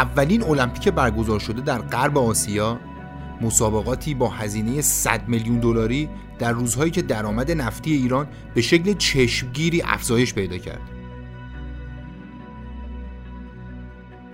اولین 0.00 0.42
المپیک 0.42 0.88
برگزار 0.88 1.40
شده 1.40 1.60
در 1.60 1.78
غرب 1.78 2.18
آسیا 2.18 2.80
مسابقاتی 3.40 4.14
با 4.14 4.28
هزینه 4.28 4.80
100 4.80 5.28
میلیون 5.28 5.58
دلاری 5.58 6.08
در 6.38 6.52
روزهایی 6.52 6.90
که 6.90 7.02
درآمد 7.02 7.50
نفتی 7.50 7.92
ایران 7.92 8.26
به 8.54 8.60
شکل 8.60 8.92
چشمگیری 8.92 9.82
افزایش 9.82 10.34
پیدا 10.34 10.58
کرد. 10.58 10.80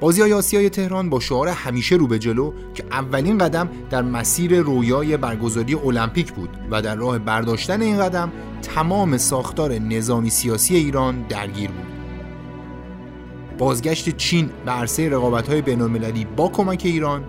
بازی 0.00 0.22
های 0.22 0.32
آسیای 0.32 0.70
تهران 0.70 1.10
با 1.10 1.20
شعار 1.20 1.48
همیشه 1.48 1.96
رو 1.96 2.06
به 2.06 2.18
جلو 2.18 2.52
که 2.74 2.84
اولین 2.90 3.38
قدم 3.38 3.68
در 3.90 4.02
مسیر 4.02 4.60
رویای 4.60 5.16
برگزاری 5.16 5.74
المپیک 5.74 6.32
بود 6.32 6.50
و 6.70 6.82
در 6.82 6.94
راه 6.94 7.18
برداشتن 7.18 7.82
این 7.82 7.98
قدم 7.98 8.32
تمام 8.62 9.16
ساختار 9.16 9.72
نظامی 9.72 10.30
سیاسی 10.30 10.76
ایران 10.76 11.22
درگیر 11.22 11.70
بود. 11.70 11.85
بازگشت 13.58 14.16
چین 14.16 14.50
به 14.64 14.70
عرصه 14.70 15.08
رقابت‌های 15.08 15.62
بین‌المللی 15.62 16.24
با 16.24 16.48
کمک 16.48 16.82
ایران 16.84 17.24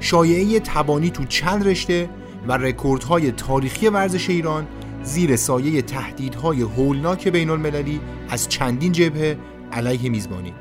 شایعه 0.00 0.60
تبانی 0.60 1.10
تو 1.10 1.24
چند 1.24 1.68
رشته 1.68 2.10
و 2.48 2.52
رکوردهای 2.56 3.32
تاریخی 3.32 3.88
ورزش 3.88 4.30
ایران 4.30 4.66
زیر 5.02 5.36
سایه 5.36 5.82
تهدیدهای 5.82 6.62
هولناک 6.62 7.28
بین 7.28 7.50
المللی 7.50 8.00
از 8.28 8.48
چندین 8.48 8.92
جبهه 8.92 9.38
علیه 9.72 10.08
میزبانی. 10.10 10.54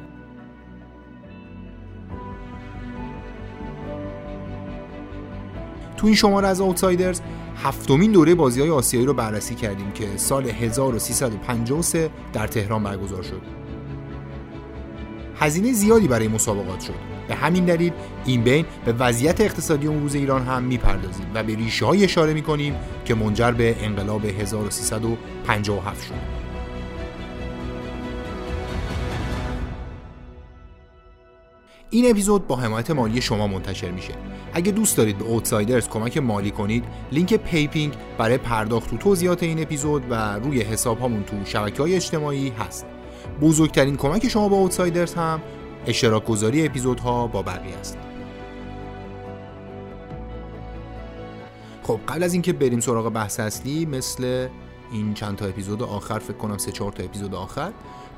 تو 5.97 6.07
این 6.07 6.15
شماره 6.15 6.47
از 6.47 6.61
آوتسایدرز 6.61 7.21
هفتمین 7.55 8.11
دوره 8.11 8.35
بازی 8.35 8.61
های 8.61 8.69
آسیایی 8.69 9.05
رو 9.05 9.13
بررسی 9.13 9.55
کردیم 9.55 9.91
که 9.91 10.07
سال 10.15 10.49
1353 10.49 12.09
در 12.33 12.47
تهران 12.47 12.83
برگزار 12.83 13.23
شد. 13.23 13.62
هزینه 15.43 15.73
زیادی 15.73 16.07
برای 16.07 16.27
مسابقات 16.27 16.81
شد. 16.81 16.93
به 17.27 17.35
همین 17.35 17.65
دلیل 17.65 17.91
این 18.25 18.43
بین 18.43 18.65
به 18.85 18.93
وضعیت 18.93 19.41
اقتصادی 19.41 19.87
روز 19.87 20.15
ایران 20.15 20.41
هم 20.41 20.63
می‌پردازیم 20.63 21.25
و 21.33 21.43
به 21.43 21.55
ریشه 21.55 21.85
هایی 21.85 22.03
اشاره 22.03 22.33
می‌کنیم 22.33 22.75
که 23.05 23.15
منجر 23.15 23.51
به 23.51 23.75
انقلاب 23.79 24.25
1357 24.25 26.07
شد. 26.07 26.13
این 31.89 32.11
اپیزود 32.11 32.47
با 32.47 32.55
حمایت 32.55 32.91
مالی 32.91 33.21
شما 33.21 33.47
منتشر 33.47 33.91
میشه. 33.91 34.13
اگه 34.53 34.71
دوست 34.71 34.97
دارید 34.97 35.17
به 35.17 35.25
Outsiders 35.25 35.89
کمک 35.89 36.17
مالی 36.17 36.51
کنید 36.51 36.83
لینک 37.11 37.33
PayPing 37.33 37.93
برای 38.17 38.37
پرداخت 38.37 38.89
تو 38.89 38.97
توضیحات 38.97 39.43
این 39.43 39.61
اپیزود 39.61 40.03
و 40.09 40.39
روی 40.39 40.61
حساب 40.61 40.99
هامون 40.99 41.23
تو 41.23 41.35
شبکه 41.45 41.81
های 41.81 41.95
اجتماعی 41.95 42.49
هست. 42.49 42.85
بزرگترین 43.41 43.97
کمک 43.97 44.27
شما 44.27 44.49
با 44.49 44.55
اوتسایدرز 44.55 45.13
هم 45.13 45.41
اشتراک 45.87 46.25
گذاری 46.25 46.65
اپیزودها 46.65 47.27
با 47.27 47.41
بقیه 47.41 47.75
است. 47.75 47.97
خب 51.83 51.99
قبل 52.07 52.23
از 52.23 52.33
اینکه 52.33 52.53
بریم 52.53 52.79
سراغ 52.79 53.09
بحث 53.09 53.39
اصلی 53.39 53.85
مثل 53.85 54.47
این 54.91 55.13
چند 55.13 55.35
تا 55.35 55.45
اپیزود 55.45 55.83
آخر 55.83 56.19
فکر 56.19 56.37
کنم 56.37 56.57
سه 56.57 56.71
چهار 56.71 56.91
تا 56.91 57.03
اپیزود 57.03 57.35
آخر 57.35 57.73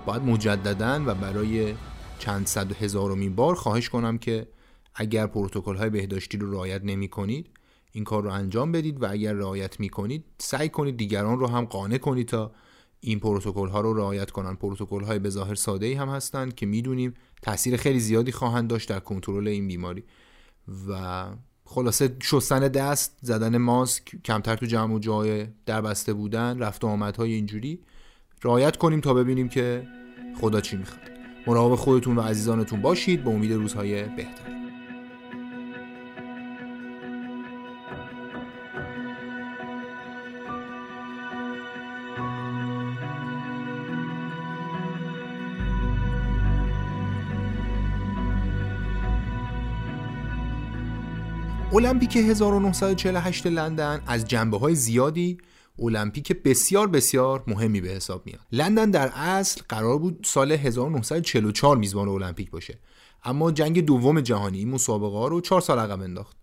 باید 0.05 0.21
مجددا 0.21 1.03
و 1.05 1.15
برای 1.15 1.73
چند 2.19 2.47
صد 2.47 2.71
هزارمین 2.71 3.35
بار 3.35 3.55
خواهش 3.55 3.89
کنم 3.89 4.17
که 4.17 4.47
اگر 4.95 5.27
پروتکل 5.27 5.75
های 5.75 5.89
بهداشتی 5.89 6.37
رو 6.37 6.51
رعایت 6.51 6.81
نمی 6.83 7.07
کنید 7.07 7.49
این 7.91 8.03
کار 8.03 8.23
رو 8.23 8.31
انجام 8.31 8.71
بدید 8.71 9.03
و 9.03 9.11
اگر 9.11 9.33
رعایت 9.33 9.79
می 9.79 9.89
کنید 9.89 10.23
سعی 10.37 10.69
کنید 10.69 10.97
دیگران 10.97 11.39
رو 11.39 11.47
هم 11.47 11.65
قانع 11.65 11.97
کنید 11.97 12.27
تا 12.27 12.51
این 12.99 13.19
پروتکل 13.19 13.67
ها 13.67 13.81
رو 13.81 13.93
رعایت 13.93 14.31
کنن. 14.31 14.55
پروتکل 14.55 15.03
های 15.03 15.19
به 15.19 15.29
ظاهر 15.29 15.55
ساده 15.55 15.85
ای 15.85 15.93
هم 15.93 16.09
هستند 16.09 16.55
که 16.55 16.65
می‌دونیم 16.65 17.13
تاثیر 17.41 17.77
خیلی 17.77 17.99
زیادی 17.99 18.31
خواهند 18.31 18.69
داشت 18.69 18.89
در 18.89 18.99
کنترل 18.99 19.47
این 19.47 19.67
بیماری. 19.67 20.03
و 20.89 21.25
خلاصه 21.65 22.15
شستن 22.23 22.59
دست 22.59 23.17
زدن 23.21 23.57
ماسک 23.57 24.03
کمتر 24.25 24.55
تو 24.55 24.65
جمع 24.65 24.93
و 24.93 24.99
جای 24.99 25.47
در 25.65 25.81
بسته 25.81 26.13
بودن 26.13 26.59
رفت 26.59 26.83
و 26.83 26.87
آمدهای 26.87 27.33
اینجوری. 27.33 27.79
رعایت 28.43 28.77
کنیم 28.77 29.01
تا 29.01 29.13
ببینیم 29.13 29.49
که 29.49 29.87
خدا 30.41 30.61
چی 30.61 30.77
می‌خواد. 30.77 31.01
مراقب 31.47 31.75
خودتون 31.75 32.17
و 32.17 32.21
عزیزانتون 32.21 32.81
باشید. 32.81 33.23
به 33.23 33.29
امید 33.29 33.51
روزهای 33.51 34.03
بهتر. 34.03 34.64
المپیک 51.75 52.17
1948 52.17 53.47
لندن 53.47 54.01
از 54.07 54.25
جنبه 54.25 54.57
های 54.57 54.75
زیادی 54.75 55.37
المپیک 55.79 56.31
بسیار 56.31 56.87
بسیار 56.87 57.43
مهمی 57.47 57.81
به 57.81 57.89
حساب 57.89 58.25
میاد. 58.25 58.39
لندن 58.51 58.91
در 58.91 59.07
اصل 59.15 59.61
قرار 59.69 59.97
بود 59.97 60.19
سال 60.25 60.51
1944 60.51 61.77
میزبان 61.77 62.07
المپیک 62.07 62.51
باشه. 62.51 62.79
اما 63.23 63.51
جنگ 63.51 63.85
دوم 63.85 64.21
جهانی 64.21 64.57
این 64.57 64.69
مسابقه 64.69 65.17
ها 65.17 65.27
رو 65.27 65.41
4 65.41 65.61
سال 65.61 65.79
عقب 65.79 66.01
انداخت. 66.01 66.37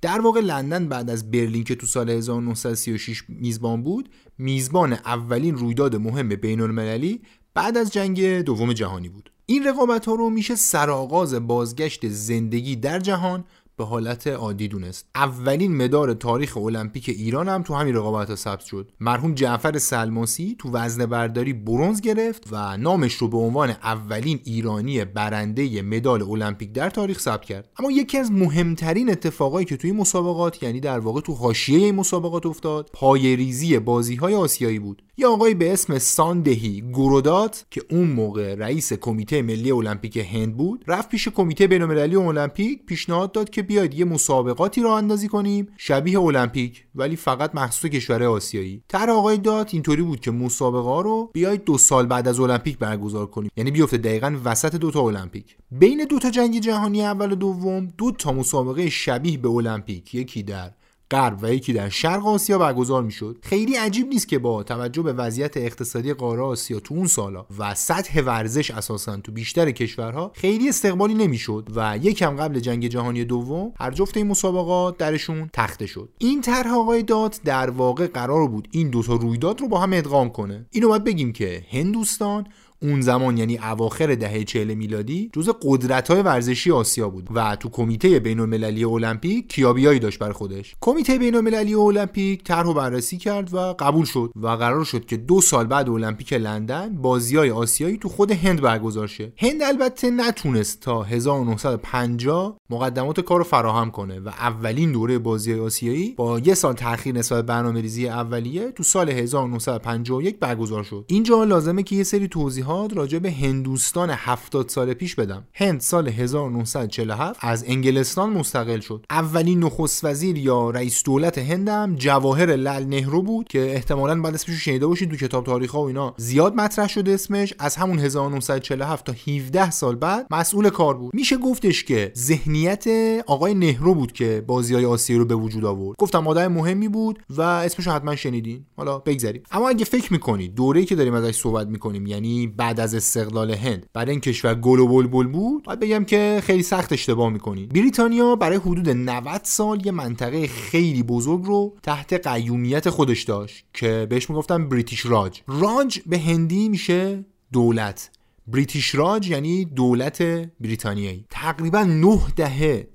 در 0.00 0.20
واقع 0.20 0.40
لندن 0.40 0.88
بعد 0.88 1.10
از 1.10 1.30
برلین 1.30 1.64
که 1.64 1.74
تو 1.74 1.86
سال 1.86 2.10
1936 2.10 3.22
میزبان 3.28 3.82
بود 3.82 4.08
میزبان 4.38 4.92
اولین 4.92 5.54
رویداد 5.56 5.96
مهم 5.96 6.28
بین 6.28 6.60
المللی 6.60 7.22
بعد 7.54 7.76
از 7.76 7.92
جنگ 7.92 8.40
دوم 8.40 8.72
جهانی 8.72 9.08
بود. 9.08 9.30
این 9.46 9.64
رقابت 9.64 10.06
ها 10.06 10.14
رو 10.14 10.30
میشه 10.30 10.56
سرآغاز 10.56 11.34
بازگشت 11.34 12.08
زندگی 12.08 12.76
در 12.76 12.98
جهان 12.98 13.44
به 13.76 13.84
حالت 13.84 14.26
عادی 14.26 14.68
دونست. 14.68 15.06
اولین 15.14 15.76
مدال 15.76 16.14
تاریخ 16.14 16.56
المپیک 16.56 17.08
ایران 17.08 17.48
هم 17.48 17.62
تو 17.62 17.74
همین 17.74 17.94
رقابت 17.94 18.30
ها 18.30 18.36
ثبت 18.36 18.64
شد. 18.64 18.92
مرحوم 19.00 19.34
جعفر 19.34 19.78
سلماسی 19.78 20.56
تو 20.58 20.70
وزن 20.72 21.06
برداری 21.06 21.52
برونز 21.52 22.00
گرفت 22.00 22.48
و 22.50 22.76
نامش 22.76 23.14
رو 23.14 23.28
به 23.28 23.36
عنوان 23.36 23.70
اولین 23.70 24.40
ایرانی 24.44 25.04
برنده 25.04 25.82
مدال 25.82 26.22
المپیک 26.22 26.72
در 26.72 26.90
تاریخ 26.90 27.18
ثبت 27.20 27.44
کرد. 27.44 27.68
اما 27.78 27.90
یکی 27.90 28.18
از 28.18 28.32
مهمترین 28.32 29.10
اتفاقایی 29.10 29.66
که 29.66 29.76
توی 29.76 29.92
مسابقات 29.92 30.62
یعنی 30.62 30.80
در 30.80 30.98
واقع 30.98 31.20
تو 31.20 31.34
حاشیه 31.34 31.92
مسابقات 31.92 32.46
افتاد 32.46 32.90
پایه‌ریزی 32.92 33.78
بازی 33.78 34.14
های 34.14 34.34
آسیایی 34.34 34.78
بود. 34.78 35.02
یه 35.16 35.26
آقایی 35.26 35.54
به 35.54 35.72
اسم 35.72 35.98
ساندهی 35.98 36.80
گورودات 36.80 37.66
که 37.70 37.82
اون 37.90 38.10
موقع 38.10 38.54
رئیس 38.54 38.92
کمیته 38.92 39.42
ملی 39.42 39.72
المپیک 39.72 40.16
هند 40.16 40.56
بود 40.56 40.84
رفت 40.86 41.08
پیش 41.08 41.28
کمیته 41.28 41.66
بین‌المللی 41.66 42.16
المپیک 42.16 42.86
پیشنهاد 42.86 43.32
داد 43.32 43.50
که 43.50 43.62
بیاید 43.62 43.94
یه 43.94 44.04
مسابقاتی 44.04 44.82
راه 44.82 44.96
اندازی 44.96 45.28
کنیم 45.28 45.68
شبیه 45.76 46.20
المپیک 46.20 46.84
ولی 46.94 47.16
فقط 47.16 47.54
مخصوص 47.54 47.90
کشور 47.90 48.22
آسیایی. 48.22 48.82
طرح 48.88 49.10
آقای 49.10 49.38
دات 49.38 49.74
اینطوری 49.74 50.02
بود 50.02 50.20
که 50.20 50.30
مسابقه 50.30 51.02
رو 51.02 51.30
بیاید 51.32 51.64
دو 51.64 51.78
سال 51.78 52.06
بعد 52.06 52.28
از 52.28 52.40
المپیک 52.40 52.78
برگزار 52.78 53.26
کنیم. 53.26 53.50
یعنی 53.56 53.70
بیفته 53.70 53.96
دقیقا 53.96 54.36
وسط 54.44 54.74
دو 54.74 54.90
تا 54.90 55.00
المپیک. 55.00 55.56
بین 55.70 56.04
دو 56.04 56.18
تا 56.18 56.30
جنگ 56.30 56.60
جهانی 56.60 57.02
اول 57.02 57.32
و 57.32 57.34
دوم 57.34 57.88
دو 57.98 58.10
تا 58.10 58.32
مسابقه 58.32 58.90
شبیه 58.90 59.38
به 59.38 59.48
المپیک 59.48 60.14
یکی 60.14 60.42
در 60.42 60.70
غرب 61.10 61.38
و 61.42 61.54
یکی 61.54 61.72
در 61.72 61.88
شرق 61.88 62.26
آسیا 62.26 62.58
برگزار 62.58 63.02
می‌شد. 63.02 63.38
خیلی 63.42 63.76
عجیب 63.76 64.08
نیست 64.08 64.28
که 64.28 64.38
با 64.38 64.62
توجه 64.62 65.02
به 65.02 65.12
وضعیت 65.12 65.56
اقتصادی 65.56 66.12
قاره 66.12 66.42
آسیا 66.42 66.80
تو 66.80 66.94
اون 66.94 67.06
سالا 67.06 67.46
و 67.58 67.74
سطح 67.74 68.20
ورزش 68.20 68.70
اساسا 68.70 69.16
تو 69.16 69.32
بیشتر 69.32 69.70
کشورها 69.70 70.32
خیلی 70.34 70.68
استقبالی 70.68 71.14
نمی‌شد 71.14 71.68
و 71.74 71.98
یکم 72.02 72.36
قبل 72.36 72.60
جنگ 72.60 72.88
جهانی 72.88 73.24
دوم 73.24 73.72
هر 73.80 73.90
جفت 73.90 74.16
این 74.16 74.26
مسابقات 74.26 74.96
درشون 74.96 75.50
تخته 75.52 75.86
شد. 75.86 76.08
این 76.18 76.40
طرح 76.40 76.74
آقای 76.74 77.02
داد 77.02 77.36
در 77.44 77.70
واقع 77.70 78.06
قرار 78.06 78.48
بود 78.48 78.68
این 78.70 78.90
دوتا 78.90 79.14
رویداد 79.14 79.60
رو 79.60 79.68
با 79.68 79.80
هم 79.80 79.92
ادغام 79.92 80.30
کنه. 80.30 80.66
اینو 80.70 80.88
باید 80.88 81.04
بگیم 81.04 81.32
که 81.32 81.66
هندوستان 81.70 82.46
اون 82.82 83.00
زمان 83.00 83.38
یعنی 83.38 83.58
اواخر 83.58 84.14
دهه 84.14 84.44
40 84.44 84.74
میلادی 84.74 85.30
جزء 85.32 85.52
قدرت 85.62 86.10
های 86.10 86.22
ورزشی 86.22 86.70
آسیا 86.70 87.08
بود 87.08 87.28
و 87.34 87.56
تو 87.56 87.68
کمیته 87.68 88.18
بین 88.18 88.40
المللی 88.40 88.84
المپیک 88.84 89.48
کیابیایی 89.48 89.98
داشت 89.98 90.18
بر 90.18 90.32
خودش. 90.32 90.74
کمیته 90.80 91.18
بین 91.18 91.34
المللی 91.34 91.74
المپیک 91.74 92.44
طرح 92.44 92.72
بررسی 92.72 93.18
کرد 93.18 93.54
و 93.54 93.58
قبول 93.72 94.04
شد 94.04 94.32
و 94.36 94.48
قرار 94.48 94.84
شد 94.84 95.06
که 95.06 95.16
دو 95.16 95.40
سال 95.40 95.66
بعد 95.66 95.88
المپیک 95.88 96.32
لندن 96.32 96.96
بازی 96.96 97.36
های 97.36 97.50
آسیایی 97.50 97.96
تو 97.96 98.08
خود 98.08 98.30
هند 98.30 98.60
برگزار 98.60 99.06
شه. 99.06 99.32
هند 99.36 99.62
البته 99.62 100.10
نتونست 100.10 100.80
تا 100.80 101.02
1950 101.02 102.56
مقدمات 102.70 103.20
کار 103.20 103.38
رو 103.38 103.44
فراهم 103.44 103.90
کنه 103.90 104.20
و 104.20 104.28
اولین 104.28 104.92
دوره 104.92 105.18
بازی 105.18 105.54
آسیایی 105.54 106.14
با 106.16 106.38
یه 106.38 106.54
سال 106.54 106.72
تاخیر 106.72 107.14
نسبت 107.14 107.46
برنامه‌ریزی 107.46 108.08
اولیه 108.08 108.70
تو 108.70 108.82
سال 108.82 109.10
1951 109.10 110.38
برگزار 110.38 110.82
شد. 110.82 111.04
اینجا 111.06 111.44
لازمه 111.44 111.82
که 111.82 111.96
یه 111.96 112.02
سری 112.02 112.28
توضیح 112.28 112.63
توضیحات 112.64 112.96
راجع 112.96 113.18
به 113.18 113.32
هندوستان 113.32 114.10
70 114.10 114.68
سال 114.68 114.94
پیش 114.94 115.14
بدم. 115.14 115.44
هند 115.54 115.80
سال 115.80 116.08
1947 116.08 117.40
از 117.42 117.64
انگلستان 117.66 118.30
مستقل 118.30 118.80
شد. 118.80 119.06
اولین 119.10 119.64
نخست 119.64 120.04
وزیر 120.04 120.38
یا 120.38 120.70
رئیس 120.70 121.02
دولت 121.02 121.38
هند 121.38 121.68
هم 121.68 121.94
جواهر 121.94 122.56
لال 122.56 122.84
نهرو 122.84 123.22
بود 123.22 123.48
که 123.48 123.74
احتمالاً 123.74 124.20
بعد 124.22 124.34
اسمش 124.34 124.64
شنیده 124.64 124.86
باشید 124.86 125.10
تو 125.10 125.16
کتاب 125.16 125.44
تاریخ 125.44 125.70
ها 125.70 125.82
و 125.82 125.86
اینا 125.86 126.14
زیاد 126.16 126.54
مطرح 126.54 126.88
شده 126.88 127.12
اسمش. 127.12 127.54
از 127.58 127.76
همون 127.76 127.98
1947 127.98 129.06
تا 129.06 129.12
17 129.26 129.70
سال 129.70 129.94
بعد 129.96 130.26
مسئول 130.30 130.70
کار 130.70 130.94
بود. 130.94 131.14
میشه 131.14 131.36
گفتش 131.36 131.84
که 131.84 132.12
ذهنیت 132.16 132.84
آقای 133.26 133.54
نهرو 133.54 133.94
بود 133.94 134.12
که 134.12 134.44
بازی 134.46 134.74
های 134.74 134.84
آسیایی 134.84 135.18
رو 135.18 135.24
به 135.24 135.34
وجود 135.34 135.64
آورد. 135.64 135.96
گفتم 135.98 136.28
آدم 136.28 136.48
مهمی 136.48 136.88
بود 136.88 137.22
و 137.30 137.42
اسمش 137.42 137.88
حتما 137.88 138.16
شنیدین. 138.16 138.64
حالا 138.76 138.98
بگذریم. 138.98 139.42
اما 139.50 139.68
اگه 139.68 139.84
فکر 139.84 140.12
می‌کنید 140.12 140.54
دوره‌ای 140.54 140.86
که 140.86 140.94
داریم 140.94 141.14
ازش 141.14 141.36
صحبت 141.36 141.66
می‌کنیم 141.66 142.06
یعنی 142.06 142.46
بعد 142.56 142.80
از 142.80 142.94
استقلال 142.94 143.50
هند. 143.50 143.86
برای 143.92 144.10
این 144.10 144.20
کشور 144.20 144.54
گل 144.54 144.78
و 144.78 144.88
بلبل 144.88 145.26
بود 145.26 145.64
باید 145.64 145.80
بگم 145.80 146.04
که 146.04 146.40
خیلی 146.44 146.62
سخت 146.62 146.92
اشتباه 146.92 147.30
می‌کنید 147.30 147.72
بریتانیا 147.72 148.36
برای 148.36 148.56
حدود 148.56 148.90
90 148.90 149.40
سال 149.44 149.86
یه 149.86 149.92
منطقه 149.92 150.46
خیلی 150.46 151.02
بزرگ 151.02 151.44
رو 151.44 151.76
تحت 151.82 152.26
قیومیت 152.26 152.90
خودش 152.90 153.22
داشت 153.22 153.64
که 153.74 154.06
بهش 154.10 154.30
می‌گفتن 154.30 154.68
بریتیش 154.68 155.06
راج 155.06 155.40
راج 155.48 155.98
به 156.06 156.18
هندی 156.18 156.68
میشه 156.68 157.24
دولت. 157.52 158.10
بریتیش 158.46 158.94
راج 158.94 159.28
یعنی 159.28 159.64
دولت 159.64 160.22
بریتانیایی. 160.60 161.26
تقریبا 161.30 161.82
نه 161.82 162.20
دهه 162.36 162.88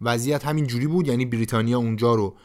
وضعیت 0.00 0.44
همین 0.44 0.66
جوری 0.66 0.86
بود 0.86 1.08
یعنی 1.08 1.26
بریتانیا 1.26 1.78
اونجا 1.78 2.14
رو 2.14 2.36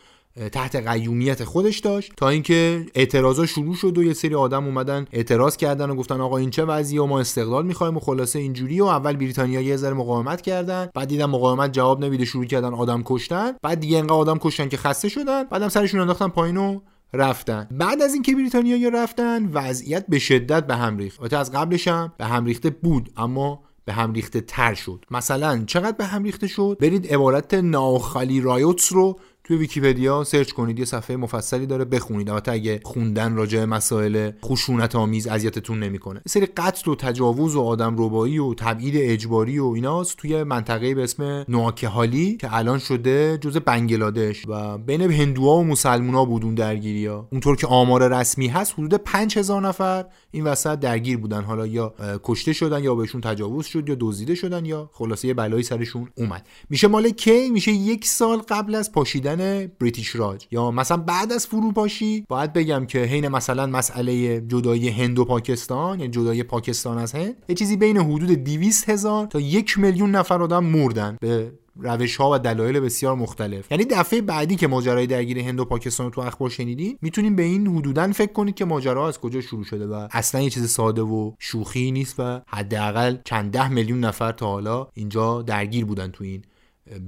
تحت 0.52 0.76
قیومیت 0.76 1.44
خودش 1.44 1.80
داشت 1.80 2.14
تا 2.18 2.30
اینکه 2.30 2.86
اعتراضا 2.96 3.46
شروع 3.46 3.76
شد 3.76 3.98
و 3.98 4.04
یه 4.04 4.14
سری 4.14 4.36
آدم 4.36 4.66
اومدن 4.66 5.06
اعتراض 5.14 5.58
کردن 5.58 5.90
و 5.90 5.96
گفتن 5.96 6.22
آقا 6.22 6.38
این 6.38 6.50
چه 6.50 6.66
وضعیه 6.66 7.02
ما 7.02 7.20
استقلال 7.20 7.66
می‌خوایم 7.66 7.98
و 7.98 8.00
خلاصه 8.00 8.40
اینجوری 8.40 8.82
و 8.82 8.86
اول 8.86 9.16
بریتانیا 9.16 9.62
یه 9.62 9.78
ذره 9.78 9.94
مقاومت 9.94 10.42
کردن 10.42 10.90
بعد 10.94 11.08
دیدن 11.08 11.26
مقاومت 11.26 11.74
جواب 11.74 12.06
نمیده 12.06 12.26
شروع 12.26 12.46
کردن 12.46 12.74
آدم 12.74 13.02
کشتن 13.06 13.52
بعد 13.62 13.80
دیگه 13.80 13.98
انقدر 13.98 14.14
آدم 14.14 14.38
کشتن 14.38 14.70
که 14.70 14.78
خسته 14.78 15.10
شدن 15.10 15.44
بعدم 15.44 15.70
سرشون 15.70 16.00
انداختن 16.00 16.28
پایین 16.28 16.58
و 16.58 16.80
رفتن. 17.14 17.68
بعد 17.72 18.02
از 18.02 18.14
اینکه 18.14 18.36
بریتانیا 18.36 18.90
رفتن 18.90 19.46
وضعیت 19.54 20.06
به 20.10 20.20
شدت 20.20 20.68
به 20.68 20.76
هم 20.76 20.98
ریخت. 20.98 21.34
از 21.34 21.52
قبلش 21.52 21.88
هم 21.88 22.14
به 22.18 22.26
هم 22.26 22.46
ریخته 22.46 22.70
بود 22.70 23.10
اما 23.18 23.64
به 23.86 23.94
هم 23.94 24.14
ریخته 24.14 24.42
تر 24.42 24.74
شد. 24.74 25.06
مثلا 25.12 25.64
چقدر 25.68 25.98
به 25.98 26.06
هم 26.06 26.24
ریخته 26.24 26.48
شد؟ 26.48 26.78
برید 26.80 27.14
عبارت 27.14 27.54
Noakhali 27.54 28.42
riots 28.42 28.94
رو 28.94 29.20
توی 29.48 29.58
ویکیپدیا 29.58 30.24
سرچ 30.24 30.52
کنید 30.52 30.80
یه 30.80 30.86
صفحه 30.86 31.16
مفصلی 31.16 31.66
داره 31.66 31.86
بخونید. 31.86 32.30
البته 32.30 32.52
اگه 32.52 32.80
خوندن 32.84 33.36
راجع 33.36 33.66
مسائل 33.66 34.32
خشونت 34.46 34.96
آمیز 34.96 35.28
اذیتتون 35.28 35.80
نمی‌کنه. 35.80 36.22
سری 36.28 36.46
قتل 36.46 36.92
و 36.92 36.96
تجاوز 36.96 37.56
و 37.56 37.62
آدم 37.62 37.96
ربایی 37.98 38.40
و 38.40 38.54
تبعید 38.54 38.94
اجباری 38.98 39.60
و 39.60 39.66
ایناست 39.66 40.18
توی 40.18 40.44
منطقه 40.44 40.96
به 40.96 41.04
اسم 41.04 41.46
نواکهالی 41.50 42.38
که 42.38 42.56
الان 42.56 42.80
شده 42.80 43.38
جز 43.42 43.58
بنگلادش. 43.58 44.44
و 44.48 44.78
بین 44.78 45.02
هندوها 45.02 45.56
و 45.56 45.64
مسلمونا 45.64 46.26
بود 46.26 46.44
اون 46.44 46.56
درگیری 46.56 47.06
ها. 47.06 47.28
اونطور 47.32 47.56
که 47.56 47.68
آمار 47.68 48.20
رسمی 48.20 48.48
هست 48.48 48.74
حدود 48.74 48.94
5000 48.94 49.62
نفر 49.62 50.06
این 50.32 50.44
وسط 50.44 50.80
درگیر 50.80 51.18
بودن. 51.18 51.44
حالا 51.44 51.68
یا 51.68 51.94
کشته 52.24 52.54
شدن 52.54 52.84
یا 52.84 52.96
بهشون 52.96 53.22
تجاوز 53.22 53.66
شد 53.66 53.90
یا 53.90 53.96
دزدیده 54.00 54.36
شدن 54.36 54.66
یا 54.66 54.90
خلاصه 54.94 55.28
یه 55.28 55.34
بلایی 55.34 55.64
سرشون 55.64 56.10
اومد. 56.18 56.48
میشه 56.70 56.88
مال 56.88 57.10
کی؟ 57.10 57.50
میشه 57.50 57.72
یک 57.72 58.06
سال 58.06 58.38
قبل 58.38 58.76
از 58.76 58.92
پاشیدن 58.92 59.37
بریتیش 59.80 60.16
راج 60.16 60.48
یا 60.52 60.72
مثلا 60.72 60.98
بعد 60.98 61.32
از 61.32 61.48
فروپاشی 61.48 62.26
باید 62.30 62.54
بگم 62.54 62.86
که 62.86 63.00
حین 63.00 63.28
مثلا 63.28 63.66
مسئله 63.66 64.42
جدایی 64.42 64.90
هند 64.90 65.20
و 65.20 65.26
پاکستان 65.26 66.00
یا 66.00 66.08
جدایی 66.08 66.44
پاکستان 66.44 66.98
از 66.98 67.14
هند 67.14 67.36
یه 67.50 67.56
چیزی 67.56 67.78
بین 67.78 67.98
حدود 67.98 68.32
200 68.32 68.90
هزار 68.90 69.28
تا 69.28 69.40
یک 69.40 69.78
میلیون 69.78 70.12
نفر 70.12 70.44
آدم 70.44 70.64
مردن 70.64 71.18
به 71.22 71.52
روش 71.80 72.16
ها 72.16 72.32
و 72.32 72.40
دلایل 72.40 72.80
بسیار 72.80 73.16
مختلف. 73.16 73.72
یعنی 73.72 73.86
دفعه 73.86 74.22
بعدی 74.22 74.56
که 74.56 74.68
ماجرای 74.68 75.08
درگیری 75.08 75.42
هند 75.42 75.60
و 75.60 75.66
پاکستان 75.66 76.06
رو 76.06 76.12
تو 76.12 76.22
اخبار 76.22 76.50
شنیدین 76.50 76.98
می‌تونیم 77.02 77.36
به 77.36 77.44
این 77.44 77.68
حدودا 77.68 78.12
فکر 78.12 78.34
کنید 78.34 78.56
که 78.56 78.66
ماجرا 78.66 79.08
از 79.08 79.20
کجا 79.20 79.42
شروع 79.42 79.64
شده 79.64 79.88
و 79.88 80.08
اصلا 80.12 80.42
یه 80.42 80.50
چیز 80.50 80.70
ساده 80.70 81.02
و 81.02 81.32
شوخی 81.40 81.92
نیست 81.92 82.16
و 82.20 82.42
حداقل 82.48 83.18
چند 83.26 83.52
ده 83.52 83.70
میلیون 83.70 84.00
نفر 84.00 84.32
تا 84.32 84.48
حالا 84.48 84.88
اینجا 84.94 85.42
درگیر 85.42 85.86
بودن 85.86 86.12
تو 86.12 86.24
این 86.24 86.42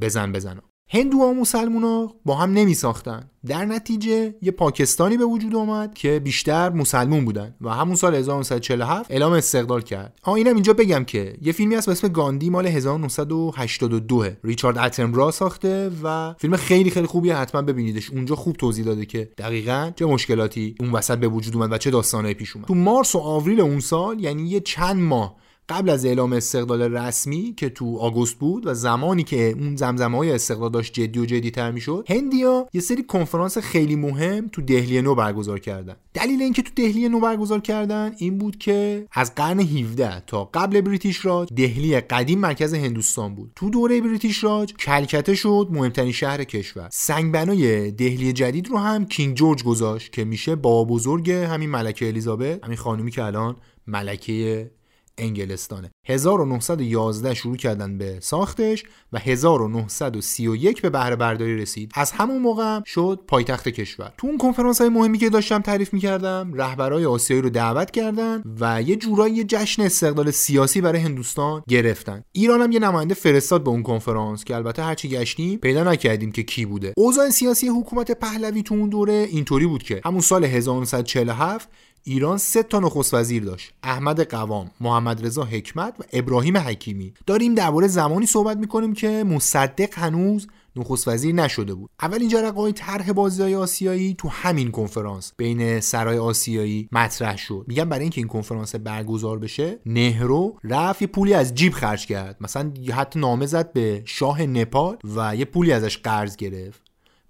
بزن 0.02 0.32
بزن. 0.32 0.60
هندوها 0.92 1.28
و 1.28 1.34
مسلمونا 1.34 2.14
با 2.26 2.36
هم 2.36 2.54
نمی 2.54 2.74
ساختن 2.74 3.30
در 3.46 3.66
نتیجه 3.66 4.36
یه 4.42 4.52
پاکستانی 4.52 5.18
به 5.18 5.26
وجود 5.26 5.56
آمد 5.56 5.94
که 5.94 6.20
بیشتر 6.20 6.70
مسلمون 6.70 7.26
بودن 7.26 7.56
و 7.62 7.70
همون 7.70 7.96
سال 7.96 8.16
1947 8.16 9.12
اعلام 9.12 9.34
استقلال 9.34 9.82
کرد. 9.82 10.20
ها 10.24 10.36
اینم 10.36 10.54
اینجا 10.54 10.74
بگم 10.74 11.04
که 11.04 11.38
یه 11.42 11.52
فیلمی 11.52 11.76
هست 11.76 11.86
به 11.86 11.92
اسم 11.92 12.08
گاندی 12.08 12.50
مال 12.50 12.68
1982 12.68 14.26
ریچارد 14.44 14.78
اتنبرا 14.78 15.32
ساخته 15.32 15.92
و 16.04 16.34
فیلم 16.38 16.56
خیلی 16.56 16.90
خیلی 16.90 17.08
خوبیه 17.08 17.36
حتما 17.36 17.62
ببینیدش. 17.62 18.10
اونجا 18.10 18.36
خوب 18.36 18.56
توضیح 18.56 18.86
داده 18.86 19.06
که 19.06 19.30
دقیقا 19.38 19.92
چه 19.96 20.06
مشکلاتی 20.06 20.76
اون 20.80 20.92
وسط 20.92 21.18
به 21.18 21.28
وجود 21.28 21.56
اومد 21.56 21.72
و 21.72 21.78
چه 21.78 21.92
داستانایی 21.92 22.34
پیش 22.34 22.56
اومد. 22.56 22.68
تو 22.68 22.76
مارس 22.76 23.16
و 23.16 23.20
آوریل 23.20 23.62
اون 23.62 23.80
سال 23.80 24.20
یعنی 24.20 24.50
یه 24.50 24.60
چند 24.60 25.02
ماه 25.02 25.36
قبل 25.70 25.90
از 25.90 26.06
اعلام 26.06 26.34
استقلال 26.34 26.82
رسمی 26.82 27.54
که 27.58 27.70
تو 27.70 27.98
آگوست 27.98 28.36
بود 28.36 28.68
و 28.68 28.74
زمانی 28.74 29.24
که 29.24 29.56
اون 29.60 29.76
زمزمه 29.76 30.18
های 30.18 30.32
استقلال 30.32 30.72
داشت 30.72 30.94
جدی 30.94 31.20
و 31.20 31.26
جدی 31.26 31.52
تر 31.52 31.72
می‌شد 31.72 32.06
هندیا 32.10 32.68
یه 32.74 32.82
سری 32.82 33.04
کنفرانس 33.04 33.58
خیلی 33.58 33.96
مهم 33.96 34.48
تو 34.48 34.62
دهلی 34.62 35.02
نو 35.02 35.16
برگزار 35.16 35.60
کردن. 35.60 35.96
دلیل 36.14 36.42
اینکه 36.42 36.62
تو 36.62 36.72
دهلی 36.76 37.10
نو 37.10 37.20
برگزار 37.20 37.60
کردن 37.60 38.14
این 38.18 38.38
بود 38.38 38.58
که 38.58 39.08
از 39.12 39.36
قرن 39.36 39.60
17 39.60 40.24
تا 40.28 40.50
قبل 40.54 40.82
بریتیش 40.82 41.26
راج 41.26 41.54
دهلی 41.54 42.00
قدیم 42.00 42.40
مرکز 42.40 42.74
هندوستان 42.74 43.36
بود. 43.36 43.52
تو 43.56 43.70
دوره 43.70 44.02
بریتیش 44.02 44.44
راج 44.44 44.74
کلکته 44.74 45.36
شد 45.36 45.68
مهمترین 45.72 46.12
شهر 46.12 46.44
کشور. 46.44 46.90
سنگبنای 46.92 47.92
دهلی 47.92 48.34
جدید 48.34 48.68
رو 48.68 48.78
هم 48.78 49.06
کینگ 49.06 49.36
جورج 49.36 49.64
گذاشت 49.64 50.12
که 50.12 50.24
میشه 50.24 50.56
بابا 50.56 50.94
بزرگ 50.94 51.32
همین 51.32 51.70
ملکه 51.70 52.08
الیزابت 52.08 52.64
همین 52.64 52.78
خانومی 52.78 53.12
که 53.12 53.24
الان 53.24 53.56
ملکه 53.88 54.72
انگلستانه. 55.20 55.92
1911 56.06 57.34
شروع 57.34 57.56
کردن 57.58 57.98
به 57.98 58.20
ساختش 58.22 58.84
و 59.14 59.20
1931 59.20 60.82
به 60.82 60.90
بهره 60.90 61.16
برداری 61.16 61.58
رسید. 61.58 61.92
از 61.96 62.12
همون 62.12 62.38
موقع 62.38 62.80
شد 62.86 63.20
پایتخت 63.28 63.68
کشور. 63.68 64.14
تو 64.18 64.28
اون 64.28 64.38
کنفرانس 64.38 64.82
های 64.82 64.90
مهمی 64.90 65.18
که 65.18 65.30
داشتم 65.30 65.62
تعریف 65.62 65.94
می‌کردم 65.94 66.52
رهبرای 66.54 67.06
آسیایی 67.06 67.42
رو 67.42 67.50
دعوت 67.50 67.92
کردن 67.92 68.44
و 68.60 68.82
یه 68.82 68.96
جورایی 68.96 69.44
جشن 69.44 69.82
استقلال 69.82 70.32
سیاسی 70.32 70.82
برای 70.82 71.02
هندوستان 71.02 71.64
گرفتن. 71.70 72.24
ایران 72.32 72.62
هم 72.62 72.72
یه 72.72 72.80
نماینده 72.80 73.14
فرستاد 73.14 73.64
به 73.64 73.70
اون 73.70 73.84
کنفرانس 73.84 74.44
که 74.44 74.56
البته 74.56 74.84
هرچی 74.84 75.10
گشتیم 75.10 75.60
پیدا 75.60 75.84
نکردیم 75.84 76.32
که 76.32 76.44
کی 76.44 76.66
بوده. 76.66 76.94
اوضاع 76.98 77.30
سیاسی 77.30 77.68
حکومت 77.68 78.12
پهلوی 78.12 78.64
تو 78.64 78.76
اون 78.76 78.90
دوره 78.90 79.14
اینطوری 79.14 79.68
بود 79.68 79.84
که 79.84 80.02
همون 80.06 80.22
سال 80.22 80.46
1947 80.46 81.70
ایران 82.04 82.38
سه 82.38 82.64
تا 82.64 82.80
نخست 82.80 83.14
وزیر 83.14 83.44
داشت. 83.44 83.74
احمد 83.84 84.30
قوام 84.30 84.72
محمد 84.80 85.26
رضا 85.26 85.44
حکمت 85.44 85.96
و 86.00 86.04
ابراهیم 86.14 86.58
حکیمی. 86.58 87.14
داریم 87.26 87.56
درباره 87.56 87.88
زمانی 87.88 88.26
صحبت 88.26 88.58
می‌کنیم 88.58 88.94
که 88.94 89.24
مصدق 89.24 90.00
هنوز 90.00 90.48
نخست 90.76 91.08
وزیر 91.08 91.36
نشده 91.36 91.74
بود. 91.74 91.90
اول 92.02 92.22
این 92.22 92.54
های 92.56 92.74
طرح 92.74 93.12
بازی 93.12 93.56
آسیایی 93.56 94.14
تو 94.14 94.28
همین 94.30 94.72
کنفرانس 94.72 95.34
بین 95.38 95.80
سرای 95.80 96.18
آسیایی 96.18 96.90
مطرح 96.92 97.38
شد. 97.38 97.66
میگم 97.68 97.90
برای 97.90 98.02
اینکه 98.02 98.22
این 98.22 98.28
کنفرانس 98.28 98.76
برگزار 98.76 99.40
بشه 99.40 99.80
نهرو 99.86 100.58
رفت 100.64 101.02
یه 101.02 101.08
پولی 101.08 101.34
از 101.34 101.56
جیب 101.56 101.74
خرج 101.74 102.06
کرد. 102.06 102.38
مثلا 102.42 102.74
حتی 102.94 103.20
نامه 103.20 103.46
زد 103.46 103.74
به 103.74 104.02
شاه 104.06 104.42
نپال 104.42 104.98
و 105.16 105.36
یه 105.36 105.46
پولی 105.46 105.72
ازش 105.72 105.98
قرض 105.98 106.36
گرفت. 106.36 106.82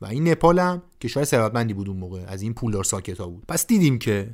و 0.01 0.05
این 0.05 0.27
نپال 0.27 0.59
هم 0.59 0.81
کشور 1.01 1.23
ثروتمندی 1.23 1.73
بود 1.73 1.89
اون 1.89 1.97
موقع. 1.97 2.23
از 2.27 2.41
این 2.41 2.53
پولدار 2.53 2.83
ساکت 2.83 3.17
ها 3.17 3.27
بود. 3.27 3.43
پس 3.47 3.67
دیدیم 3.67 3.99
که 3.99 4.29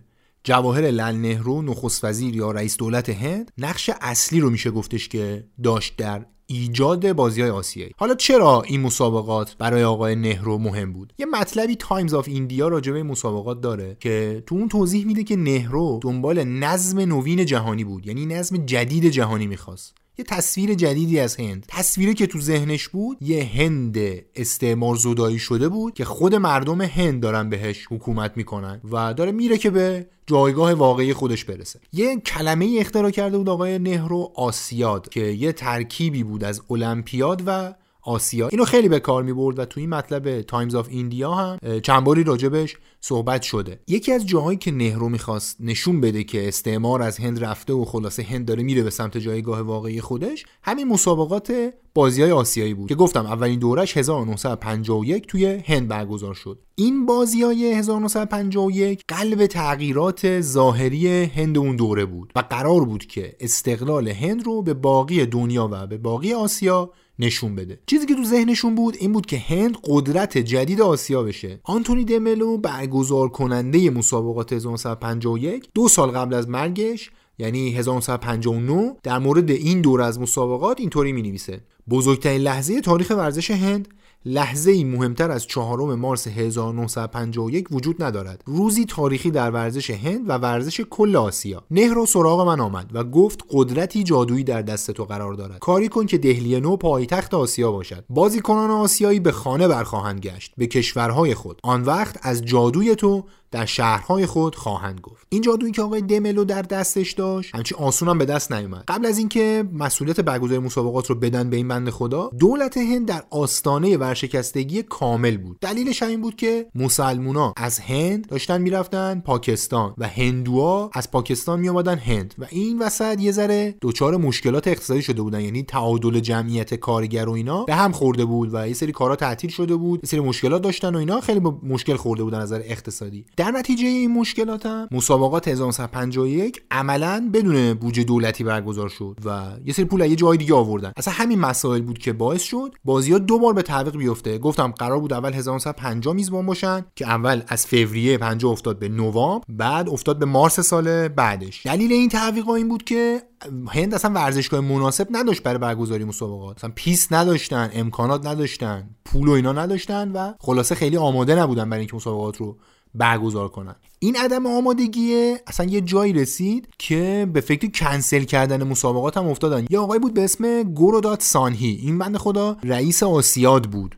جواهر 0.45 0.91
لال 0.91 1.15
نهرو 1.15 1.61
نخست 1.61 2.03
وزیر 2.03 2.35
یا 2.35 2.51
رئیس 2.51 2.77
دولت 2.77 3.09
هند 3.09 3.51
نقش 3.57 3.89
اصلی 4.01 4.39
رو 4.39 4.49
میشه 4.49 4.71
گفتش 4.71 5.09
که 5.09 5.47
داشت 5.63 5.97
در 5.97 6.25
ایجاد 6.47 7.13
بازی 7.13 7.41
های 7.41 7.49
آسیایی. 7.49 7.91
حالا 7.97 8.15
چرا 8.15 8.61
این 8.61 8.81
مسابقات 8.81 9.55
برای 9.57 9.83
آقای 9.83 10.15
نهرو 10.15 10.57
مهم 10.57 10.93
بود؟ 10.93 11.13
یه 11.17 11.25
مطلبی 11.25 11.75
Times 11.75 12.13
of 12.13 12.27
India 12.27 12.67
راجع 12.67 12.91
به 12.91 13.03
مسابقات 13.03 13.61
داره 13.61 13.97
که 13.99 14.43
تو 14.47 14.55
اون 14.55 14.69
توضیح 14.69 15.05
میده 15.05 15.23
که 15.23 15.35
نهرو 15.35 15.99
دنبال 16.03 16.43
نظم 16.43 16.99
نوین 16.99 17.45
جهانی 17.45 17.83
بود 17.83 18.07
یعنی 18.07 18.25
نظم 18.25 18.65
جدید 18.65 19.05
جهانی 19.05 19.47
می‌خواست. 19.47 19.95
یه 20.17 20.25
تصویر 20.25 20.73
جدیدی 20.73 21.19
از 21.19 21.35
هند. 21.35 21.65
تصویری 21.67 22.13
که 22.13 22.27
تو 22.27 22.39
ذهنش 22.39 22.87
بود 22.87 23.17
یه 23.21 23.43
هند 23.43 23.97
استعمار 24.35 24.95
زدایی 24.95 25.39
شده 25.39 25.69
بود 25.69 25.93
که 25.93 26.05
خود 26.05 26.35
مردم 26.35 26.81
هند 26.81 27.21
دارن 27.21 27.49
بهش 27.49 27.87
حکومت 27.89 28.31
می‌کنن 28.35 28.81
و 28.91 29.13
داره 29.13 29.31
میره 29.31 29.57
که 29.57 29.69
به 29.69 30.07
جایگاه 30.27 30.73
واقعی 30.73 31.13
خودش 31.13 31.45
برسه. 31.45 31.79
یه 31.93 32.19
کلمه 32.19 32.77
اختراع 32.79 33.11
کرده 33.11 33.37
بود 33.37 33.49
آقای 33.49 33.79
نهرو 33.79 34.31
آسیاد 34.35 35.09
که 35.09 35.21
یه 35.21 35.51
ترکیبی 35.51 36.23
بود 36.23 36.43
از 36.43 36.61
المپیاد 36.69 37.43
و 37.45 37.73
آسیا. 38.05 38.47
اینو 38.47 38.65
خیلی 38.65 38.89
به 38.89 38.99
کار 38.99 39.23
می‌برد 39.23 39.59
و 39.59 39.65
توی 39.65 39.81
این 39.83 39.89
مطلب 39.89 40.41
Times 40.41 40.75
of 40.75 40.87
India 40.89 41.33
هم 41.33 41.79
چند 41.79 42.03
باری 42.03 42.23
راجبش 42.23 42.75
صحبت 43.01 43.41
شده. 43.41 43.79
یکی 43.87 44.11
از 44.11 44.25
جاهایی 44.25 44.57
که 44.57 44.71
نهرو 44.71 45.09
می‌خواست 45.09 45.57
نشون 45.59 46.01
بده 46.01 46.23
که 46.23 46.47
استعمار 46.47 47.01
از 47.01 47.17
هند 47.17 47.43
رفته 47.43 47.73
و 47.73 47.85
خلاصه 47.85 48.23
هند 48.23 48.45
داره 48.45 48.63
میره 48.63 48.83
به 48.83 48.89
سمت 48.89 49.17
جایگاه 49.17 49.61
واقعی 49.61 50.01
خودش 50.01 50.45
همین 50.63 50.87
مسابقات 50.87 51.53
بازی 51.93 52.21
های 52.21 52.31
آسیایی 52.31 52.73
بود 52.73 52.89
که 52.89 52.95
گفتم 52.95 53.25
اولین 53.25 53.59
دورش 53.59 53.97
1951 53.97 55.27
توی 55.27 55.45
هند 55.45 55.87
برگزار 55.87 56.33
شد. 56.33 56.59
این 56.75 57.05
بازی 57.05 57.43
های 57.43 57.73
1951 57.73 59.03
قلب 59.07 59.45
تغییرات 59.45 60.41
ظاهری 60.41 61.23
هند 61.23 61.57
اون 61.57 61.75
دوره 61.75 62.05
بود 62.05 62.31
و 62.35 62.39
قرار 62.39 62.85
بود 62.85 63.05
که 63.05 63.35
استقلال 63.39 64.07
هند 64.07 64.45
رو 64.45 64.61
به 64.61 64.73
باقی 64.73 65.25
دنیا 65.25 65.69
و 65.71 65.87
به 65.87 65.97
باقی 65.97 66.33
آسیا 66.33 66.91
نشون 67.19 67.55
بده. 67.55 67.79
چیزی 67.85 68.05
که 68.05 68.15
تو 68.15 68.23
ذهنشون 68.23 68.75
بود 68.75 68.97
این 68.99 69.11
بود 69.11 69.25
که 69.25 69.37
هند 69.37 69.77
قدرت 69.83 70.37
جدید 70.37 70.81
آسیا 70.81 71.23
بشه. 71.23 71.59
آنتونی 71.63 72.03
دملو 72.05 72.57
برگزار 72.57 73.29
کننده 73.29 73.89
مسابقات 73.89 74.53
1951 74.53 75.69
دو 75.73 75.87
سال 75.87 76.11
قبل 76.11 76.33
از 76.33 76.49
مرگش 76.49 77.11
یعنی 77.39 77.71
1959 77.71 78.95
در 79.03 79.19
مورد 79.19 79.51
این 79.51 79.81
دور 79.81 80.01
از 80.01 80.19
مسابقات 80.19 80.79
اینطوری 80.79 81.11
می 81.11 81.21
نویسه 81.21 81.61
بزرگترین 81.89 82.41
لحظه 82.41 82.81
تاریخ 82.81 83.09
ورزش 83.09 83.51
هند 83.51 83.87
لحظه 84.27 84.71
ای 84.71 84.83
مهمتر 84.83 85.31
از 85.31 85.47
چهارم 85.47 85.95
مارس 85.95 86.27
1951 86.27 87.67
وجود 87.71 88.03
ندارد. 88.03 88.41
روزی 88.45 88.85
تاریخی 88.85 89.31
در 89.31 89.51
ورزش 89.51 89.89
هند 89.89 90.29
و 90.29 90.33
ورزش 90.33 90.81
کل 90.81 91.15
آسیا. 91.15 91.63
نهرو 91.71 92.05
سراغ 92.05 92.47
من 92.47 92.59
آمد 92.59 92.89
و 92.93 93.03
گفت 93.03 93.43
قدرتی 93.49 94.03
جادویی 94.03 94.43
در 94.43 94.61
دست 94.61 94.91
تو 94.91 95.05
قرار 95.05 95.33
دارد. 95.33 95.59
کاری 95.59 95.87
کن 95.87 96.05
که 96.05 96.17
دهلی 96.17 96.59
نو 96.59 96.77
پایتخت 96.77 97.33
آسیا 97.33 97.71
باشد. 97.71 98.05
بازیکنان 98.09 98.71
آسیایی 98.71 99.19
به 99.19 99.31
خانه 99.31 99.67
برخواهند 99.67 100.19
گشت 100.19 100.53
به 100.57 100.67
کشورهای 100.67 101.33
خود. 101.33 101.59
آن 101.63 101.81
وقت 101.81 102.19
از 102.21 102.45
جادوی 102.45 102.95
تو 102.95 103.23
در 103.55 103.65
شهرهای 103.65 104.25
خود 104.25 104.55
خواهند 104.55 104.99
گفت. 105.01 105.27
این 105.29 105.41
جادویی 105.41 105.71
که 105.71 105.81
آقای 105.81 106.01
دملو 106.01 106.43
در 106.43 106.61
دستش 106.61 107.11
داشت 107.11 107.55
همچین 107.55 107.77
آسون 107.77 108.09
هم 108.09 108.17
به 108.17 108.25
دست 108.25 108.51
نیومد. 108.51 108.83
قبل 108.87 109.05
از 109.05 109.17
اینکه 109.17 109.63
مسئولیت 109.73 110.21
برگزاری 110.21 110.59
مسابقات 110.59 111.09
رو 111.09 111.15
بدن 111.15 111.49
به 111.49 111.57
این 111.57 111.67
بنده 111.67 111.91
خدا 111.91 112.29
دولت 112.39 112.77
هند 112.77 113.07
در 113.07 113.23
آستانه 113.29 113.97
ورشکستگی 113.97 114.83
کامل 114.83 115.37
بود. 115.37 115.57
دلیلش 115.61 116.03
این 116.03 116.21
بود 116.21 116.35
که 116.35 116.67
مسلمونا 116.75 117.53
از 117.57 117.79
هند 117.79 118.27
داشتن 118.27 118.61
می‌رفتن 118.61 119.19
پاکستان 119.25 119.93
و 119.97 120.07
هندوها 120.07 120.89
از 120.93 121.11
پاکستان 121.11 121.59
می 121.59 121.69
آمدن 121.69 121.97
هند 121.97 122.33
و 122.37 122.45
این 122.49 122.79
وسط 122.79 123.21
یه 123.21 123.31
ذره 123.31 123.75
دچار 123.81 124.17
مشکلات 124.17 124.67
اقتصادی 124.67 125.01
شده 125.01 125.21
بودن. 125.21 125.41
یعنی 125.41 125.63
تعادل 125.63 126.19
جمعیت 126.19 126.73
کارگر 126.73 127.29
و 127.29 127.31
اینا 127.31 127.63
به 127.63 127.75
هم 127.75 127.91
خورده 127.91 128.25
بود 128.25 128.49
و 128.53 128.67
یه 128.67 128.73
سری 128.73 128.91
کارا 128.91 129.15
تعطیل 129.15 129.49
شده 129.49 129.75
بود 129.75 129.99
یه 130.03 130.09
سری 130.09 130.19
مشکلات 130.19 130.61
داشتن 130.61 130.95
و 130.95 130.97
اینا. 130.97 131.21
خیلی 131.21 131.41
مشکل 131.63 131.95
خورده 131.95 132.23
بودن 132.23 132.39
از 132.39 132.53
نظر 132.53 132.61
اقتصادی. 132.65 133.25
در 133.45 133.51
نتیجه 133.51 133.87
این 133.87 134.11
مشکلات 134.11 134.65
هم 134.65 134.87
مسابقات 134.91 135.47
1951 135.47 136.63
عملا 136.71 137.29
بدون 137.33 137.73
بودجه 137.73 138.03
دولتی 138.03 138.43
برگزار 138.43 138.89
شد 138.89 139.17
و 139.25 139.41
یه 139.65 139.73
سری 139.73 139.85
پول 139.85 140.01
یه 140.01 140.15
جای 140.15 140.37
دیگه 140.37 140.53
آوردن. 140.53 140.91
اصلا 140.97 141.13
همین 141.13 141.39
مسائل 141.39 141.81
بود 141.81 141.97
که 141.97 142.13
باعث 142.13 142.41
شد 142.41 142.75
بازی 142.85 143.11
ها 143.11 143.17
دو 143.17 143.39
بار 143.39 143.53
به 143.53 143.61
تعویق 143.61 143.97
بیفته. 143.97 144.37
گفتم 144.37 144.71
قرار 144.71 144.99
بود 144.99 145.13
اول 145.13 145.33
1950 145.33 146.13
میزبان 146.13 146.45
باشن 146.45 146.85
که 146.95 147.07
اول 147.07 147.41
از 147.47 147.67
فوریه 147.67 148.17
50 148.17 148.51
افتاد 148.51 148.79
به 148.79 148.89
نوامبر 148.89 149.45
بعد 149.49 149.89
افتاد 149.89 150.19
به 150.19 150.25
مارس 150.25 150.59
سال 150.59 151.07
بعدش. 151.07 151.65
دلیل 151.65 151.91
این 151.91 152.09
تعویق 152.09 152.49
این 152.49 152.69
بود 152.69 152.83
که 152.83 153.21
هند 153.67 153.93
اصلا 153.93 154.11
ورزشگاه 154.11 154.59
مناسب 154.59 155.07
نداشت 155.11 155.43
برای 155.43 155.59
برگزاری 155.59 156.03
مسابقات. 156.03 156.57
اصلا 156.57 156.71
پیست 156.75 157.13
نداشتن 157.13 157.69
امکانات 157.73 158.27
نداشتن 158.27 158.89
پول 159.05 159.27
و 159.27 159.31
اینا 159.31 159.51
نداشتن 159.51 160.11
و 160.11 160.33
خلاصه 160.39 160.75
خیلی 160.75 160.97
آماده 160.97 161.35
نبودن 161.35 161.69
برای 161.69 161.79
اینکه 161.79 161.95
مسابقات 161.95 162.37
رو 162.37 162.57
برگزار 162.97 163.47
کنن. 163.49 163.75
این 163.99 164.15
عدم 164.15 164.45
آمادگی 164.45 165.35
اصلا 165.47 165.65
یه 165.65 165.81
جایی 165.81 166.13
رسید 166.13 166.67
که 166.79 167.27
به 167.33 167.41
فکر 167.41 167.69
کنسل 167.69 168.23
کردن 168.23 168.63
مسابقات 168.63 169.17
هم 169.17 169.27
افتادن. 169.27 169.65
یه 169.69 169.79
آقای 169.79 169.99
بود 169.99 170.13
به 170.13 170.23
اسم 170.23 170.63
گورودات 170.63 171.21
سانهی. 171.21 171.79
این 171.81 171.97
بند 171.97 172.17
خدا 172.17 172.57
رئیس 172.63 173.03
آسیاد 173.03 173.63
بود 173.63 173.97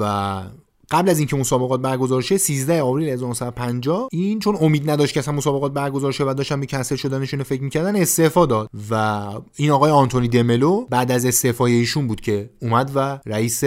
و 0.00 0.42
قبل 0.90 1.10
از 1.10 1.18
اینکه 1.18 1.36
مسابقات 1.36 1.80
برگزار 1.80 2.22
شه 2.22 2.36
13 2.36 2.82
آوریل 2.82 3.08
1950 3.08 4.08
این 4.12 4.38
چون 4.38 4.58
امید 4.60 4.90
نداشت 4.90 5.14
که 5.14 5.20
اصلا 5.20 5.34
مسابقات 5.34 5.72
برگزار 5.72 6.12
شه 6.12 6.24
و 6.24 6.34
داشتن 6.34 6.60
به 6.60 6.66
کنسل 6.66 6.96
شدنشون 6.96 7.42
فکر 7.42 7.62
می‌کردن 7.62 7.96
استعفا 7.96 8.46
داد. 8.46 8.68
و 8.90 9.24
این 9.56 9.70
آقای 9.70 9.90
آنتونی 9.90 10.28
دملو 10.28 10.86
بعد 10.90 11.12
از 11.12 11.26
استعفای 11.26 11.72
ایشون 11.72 12.06
بود 12.06 12.20
که 12.20 12.50
اومد 12.62 12.90
و 12.94 13.18
رئیس 13.26 13.64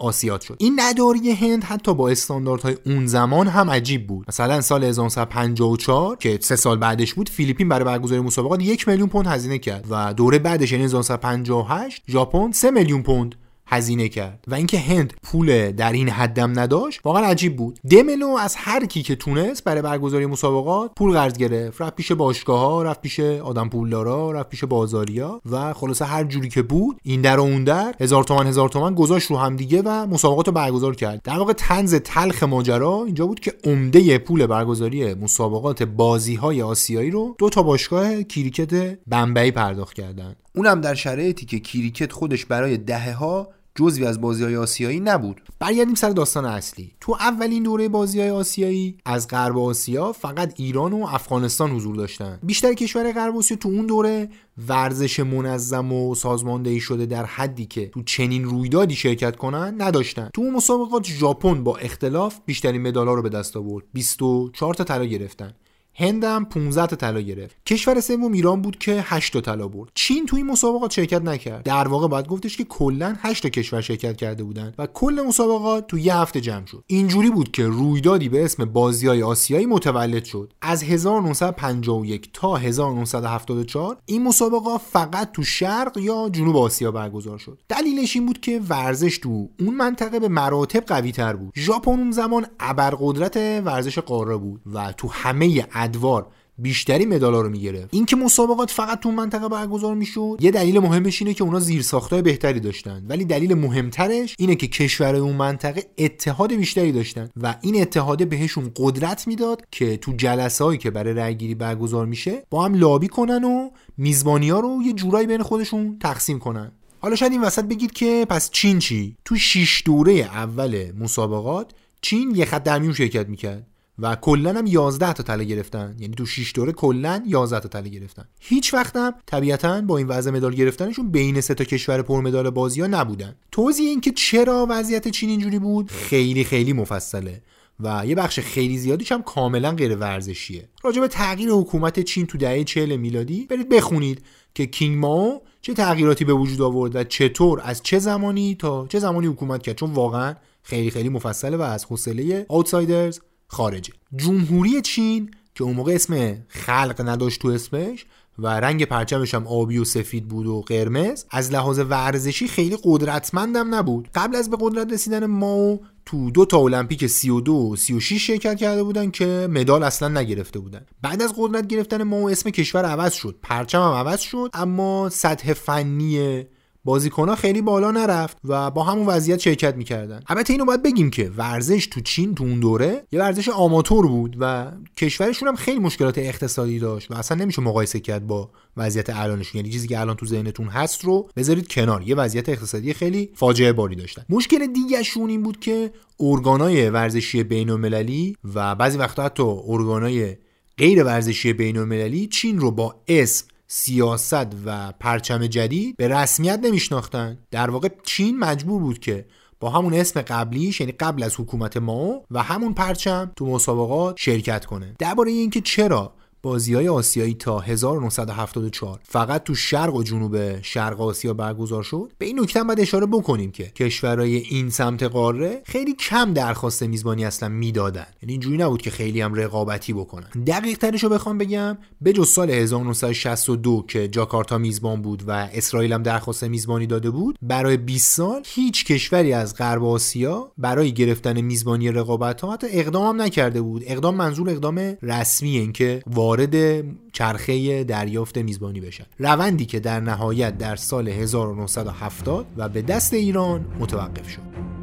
آسیاد 0.00 0.40
شد. 0.40 0.56
این 0.58 0.80
نداری 0.80 1.32
هند 1.32 1.64
حتی 1.64 1.94
با 1.94 2.08
استانداردهای 2.08 2.76
اون 2.86 3.06
زمان 3.06 3.46
هم 3.46 3.70
عجیب 3.70 4.06
بود. 4.06 4.24
مثلا 4.28 4.60
سال 4.60 4.84
1954 4.84 6.16
که 6.16 6.38
سه 6.42 6.56
سال 6.56 6.76
بعدش 6.76 7.14
بود 7.14 7.28
فیلیپین 7.28 7.68
برای 7.68 7.84
برگزاری 7.84 8.20
مسابقات 8.20 8.62
یک 8.62 8.88
میلیون 8.88 9.08
پوند 9.08 9.26
هزینه 9.26 9.58
کرد 9.58 9.86
و 9.90 10.14
دوره 10.14 10.38
بعدش 10.38 10.72
یعنی 10.72 10.84
1958 10.84 12.02
ژاپن 12.08 12.52
3 12.52 12.70
میلیون 12.70 13.02
پوند. 13.02 13.34
هزینه 13.70 14.08
کرد 14.08 14.44
و 14.48 14.54
اینکه 14.54 14.78
هند 14.78 15.14
پول 15.22 15.72
در 15.72 15.92
این 15.92 16.08
حدم 16.08 16.58
نداشت 16.60 17.00
واقعا 17.04 17.26
عجیب 17.26 17.56
بود. 17.56 17.78
دملو 17.90 18.28
از 18.28 18.54
هر 18.56 18.86
کی 18.86 19.02
که 19.02 19.16
تونست 19.16 19.64
برای 19.64 19.82
برگزاری 19.82 20.26
مسابقات 20.26 20.90
پول 20.96 21.12
قرض 21.12 21.38
گرفت. 21.38 21.82
رفت 21.82 21.96
پیش 21.96 22.12
باشگاه 22.12 22.60
ها 22.60 22.82
رفت 22.82 23.00
پیش 23.00 23.20
آدم 23.20 23.68
پولدارا 23.68 24.32
رفت 24.32 24.48
پیش 24.48 24.64
بازاریا 24.64 25.40
و 25.50 25.72
خلاصه 25.72 26.04
هر 26.04 26.24
جوری 26.24 26.48
که 26.48 26.62
بود 26.62 26.96
این 27.02 27.20
در 27.20 27.40
و 27.40 27.42
اون 27.42 27.64
در 27.64 27.94
هزار 28.00 28.24
تومن 28.24 28.46
هزار 28.46 28.68
تومن 28.68 28.94
گذاشت 28.94 29.30
رو 29.30 29.36
هم 29.36 29.56
دیگه 29.56 29.82
و 29.82 30.06
مسابقات 30.06 30.46
رو 30.46 30.52
برگزار 30.52 30.96
کرد. 30.96 31.22
در 31.22 31.38
واقع 31.38 31.52
تنز 31.52 31.94
تلخ 31.94 32.42
ماجرا 32.42 33.04
اینجا 33.06 33.26
بود 33.26 33.40
که 33.40 33.54
عمده 33.64 34.18
پول 34.18 34.46
برگزاری 34.46 35.14
مسابقات 35.14 35.82
بازی 35.82 36.34
های 36.34 36.62
آسیایی 36.62 37.10
رو 37.10 37.34
دو 37.38 37.48
تا 37.48 37.62
باشگاه 37.62 38.22
کریکت 38.22 38.98
بمبئی 39.06 39.50
پرداخت 39.50 39.94
کردند. 39.94 40.36
اونم 40.54 40.80
در 40.80 40.94
شرایطی 40.94 41.46
که 41.46 41.60
کریکت 41.60 42.12
خودش 42.12 42.44
برای 42.44 42.76
دهه 42.76 43.12
ها 43.12 43.48
جزوی 43.80 44.04
از 44.04 44.20
بازی 44.20 44.44
های 44.44 44.56
آسیایی 44.56 45.00
نبود. 45.00 45.40
برگردیم 45.58 45.94
سر 45.94 46.10
داستان 46.10 46.44
اصلی. 46.44 46.92
تو 47.00 47.16
اولین 47.20 47.62
دوره 47.62 47.88
بازی 47.88 48.20
های 48.20 48.30
آسیایی 48.30 48.96
از 49.04 49.28
غرب 49.28 49.58
آسیا 49.58 50.12
فقط 50.12 50.54
ایران 50.56 50.92
و 50.92 51.06
افغانستان 51.08 51.70
حضور 51.70 51.96
داشتن. 51.96 52.38
بیشتر 52.42 52.74
کشور 52.74 53.12
غرب 53.12 53.36
آسیا 53.36 53.56
تو 53.56 53.68
اون 53.68 53.86
دوره 53.86 54.28
ورزش 54.68 55.20
منظم 55.20 55.92
و 55.92 56.14
سازماندهی 56.14 56.80
شده 56.80 57.06
در 57.06 57.24
حدی 57.24 57.66
که 57.66 57.86
تو 57.88 58.02
چنین 58.02 58.44
رویدادی 58.44 58.94
شرکت 58.94 59.36
کنن 59.36 59.74
نداشتن. 59.78 60.30
تو 60.34 60.42
مسابقات 60.42 61.06
ژاپن 61.06 61.64
با 61.64 61.76
اختلاف 61.76 62.40
بیشترین 62.46 62.82
مدالها 62.82 63.14
رو 63.14 63.22
به 63.22 63.28
دست 63.28 63.56
آورد. 63.56 63.84
24 63.92 64.74
تا 64.74 64.84
طلا 64.84 65.04
گرفتن. 65.04 65.54
هندم 66.00 66.44
15 66.44 66.86
تا 66.86 66.96
طلا 66.96 67.20
گرفت. 67.20 67.56
کشور 67.66 68.00
سوم 68.00 68.32
ایران 68.32 68.62
بود 68.62 68.78
که 68.78 69.04
8 69.06 69.32
تا 69.32 69.40
طلا 69.40 69.68
برد. 69.68 69.90
چین 69.94 70.26
توی 70.26 70.42
مسابقات 70.42 70.90
شرکت 70.90 71.22
نکرد. 71.22 71.62
در 71.62 71.88
واقع 71.88 72.08
باید 72.08 72.28
گفتش 72.28 72.56
که 72.56 72.64
کلا 72.64 73.16
8 73.22 73.42
تا 73.42 73.48
کشور 73.48 73.80
شرکت 73.80 74.16
کرده 74.16 74.44
بودند 74.44 74.74
و 74.78 74.86
کل 74.86 75.24
مسابقات 75.26 75.86
تو 75.86 75.98
یه 75.98 76.16
هفته 76.16 76.40
جمع 76.40 76.66
شد. 76.66 76.84
اینجوری 76.86 77.30
بود 77.30 77.50
که 77.50 77.66
رویدادی 77.66 78.28
به 78.28 78.44
اسم 78.44 78.64
بازیای 78.64 79.22
آسیایی 79.22 79.66
متولد 79.66 80.24
شد. 80.24 80.52
از 80.62 80.82
1951 80.82 82.30
تا 82.32 82.56
1974 82.56 83.96
این 84.06 84.22
مسابقه 84.22 84.78
فقط 84.92 85.32
تو 85.32 85.42
شرق 85.42 85.98
یا 85.98 86.28
جنوب 86.32 86.56
آسیا 86.56 86.92
برگزار 86.92 87.38
شد. 87.38 87.58
دلیلش 87.68 88.16
این 88.16 88.26
بود 88.26 88.40
که 88.40 88.60
ورزش 88.68 89.18
تو 89.18 89.48
اون 89.60 89.74
منطقه 89.74 90.20
به 90.20 90.28
مراتب 90.28 90.84
قوی 90.84 91.12
تر 91.12 91.36
بود. 91.36 91.52
ژاپن 91.56 91.90
اون 91.90 92.10
زمان 92.10 92.46
ابرقدرت 92.60 93.36
ورزش 93.36 93.98
قاره 93.98 94.36
بود 94.36 94.60
و 94.74 94.92
تو 94.92 95.08
همه 95.08 95.66
ادوار 95.90 96.26
بیشتری 96.58 97.06
مدالا 97.06 97.40
رو 97.40 97.50
می‌گرفت. 97.50 97.88
اینکه 97.94 98.16
مسابقات 98.16 98.70
فقط 98.70 99.00
تو 99.00 99.10
منطقه 99.10 99.48
برگزار 99.48 99.94
می‌شد 99.94 100.36
یه 100.40 100.50
دلیل 100.50 100.78
مهمش 100.78 101.22
اینه 101.22 101.34
که 101.34 101.44
اونا 101.44 101.60
زیر 101.60 101.82
ساختای 101.82 102.22
بهتری 102.22 102.60
داشتن. 102.60 103.04
ولی 103.08 103.24
دلیل 103.24 103.54
مهمترش 103.54 104.34
اینه 104.38 104.54
که 104.54 104.66
کشور 104.66 105.16
اون 105.16 105.36
منطقه 105.36 105.86
اتحاد 105.98 106.52
بیشتری 106.52 106.92
داشتن 106.92 107.30
و 107.42 107.54
این 107.60 107.80
اتحاده 107.80 108.24
بهشون 108.24 108.70
قدرت 108.76 109.26
می‌داد 109.26 109.62
که 109.70 109.96
تو 109.96 110.12
جلسه 110.12 110.64
هایی 110.64 110.78
که 110.78 110.90
برای 110.90 111.14
رأیگیری 111.14 111.54
برگزار 111.54 112.06
میشه 112.06 112.42
با 112.50 112.64
هم 112.64 112.74
لابی 112.74 113.08
کنن 113.08 113.44
و 113.44 113.70
میزبانی 113.96 114.50
ها 114.50 114.60
رو 114.60 114.82
یه 114.86 114.92
جورایی 114.92 115.26
بین 115.26 115.42
خودشون 115.42 115.98
تقسیم 116.00 116.38
کنن. 116.38 116.72
حالا 117.00 117.16
شاید 117.16 117.32
این 117.32 117.40
وسط 117.40 117.64
بگید 117.64 117.92
که 117.92 118.26
پس 118.28 118.50
چین 118.50 118.78
چی؟ 118.78 119.16
تو 119.24 119.36
6 119.36 119.82
دوره 119.84 120.12
اول 120.12 120.92
مسابقات 120.98 121.72
چین 122.02 122.36
یه 122.36 122.44
خط 122.44 122.62
در 122.62 122.92
شرکت 122.92 123.28
می‌کرد. 123.28 123.66
و 124.00 124.16
کلا 124.16 124.52
هم 124.52 124.66
11 124.66 125.12
تا 125.12 125.22
طلا 125.22 125.42
گرفتن. 125.42 125.96
یعنی 125.98 126.14
تو 126.14 126.26
6 126.26 126.52
دوره 126.54 126.72
کلا 126.72 127.22
11 127.26 127.60
تا 127.60 127.68
طلا 127.68 127.88
گرفتن. 127.88 128.24
هیچ 128.40 128.74
وقت 128.74 128.96
هم 128.96 129.14
طبیعتا 129.26 129.80
با 129.80 129.96
این 129.96 130.06
وضع 130.06 130.30
مدال 130.30 130.54
گرفتنشون 130.54 131.10
بین 131.10 131.40
سه 131.40 131.54
تا 131.54 131.64
کشور 131.64 132.02
پر 132.02 132.20
مدال 132.20 132.50
بازی 132.50 132.80
ها 132.80 132.86
نبودن. 132.86 133.36
توضیح 133.52 133.88
اینکه 133.88 134.10
چرا 134.10 134.66
وضعیت 134.70 135.08
چین 135.08 135.30
اینجوری 135.30 135.58
بود 135.58 135.90
خیلی 135.90 136.44
خیلی 136.44 136.72
مفصله 136.72 137.42
و 137.80 138.02
یه 138.06 138.14
بخش 138.14 138.40
خیلی 138.40 138.78
زیادیش 138.78 139.12
هم 139.12 139.22
کاملا 139.22 139.72
غیر 139.72 139.96
ورزشیه. 139.96 140.68
راجع 140.82 141.00
به 141.00 141.08
تغییر 141.08 141.50
حکومت 141.50 142.00
چین 142.00 142.26
تو 142.26 142.38
دهه 142.38 142.64
40 142.64 142.96
میلادی 142.96 143.46
برید 143.46 143.68
بخونید 143.68 144.22
که 144.54 144.66
کینگ 144.66 144.98
ماو 144.98 145.42
چه 145.62 145.74
تغییراتی 145.74 146.24
به 146.24 146.32
وجود 146.32 146.62
آورد 146.62 146.96
و 146.96 147.04
چطور 147.04 147.60
از 147.64 147.82
چه 147.82 147.98
زمانی 147.98 148.54
تا 148.54 148.86
چه 148.86 148.98
زمانی 148.98 149.26
حکومت 149.26 149.62
کرد. 149.62 149.76
چون 149.76 149.90
واقعا 149.90 150.34
خیلی 150.62 150.90
خیلی 150.90 151.08
مفصله 151.08 151.56
و 151.56 151.62
از 151.62 151.84
حوصله 151.84 152.46
آوتسایدرز 152.48 153.20
خارجه. 153.50 153.92
جمهوری 154.16 154.80
چین 154.80 155.30
که 155.54 155.64
اون 155.64 155.76
موقع 155.76 155.92
اسم 155.92 156.36
خلق 156.48 157.02
نداشت 157.08 157.40
تو 157.40 157.48
اسمش 157.48 158.06
و 158.38 158.46
رنگ 158.46 158.84
پرچمش 158.84 159.34
هم 159.34 159.46
آبی 159.46 159.78
و 159.78 159.84
سفید 159.84 160.28
بود 160.28 160.46
و 160.46 160.60
قرمز 160.60 161.24
از 161.30 161.52
لحاظ 161.52 161.78
ورزشی 161.78 162.48
خیلی 162.48 162.78
قدرتمندم 162.84 163.74
نبود. 163.74 164.08
قبل 164.14 164.36
از 164.36 164.50
به 164.50 164.56
قدرت 164.60 164.92
رسیدن 164.92 165.26
ماو 165.26 165.80
تو 166.06 166.30
دو 166.30 166.44
تا 166.44 166.58
المپیک 166.58 167.06
32 167.06 167.52
و 167.54 167.76
36 167.76 168.26
شرکت 168.26 168.56
کرده 168.56 168.82
بودن 168.82 169.10
که 169.10 169.48
مدال 169.50 169.82
اصلا 169.82 170.20
نگرفته 170.20 170.58
بودن. 170.58 170.86
بعد 171.02 171.22
از 171.22 171.34
قدرت 171.36 171.66
گرفتن 171.66 172.02
ماو 172.02 172.30
اسم 172.30 172.50
کشور 172.50 172.84
عوض 172.84 173.12
شد. 173.12 173.36
پرچم 173.42 173.80
هم 173.82 173.92
عوض 173.92 174.20
شد 174.20 174.50
اما 174.54 175.08
سطح 175.08 175.52
فنی 175.52 176.44
بازیکنها 176.84 177.34
خیلی 177.34 177.62
بالا 177.62 177.90
نرفت 177.90 178.36
و 178.44 178.70
با 178.70 178.84
همون 178.84 179.06
وضعیت 179.06 179.40
شرکت 179.40 179.76
می‌کردن. 179.76 180.20
البته 180.26 180.52
اینو 180.52 180.64
باید 180.64 180.82
بگیم 180.82 181.10
که 181.10 181.30
ورزش 181.36 181.86
تو 181.86 182.00
چین 182.00 182.34
تو 182.34 182.44
اون 182.44 182.60
دوره 182.60 183.04
یه 183.12 183.20
ورزش 183.20 183.48
آماتور 183.48 184.06
بود 184.06 184.36
و 184.40 184.72
کشورشون 184.96 185.48
هم 185.48 185.56
خیلی 185.56 185.78
مشکلات 185.78 186.18
اقتصادی 186.18 186.78
داشت 186.78 187.10
و 187.10 187.14
اصلا 187.14 187.36
نمیشه 187.36 187.62
مقایسه 187.62 188.00
کرد 188.00 188.26
با 188.26 188.50
وضعیت 188.76 189.10
الانشون. 189.10 189.58
یعنی 189.58 189.72
چیزی 189.72 189.88
که 189.88 190.00
الان 190.00 190.16
تو 190.16 190.26
ذهنتون 190.26 190.66
هست 190.66 191.04
رو 191.04 191.28
بذارید 191.36 191.68
کنار. 191.68 192.02
یه 192.02 192.14
وضعیت 192.14 192.48
اقتصادی 192.48 192.94
خیلی 192.94 193.30
فاجعه 193.34 193.72
باری 193.72 193.96
داشتن. 193.96 194.22
مشکل 194.28 194.66
دیگهشون 194.66 195.30
این 195.30 195.42
بود 195.42 195.60
که 195.60 195.90
ارگانای 196.20 196.90
ورزشی 196.90 197.42
بین‌المللی 197.42 198.36
و 198.54 198.74
بعضی 198.74 198.98
وقتا 198.98 199.22
حتی 199.22 199.42
ارگانای 199.42 200.36
غیر 200.78 201.04
ورزشی 201.04 201.52
بین‌المللی 201.52 202.26
چین 202.26 202.60
رو 202.60 202.70
با 202.70 202.94
اسم 203.08 203.46
سیاست 203.72 204.46
و 204.64 204.92
پرچم 205.00 205.46
جدید 205.46 205.96
به 205.96 206.08
رسمیت 206.08 206.60
نمیشناختن. 206.62 207.38
در 207.50 207.70
واقع 207.70 207.88
چین 208.02 208.38
مجبور 208.38 208.82
بود 208.82 208.98
که 208.98 209.26
با 209.60 209.70
همون 209.70 209.94
اسم 209.94 210.22
قبلیش 210.22 210.80
یعنی 210.80 210.92
قبل 210.92 211.22
از 211.22 211.40
حکومت 211.40 211.76
ماو 211.76 212.24
و 212.30 212.42
همون 212.42 212.74
پرچم 212.74 213.32
تو 213.36 213.46
مسابقات 213.46 214.16
شرکت 214.18 214.64
کنه. 214.64 214.94
درباره 214.98 215.30
اینکه 215.30 215.60
چرا 215.60 216.12
بازی 216.42 216.74
های 216.74 216.88
آسیایی 216.88 217.34
تا 217.34 217.58
1974 217.58 219.00
فقط 219.04 219.44
تو 219.44 219.54
شرق 219.54 219.94
و 219.94 220.02
جنوب 220.02 220.62
شرق 220.62 221.00
آسیا 221.00 221.34
برگزار 221.34 221.82
شد. 221.82 222.12
به 222.18 222.26
این 222.26 222.40
نکته 222.40 222.64
باید 222.64 222.80
اشاره 222.80 223.06
بکنیم 223.06 223.50
که 223.50 223.64
کشورهای 223.64 224.36
این 224.36 224.70
سمت 224.70 225.02
قاره 225.02 225.62
خیلی 225.64 225.92
کم 225.94 226.32
درخواست 226.32 226.82
میزبانی 226.82 227.24
اصلا 227.24 227.48
می‌دادن. 227.48 228.06
یعنی 228.22 228.32
اینجوری 228.32 228.56
نبود 228.56 228.82
که 228.82 228.90
خیلی 228.90 229.20
هم 229.20 229.34
رقابتی 229.34 229.92
بکنن. 229.92 230.28
دقیق 230.46 230.78
ترش 230.78 231.04
رو 231.04 231.08
بخوام 231.08 231.38
بگم 231.38 231.78
به 232.00 232.12
جز 232.12 232.28
سال 232.28 232.50
1962 232.50 233.84
که 233.88 234.08
جاکارتا 234.08 234.58
میزبان 234.58 235.02
بود 235.02 235.22
و 235.26 235.30
اسرائیل 235.52 235.92
هم 235.92 236.02
درخواست 236.02 236.44
میزبانی 236.44 236.86
داده 236.86 237.10
بود 237.10 237.38
برای 237.42 237.76
20 237.76 238.16
سال 238.16 238.42
هیچ 238.46 238.84
کشوری 238.84 239.32
از 239.32 239.56
غرب 239.56 239.84
آسیا 239.84 240.52
برای 240.58 240.92
گرفتن 240.92 241.40
میزبانی 241.40 241.92
رقابت 241.92 242.40
ها 242.40 242.58
اقدام 242.62 243.22
نکرده 243.22 243.62
بود. 243.62 243.82
اقدام 243.86 244.14
منظور 244.14 244.50
اقدام 244.50 244.96
رسمی 245.02 245.58
اینکه 245.58 246.02
وارد 246.30 246.84
چرخه 247.12 247.84
دریافت 247.84 248.38
میزبانی 248.38 248.80
بشن. 248.80 249.04
روندی 249.18 249.66
که 249.66 249.80
در 249.80 250.00
نهایت 250.00 250.58
در 250.58 250.76
سال 250.76 251.08
1970 251.08 252.46
و 252.56 252.68
به 252.68 252.82
دست 252.82 253.14
ایران 253.14 253.64
متوقف 253.80 254.30
شد. 254.30 254.79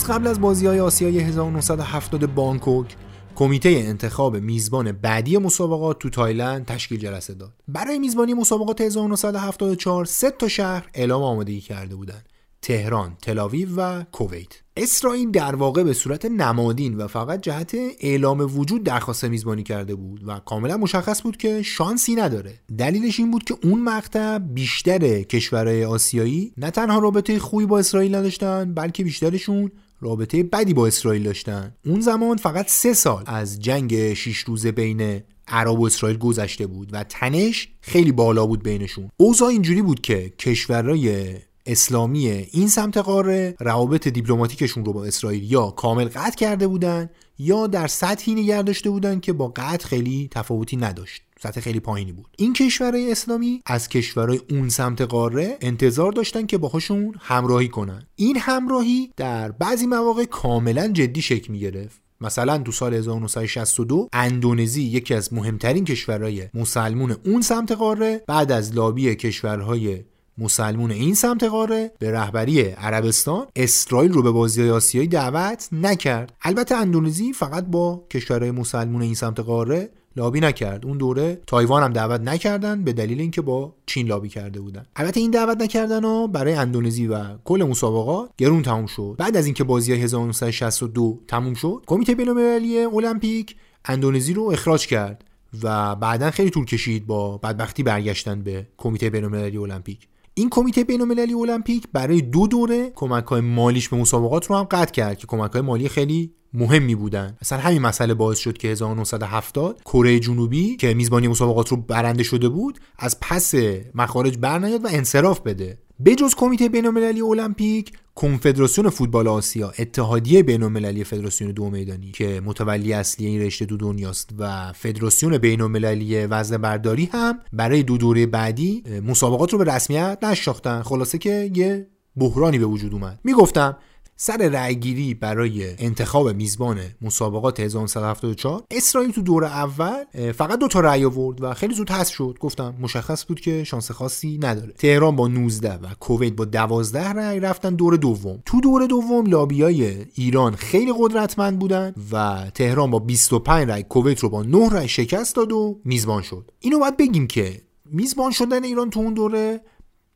روز 0.00 0.10
قبل 0.10 0.26
از 0.26 0.40
بازی 0.40 0.66
های 0.66 0.80
آسیای 0.80 1.18
1970 1.18 2.34
بانکوک 2.34 2.96
کمیته 3.34 3.68
انتخاب 3.68 4.36
میزبان 4.36 4.92
بعدی 4.92 5.38
مسابقات 5.38 5.98
تو 5.98 6.10
تایلند 6.10 6.66
تشکیل 6.66 6.98
جلسه 6.98 7.34
داد. 7.34 7.52
برای 7.68 7.98
میزبانی 7.98 8.34
مسابقات 8.34 8.80
1974 8.80 10.04
سه 10.04 10.30
تا 10.30 10.48
شهر 10.48 10.88
اعلام 10.94 11.22
آمادگی 11.22 11.60
کرده 11.60 11.96
بودند. 11.96 12.28
تهران، 12.62 13.16
تلاویو 13.22 13.68
و 13.76 14.02
کویت. 14.12 14.62
اسرائیل 14.76 15.30
در 15.30 15.54
واقع 15.54 15.82
به 15.82 15.92
صورت 15.92 16.24
نمادین 16.24 16.96
و 16.96 17.06
فقط 17.06 17.40
جهت 17.40 17.76
اعلام 18.00 18.58
وجود 18.58 18.84
درخواست 18.84 19.24
میزبانی 19.24 19.62
کرده 19.62 19.94
بود 19.94 20.28
و 20.28 20.38
کاملا 20.38 20.76
مشخص 20.76 21.22
بود 21.22 21.36
که 21.36 21.62
شانسی 21.62 22.14
نداره 22.14 22.60
دلیلش 22.78 23.20
این 23.20 23.30
بود 23.30 23.44
که 23.44 23.56
اون 23.64 23.82
مقطع 23.82 24.38
بیشتر 24.38 25.22
کشورهای 25.22 25.84
آسیایی 25.84 26.52
نه 26.56 26.70
تنها 26.70 26.98
رابطه 26.98 27.38
خوبی 27.38 27.66
با 27.66 27.78
اسرائیل 27.78 28.14
نداشتن 28.14 28.74
بلکه 28.74 29.04
بیشترشون 29.04 29.70
رابطه 30.00 30.42
بدی 30.42 30.74
با 30.74 30.86
اسرائیل 30.86 31.22
داشتن. 31.22 31.74
اون 31.86 32.00
زمان 32.00 32.36
فقط 32.36 32.68
سه 32.68 32.94
سال 32.94 33.24
از 33.26 33.60
جنگ 33.60 34.14
شیش 34.14 34.38
روزه 34.38 34.72
بین 34.72 35.22
عرب 35.48 35.80
و 35.80 35.86
اسرائیل 35.86 36.18
گذشته 36.18 36.66
بود 36.66 36.88
و 36.92 37.04
تنش 37.04 37.68
خیلی 37.80 38.12
بالا 38.12 38.46
بود 38.46 38.62
بینشون. 38.62 39.10
اوضاع 39.16 39.48
اینجوری 39.48 39.82
بود 39.82 40.00
که 40.00 40.32
کشورهای 40.38 41.36
اسلامی 41.66 42.28
این 42.28 42.68
سمت 42.68 42.96
قاره 42.96 43.56
روابط 43.60 44.08
دیپلماتیکشون 44.08 44.84
رو 44.84 44.92
با 44.92 45.04
اسرائیل 45.04 45.52
یا 45.52 45.70
کامل 45.70 46.04
قطع 46.04 46.36
کرده 46.36 46.66
بودن 46.66 47.10
یا 47.38 47.66
در 47.66 47.86
سطحی 47.86 48.34
نگه 48.34 48.62
داشته 48.62 48.90
بودن 48.90 49.20
که 49.20 49.32
با 49.32 49.52
قطع 49.56 49.86
خیلی 49.86 50.28
تفاوتی 50.30 50.76
نداشت. 50.76 51.22
سطح 51.42 51.60
خیلی 51.60 51.80
پایینی 51.80 52.12
بود. 52.12 52.26
این 52.38 52.52
کشورهای 52.52 53.12
اسلامی 53.12 53.62
از 53.66 53.88
کشورهای 53.88 54.40
اون 54.50 54.68
سمت 54.68 55.00
قاره 55.00 55.58
انتظار 55.60 56.12
داشتن 56.12 56.46
که 56.46 56.58
باهاشون 56.58 57.14
همراهی 57.20 57.68
کنن. 57.68 58.02
این 58.16 58.36
همراهی 58.38 59.10
در 59.16 59.50
بعضی 59.50 59.86
مواقع 59.86 60.24
کاملا 60.24 60.88
جدی 60.88 61.22
شکل 61.22 61.52
می 61.52 61.58
گرفت 61.58 62.00
مثلا 62.20 62.58
تو 62.58 62.72
سال 62.72 62.94
1962 62.94 64.08
اندونزی 64.12 64.82
یکی 64.82 65.14
از 65.14 65.32
مهمترین 65.32 65.84
کشورهای 65.84 66.48
مسلمون 66.54 67.16
اون 67.24 67.42
سمت 67.42 67.72
قاره 67.72 68.22
بعد 68.26 68.52
از 68.52 68.74
لابی 68.74 69.14
کشورهای 69.14 70.04
مسلمون 70.38 70.90
این 70.90 71.14
سمت 71.14 71.44
قاره 71.44 71.92
به 71.98 72.10
رهبری 72.10 72.60
عربستان 72.60 73.46
اسرائیل 73.56 74.12
رو 74.12 74.22
به 74.22 74.30
بازی 74.30 74.70
آسیایی 74.70 75.08
دعوت 75.08 75.68
نکرد. 75.72 76.32
البته 76.42 76.74
اندونزی 76.74 77.32
فقط 77.32 77.64
با 77.64 78.06
کشورهای 78.10 78.50
مسلمون 78.50 79.02
این 79.02 79.14
سمت 79.14 79.40
قاره 79.40 79.90
لابی 80.16 80.40
نکرد. 80.40 80.86
اون 80.86 80.98
دوره 80.98 81.40
تایوان 81.46 81.82
هم 81.82 81.92
دعوت 81.92 82.20
نکردن 82.20 82.84
به 82.84 82.92
دلیل 82.92 83.20
اینکه 83.20 83.42
با 83.42 83.74
چین 83.86 84.06
لابی 84.06 84.28
کرده 84.28 84.60
بودن. 84.60 84.86
البته 84.96 85.20
این 85.20 85.30
دعوت 85.30 85.62
نکردن 85.62 86.04
ها 86.04 86.26
برای 86.26 86.54
اندونزی 86.54 87.06
و 87.06 87.24
کل 87.44 87.62
مسابقات 87.62 88.30
گرون 88.38 88.62
تموم 88.62 88.86
شد. 88.86 89.14
بعد 89.18 89.36
از 89.36 89.44
اینکه 89.44 89.64
بازی 89.64 89.92
1962 89.92 91.20
تموم 91.28 91.54
شد 91.54 91.84
کمیته 91.86 92.14
بین‌المللی 92.14 92.84
المپیک 92.84 93.56
اندونزی 93.84 94.34
رو 94.34 94.42
اخراج 94.42 94.86
کرد 94.86 95.24
و 95.62 95.96
بعدا 95.96 96.30
خیلی 96.30 96.50
طول 96.50 96.64
کشید 96.64 97.06
با 97.06 97.38
بدبختی 97.38 97.82
برگشتن 97.82 98.42
به 98.42 98.66
کمیته 98.76 99.10
بین‌المللی 99.10 99.56
المپیک. 99.56 100.08
این 100.40 100.48
کمیته 100.50 100.84
بین‌المللی 100.84 101.34
المپیک 101.34 101.86
برای 101.92 102.20
دو 102.20 102.46
دوره 102.46 102.90
کمک 102.94 103.24
های 103.24 103.40
مالیش 103.40 103.88
به 103.88 103.96
مسابقات 103.96 104.46
رو 104.46 104.56
هم 104.56 104.64
قطع 104.64 104.92
کرد 104.92 105.18
که 105.18 105.26
کمک 105.26 105.52
های 105.52 105.60
مالی 105.60 105.88
خیلی 105.88 106.34
مهمی 106.54 106.94
بودن. 106.94 107.36
مثلا 107.42 107.58
همین 107.58 107.82
مسئله 107.82 108.14
باعث 108.14 108.38
شد 108.38 108.58
که 108.58 108.68
1970 108.68 109.80
کره 109.84 110.20
جنوبی 110.20 110.76
که 110.76 110.94
میزبانی 110.94 111.28
مسابقات 111.28 111.68
رو 111.68 111.76
برنده 111.76 112.22
شده 112.22 112.48
بود 112.48 112.78
از 112.98 113.20
پس 113.20 113.54
مخارج 113.94 114.38
برنیاد 114.38 114.84
و 114.84 114.88
انصراف 114.90 115.40
بده. 115.40 115.78
بجز 116.04 116.34
کمیته 116.34 116.68
بین‌المللی 116.68 117.20
المپیک 117.20 117.92
کنفدراسیون 118.14 118.90
فوتبال 118.90 119.28
آسیا 119.28 119.72
اتحادیه 119.78 120.42
بین‌المللی 120.42 121.04
فدراسیون 121.04 121.50
دو 121.50 121.70
میدانی 121.70 122.10
که 122.10 122.40
متولی 122.44 122.92
اصلی 122.92 123.26
این 123.26 123.40
رشته 123.40 123.64
دو 123.64 123.76
دنیاست 123.76 124.30
و 124.38 124.72
فدراسیون 124.72 125.38
بین‌المللی 125.38 126.26
وزن 126.26 126.56
برداری 126.56 127.08
هم 127.12 127.38
برای 127.52 127.82
دو 127.82 127.96
دوره 127.96 128.26
بعدی 128.26 128.82
مسابقات 129.06 129.52
رو 129.52 129.58
به 129.58 129.64
رسمیت 129.64 130.18
نشناختن 130.22 130.82
خلاصه 130.82 131.18
که 131.18 131.50
یه 131.54 131.86
بحرانی 132.16 132.58
به 132.58 132.66
وجود 132.66 132.92
اومد. 132.92 133.20
می‌گفتم 133.24 133.76
سر 134.22 134.36
رأیگیری 134.36 135.14
برای 135.14 135.74
انتخاب 135.78 136.28
میزبان 136.28 136.80
مسابقات 137.02 137.60
1974 137.60 138.62
اسرائیل 138.70 139.10
تو 139.10 139.22
دور 139.22 139.44
اول 139.44 140.32
فقط 140.32 140.58
دو 140.58 140.68
تا 140.68 140.80
رأی 140.80 141.04
آورد 141.04 141.42
و 141.42 141.54
خیلی 141.54 141.74
زود 141.74 141.90
حذف 141.90 142.14
شد. 142.14 142.36
گفتم 142.40 142.74
مشخص 142.80 143.26
بود 143.26 143.40
که 143.40 143.64
شانس 143.64 143.90
خاصی 143.90 144.38
نداره. 144.42 144.72
تهران 144.72 145.16
با 145.16 145.28
19 145.28 145.74
و 145.74 145.86
کویت 146.00 146.32
با 146.32 146.44
12 146.44 147.08
رأی 147.08 147.40
رفتن 147.40 147.74
دور 147.74 147.96
دوم. 147.96 148.42
تو 148.46 148.60
دور 148.60 148.86
دوم 148.86 149.26
لابیای 149.26 150.06
ایران 150.14 150.54
خیلی 150.54 150.92
قدرتمند 150.98 151.58
بودن 151.58 151.94
و 152.12 152.46
تهران 152.54 152.90
با 152.90 152.98
25 152.98 153.68
رأی 153.68 153.82
کویت 153.82 154.18
رو 154.18 154.28
با 154.28 154.42
9 154.42 154.68
رأی 154.68 154.88
شکست 154.88 155.36
داد 155.36 155.52
و 155.52 155.80
میزبان 155.84 156.22
شد. 156.22 156.50
اینو 156.60 156.78
باید 156.78 156.96
بگیم 156.96 157.26
که 157.26 157.60
میزبان 157.92 158.30
شدن 158.30 158.64
ایران 158.64 158.90
تو 158.90 159.00
اون 159.00 159.14
دوره 159.14 159.60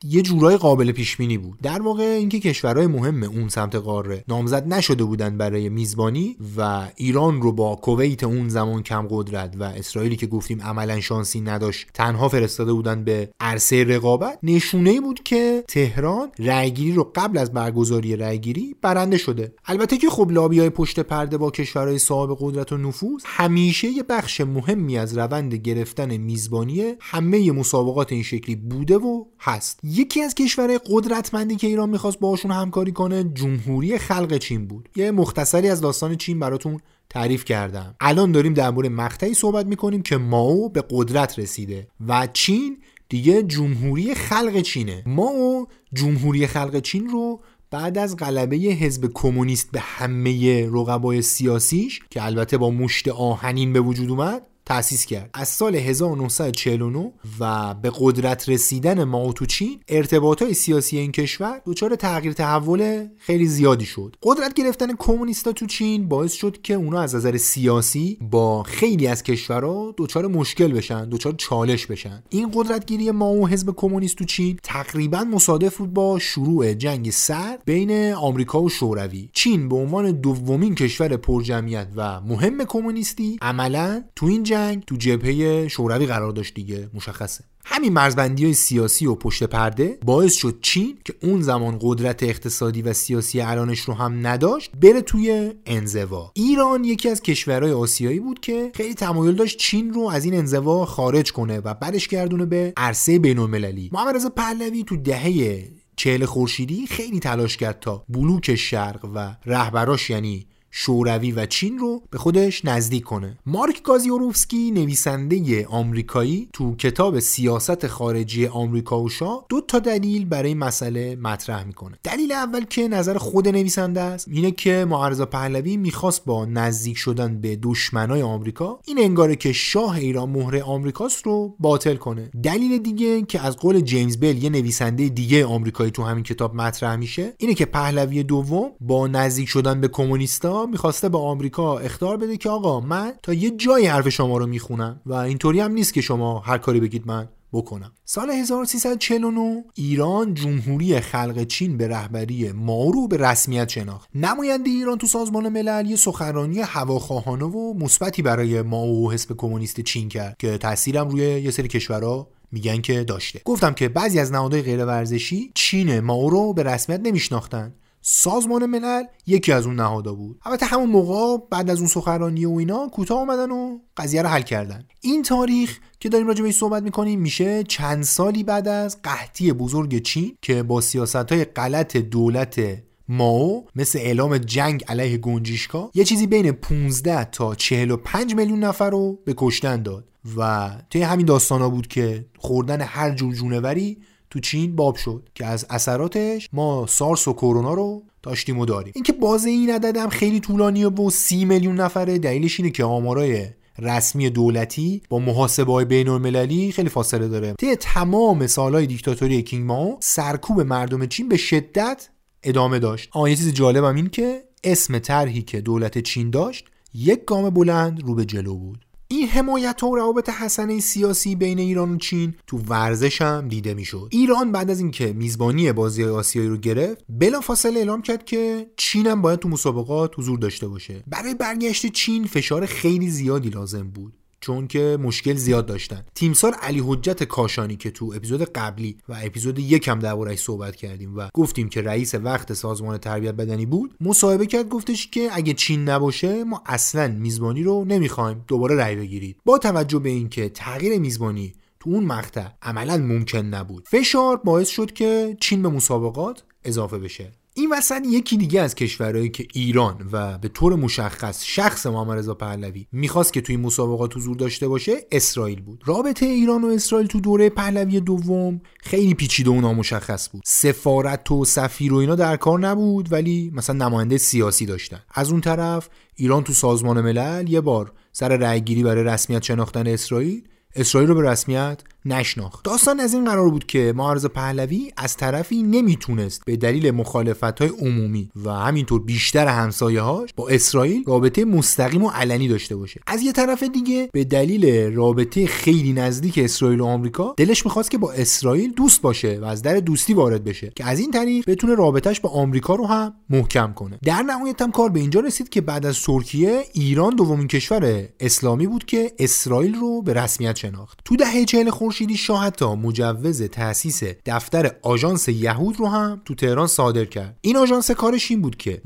یه 0.06 0.22
جورای 0.22 0.56
قابل 0.56 0.92
پیش 0.92 1.16
بینی 1.16 1.38
بود. 1.38 1.58
در 1.62 1.82
واقع 1.82 2.02
اینکه 2.02 2.40
کشورهای 2.40 2.86
مهم 2.86 3.22
اون 3.22 3.48
سمت 3.48 3.74
قاره 3.74 4.24
نامزد 4.28 4.66
نشده 4.74 5.04
بودن 5.04 5.38
برای 5.38 5.68
میزبانی 5.68 6.36
و 6.56 6.88
ایران 6.96 7.42
رو 7.42 7.52
با 7.52 7.76
کویت 7.76 8.24
اون 8.24 8.48
زمان 8.48 8.82
کم 8.82 9.06
قدرت 9.10 9.54
و 9.58 9.62
اسرائیلی 9.62 10.16
که 10.16 10.26
گفتیم 10.26 10.62
عملا 10.62 11.00
شانسی 11.00 11.40
نداشت 11.40 11.86
تنها 11.94 12.28
فرستاده 12.28 12.72
بودن 12.72 13.04
به 13.04 13.30
عرصه 13.40 13.84
رقابت 13.84 14.38
نشونه 14.42 15.00
بود 15.00 15.22
که 15.22 15.64
تهران 15.68 16.30
رأیگیری 16.38 16.92
رو 16.92 17.12
قبل 17.14 17.38
از 17.38 17.52
برگزاری 17.52 18.16
رأیگیری 18.16 18.76
برنده 18.82 19.18
شده. 19.18 19.54
البته 19.66 19.96
که 19.96 20.10
خب 20.10 20.36
های 20.36 20.70
پشت 20.70 21.00
پرده 21.00 21.38
با 21.38 21.50
کشورهای 21.50 21.98
صاحب 21.98 22.36
قدرت 22.40 22.72
و 22.72 22.76
نفوذ 22.76 23.22
همیشه 23.24 23.88
یه 23.88 24.02
بخش 24.02 24.40
مهمی 24.40 24.98
از 24.98 25.18
روند 25.18 25.54
گرفتن 25.54 26.16
میزبانی 26.16 26.94
همه 27.00 27.52
مسابقات 27.52 28.12
این 28.12 28.22
شکلی 28.22 28.56
بوده 28.56 28.98
و 28.98 29.24
هست. 29.40 29.80
یکی 29.96 30.22
از 30.22 30.34
کشورهای 30.34 30.80
قدرتمندی 30.90 31.56
که 31.56 31.66
ایران 31.66 31.90
می‌خواست 31.90 32.18
باشون 32.18 32.50
همکاری 32.50 32.92
کنه 32.92 33.24
جمهوری 33.24 33.98
خلق 33.98 34.36
چین 34.36 34.66
بود. 34.66 34.88
یه 34.96 35.10
مختصری 35.10 35.68
از 35.68 35.80
داستان 35.80 36.16
چین 36.16 36.38
براتون 36.38 36.80
تعریف 37.10 37.44
کردم. 37.44 37.94
الان 38.00 38.32
داریم 38.32 38.54
در 38.54 38.70
مورد 38.70 38.90
مقطعی 38.90 39.34
صحبت 39.34 39.66
می‌کنیم 39.66 40.02
که 40.02 40.16
ماو 40.16 40.68
به 40.68 40.84
قدرت 40.90 41.38
رسیده 41.38 41.88
و 42.08 42.28
چین 42.32 42.78
دیگه 43.08 43.42
جمهوری 43.42 44.14
خلق 44.14 44.60
چینه. 44.60 45.02
ماو 45.06 45.66
جمهوری 45.92 46.46
خلق 46.46 46.80
چین 46.80 47.08
رو 47.08 47.40
بعد 47.70 47.98
از 47.98 48.16
غلبه 48.16 48.56
حزب 48.56 49.10
کمونیست 49.14 49.70
به 49.72 49.80
همه 49.80 50.66
رقبای 50.66 51.22
سیاسیش 51.22 52.00
که 52.10 52.24
البته 52.24 52.58
با 52.58 52.70
مشت 52.70 53.08
آهنین 53.08 53.72
به 53.72 53.80
وجود 53.80 54.10
اومد 54.10 54.46
تأسیس 54.66 55.06
کرد. 55.06 55.30
از 55.34 55.48
سال 55.48 55.76
1949 55.76 57.12
و 57.40 57.74
به 57.74 57.92
قدرت 58.00 58.48
رسیدن 58.48 59.04
ماو 59.04 59.32
تو 59.32 59.46
چین 59.46 59.80
ارتباط 59.88 60.42
های 60.42 60.54
سیاسی 60.54 60.98
این 60.98 61.12
کشور 61.12 61.60
دچار 61.66 61.96
تغییر 61.96 62.32
تحول 62.32 63.06
خیلی 63.18 63.46
زیادی 63.46 63.84
شد. 63.84 64.16
قدرت 64.22 64.54
گرفتن 64.54 64.96
کمونیستا 64.98 65.52
تو 65.52 65.66
چین 65.66 66.08
باعث 66.08 66.32
شد 66.32 66.62
که 66.62 66.74
اونا 66.74 67.00
از 67.00 67.14
نظر 67.14 67.36
سیاسی 67.36 68.18
با 68.30 68.62
خیلی 68.62 69.06
از 69.06 69.22
کشورها 69.22 69.94
دچار 69.96 70.26
مشکل 70.26 70.72
بشن 70.72 71.08
دچار 71.08 71.34
چالش 71.38 71.86
بشن. 71.86 72.22
این 72.28 72.50
قدرتگیری 72.54 73.10
ماو 73.10 73.48
حزب 73.48 73.74
کمونیست 73.76 74.16
تو 74.16 74.24
چین 74.24 74.58
تقریبا 74.62 75.24
مصادف 75.24 75.76
بود 75.76 75.94
با 75.94 76.18
شروع 76.18 76.74
جنگ 76.74 77.10
سرد 77.10 77.62
بین 77.64 78.12
آمریکا 78.12 78.62
و 78.62 78.68
شوروی. 78.68 79.30
چین 79.32 79.68
به 79.68 79.76
عنوان 79.76 80.10
دومین 80.10 80.74
کشور 80.74 81.16
پرجمعیت 81.16 81.88
و 81.96 82.20
مهم 82.20 82.64
کمونیستی 82.64 83.38
عملا 83.42 84.04
تو 84.16 84.26
این 84.26 84.42
جنگ 84.42 84.53
تو 84.86 84.96
جبهه 84.96 85.68
شوروی 85.68 86.06
قرار 86.06 86.32
داشت 86.32 86.54
دیگه 86.54 86.88
مشخصه. 86.94 87.44
همین 87.64 87.92
مرزبندی 87.92 88.44
های 88.44 88.54
سیاسی 88.54 89.06
و 89.06 89.14
پشت 89.14 89.44
پرده 89.44 89.98
باعث 90.04 90.34
شد 90.34 90.58
چین 90.62 90.98
که 91.04 91.14
اون 91.22 91.42
زمان 91.42 91.78
قدرت 91.80 92.22
اقتصادی 92.22 92.82
و 92.82 92.92
سیاسی 92.92 93.40
الانش 93.40 93.80
رو 93.80 93.94
هم 93.94 94.26
نداشت 94.26 94.70
بره 94.82 95.00
توی 95.00 95.52
انزوا. 95.66 96.32
ایران 96.34 96.84
یکی 96.84 97.08
از 97.08 97.22
کشورهای 97.22 97.72
آسیایی 97.72 98.20
بود 98.20 98.40
که 98.40 98.70
خیلی 98.74 98.94
تمایل 98.94 99.34
داشت 99.34 99.58
چین 99.58 99.94
رو 99.94 100.08
از 100.08 100.24
این 100.24 100.34
انزوا 100.34 100.86
خارج 100.86 101.32
کنه 101.32 101.58
و 101.58 101.74
بعدش 101.74 102.08
گردونه 102.08 102.46
به 102.46 102.72
عرصه 102.76 103.18
بین 103.18 103.38
المللی 103.38 103.90
محمد 103.92 104.16
رضا 104.16 104.28
پهلوی 104.28 104.84
تو 104.84 104.96
دهه 104.96 105.64
چهل 105.96 106.24
خورشیدی 106.24 106.86
خیلی 106.86 107.20
تلاش 107.20 107.56
کرد 107.56 107.80
تا 107.80 108.04
بلوک 108.08 108.54
شرق 108.54 109.08
و 109.14 109.36
رهبراش 109.46 110.10
یعنی 110.10 110.46
شوروی 110.76 111.32
و 111.32 111.46
چین 111.46 111.78
رو 111.78 112.02
به 112.10 112.18
خودش 112.18 112.64
نزدیک 112.64 113.04
کنه. 113.04 113.38
مارک 113.46 113.82
گازیوروفسکی 113.82 114.70
نویسنده 114.70 115.66
آمریکایی 115.66 116.48
تو 116.52 116.76
کتاب 116.76 117.18
سیاست 117.18 117.86
خارجی 117.86 118.46
آمریکا 118.46 119.02
و 119.02 119.08
شاه 119.08 119.46
دو 119.48 119.60
تا 119.60 119.78
دلیل 119.78 120.24
برای 120.24 120.54
مسئله 120.54 121.16
مطرح 121.16 121.64
می‌کنه. 121.64 121.98
دلیل 122.04 122.32
اول 122.32 122.64
که 122.64 122.88
نظر 122.88 123.18
خود 123.18 123.48
نویسنده 123.48 124.00
است 124.00 124.28
اینه 124.28 124.50
که 124.50 124.86
معرضا 124.88 125.26
پهلوی 125.26 125.76
می‌خواست 125.76 126.24
با 126.24 126.44
نزدیک 126.44 126.96
شدن 126.96 127.40
به 127.40 127.56
دشمنای 127.56 128.22
آمریکا 128.22 128.80
این 128.84 128.98
انگاره 128.98 129.36
که 129.36 129.52
شاه 129.52 129.96
ایران 129.96 130.30
مهر 130.30 130.62
آمریکاست 130.62 131.26
رو 131.26 131.56
باطل 131.58 131.96
کنه. 131.96 132.30
دلیل 132.42 132.78
دیگه 132.78 133.22
که 133.22 133.40
از 133.40 133.56
قول 133.56 133.80
جیمز 133.80 134.16
بل 134.16 134.42
یه 134.42 134.50
نویسنده 134.50 135.08
دیگه 135.08 135.46
آمریکایی 135.46 135.90
تو 135.90 136.02
همین 136.02 136.24
کتاب 136.24 136.54
مطرح 136.54 136.96
میشه 136.96 137.32
اینه 137.38 137.54
که 137.54 137.64
پهلوی 137.64 138.22
دوم 138.22 138.70
با 138.80 139.06
نزدیک 139.06 139.48
شدن 139.48 139.80
به 139.80 139.88
کمونیستا 139.88 140.63
می‌خواسته 140.66 141.08
به 141.08 141.18
آمریکا 141.18 141.78
اختار 141.78 142.16
بده 142.16 142.36
که 142.36 142.50
آقا 142.50 142.80
من 142.80 143.12
تا 143.22 143.34
یه 143.34 143.50
جای 143.50 143.86
حرف 143.86 144.08
شما 144.08 144.38
رو 144.38 144.46
می‌خونم 144.46 145.00
و 145.06 145.12
اینطوری 145.12 145.60
هم 145.60 145.72
نیست 145.72 145.94
که 145.94 146.00
شما 146.00 146.38
هر 146.38 146.58
کاری 146.58 146.80
بگید 146.80 147.06
من 147.06 147.28
بکنم. 147.52 147.92
سال 148.04 148.30
1349 148.30 149.64
ایران 149.74 150.34
جمهوری 150.34 151.00
خلق 151.00 151.44
چین 151.44 151.76
به 151.76 151.88
رهبری 151.88 152.52
ما 152.52 152.90
رو 152.90 153.08
به 153.08 153.16
رسمیت 153.16 153.68
شناخت. 153.68 154.08
نماینده 154.14 154.70
ایران 154.70 154.98
تو 154.98 155.06
سازمان 155.06 155.48
ملل 155.48 155.86
یه 155.90 155.96
سخنرانی 155.96 156.60
هواخواهانه 156.60 157.44
و 157.44 157.74
مثبتی 157.74 158.22
برای 158.22 158.62
ما 158.62 158.86
و 158.86 159.12
حزب 159.12 159.36
کمونیست 159.36 159.80
چین 159.80 160.08
کرد 160.08 160.36
که 160.38 160.58
تاثیرم 160.58 161.08
روی 161.08 161.22
یه 161.22 161.50
سری 161.50 161.68
کشورها 161.68 162.28
میگن 162.52 162.80
که 162.80 163.04
داشته. 163.04 163.40
گفتم 163.44 163.72
که 163.72 163.88
بعضی 163.88 164.18
از 164.18 164.32
نهادهای 164.32 164.62
غیر 164.62 164.84
ورزشی 164.84 165.50
چین 165.54 166.00
ما 166.00 166.28
رو 166.28 166.52
به 166.52 166.62
رسمیت 166.62 167.00
نمیشناختن. 167.04 167.74
سازمان 168.06 168.66
ملل 168.66 169.04
یکی 169.26 169.52
از 169.52 169.66
اون 169.66 169.74
نهادها 169.74 170.14
بود. 170.14 170.40
البته 170.44 170.66
همون 170.66 170.90
موقع 170.90 171.44
بعد 171.50 171.70
از 171.70 171.78
اون 171.78 171.88
سخنرانی 171.88 172.44
و 172.44 172.50
اینا 172.50 172.88
کوتاه 172.88 173.18
اومدن 173.18 173.50
و 173.50 173.78
قضیه 173.96 174.22
رو 174.22 174.28
حل 174.28 174.42
کردن. 174.42 174.84
این 175.00 175.22
تاریخ 175.22 175.78
که 176.00 176.08
داریم 176.08 176.26
راجع 176.26 176.42
بهش 176.42 176.54
صحبت 176.54 176.82
می‌کنیم 176.82 177.20
میشه 177.20 177.62
چند 177.62 178.02
سالی 178.02 178.44
بعد 178.44 178.68
از 178.68 179.02
قحطی 179.02 179.52
بزرگ 179.52 180.02
چین 180.02 180.36
که 180.42 180.62
با 180.62 180.80
سیاست 180.80 181.32
های 181.32 181.44
غلط 181.44 181.96
دولت 181.96 182.60
ماو 183.08 183.66
مثل 183.76 183.98
اعلام 183.98 184.38
جنگ 184.38 184.84
علیه 184.88 185.18
گنجیشکا 185.18 185.90
یه 185.94 186.04
چیزی 186.04 186.26
بین 186.26 186.52
15 186.52 187.24
تا 187.24 187.54
45 187.54 188.34
میلیون 188.34 188.64
نفر 188.64 188.90
رو 188.90 189.18
به 189.24 189.34
کشتن 189.36 189.82
داد. 189.82 190.04
و 190.36 190.70
طی 190.90 191.02
همین 191.02 191.26
داستان 191.26 191.60
ها 191.60 191.70
بود 191.70 191.86
که 191.86 192.26
خوردن 192.38 192.80
هر 192.80 193.10
جور 193.10 193.34
جونوری 193.34 193.98
تو 194.34 194.40
چین 194.40 194.76
باب 194.76 194.96
شد 194.96 195.28
که 195.34 195.46
از 195.46 195.66
اثراتش 195.70 196.48
ما 196.52 196.86
سارس 196.88 197.28
و 197.28 197.32
کرونا 197.32 197.74
رو 197.74 198.02
داشتیم 198.22 198.58
و 198.58 198.66
داریم. 198.66 198.92
اینکه 198.94 199.12
بازه 199.12 199.50
این 199.50 199.70
عدد 199.70 200.08
خیلی 200.08 200.40
طولانیه 200.40 200.88
و 200.88 201.10
سی 201.10 201.44
میلیون 201.44 201.74
نفره 201.74 202.18
دلیلش 202.18 202.60
اینه 202.60 202.70
که 202.70 202.84
آمارای 202.84 203.46
رسمی 203.78 204.30
دولتی 204.30 205.02
با 205.08 205.18
محاسبه 205.18 205.72
های 205.72 206.08
المللی 206.08 206.72
خیلی 206.72 206.88
فاصله 206.88 207.28
داره. 207.28 207.52
طی 207.52 207.76
تمام 207.76 208.46
سالهای 208.46 208.86
دیکتاتوری 208.86 209.42
کینگ 209.42 209.66
ماو 209.66 209.98
سرکوب 210.00 210.60
مردم 210.60 211.06
چین 211.06 211.28
به 211.28 211.36
شدت 211.36 212.08
ادامه 212.42 212.78
داشت. 212.78 213.08
آن 213.12 213.30
یه 213.30 213.36
چیز 213.36 213.52
جالبم 213.52 213.96
این 213.96 214.08
که 214.08 214.44
اسم 214.64 214.98
طرحی 214.98 215.42
که 215.42 215.60
دولت 215.60 215.98
چین 215.98 216.30
داشت 216.30 216.64
یک 216.94 217.24
گام 217.24 217.50
بلند 217.50 218.02
رو 218.02 218.14
به 218.14 218.24
جلو 218.24 218.54
بود. 218.54 218.83
این 219.16 219.28
حمایت 219.28 219.82
و 219.82 219.96
روابط 219.96 220.30
حسنه 220.30 220.80
سیاسی 220.80 221.34
بین 221.34 221.58
ایران 221.58 221.94
و 221.94 221.96
چین 221.96 222.34
تو 222.46 222.58
ورزش 222.58 223.22
هم 223.22 223.48
دیده 223.48 223.74
می‌شد. 223.74 224.08
ایران 224.10 224.52
بعد 224.52 224.70
از 224.70 224.80
اینکه 224.80 225.12
میزبانی 225.12 225.72
بازی 225.72 226.04
آسیایی 226.04 226.48
رو 226.48 226.56
گرفت 226.56 227.04
بلافاصله 227.08 227.78
اعلام 227.78 228.02
کرد 228.02 228.24
که 228.24 228.66
چین 228.76 229.06
هم 229.06 229.22
باید 229.22 229.38
تو 229.38 229.48
مسابقات 229.48 230.18
حضور 230.18 230.38
داشته 230.38 230.68
باشه. 230.68 231.04
برای 231.06 231.34
برگشت 231.34 231.86
چین 231.86 232.24
فشار 232.24 232.66
خیلی 232.66 233.10
زیادی 233.10 233.48
لازم 233.48 233.90
بود. 233.90 234.12
چون 234.44 234.66
که 234.66 234.98
مشکل 235.00 235.34
زیاد 235.34 235.66
داشتن. 235.66 236.04
تیمسار 236.14 236.54
علی 236.54 236.82
حجت 236.86 237.24
کاشانی 237.24 237.76
که 237.76 237.90
تو 237.90 238.12
اپیزود 238.16 238.42
قبلی 238.42 238.96
و 239.08 239.16
اپیزود 239.22 239.58
یکم 239.58 239.98
دربارهش 239.98 240.38
صحبت 240.38 240.76
کردیم 240.76 241.16
و 241.16 241.28
گفتیم 241.34 241.68
که 241.68 241.82
رئیس 241.82 242.14
وقت 242.14 242.52
سازمان 242.52 242.98
تربیت 242.98 243.34
بدنی 243.34 243.66
بود 243.66 243.94
مصاحبه 244.00 244.46
کرد 244.46 244.68
گفتش 244.68 245.06
که 245.06 245.28
اگه 245.32 245.52
چین 245.52 245.88
نباشه 245.88 246.44
ما 246.44 246.62
اصلا 246.66 247.08
میزبانی 247.08 247.62
رو 247.62 247.84
نمی‌خوایم. 247.84 248.44
دوباره 248.48 248.76
رأی 248.76 248.96
بگیرید. 248.96 249.36
با 249.44 249.58
توجه 249.58 249.98
به 249.98 250.08
اینکه 250.08 250.48
تغییر 250.48 250.98
میزبانی 250.98 251.52
تو 251.80 251.90
اون 251.90 252.04
مقطع 252.04 252.46
عملا 252.62 252.96
ممکن 252.96 253.38
نبود. 253.38 253.88
فشار 253.88 254.36
باعث 254.36 254.68
شد 254.68 254.92
که 254.92 255.36
چین 255.40 255.62
به 255.62 255.68
مسابقات 255.68 256.44
اضافه 256.64 256.98
بشه. 256.98 257.32
این 257.56 257.72
وسط 257.72 258.02
یکی 258.06 258.36
دیگه 258.36 258.60
از 258.60 258.74
کشورهایی 258.74 259.28
که 259.28 259.46
ایران 259.52 260.08
و 260.12 260.38
به 260.38 260.48
طور 260.48 260.74
مشخص 260.74 261.44
شخص 261.44 261.86
محمد 261.86 262.18
رضا 262.18 262.34
پهلوی 262.34 262.86
می‌خواست 262.92 263.32
که 263.32 263.40
توی 263.40 263.56
مسابقات 263.56 264.16
حضور 264.16 264.36
داشته 264.36 264.68
باشه 264.68 264.92
اسرائیل 265.12 265.60
بود. 265.60 265.82
رابطه 265.86 266.26
ایران 266.26 266.64
و 266.64 266.66
اسرائیل 266.66 267.06
تو 267.06 267.20
دوره 267.20 267.48
پهلوی 267.48 268.00
دوم 268.00 268.60
خیلی 268.80 269.14
پیچیده 269.14 269.50
و 269.50 269.60
نامشخص 269.60 270.28
بود. 270.30 270.42
سفارت 270.44 271.30
و 271.30 271.44
سفیر 271.44 271.94
و 271.94 271.96
اینا 271.96 272.14
در 272.14 272.36
کار 272.36 272.60
نبود 272.60 273.12
ولی 273.12 273.52
مثلا 273.54 273.88
نماینده 273.88 274.18
سیاسی 274.18 274.66
داشتن. 274.66 275.00
از 275.14 275.30
اون 275.30 275.40
طرف 275.40 275.88
ایران 276.14 276.44
تو 276.44 276.52
سازمان 276.52 277.00
ملل 277.00 277.48
یه 277.48 277.60
بار 277.60 277.92
سر 278.12 278.36
رأیگیری 278.36 278.82
برای 278.82 279.04
رسمیت 279.04 279.42
شناختن 279.42 279.86
اسرائیل 279.86 280.42
اسرائیل 280.76 281.08
رو 281.08 281.14
به 281.14 281.30
رسمیت 281.30 281.82
نشناخت. 282.04 282.64
داستان 282.64 283.00
از 283.00 283.14
این 283.14 283.24
قرار 283.24 283.50
بود 283.50 283.66
که 283.66 283.92
معارض 283.96 284.26
پهلوی 284.26 284.92
از 284.96 285.16
طرفی 285.16 285.62
نمی‌تونست 285.62 286.42
به 286.46 286.56
دلیل 286.56 286.90
مخالفت 286.90 287.44
های 287.44 287.68
عمومی 287.68 288.30
و 288.44 288.50
همینطور 288.50 289.02
بیشتر 289.02 289.46
همسایه 289.46 290.00
هاش 290.00 290.30
با 290.36 290.48
اسرائیل 290.48 291.04
رابطه 291.06 291.44
مستقیم 291.44 292.04
و 292.04 292.10
علنی 292.10 292.48
داشته 292.48 292.76
باشه. 292.76 293.00
از 293.06 293.22
یه 293.22 293.32
طرف 293.32 293.62
دیگه 293.62 294.08
به 294.12 294.24
دلیل 294.24 294.94
رابطه 294.94 295.46
خیلی 295.46 295.92
نزدیک 295.92 296.38
اسرائیل 296.38 296.80
و 296.80 296.84
آمریکا 296.84 297.34
دلش 297.36 297.64
می‌خواست 297.64 297.90
که 297.90 297.98
با 297.98 298.12
اسرائیل 298.12 298.72
دوست 298.72 299.02
باشه 299.02 299.38
و 299.42 299.44
از 299.44 299.62
در 299.62 299.76
دوستی 299.76 300.14
وارد 300.14 300.44
بشه 300.44 300.72
که 300.76 300.84
از 300.84 301.00
این 301.00 301.10
طریق 301.10 301.50
بتونه 301.50 301.74
رابطهش 301.74 302.20
با 302.20 302.28
آمریکا 302.28 302.74
رو 302.74 302.86
هم 302.86 303.14
محکم 303.30 303.72
کنه. 303.72 303.98
در 304.04 304.22
نهایت 304.22 304.62
هم 304.62 304.70
کار 304.70 304.90
به 304.90 305.00
اینجا 305.00 305.20
رسید 305.20 305.48
که 305.48 305.60
بعد 305.60 305.86
از 305.86 306.00
ترکیه 306.00 306.64
ایران 306.72 307.16
دومین 307.16 307.48
کشور 307.48 308.08
اسلامی 308.20 308.66
بود 308.66 308.84
که 308.84 309.12
اسرائیل 309.18 309.74
رو 309.74 310.02
به 310.02 310.12
رسمیت 310.12 310.56
شناخت. 310.56 310.98
تو 311.04 311.16
دهه 311.16 311.44
40 311.44 311.70
خورشیدی 311.94 312.16
شاه 312.16 312.44
حتی 312.44 312.64
مجوز 312.64 313.42
تأسیس 313.42 314.02
دفتر 314.26 314.70
آژانس 314.82 315.28
یهود 315.28 315.76
رو 315.76 315.86
هم 315.86 316.22
تو 316.24 316.34
تهران 316.34 316.66
صادر 316.66 317.04
کرد. 317.04 317.36
این 317.40 317.56
آژانس 317.56 317.90
کارش 317.90 318.30
این 318.30 318.42
بود 318.42 318.56
که 318.56 318.82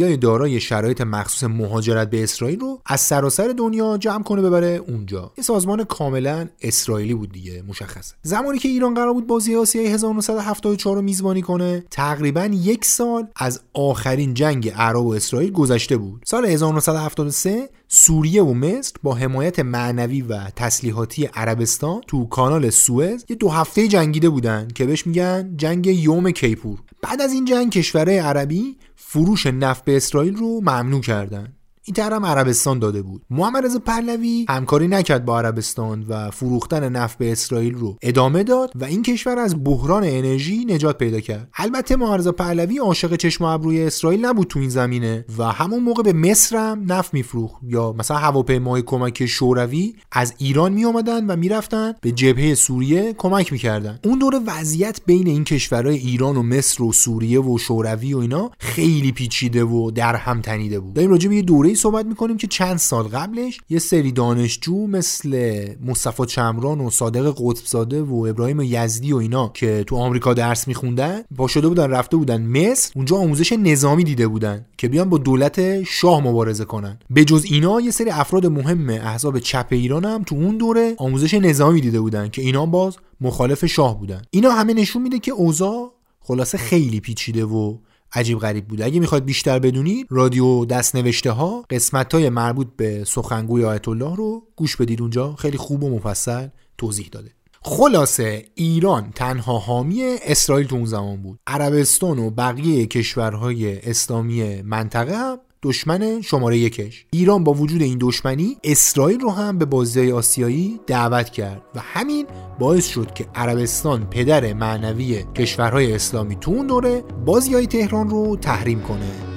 های 0.00 0.16
دارای 0.16 0.60
شرایط 0.60 1.00
مخصوص 1.00 1.50
مهاجرت 1.50 2.10
به 2.10 2.22
اسرائیل 2.22 2.60
رو 2.60 2.80
از 2.86 3.00
سراسر 3.00 3.54
دنیا 3.58 3.98
جمع 3.98 4.22
کنه 4.22 4.42
ببره 4.42 4.82
اونجا. 4.88 5.32
یه 5.38 5.44
سازمان 5.44 5.84
کاملا 5.84 6.48
اسرائیلی 6.62 7.14
بود 7.14 7.32
دیگه 7.32 7.62
مشخصه. 7.68 8.14
زمانی 8.22 8.58
که 8.58 8.68
ایران 8.68 8.94
قرار 8.94 9.12
بود 9.12 9.26
بازی 9.26 9.56
آسیای 9.56 9.86
1974 9.86 10.96
رو 10.96 11.02
میزبانی 11.02 11.42
کنه 11.42 11.84
تقریبا 11.90 12.44
یک 12.44 12.84
سال 12.84 13.26
از 13.36 13.60
آخرین 13.74 14.34
جنگ 14.34 14.68
عرب 14.68 15.06
و 15.06 15.14
اسرائیل 15.14 15.52
گذشته 15.52 15.96
بود. 15.96 16.22
سال 16.24 16.44
1973 16.44 17.68
سوریه 17.88 18.42
و 18.42 18.54
مصر 18.54 18.92
با 19.02 19.14
حمایت 19.14 19.58
معنوی 19.58 20.22
و 20.22 20.50
تسلیحاتی 20.56 21.24
عربستان 21.24 22.00
تو 22.06 22.26
کانال 22.26 22.70
سوئز 22.70 23.24
یه 23.28 23.36
دو 23.36 23.48
هفته 23.48 23.88
جنگیده 23.88 24.28
بودن 24.28 24.68
که 24.74 24.86
بهش 24.86 25.06
میگن 25.06 25.56
جنگ 25.56 25.86
یوم 25.86 26.30
کیپور. 26.30 26.78
بعد 27.02 27.20
از 27.20 27.32
این 27.32 27.44
جنگ 27.44 27.72
کشورهای 27.72 28.18
عربی 28.18 28.76
فروش 28.96 29.46
نفت 29.46 29.84
به 29.84 29.96
اسرائیل 29.96 30.36
رو 30.36 30.60
ممنوع 30.60 31.00
کردن. 31.00 31.55
این 31.86 32.12
هم 32.12 32.26
عربستان 32.26 32.78
داده 32.78 33.02
بود. 33.02 33.22
محمد 33.30 33.64
رضا 33.64 33.78
پهلوی 33.78 34.46
همکاری 34.48 34.88
نکرد 34.88 35.24
با 35.24 35.38
عربستان 35.38 36.04
و 36.08 36.30
فروختن 36.30 36.88
نفت 36.88 37.18
به 37.18 37.32
اسرائیل 37.32 37.74
رو 37.74 37.96
ادامه 38.02 38.42
داد 38.42 38.70
و 38.74 38.84
این 38.84 39.02
کشور 39.02 39.38
از 39.38 39.64
بحران 39.64 40.04
انرژی 40.04 40.64
نجات 40.64 40.98
پیدا 40.98 41.20
کرد. 41.20 41.48
البته 41.56 41.96
محمد 41.96 42.18
رضا 42.18 42.32
پهلوی 42.32 42.78
عاشق 42.78 43.16
چشم 43.16 43.44
و 43.44 43.46
ابروی 43.46 43.82
اسرائیل 43.82 44.24
نبود 44.26 44.46
تو 44.46 44.58
این 44.58 44.68
زمینه 44.68 45.24
و 45.38 45.44
همون 45.44 45.82
موقع 45.82 46.02
به 46.02 46.12
مصر 46.12 46.56
هم 46.56 46.92
نفت 46.92 47.14
میفروخت 47.14 47.54
یا 47.62 47.92
مثلا 47.98 48.16
هواپیمای 48.16 48.82
کمک 48.82 49.26
شوروی 49.26 49.94
از 50.12 50.34
ایران 50.38 50.72
می 50.72 50.84
آمدن 50.84 51.26
و 51.26 51.36
می‌رفتن 51.36 51.92
به 52.00 52.12
جبهه 52.12 52.54
سوریه 52.54 53.14
کمک 53.18 53.52
می‌کردن. 53.52 53.98
اون 54.04 54.18
دور 54.18 54.40
وضعیت 54.46 55.00
بین 55.06 55.26
این 55.26 55.44
کشورهای 55.44 55.96
ایران 55.96 56.36
و 56.36 56.42
مصر 56.42 56.82
و 56.82 56.92
سوریه 56.92 57.40
و 57.40 57.58
شوروی 57.58 58.14
و 58.14 58.18
اینا 58.18 58.50
خیلی 58.58 59.12
پیچیده 59.12 59.64
و 59.64 59.90
در 59.90 60.16
هم 60.16 60.40
تنیده 60.40 60.80
بود. 60.80 60.94
داریم 60.94 61.10
راجع 61.10 61.28
به 61.28 61.36
یه 61.36 61.42
دوره 61.42 61.75
صحبت 61.76 62.06
می‌کنیم 62.06 62.36
که 62.36 62.46
چند 62.46 62.76
سال 62.76 63.04
قبلش 63.04 63.58
یه 63.68 63.78
سری 63.78 64.12
دانشجو 64.12 64.86
مثل 64.86 65.64
مصطفی 65.84 66.26
چمران 66.26 66.80
و 66.80 66.90
صادق 66.90 67.34
قطبزاده 67.38 68.02
و 68.02 68.26
ابراهیم 68.28 68.60
یزدی 68.60 69.12
و 69.12 69.16
اینا 69.16 69.48
که 69.54 69.84
تو 69.86 69.96
آمریکا 69.96 70.34
درس 70.34 70.68
میخوندن 70.68 71.22
با 71.30 71.48
شده 71.48 71.68
بودن 71.68 71.90
رفته 71.90 72.16
بودن 72.16 72.42
مصر 72.42 72.92
اونجا 72.96 73.16
آموزش 73.16 73.52
نظامی 73.52 74.04
دیده 74.04 74.28
بودن 74.28 74.66
که 74.78 74.88
بیان 74.88 75.10
با 75.10 75.18
دولت 75.18 75.82
شاه 75.82 76.20
مبارزه 76.20 76.64
کنن. 76.64 76.98
به 77.10 77.24
جز 77.24 77.44
اینا 77.44 77.80
یه 77.80 77.90
سری 77.90 78.10
افراد 78.10 78.46
مهم 78.46 78.90
احزاب 78.90 79.38
چپ 79.38 79.66
ایران 79.70 80.04
هم 80.04 80.22
تو 80.22 80.34
اون 80.34 80.56
دوره 80.56 80.94
آموزش 80.98 81.34
نظامی 81.34 81.80
دیده 81.80 82.00
بودن 82.00 82.28
که 82.28 82.42
اینا 82.42 82.66
باز 82.66 82.96
مخالف 83.20 83.66
شاه 83.66 83.98
بودن. 83.98 84.22
اینا 84.30 84.50
همه 84.50 84.74
نشون 84.74 85.02
میده 85.02 85.18
که 85.18 85.32
اوضاع 85.32 85.92
خلاصه 86.20 86.58
خیلی 86.58 87.00
پیچیده 87.00 87.44
و 87.44 87.76
عجیب 88.12 88.38
غریب 88.38 88.68
بوده. 88.68 88.84
اگه 88.84 89.00
می‌خواد 89.00 89.24
بیشتر 89.24 89.58
بدونید 89.58 90.06
رادیو 90.10 90.64
دست 90.64 90.96
نوشته 90.96 91.30
ها 91.30 91.64
قسمت 91.70 92.14
های 92.14 92.28
مربوط 92.28 92.68
به 92.76 93.04
سخنگوی 93.04 93.64
آیت 93.64 93.88
الله 93.88 94.16
رو 94.16 94.42
گوش 94.56 94.76
بدید 94.76 95.00
اونجا. 95.00 95.34
خیلی 95.34 95.56
خوب 95.56 95.82
و 95.82 95.90
مفصل 95.90 96.48
توضیح 96.78 97.08
داده. 97.12 97.30
خلاصه 97.62 98.44
ایران 98.54 99.12
تنها 99.14 99.58
حامی 99.58 100.02
اسرائیل 100.02 100.66
تو 100.66 100.76
اون 100.76 100.84
زمان 100.84 101.22
بود. 101.22 101.38
عربستان 101.46 102.18
و 102.18 102.30
بقیه 102.30 102.86
کشورهای 102.86 103.90
اسلامی 103.90 104.62
منطقه 104.62 105.16
هم 105.16 105.38
دشمن 105.66 106.20
شماره 106.20 106.58
یکش. 106.58 107.06
ایران 107.10 107.44
با 107.44 107.52
وجود 107.52 107.82
این 107.82 107.98
دشمنی 108.00 108.56
اسرائیل 108.64 109.20
رو 109.20 109.30
هم 109.30 109.58
به 109.58 109.64
بازی 109.64 110.12
آسیایی 110.12 110.80
دعوت 110.86 111.30
کرد 111.30 111.62
و 111.74 111.80
همین 111.80 112.26
باعث 112.58 112.86
شد 112.86 113.14
که 113.14 113.26
عربستان 113.34 114.06
پدر 114.10 114.52
معنوی 114.52 115.24
کشورهای 115.34 115.92
اسلامی 115.92 116.36
تو 116.36 116.50
اون 116.50 116.66
دوره 116.66 117.04
بازی 117.24 117.54
های 117.54 117.66
تهران 117.66 118.10
رو 118.10 118.36
تحریم 118.36 118.80
کنه. 118.80 119.35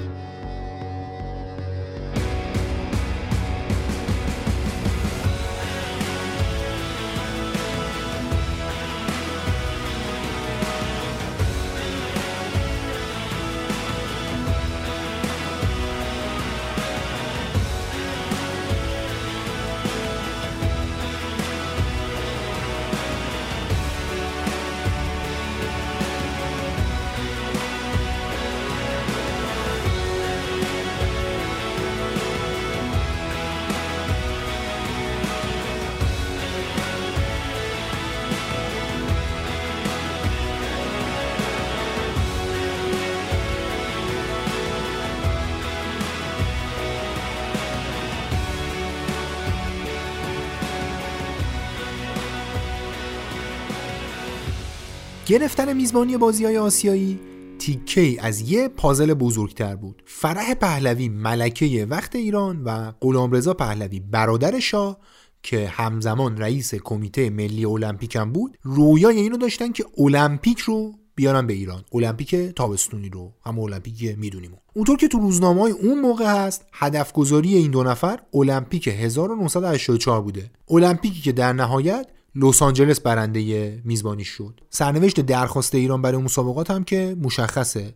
گرفتن 55.30 55.72
میزبانی 55.72 56.16
بازی 56.16 56.44
های 56.44 56.58
آسیایی 56.58 57.20
تیکه 57.58 58.16
از 58.20 58.50
یه 58.50 58.68
پازل 58.68 59.14
بزرگتر 59.14 59.76
بود. 59.76 60.02
فرح 60.06 60.54
پهلوی 60.54 61.08
ملکه 61.08 61.86
وقت 61.90 62.16
ایران 62.16 62.62
و 62.64 62.92
غلامرضا 63.00 63.54
پهلوی 63.54 64.00
برادر 64.00 64.60
شاه 64.60 64.98
که 65.42 65.68
همزمان 65.68 66.36
رئیس 66.36 66.74
کمیته 66.74 67.30
ملی 67.30 67.64
المپیک 67.64 68.16
هم 68.16 68.32
بود 68.32 68.58
رویای 68.62 69.20
اینو 69.20 69.36
داشتن 69.36 69.72
که 69.72 69.84
المپیک 69.98 70.58
رو 70.58 70.94
بیارن 71.14 71.46
به 71.46 71.52
ایران. 71.52 71.84
المپیک 71.92 72.34
تابستونی 72.34 73.08
رو 73.08 73.32
هم 73.46 73.58
المپیک 73.58 74.18
می‌دونیم 74.18 74.52
اونطور 74.74 74.96
که 74.96 75.08
تو 75.08 75.18
روزنامه 75.18 75.60
های 75.60 75.72
اون 75.72 76.00
موقع 76.00 76.24
هست 76.24 76.64
هدف 76.72 77.12
گذاری 77.12 77.54
این 77.54 77.70
دو 77.70 77.82
نفر 77.82 78.20
المپیک 78.34 78.88
1984 78.88 80.22
بوده. 80.22 80.50
المپیکی 80.70 81.20
که 81.20 81.32
در 81.32 81.52
نهایت 81.52 82.06
لس 82.34 82.62
آنجلس 82.62 83.00
برنده 83.00 83.82
میزبانی 83.84 84.24
شد. 84.24 84.60
سرنوشت 84.70 85.20
درخواست 85.20 85.74
ایران 85.74 86.02
برای 86.02 86.22
مسابقات 86.22 86.70
هم 86.70 86.84
که 86.84 87.16
مشخصه. 87.22 87.94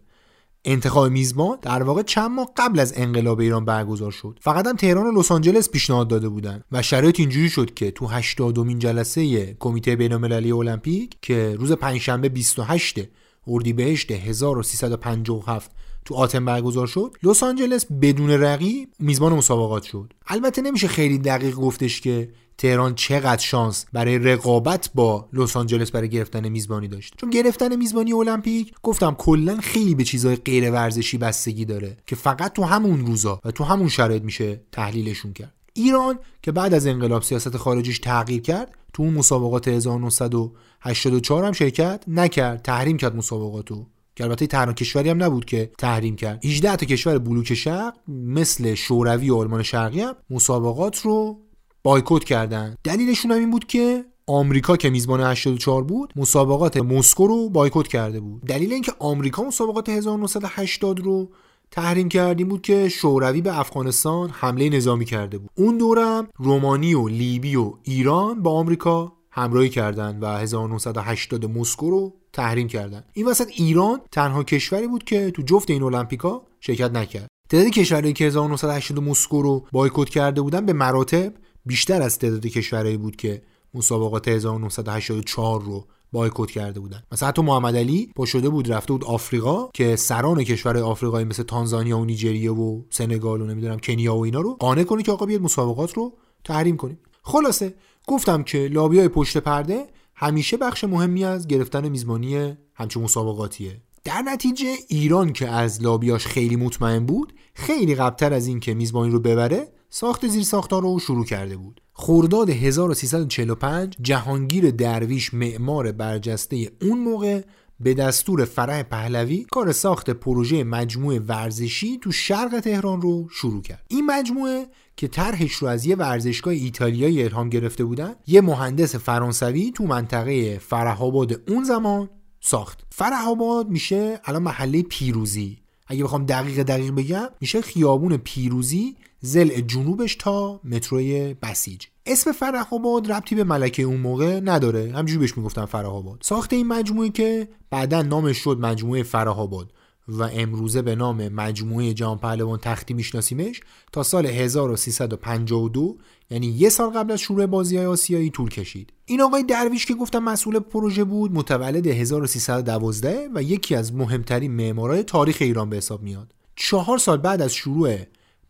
انتخاب 0.64 1.12
میزبان 1.12 1.58
در 1.62 1.82
واقع 1.82 2.02
چند 2.02 2.30
ماه 2.30 2.52
قبل 2.56 2.78
از 2.78 2.92
انقلاب 2.96 3.40
ایران 3.40 3.64
برگزار 3.64 4.10
شد. 4.10 4.38
فقط 4.40 4.66
هم 4.66 4.76
تهران 4.76 5.06
و 5.06 5.20
لس 5.20 5.32
آنجلس 5.32 5.70
پیشنهاد 5.70 6.08
داده 6.08 6.28
بودند 6.28 6.64
و 6.72 6.82
شرایط 6.82 7.20
اینجوری 7.20 7.50
شد 7.50 7.74
که 7.74 7.90
تو 7.90 8.06
80 8.06 8.58
مین 8.58 8.78
جلسه 8.78 9.54
کمیته 9.54 9.96
بین‌المللی 9.96 10.52
المپیک 10.52 11.16
که 11.22 11.56
روز 11.58 11.72
پنجشنبه 11.72 12.28
28 12.28 13.00
اردیبهشت 13.46 14.10
1357 14.10 15.70
تو 16.04 16.14
آتن 16.14 16.44
برگزار 16.44 16.86
شد 16.86 17.16
لس 17.22 17.42
آنجلس 17.42 17.86
بدون 18.00 18.30
رقیب 18.30 18.88
میزبان 18.98 19.32
مسابقات 19.32 19.82
شد. 19.82 20.12
البته 20.26 20.62
نمیشه 20.62 20.88
خیلی 20.88 21.18
دقیق 21.18 21.54
گفتش 21.54 22.00
که 22.00 22.30
تهران 22.58 22.94
چقدر 22.94 23.42
شانس 23.42 23.86
برای 23.92 24.18
رقابت 24.18 24.90
با 24.94 25.28
لس 25.32 25.56
آنجلس 25.56 25.90
برای 25.90 26.08
گرفتن 26.08 26.48
میزبانی 26.48 26.88
داشت. 26.88 27.14
چون 27.16 27.30
گرفتن 27.30 27.76
میزبانی 27.76 28.12
المپیک 28.12 28.74
گفتم 28.82 29.14
کلا 29.14 29.56
خیلی 29.56 29.94
به 29.94 30.04
چیزهای 30.04 30.36
غیر 30.36 30.70
ورزشی 30.70 31.18
بستگی 31.18 31.64
داره 31.64 31.96
که 32.06 32.16
فقط 32.16 32.52
تو 32.52 32.64
همون 32.64 33.06
روزا 33.06 33.40
و 33.44 33.50
تو 33.50 33.64
همون 33.64 33.88
شرایط 33.88 34.22
میشه 34.22 34.60
تحلیلشون 34.72 35.32
کرد. 35.32 35.54
ایران 35.72 36.18
که 36.42 36.52
بعد 36.52 36.74
از 36.74 36.86
انقلاب 36.86 37.22
سیاست 37.22 37.56
خارجیش 37.56 37.98
تغییر 37.98 38.42
کرد 38.42 38.74
تو 38.92 39.02
اون 39.02 39.14
مسابقات 39.14 39.68
1984 39.68 41.44
هم 41.44 41.52
شرکت 41.52 42.04
نکرد 42.08 42.62
تحریم 42.62 42.96
کرد 42.96 43.16
مسابقاتو. 43.16 43.86
که 44.16 44.24
البته 44.24 44.46
تنها 44.46 44.72
کشوری 44.72 45.10
هم 45.10 45.22
نبود 45.22 45.44
که 45.44 45.70
تحریم 45.78 46.16
کرد. 46.16 46.44
18 46.44 46.76
تا 46.76 46.86
کشور 46.86 47.18
بلوک 47.18 47.54
شرق 47.54 47.94
مثل 48.08 48.74
شوروی 48.74 49.30
و 49.30 49.36
آلمان 49.36 49.62
شرقی 49.62 50.00
هم 50.00 50.14
مسابقات 50.30 51.00
رو 51.00 51.40
بایکوت 51.82 52.24
کردن. 52.24 52.76
دلیلشون 52.84 53.30
هم 53.30 53.38
این 53.38 53.50
بود 53.50 53.66
که 53.66 54.04
آمریکا 54.26 54.76
که 54.76 54.90
میزبان 54.90 55.20
84 55.20 55.84
بود 55.84 56.12
مسابقات 56.16 56.76
مسکو 56.76 57.26
رو 57.26 57.48
بایکوت 57.48 57.88
کرده 57.88 58.20
بود. 58.20 58.42
دلیل 58.42 58.72
اینکه 58.72 58.92
آمریکا 58.98 59.42
مسابقات 59.42 59.88
1980 59.88 61.00
رو 61.00 61.30
تحریم 61.70 62.08
کردیم 62.08 62.48
بود 62.48 62.62
که 62.62 62.88
شوروی 62.88 63.40
به 63.40 63.58
افغانستان 63.58 64.30
حمله 64.30 64.68
نظامی 64.68 65.04
کرده 65.04 65.38
بود. 65.38 65.50
اون 65.54 65.78
دورم 65.78 66.28
رومانی 66.36 66.94
و 66.94 67.08
لیبی 67.08 67.56
و 67.56 67.72
ایران 67.82 68.42
با 68.42 68.52
آمریکا 68.52 69.12
همراهی 69.34 69.68
کردند 69.68 70.22
و 70.22 70.26
1980 70.26 71.58
مسکو 71.58 71.90
رو 71.90 72.12
تحریم 72.32 72.68
کردند 72.68 73.04
این 73.12 73.26
وسط 73.26 73.48
ایران 73.56 74.00
تنها 74.12 74.44
کشوری 74.44 74.86
بود 74.86 75.04
که 75.04 75.30
تو 75.30 75.42
جفت 75.42 75.70
این 75.70 75.82
المپیکا 75.82 76.42
شرکت 76.60 76.90
نکرد. 76.90 77.28
تعداد 77.48 77.66
کشورهایی 77.66 78.12
که 78.12 78.24
1980 78.24 78.98
مسکو 78.98 79.42
رو 79.42 79.66
بایکوت 79.72 80.08
کرده 80.08 80.40
بودن 80.42 80.66
به 80.66 80.72
مراتب 80.72 81.32
بیشتر 81.66 82.02
از 82.02 82.18
تعداد 82.18 82.46
کشورهایی 82.46 82.96
بود 82.96 83.16
که 83.16 83.42
مسابقات 83.74 84.28
1984 84.28 85.62
رو 85.62 85.86
بایکوت 86.12 86.50
کرده 86.50 86.80
بودن. 86.80 87.02
مثلا 87.12 87.28
حتی 87.28 87.42
محمد 87.42 87.76
علی 87.76 88.12
با 88.16 88.26
شده 88.26 88.48
بود 88.48 88.72
رفته 88.72 88.92
بود 88.92 89.04
آفریقا 89.04 89.68
که 89.74 89.96
سران 89.96 90.44
کشور 90.44 90.78
آفریقایی 90.78 91.26
مثل 91.26 91.42
تانزانیا 91.42 91.98
و 91.98 92.04
نیجریه 92.04 92.52
و 92.52 92.82
سنگال 92.90 93.40
و 93.40 93.46
نمی‌دونم 93.46 93.78
کنیا 93.78 94.16
و 94.16 94.24
اینا 94.24 94.40
رو 94.40 94.54
قانع 94.54 94.84
کنه 94.84 95.02
که 95.02 95.12
آقا 95.12 95.26
بیاد 95.26 95.40
مسابقات 95.40 95.92
رو 95.92 96.12
تحریم 96.44 96.76
کنیم. 96.76 96.98
خلاصه 97.22 97.74
گفتم 98.06 98.42
که 98.42 98.68
لابیای 98.72 99.08
پشت 99.08 99.38
پرده 99.38 99.86
همیشه 100.14 100.56
بخش 100.56 100.84
مهمی 100.84 101.24
از 101.24 101.46
گرفتن 101.46 101.88
میزبانی 101.88 102.56
همچون 102.74 103.02
مسابقاتیه. 103.02 103.80
در 104.04 104.22
نتیجه 104.22 104.74
ایران 104.88 105.32
که 105.32 105.48
از 105.48 105.82
لابیاش 105.82 106.26
خیلی 106.26 106.56
مطمئن 106.56 107.06
بود 107.06 107.32
خیلی 107.54 107.94
قبلتر 107.94 108.32
از 108.32 108.46
اینکه 108.46 108.74
میزبانی 108.74 109.12
رو 109.12 109.20
ببره 109.20 109.68
ساخت 109.90 110.28
زیر 110.28 110.42
ساختار 110.42 110.82
رو 110.82 110.98
شروع 110.98 111.24
کرده 111.24 111.56
بود. 111.56 111.80
خرداد 111.92 112.50
1345 112.50 113.96
جهانگیر 114.00 114.70
درویش 114.70 115.34
معمار 115.34 115.92
برجسته 115.92 116.70
اون 116.82 116.98
موقع 116.98 117.42
به 117.80 117.94
دستور 117.94 118.44
فرح 118.44 118.82
پهلوی 118.82 119.46
کار 119.50 119.72
ساخت 119.72 120.10
پروژه 120.10 120.64
مجموعه 120.64 121.18
ورزشی 121.18 121.98
تو 121.98 122.12
شرق 122.12 122.60
تهران 122.60 123.02
رو 123.02 123.28
شروع 123.30 123.62
کرد. 123.62 123.86
این 123.88 124.06
مجموعه 124.06 124.66
که 124.96 125.08
طرحش 125.08 125.52
رو 125.52 125.68
از 125.68 125.86
یه 125.86 125.96
ورزشگاه 125.96 126.54
ایتالیایی 126.54 127.22
الهام 127.22 127.48
گرفته 127.48 127.84
بودن 127.84 128.14
یه 128.26 128.40
مهندس 128.40 128.96
فرانسوی 128.96 129.72
تو 129.74 129.84
منطقه 129.84 130.58
فرح 130.58 131.02
اون 131.02 131.64
زمان 131.64 132.10
ساخت. 132.40 132.84
فرح 132.90 133.24
میشه 133.68 134.20
الان 134.24 134.42
محله 134.42 134.82
پیروزی. 134.82 135.58
اگه 135.86 136.04
بخوام 136.04 136.26
دقیق 136.26 136.62
دقیق 136.62 136.90
بگم 136.90 137.28
میشه 137.40 137.60
خیابون 137.60 138.16
پیروزی 138.16 138.96
زل 139.24 139.60
جنوبش 139.60 140.16
تا 140.16 140.60
متروی 140.64 141.34
بسیج. 141.34 141.86
اسم 142.06 142.32
فرح 142.32 142.74
آباد 142.74 143.12
ربطی 143.12 143.34
به 143.34 143.44
ملکه 143.44 143.82
اون 143.82 144.00
موقع 144.00 144.40
نداره. 144.40 144.92
همجوری 144.92 145.18
بهش 145.18 145.36
می‌گفتن 145.36 145.64
فرح 145.64 145.86
آباد. 145.86 146.18
ساخت 146.22 146.52
این 146.52 146.66
مجموعه 146.66 147.08
که 147.08 147.48
بعدا 147.70 148.02
نامش 148.02 148.36
شد 148.36 148.58
مجموعه 148.60 149.02
فرح 149.02 149.38
آباد 149.38 149.72
و 150.08 150.22
امروزه 150.22 150.82
به 150.82 150.94
نام 150.94 151.28
مجموعه 151.28 151.94
جهان 151.94 152.18
پهلوان 152.18 152.58
تختی 152.58 152.94
میشناسیمش 152.94 153.60
تا 153.92 154.02
سال 154.02 154.26
1352 154.26 155.96
یعنی 156.30 156.46
یه 156.46 156.68
سال 156.68 156.90
قبل 156.90 157.12
از 157.12 157.20
شروع 157.20 157.46
بازی 157.46 157.76
های 157.76 157.86
آسیایی 157.86 158.30
طول 158.30 158.48
کشید. 158.48 158.92
این 159.06 159.20
آقای 159.20 159.42
درویش 159.42 159.86
که 159.86 159.94
گفتم 159.94 160.18
مسئول 160.18 160.58
پروژه 160.58 161.04
بود 161.04 161.32
متولد 161.32 161.86
1312 161.86 163.28
و 163.34 163.42
یکی 163.42 163.74
از 163.74 163.94
مهمترین 163.94 164.52
معمارای 164.52 165.02
تاریخ 165.02 165.36
ایران 165.40 165.70
به 165.70 165.76
حساب 165.76 166.02
میاد. 166.02 166.34
چهار 166.56 166.98
سال 166.98 167.16
بعد 167.16 167.42
از 167.42 167.54
شروع 167.54 167.96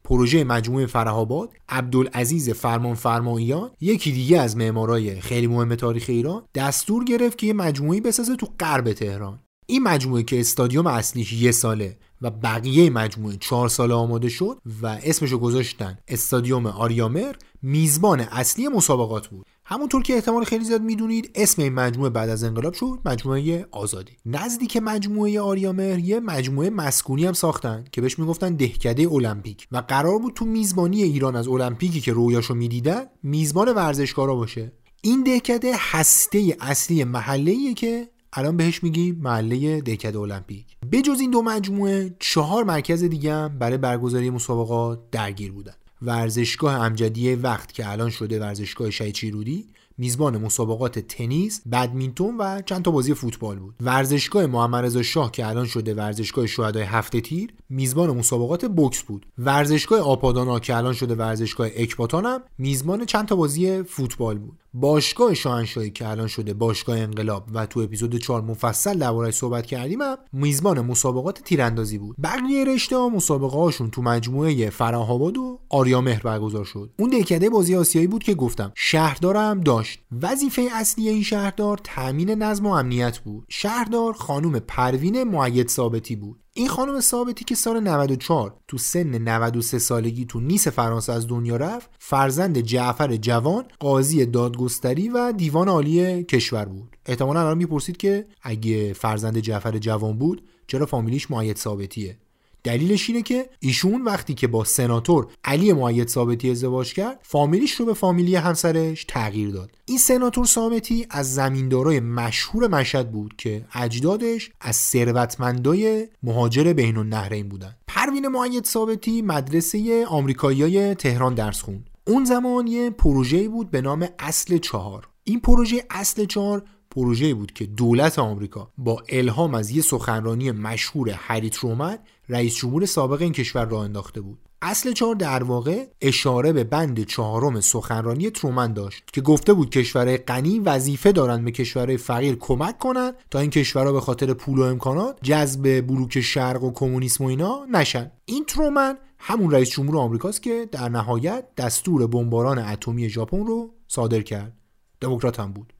پروژه 0.05 0.45
مجموعه 0.45 0.87
فرهاباد 0.87 1.53
عبدالعزیز 1.69 2.51
فرمان 2.51 2.95
فرماییان 2.95 3.71
یکی 3.81 4.13
دیگه 4.13 4.41
از 4.41 4.57
معمارای 4.57 5.21
خیلی 5.21 5.47
مهم 5.47 5.75
تاریخ 5.75 6.05
ایران 6.09 6.43
دستور 6.55 7.05
گرفت 7.05 7.39
که 7.39 7.47
یه 7.47 7.53
مجموعه 7.53 8.01
بسازه 8.01 8.37
تو 8.37 8.49
غرب 8.61 8.93
تهران. 8.93 9.41
این 9.67 9.83
مجموعه 9.83 10.23
که 10.23 10.41
استادیوم 10.41 10.87
اصلیش 10.87 11.33
یه 11.33 11.53
ساله 11.53 11.97
و 12.23 12.31
بقیه 12.31 12.91
مجموعه 12.91 13.37
چهار 13.37 13.69
ساله 13.69 13.95
آماده 13.95 14.29
شد 14.29 14.59
و 14.83 14.87
اسمشو 14.87 15.39
گذاشتن 15.39 15.99
استادیوم 16.09 16.67
آریامر 16.67 17.35
میزبان 17.63 18.21
اصلی 18.21 18.69
مسابقات 18.69 19.29
بود. 19.29 19.47
همونطور 19.67 20.03
که 20.03 20.15
احتمال 20.15 20.45
خیلی 20.45 20.65
زیاد 20.65 20.83
می‌دونید 20.83 21.31
اسم 21.35 21.63
این 21.63 21.73
مجموعه 21.73 22.11
بعد 22.11 22.29
از 22.29 22.45
انقلاب 22.45 22.75
شد 22.75 22.99
مجموعه 23.05 23.67
آزادی. 23.71 24.13
نزدیک 24.27 24.77
مجموعه 24.77 25.41
آریامر 25.41 25.99
یه 25.99 26.21
مجموعه 26.21 26.71
مسکونی 26.71 27.25
هم 27.25 27.33
ساختن 27.33 27.85
که 27.93 28.01
بهش 28.01 28.19
می‌گفتن 28.19 28.55
دهکده 28.55 29.13
المپیک. 29.13 29.67
و 29.73 29.79
قرار 29.89 30.19
بود 30.19 30.35
تو 30.35 30.45
میزبانی 30.45 31.03
ایران 31.03 31.37
از 31.37 31.49
المپیکی 31.49 32.01
که 32.01 32.13
رویاشو 32.13 32.55
می‌دیدن 32.55 33.05
میزبان 33.23 33.73
ورزشکارا 33.73 34.35
باشه. 34.35 34.73
این 35.03 35.23
دهکده 35.23 35.73
هسته 35.79 36.57
اصلی 36.61 37.05
محله 37.05 37.75
که 37.75 38.09
الان 38.33 38.57
بهش 38.57 38.83
میگیم 38.83 39.21
محله 39.23 39.81
دهکده 39.81 40.19
المپیک. 40.19 40.67
بجز 40.93 41.21
این 41.21 41.31
دو 41.31 41.43
مجموعه 41.43 42.17
چهار 42.19 42.65
مرکز 42.65 43.05
دیگه 43.05 43.33
هم 43.33 43.59
برای 43.59 43.79
برگزاری 43.79 44.31
مسابقات 44.31 45.11
درگیر 45.11 45.53
بودن. 45.53 45.75
ورزشگاه 46.03 46.75
امجدیه 46.75 47.37
وقت 47.37 47.73
که 47.73 47.91
الان 47.91 48.11
شده 48.11 48.41
ورزشگاه 48.41 48.91
شهید 48.91 49.15
چیرودی 49.15 49.67
میزبان 49.99 50.39
مسابقات 50.39 50.99
تنیس، 50.99 51.63
بدمینتون 51.73 52.37
و 52.39 52.63
چند 52.63 52.83
تا 52.83 52.91
بازی 52.91 53.15
فوتبال 53.15 53.59
بود. 53.59 53.75
ورزشگاه 53.81 54.47
محمد 54.47 54.85
رضا 54.85 55.03
شاه 55.03 55.33
که 55.33 55.47
الان 55.47 55.67
شده 55.67 55.95
ورزشگاه 55.95 56.47
شهدای 56.47 56.83
هفته 56.83 57.21
تیر، 57.21 57.55
میزبان 57.75 58.17
مسابقات 58.17 58.65
بوکس 58.65 59.03
بود. 59.03 59.27
ورزشگاه 59.39 60.01
آپادانا 60.01 60.59
که 60.59 60.77
الان 60.77 60.93
شده 60.93 61.15
ورزشگاه 61.15 61.69
اکباتان 61.77 62.27
هم 62.27 62.43
میزبان 62.59 63.05
چند 63.05 63.27
تا 63.27 63.37
بازی 63.37 63.83
فوتبال 63.83 64.39
بود. 64.39 64.59
باشگاه 64.75 65.35
شاهنشاهی 65.35 65.91
که 65.91 66.09
الان 66.09 66.27
شده 66.27 66.55
باشگاه 66.55 66.99
انقلاب 66.99 67.49
و 67.55 67.67
تو 67.67 67.81
اپیزود 67.81 68.17
4 68.17 68.43
مفصل 68.43 68.99
درباره‌اش 68.99 69.35
صحبت 69.35 69.67
کردیم 69.67 70.03
هم 70.03 70.17
میزبان 70.33 70.81
مسابقات 70.81 71.43
تیراندازی 71.43 71.99
بود. 71.99 72.17
بقیه 72.23 72.65
رشته 72.65 72.97
ها 72.97 73.09
مسابقه 73.09 73.57
هاشون 73.57 73.91
تو 73.91 74.03
مجموعه 74.03 74.71
فراهاباد 74.71 75.39
و 75.39 75.61
آریامهر 75.69 76.23
برگزار 76.23 76.65
شد. 76.65 76.91
اون 76.99 77.11
دهکده 77.11 77.51
بازی 77.51 77.77
آسیایی 77.77 78.07
بود 78.07 78.23
که 78.23 78.35
گفتم 78.35 78.73
شهردارم 78.77 79.61
داشت. 79.61 80.01
وظیفه 80.23 80.69
اصلی 80.73 81.09
این 81.09 81.23
شهردار 81.23 81.79
تامین 81.85 82.31
نظم 82.31 82.67
و 82.67 82.71
امنیت 82.71 83.19
بود. 83.19 83.45
شهردار 83.49 84.13
خانم 84.13 84.59
پروین 84.59 85.25
معید 85.25 85.69
ثابتی 85.69 86.17
بود. 86.17 86.44
این 86.57 86.69
خانم 86.69 87.01
ثابتی 87.01 87.45
که 87.45 87.55
سال 87.55 87.81
94 87.81 88.57
تو 88.69 88.79
سن 88.79 89.19
93 89.19 89.79
سالگی 89.79 90.25
تو 90.25 90.41
نیس 90.41 90.69
فرانسه 90.69 91.13
از 91.13 91.29
دنیا 91.29 91.57
رفت 91.57 91.91
فرزند 91.99 92.59
جعفر 92.59 93.17
جوان 93.17 93.65
قاضی 93.81 94.27
دادگستری 94.27 95.09
و 95.09 95.33
دیوان 95.33 95.69
عالی 95.69 96.25
کشور 96.25 96.65
بود. 96.65 96.97
احتمالا 97.07 97.41
الان 97.41 97.59
می‌پرسید 97.59 97.97
که 97.97 98.27
اگه 98.43 98.93
فرزند 98.93 99.39
جعفر 99.39 99.79
جوان 99.79 100.19
بود 100.19 100.43
چرا 100.67 100.87
فامیلیش 100.87 101.31
معید 101.31 101.57
ثابتیه؟ 101.57 102.19
دلیلش 102.65 103.11
اینه 103.11 103.23
که 103.23 103.49
ایشون 103.61 104.03
وقتی 104.03 104.35
که 104.35 104.47
با 104.47 104.65
سناتور 104.65 105.27
علی 105.45 105.73
معید 105.73 106.09
ثابتی 106.09 106.51
ازدواج 106.51 106.95
کرد 106.95 107.21
فامیلیش 107.23 107.73
رو 107.75 107.87
به 107.87 107.95
فامیلی 107.95 108.37
همسرش 108.37 109.05
تغییر 109.05 109.51
داد. 109.51 109.71
این 109.87 109.99
سناتور 109.99 110.47
ثابتی 110.47 111.07
از 111.11 111.35
زمیندارای 111.35 112.01
مشهور 112.01 112.69
مشهد 112.69 113.13
بود 113.13 113.35
که 113.39 113.65
اجدادش 113.75 114.51
از 114.61 114.77
ثروتمندای 114.77 116.09
مهاجر 116.23 116.73
بین 116.73 116.97
النهرین 116.97 117.49
بودن. 117.49 117.77
پروین 117.87 118.29
معید 118.29 118.65
ثابتی 118.65 119.23
مدرسه 119.23 120.07
آمریکایی 120.07 120.95
تهران 120.95 121.35
درس 121.35 121.61
خوند. 121.61 121.91
اون 122.07 122.25
زمان 122.25 122.67
یه 122.67 122.91
پروژه 122.91 123.49
بود 123.49 123.71
به 123.71 123.81
نام 123.81 124.09
اصل 124.19 124.59
چهار. 124.59 125.09
این 125.25 125.41
پروژه 125.41 125.85
اصل 125.91 126.25
چهار 126.25 126.63
پروژه 126.95 127.35
بود 127.35 127.53
که 127.53 127.67
دولت 127.67 128.19
آمریکا 128.19 128.71
با 128.79 129.03
الهام 129.09 129.55
از 129.55 129.71
یه 129.71 129.83
سخنرانی 129.83 130.51
مشهور 130.51 131.11
هری 131.11 131.51
ترومن 131.51 131.99
رئیس 132.29 132.57
جمهور 132.57 132.87
سابق 132.87 133.23
این 133.23 133.33
کشور 133.33 133.65
را 133.65 133.83
انداخته 133.83 134.21
بود. 134.21 134.39
اصل 134.63 134.93
چهار 134.93 135.15
در 135.15 135.43
واقع 135.43 135.87
اشاره 136.01 136.53
به 136.53 136.65
بند 136.65 137.05
چهارم 137.05 137.61
سخنرانی 137.61 138.31
ترومن 138.31 138.73
داشت 138.73 139.03
که 139.13 139.21
گفته 139.21 139.53
بود 139.53 139.71
کشورهای 139.71 140.17
غنی 140.17 140.59
وظیفه 140.59 141.13
دارند 141.13 141.45
به 141.45 141.51
کشورهای 141.51 141.97
فقیر 141.97 142.35
کمک 142.35 142.79
کنند 142.79 143.15
تا 143.31 143.39
این 143.39 143.51
کشورها 143.51 143.93
به 143.93 144.01
خاطر 144.01 144.33
پول 144.33 144.59
و 144.59 144.63
امکانات 144.63 145.19
جذب 145.23 145.87
بلوک 145.87 146.21
شرق 146.21 146.63
و 146.63 146.73
کمونیسم 146.73 147.25
و 147.25 147.27
اینا 147.27 147.67
نشن. 147.73 148.11
این 148.25 148.45
ترومن 148.45 148.99
همون 149.19 149.51
رئیس 149.51 149.71
جمهور 149.71 149.99
آمریکاست 149.99 150.43
که 150.43 150.69
در 150.73 150.89
نهایت 150.89 151.45
دستور 151.57 152.07
بمباران 152.07 152.59
اتمی 152.59 153.09
ژاپن 153.09 153.47
رو 153.47 153.75
صادر 153.89 154.21
کرد. 154.21 154.53
دموکرات 155.01 155.41
هم 155.41 155.53
بود. 155.53 155.73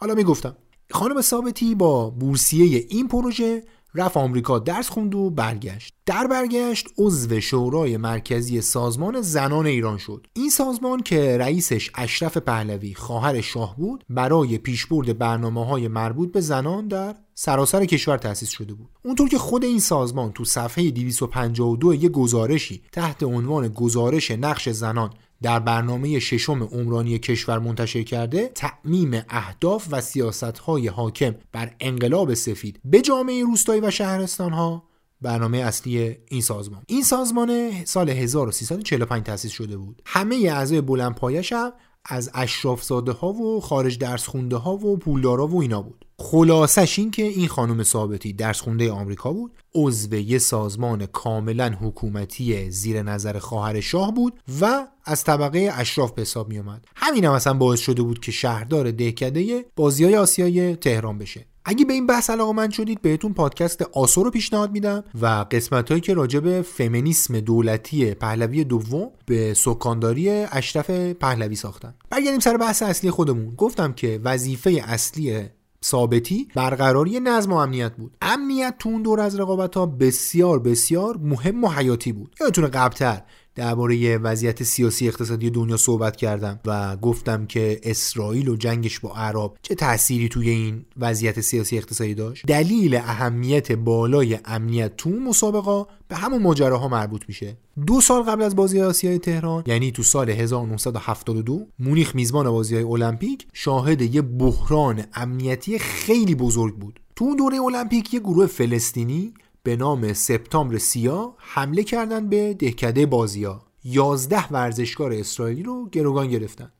حالا 0.00 0.14
می‌گفتم. 0.14 0.56
خانم 0.90 1.20
ثابتی 1.20 1.74
با 1.74 2.10
بورسیه 2.10 2.86
این 2.88 3.08
پروژه 3.08 3.62
رفت 3.94 4.16
آمریکا 4.16 4.58
درس 4.58 4.88
خوند 4.88 5.14
و 5.14 5.30
برگشت. 5.30 5.94
در 6.06 6.26
برگشت 6.26 6.86
عضو 6.98 7.40
شورای 7.40 7.96
مرکزی 7.96 8.60
سازمان 8.60 9.20
زنان 9.20 9.66
ایران 9.66 9.98
شد. 9.98 10.26
این 10.32 10.50
سازمان 10.50 11.00
که 11.00 11.38
رئیسش 11.38 11.90
اشرف 11.94 12.36
پهلوی 12.36 12.94
خواهر 12.94 13.40
شاه 13.40 13.76
بود 13.76 14.04
برای 14.08 14.58
پیشبرد 14.58 15.18
برنامه 15.18 15.66
های 15.66 15.88
مربوط 15.88 16.32
به 16.32 16.40
زنان 16.40 16.88
در 16.88 17.14
سراسر 17.34 17.84
کشور 17.84 18.18
تأسیس 18.18 18.48
شده 18.48 18.74
بود. 18.74 18.88
اونطور 19.04 19.28
که 19.28 19.38
خود 19.38 19.64
این 19.64 19.80
سازمان 19.80 20.32
تو 20.32 20.44
صفحه 20.44 20.90
252 20.90 21.94
یه 21.94 22.08
گزارشی 22.08 22.82
تحت 22.92 23.22
عنوان 23.22 23.68
گزارش 23.68 24.30
نقش 24.30 24.68
زنان 24.68 25.10
در 25.42 25.58
برنامه 25.58 26.18
ششم 26.18 26.62
عمرانی 26.62 27.18
کشور 27.18 27.58
منتشر 27.58 28.02
کرده 28.02 28.48
تعمیم 28.48 29.22
اهداف 29.28 29.86
و 29.90 30.00
سیاستهای 30.00 30.88
حاکم 30.88 31.34
بر 31.52 31.74
انقلاب 31.80 32.34
سفید 32.34 32.80
به 32.84 33.00
جامعه 33.00 33.44
روستایی 33.44 33.80
و 33.80 33.90
شهرستانها. 33.90 34.90
برنامه 35.22 35.58
اصلی 35.58 36.16
این 36.28 36.40
سازمان. 36.40 36.82
این 36.86 37.02
سازمان 37.02 37.70
سال 37.84 38.10
1345 38.10 39.22
تأسیس 39.22 39.52
شده 39.52 39.76
بود. 39.76 40.02
همه 40.06 40.36
اعضای 40.36 40.80
بلند 40.80 41.14
پایش 41.14 41.52
هم 41.52 41.72
از 42.04 42.30
اشرافزاده 42.34 43.12
ها 43.12 43.32
و 43.32 43.60
خارج 43.60 43.98
درس 43.98 44.26
خونده 44.26 44.56
ها 44.56 44.72
و 44.76 44.96
پولدارا 44.96 45.46
و 45.46 45.60
اینا 45.60 45.82
بود. 45.82 46.04
خلاصش 46.22 46.98
این 46.98 47.10
که 47.10 47.22
این 47.22 47.48
خانم 47.48 47.82
ثابتی 47.82 48.32
درس 48.32 48.60
خونده 48.60 48.92
آمریکا 48.92 49.32
بود 49.32 49.52
عضو 49.74 50.14
یه 50.14 50.38
سازمان 50.38 51.06
کاملا 51.06 51.68
حکومتی 51.80 52.70
زیر 52.70 53.02
نظر 53.02 53.38
خواهر 53.38 53.80
شاه 53.80 54.14
بود 54.14 54.40
و 54.60 54.86
از 55.04 55.24
طبقه 55.24 55.70
اشراف 55.72 56.12
به 56.12 56.22
حساب 56.22 56.48
می 56.48 56.58
اومد 56.58 56.84
همین 56.96 57.24
هم 57.24 57.32
اصلا 57.32 57.54
باعث 57.54 57.80
شده 57.80 58.02
بود 58.02 58.20
که 58.20 58.32
شهردار 58.32 58.90
دهکده 58.90 59.64
بازی 59.76 60.04
های 60.04 60.16
آسیای 60.16 60.76
تهران 60.76 61.18
بشه. 61.18 61.46
اگه 61.64 61.84
به 61.84 61.92
این 61.92 62.06
بحث 62.06 62.30
علاقه 62.30 62.52
من 62.52 62.70
شدید 62.70 63.02
بهتون 63.02 63.34
پادکست 63.34 63.82
آسو 63.82 64.22
رو 64.22 64.30
پیشنهاد 64.30 64.72
میدم 64.72 65.04
و 65.20 65.26
قسمت 65.50 65.88
هایی 65.88 66.00
که 66.00 66.14
راجع 66.14 66.40
به 66.40 66.62
فمینیسم 66.62 67.40
دولتی 67.40 68.14
پهلوی 68.14 68.64
دوم 68.64 69.10
به 69.26 69.54
سکانداری 69.54 70.30
اشرف 70.30 70.90
پهلوی 70.90 71.56
ساختن. 71.56 71.94
برگردیم 72.10 72.40
سر 72.40 72.56
بحث 72.56 72.82
اصلی 72.82 73.10
خودمون. 73.10 73.54
گفتم 73.54 73.92
که 73.92 74.20
وظیفه 74.24 74.82
اصلی 74.84 75.50
ثابتی 75.84 76.48
برقراری 76.54 77.20
نظم 77.20 77.52
و 77.52 77.56
امنیت 77.56 77.92
بود. 77.92 78.16
امنیت 78.22 78.74
تو 78.78 78.88
اون 78.88 79.02
دور 79.02 79.20
از 79.20 79.40
رقابت 79.40 79.76
ها 79.76 79.86
بسیار 79.86 80.58
بسیار 80.58 81.16
مهم 81.16 81.64
و 81.64 81.68
حیاتی 81.68 82.12
بود. 82.12 82.36
یادتونه 82.40 82.66
قبلتر 82.66 83.22
درباره 83.54 84.18
وضعیت 84.18 84.62
سیاسی 84.62 85.08
اقتصادی 85.08 85.50
دنیا 85.50 85.76
صحبت 85.76 86.16
کردم 86.16 86.60
و 86.66 86.96
گفتم 86.96 87.46
که 87.46 87.80
اسرائیل 87.82 88.48
و 88.48 88.56
جنگش 88.56 89.00
با 89.00 89.14
عرب 89.14 89.52
چه 89.62 89.74
تأثیری 89.74 90.28
توی 90.28 90.50
این 90.50 90.84
وضعیت 90.96 91.40
سیاسی 91.40 91.78
اقتصادی 91.78 92.14
داشت؟ 92.14 92.46
دلیل 92.46 92.94
اهمیت 92.94 93.72
بالای 93.72 94.38
امنیت 94.44 94.96
تو 94.96 95.10
مسابقه 95.10 95.90
به 96.08 96.16
همون 96.16 96.42
ماجراها 96.42 96.88
مربوط 96.88 97.22
میشه. 97.28 97.56
دو 97.86 98.00
سال 98.00 98.22
قبل 98.22 98.42
از 98.42 98.56
بازی 98.56 98.80
آسیای 98.80 99.18
تهران 99.18 99.62
یعنی 99.66 99.90
تو 99.92 100.02
سال 100.02 100.30
1972 100.30 101.66
مونیخ 101.78 102.14
میزبان 102.14 102.50
بازی 102.50 102.74
های 102.74 102.84
المپیک 102.84 103.46
شاهد 103.52 104.02
یه 104.14 104.22
بحران 104.22 105.04
امنیتی 105.14 105.78
خیلی 105.78 106.34
بزرگ 106.34 106.74
بود. 106.74 107.00
تو 107.16 107.24
اون 107.24 107.36
دوره 107.36 107.60
المپیک 107.60 108.14
یه 108.14 108.20
گروه 108.20 108.46
فلسطینی 108.46 109.34
به 109.62 109.76
نام 109.76 110.12
سپتامبر 110.12 110.78
سیا 110.78 111.34
حمله 111.38 111.84
کردند 111.84 112.30
به 112.30 112.54
دهکده 112.54 113.06
بازیا. 113.06 113.62
11 113.84 114.48
ورزشکار 114.48 115.12
اسرائیلی 115.12 115.62
رو 115.62 115.88
گروگان 115.88 116.28
گرفتن. 116.28 116.72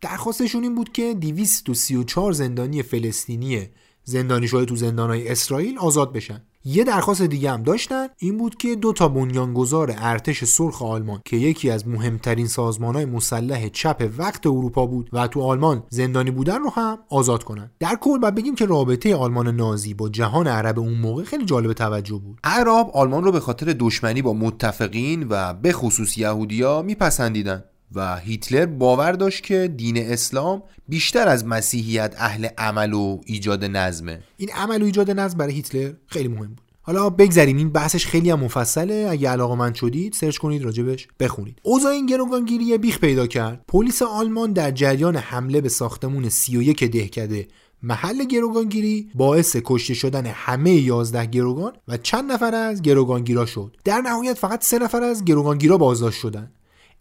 درخواستشون 0.00 0.62
این 0.62 0.74
بود 0.74 0.92
که 0.92 1.14
234 1.14 2.32
زندانی 2.32 2.82
فلسطینی 2.82 3.68
زندانی 4.04 4.48
شده 4.48 4.64
تو 4.64 4.76
زندانهای 4.76 5.28
اسرائیل 5.28 5.78
آزاد 5.78 6.12
بشن. 6.12 6.42
یه 6.66 6.84
درخواست 6.84 7.22
دیگه 7.22 7.50
هم 7.50 7.62
داشتن 7.62 8.06
این 8.18 8.38
بود 8.38 8.56
که 8.56 8.76
دو 8.76 8.92
تا 8.92 9.08
بنیانگذار 9.08 9.94
ارتش 9.98 10.44
سرخ 10.44 10.82
آلمان 10.82 11.20
که 11.24 11.36
یکی 11.36 11.70
از 11.70 11.88
مهمترین 11.88 12.46
سازمانهای 12.46 13.04
مسلح 13.04 13.68
چپ 13.68 14.10
وقت 14.18 14.46
اروپا 14.46 14.86
بود 14.86 15.10
و 15.12 15.26
تو 15.26 15.42
آلمان 15.42 15.82
زندانی 15.88 16.30
بودن 16.30 16.58
رو 16.58 16.70
هم 16.70 16.98
آزاد 17.08 17.44
کنن. 17.44 17.70
در 17.80 17.96
کل 18.00 18.18
باید 18.18 18.34
بگیم 18.34 18.54
که 18.54 18.66
رابطه 18.66 19.16
آلمان 19.16 19.56
نازی 19.56 19.94
با 19.94 20.08
جهان 20.08 20.46
عرب 20.46 20.78
اون 20.78 20.94
موقع 20.94 21.24
خیلی 21.24 21.44
جالب 21.44 21.72
توجه 21.72 22.18
بود. 22.18 22.38
عرب 22.44 22.90
آلمان 22.94 23.24
رو 23.24 23.32
به 23.32 23.40
خاطر 23.40 23.76
دشمنی 23.78 24.22
با 24.22 24.32
متفقین 24.32 25.26
و 25.30 25.54
به 25.54 25.72
خصوص 25.72 26.18
یهودیا 26.18 26.82
میپسندیدن. 26.82 27.64
و 27.94 28.16
هیتلر 28.16 28.66
باور 28.66 29.12
داشت 29.12 29.42
که 29.42 29.74
دین 29.76 29.98
اسلام 29.98 30.62
بیشتر 30.88 31.28
از 31.28 31.46
مسیحیت 31.46 32.14
اهل 32.18 32.48
عمل 32.58 32.92
و 32.92 33.20
ایجاد 33.26 33.64
نظمه. 33.64 34.20
این 34.36 34.50
عمل 34.50 34.82
و 34.82 34.84
ایجاد 34.84 35.10
نظم 35.10 35.38
برای 35.38 35.54
هیتلر 35.54 35.92
خیلی 36.06 36.28
مهم 36.28 36.46
بود. 36.48 36.60
حالا 36.86 37.10
بگذریم. 37.10 37.56
این 37.56 37.70
بحثش 37.70 38.06
خیلی 38.06 38.30
هم 38.30 38.40
مفصله. 38.40 39.06
اگه 39.10 39.30
علاقه 39.30 39.54
من 39.54 39.72
شدید 39.72 40.12
سرچ 40.12 40.36
کنید 40.36 40.64
راجبش 40.64 41.08
بخونید. 41.20 41.58
اوضاع 41.62 41.92
این 41.92 42.06
گروگانگیری 42.06 42.78
بیخ 42.78 42.98
پیدا 42.98 43.26
کرد. 43.26 43.64
پلیس 43.68 44.02
آلمان 44.02 44.52
در 44.52 44.70
جریان 44.70 45.16
حمله 45.16 45.60
به 45.60 45.68
ساختمون 45.68 46.28
31 46.28 46.84
دهکده 46.84 47.48
محل 47.82 48.24
گروگانگیری 48.24 49.10
باعث 49.14 49.56
کشته 49.64 49.94
شدن 49.94 50.26
همه 50.26 50.70
11 50.70 51.26
گروگان 51.26 51.72
و 51.88 51.96
چند 51.96 52.32
نفر 52.32 52.54
از 52.54 52.82
گروگانگیرا 52.82 53.46
شد. 53.46 53.76
در 53.84 54.00
نهایت 54.00 54.38
فقط 54.38 54.64
سه 54.64 54.78
نفر 54.78 55.02
از 55.02 55.24
گروگانگیرا 55.24 55.78
بازداشت 55.78 56.20
شدند. 56.20 56.52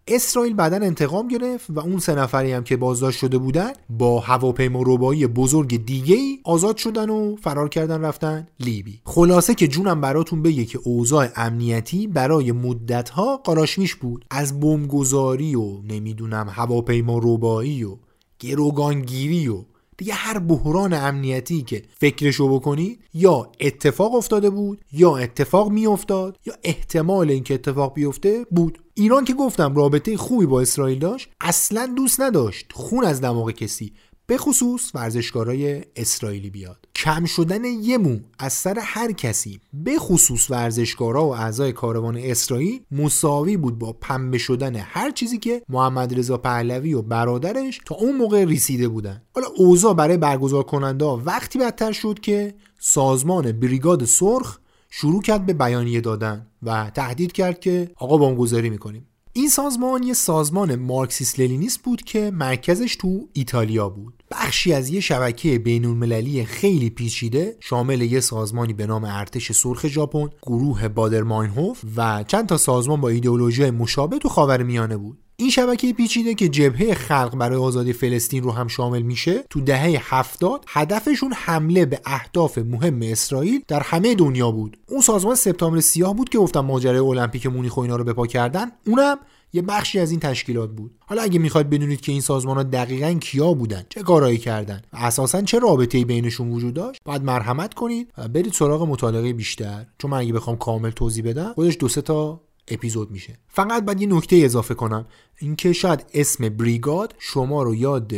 اسرائیل 0.07 0.53
بعدا 0.53 0.75
انتقام 0.75 1.27
گرفت 1.27 1.69
و 1.69 1.79
اون 1.79 1.99
سه 1.99 2.15
نفری 2.15 2.51
هم 2.51 2.63
که 2.63 2.77
بازداشت 2.77 3.19
شده 3.19 3.37
بودن 3.37 3.71
با 3.89 4.19
هواپیما 4.19 4.83
ربایی 4.85 5.27
بزرگ 5.27 5.85
دیگه 5.85 6.15
ای 6.15 6.39
آزاد 6.43 6.77
شدن 6.77 7.09
و 7.09 7.35
فرار 7.35 7.69
کردن 7.69 8.01
رفتن 8.01 8.47
لیبی. 8.59 9.01
خلاصه 9.05 9.55
که 9.55 9.67
جونم 9.67 10.01
براتون 10.01 10.41
بگه 10.41 10.65
که 10.65 10.79
اوضاع 10.83 11.27
امنیتی 11.35 12.07
برای 12.07 12.51
مدت 12.51 13.09
ها 13.09 13.37
قراشمیش 13.37 13.95
بود. 13.95 14.25
از 14.31 14.59
بمبگذاری 14.59 15.55
و 15.55 15.81
نمی‌دونم 15.81 16.47
هواپیما 16.49 17.19
ربایی 17.23 17.83
و 17.83 17.97
گروگانگیری 18.39 19.47
و 19.47 19.63
دیگه 19.97 20.13
هر 20.13 20.39
بحران 20.39 20.93
امنیتی 20.93 21.61
که 21.61 21.83
فکرشو 21.99 22.47
بکنید 22.59 22.99
یا 23.13 23.51
اتفاق 23.59 24.15
افتاده 24.15 24.49
بود 24.49 24.85
یا 24.91 25.17
اتفاق 25.17 25.71
میافتاد 25.71 26.39
یا 26.45 26.53
احتمال 26.63 27.29
اینکه 27.29 27.53
اتفاق 27.53 27.93
بیفته 27.93 28.45
بود. 28.51 28.79
ایران 28.93 29.25
که 29.25 29.33
گفتم 29.33 29.75
رابطه 29.75 30.17
خوبی 30.17 30.45
با 30.45 30.61
اسرائیل 30.61 30.99
داشت 30.99 31.29
اصلا 31.41 31.93
دوست 31.97 32.21
نداشت 32.21 32.71
خون 32.73 33.05
از 33.05 33.21
دماغ 33.21 33.51
کسی 33.51 33.93
به 34.33 34.39
خصوص 34.39 34.91
ورزشکارای 34.95 35.83
اسرائیلی 35.95 36.49
بیاد. 36.49 36.87
کم 36.95 37.25
شدن 37.25 37.65
یه 37.65 37.97
مو 37.97 38.19
از 38.39 38.53
سر 38.53 38.79
هر 38.79 39.11
کسی 39.11 39.59
به 39.73 39.99
خصوص 39.99 40.51
ورزشکارا 40.51 41.25
و 41.25 41.35
اعضای 41.35 41.71
کاروان 41.71 42.17
اسرائیل 42.17 42.81
مساوی 42.91 43.57
بود 43.57 43.79
با 43.79 43.93
پنبه 43.93 44.37
شدن 44.37 44.75
هر 44.75 45.11
چیزی 45.11 45.37
که 45.37 45.61
محمد 45.69 46.19
رضا 46.19 46.37
پهلوی 46.37 46.93
و 46.93 47.01
برادرش 47.01 47.79
تا 47.85 47.95
اون 47.95 48.15
موقع 48.15 48.43
رسیده 48.45 48.87
بودن. 48.87 49.21
حالا 49.35 49.47
اوضاع 49.57 49.93
برای 49.93 50.17
برگزار 50.17 50.63
کننده 50.63 51.05
وقتی 51.05 51.59
بدتر 51.59 51.91
شد 51.91 52.19
که 52.19 52.53
سازمان 52.79 53.51
بریگاد 53.51 54.05
سرخ 54.05 54.59
شروع 54.89 55.21
کرد 55.21 55.45
به 55.45 55.53
بیانیه 55.53 56.01
دادن 56.01 56.47
و 56.63 56.91
تهدید 56.95 57.31
کرد 57.31 57.59
که 57.59 57.91
آقا 57.95 58.17
بمبگذاری 58.17 58.69
می‌کنیم. 58.69 59.07
این 59.35 59.49
سازمان 59.49 60.03
یه 60.03 60.13
سازمان 60.13 60.75
مارکسیس 60.75 61.39
لنینیست 61.39 61.83
بود 61.83 62.01
که 62.01 62.31
مرکزش 62.31 62.95
تو 62.95 63.27
ایتالیا 63.33 63.89
بود. 63.89 64.22
بخشی 64.33 64.73
از 64.73 64.89
یه 64.89 64.99
شبکه 64.99 65.59
بین 65.59 65.85
المللی 65.85 66.45
خیلی 66.45 66.89
پیچیده 66.89 67.57
شامل 67.59 68.01
یه 68.01 68.19
سازمانی 68.19 68.73
به 68.73 68.85
نام 68.85 69.03
ارتش 69.03 69.51
سرخ 69.51 69.87
ژاپن، 69.87 70.29
گروه 70.41 70.87
بادر 70.87 71.21
ماینهوف 71.21 71.81
و 71.97 72.23
چند 72.27 72.47
تا 72.47 72.57
سازمان 72.57 73.01
با 73.01 73.09
ایدئولوژی 73.09 73.71
مشابه 73.71 74.17
تو 74.17 74.29
خاورمیانه 74.29 74.97
بود. 74.97 75.17
این 75.35 75.49
شبکه 75.49 75.93
پیچیده 75.93 76.33
که 76.33 76.49
جبهه 76.49 76.93
خلق 76.93 77.35
برای 77.35 77.57
آزادی 77.59 77.93
فلسطین 77.93 78.43
رو 78.43 78.51
هم 78.51 78.67
شامل 78.67 79.01
میشه 79.01 79.43
تو 79.49 79.61
دهه 79.61 80.15
70 80.15 80.65
هدفشون 80.67 81.33
حمله 81.35 81.85
به 81.85 82.01
اهداف 82.05 82.57
مهم 82.57 82.99
اسرائیل 83.01 83.63
در 83.67 83.79
همه 83.79 84.15
دنیا 84.15 84.51
بود 84.51 84.77
اون 84.89 85.01
سازمان 85.01 85.35
سپتامبر 85.35 85.79
سیاه 85.79 86.15
بود 86.15 86.29
که 86.29 86.37
گفتم 86.37 86.59
ماجرای 86.59 86.99
المپیک 86.99 87.47
مونیخ 87.47 87.77
و 87.77 87.81
اینا 87.81 87.95
رو 87.95 88.03
بپا 88.03 88.27
کردن 88.27 88.71
اونم 88.87 89.17
یه 89.53 89.61
بخشی 89.61 89.99
از 89.99 90.11
این 90.11 90.19
تشکیلات 90.19 90.69
بود. 90.69 90.95
حالا 90.99 91.21
اگه 91.21 91.39
می‌خواید 91.39 91.69
بدونید 91.69 92.01
که 92.01 92.11
این 92.11 92.21
سازمان 92.21 92.57
ها 92.57 92.63
دقیقا 92.63 93.13
کیا 93.13 93.53
بودن 93.53 93.83
چه 93.89 94.03
کارایی 94.03 94.37
کردن 94.37 94.81
و 94.93 94.97
اساسا 94.97 95.41
چه 95.41 95.59
رابطه 95.59 96.05
بینشون 96.05 96.51
وجود 96.51 96.73
داشت 96.73 97.01
باید 97.05 97.23
مرحمت 97.23 97.73
کنید 97.73 98.13
و 98.17 98.27
برید 98.27 98.53
سراغ 98.53 98.83
مطالعه 98.83 99.33
بیشتر. 99.33 99.85
چون 99.97 100.11
من 100.11 100.17
اگه 100.17 100.33
بخوام 100.33 100.55
کامل 100.55 100.89
توضیح 100.89 101.23
بدم 101.23 101.53
خودش 101.53 101.77
دو 101.79 101.87
سه 101.87 102.01
تا 102.01 102.41
اپیزود 102.67 103.11
میشه. 103.11 103.37
فقط 103.47 103.85
باید 103.85 104.01
یه 104.01 104.07
نکته 104.07 104.35
اضافه 104.35 104.73
کنم. 104.73 105.05
اینکه 105.39 105.73
شاید 105.73 106.05
اسم 106.13 106.49
بریگاد 106.49 107.15
شما 107.19 107.63
رو 107.63 107.75
یاد 107.75 108.13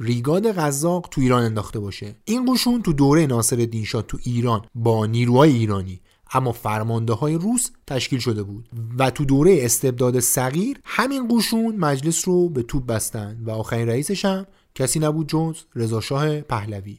ریگاد 0.00 0.46
قزاق 0.46 1.08
تو 1.10 1.20
ایران 1.20 1.42
انداخته 1.42 1.80
باشه. 1.80 2.16
این 2.24 2.52
قشون 2.52 2.82
تو 2.82 2.92
دوره 2.92 3.26
ناصر 3.26 3.68
شاه 3.84 4.02
تو 4.02 4.18
ایران 4.24 4.64
با 4.74 5.06
نیروهای 5.06 5.52
ایرانی. 5.52 6.00
اما 6.32 6.52
فرمانده 6.52 7.12
های 7.12 7.34
روس 7.34 7.70
تشکیل 7.86 8.18
شده 8.18 8.42
بود 8.42 8.68
و 8.98 9.10
تو 9.10 9.24
دوره 9.24 9.58
استبداد 9.60 10.20
صغیر 10.20 10.80
همین 10.84 11.28
قشون 11.30 11.76
مجلس 11.76 12.28
رو 12.28 12.48
به 12.48 12.62
توپ 12.62 12.86
بستن 12.86 13.40
و 13.44 13.50
آخرین 13.50 13.88
رئیسش 13.88 14.24
هم 14.24 14.46
کسی 14.74 14.98
نبود 14.98 15.28
جز 15.28 15.56
رضاشاه 15.74 16.40
پهلوی. 16.40 16.98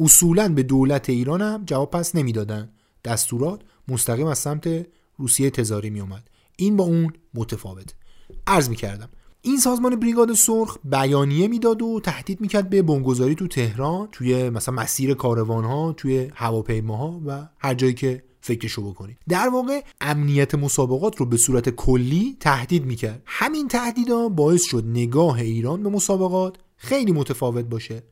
اصولا 0.00 0.48
به 0.48 0.62
دولت 0.62 1.10
ایران 1.10 1.42
هم 1.42 1.64
جواب 1.64 1.90
پس 1.90 2.14
نمی‌دادن. 2.14 2.70
دستورات 3.04 3.60
مستقیم 3.88 4.26
از 4.26 4.38
سمت 4.38 4.86
روسیه 5.16 5.50
تزاری 5.50 5.90
می 5.90 6.00
اومد 6.00 6.30
این 6.56 6.76
با 6.76 6.84
اون 6.84 7.12
متفاوت. 7.34 7.94
عرض 8.46 8.68
می 8.68 8.76
کردم 8.76 9.08
این 9.42 9.58
سازمان 9.58 9.96
بریگاد 9.96 10.32
سرخ 10.32 10.78
بیانیه 10.84 11.48
می‌داد 11.48 11.82
و 11.82 12.00
تهدید 12.00 12.40
می‌کرد 12.40 12.70
به 12.70 12.82
بمبگذاری 12.82 13.34
تو 13.34 13.46
تهران 13.46 14.08
توی 14.12 14.50
مثلا 14.50 14.74
مسیر 14.74 15.14
کاروان 15.14 15.64
ها 15.64 15.92
توی 15.92 16.30
هواپیماها 16.34 17.20
و 17.26 17.48
هر 17.58 17.74
جایی 17.74 17.94
که 17.94 18.22
فکرشو 18.48 18.90
بکنید 18.90 19.18
در 19.28 19.48
واقع 19.48 19.80
امنیت 20.00 20.54
مسابقات 20.54 21.16
رو 21.16 21.26
به 21.26 21.36
صورت 21.36 21.68
کلی 21.68 22.36
تهدید 22.40 22.84
می‌کرد. 22.86 23.22
همین 23.26 23.68
تهدیدا 23.68 24.28
باعث 24.28 24.62
شد 24.62 24.84
نگاه 24.86 25.38
ایران 25.38 25.82
به 25.82 25.88
مسابقات 25.88 26.56
خیلی 26.76 27.12
متفاوت 27.12 27.64
باشه 27.64 28.02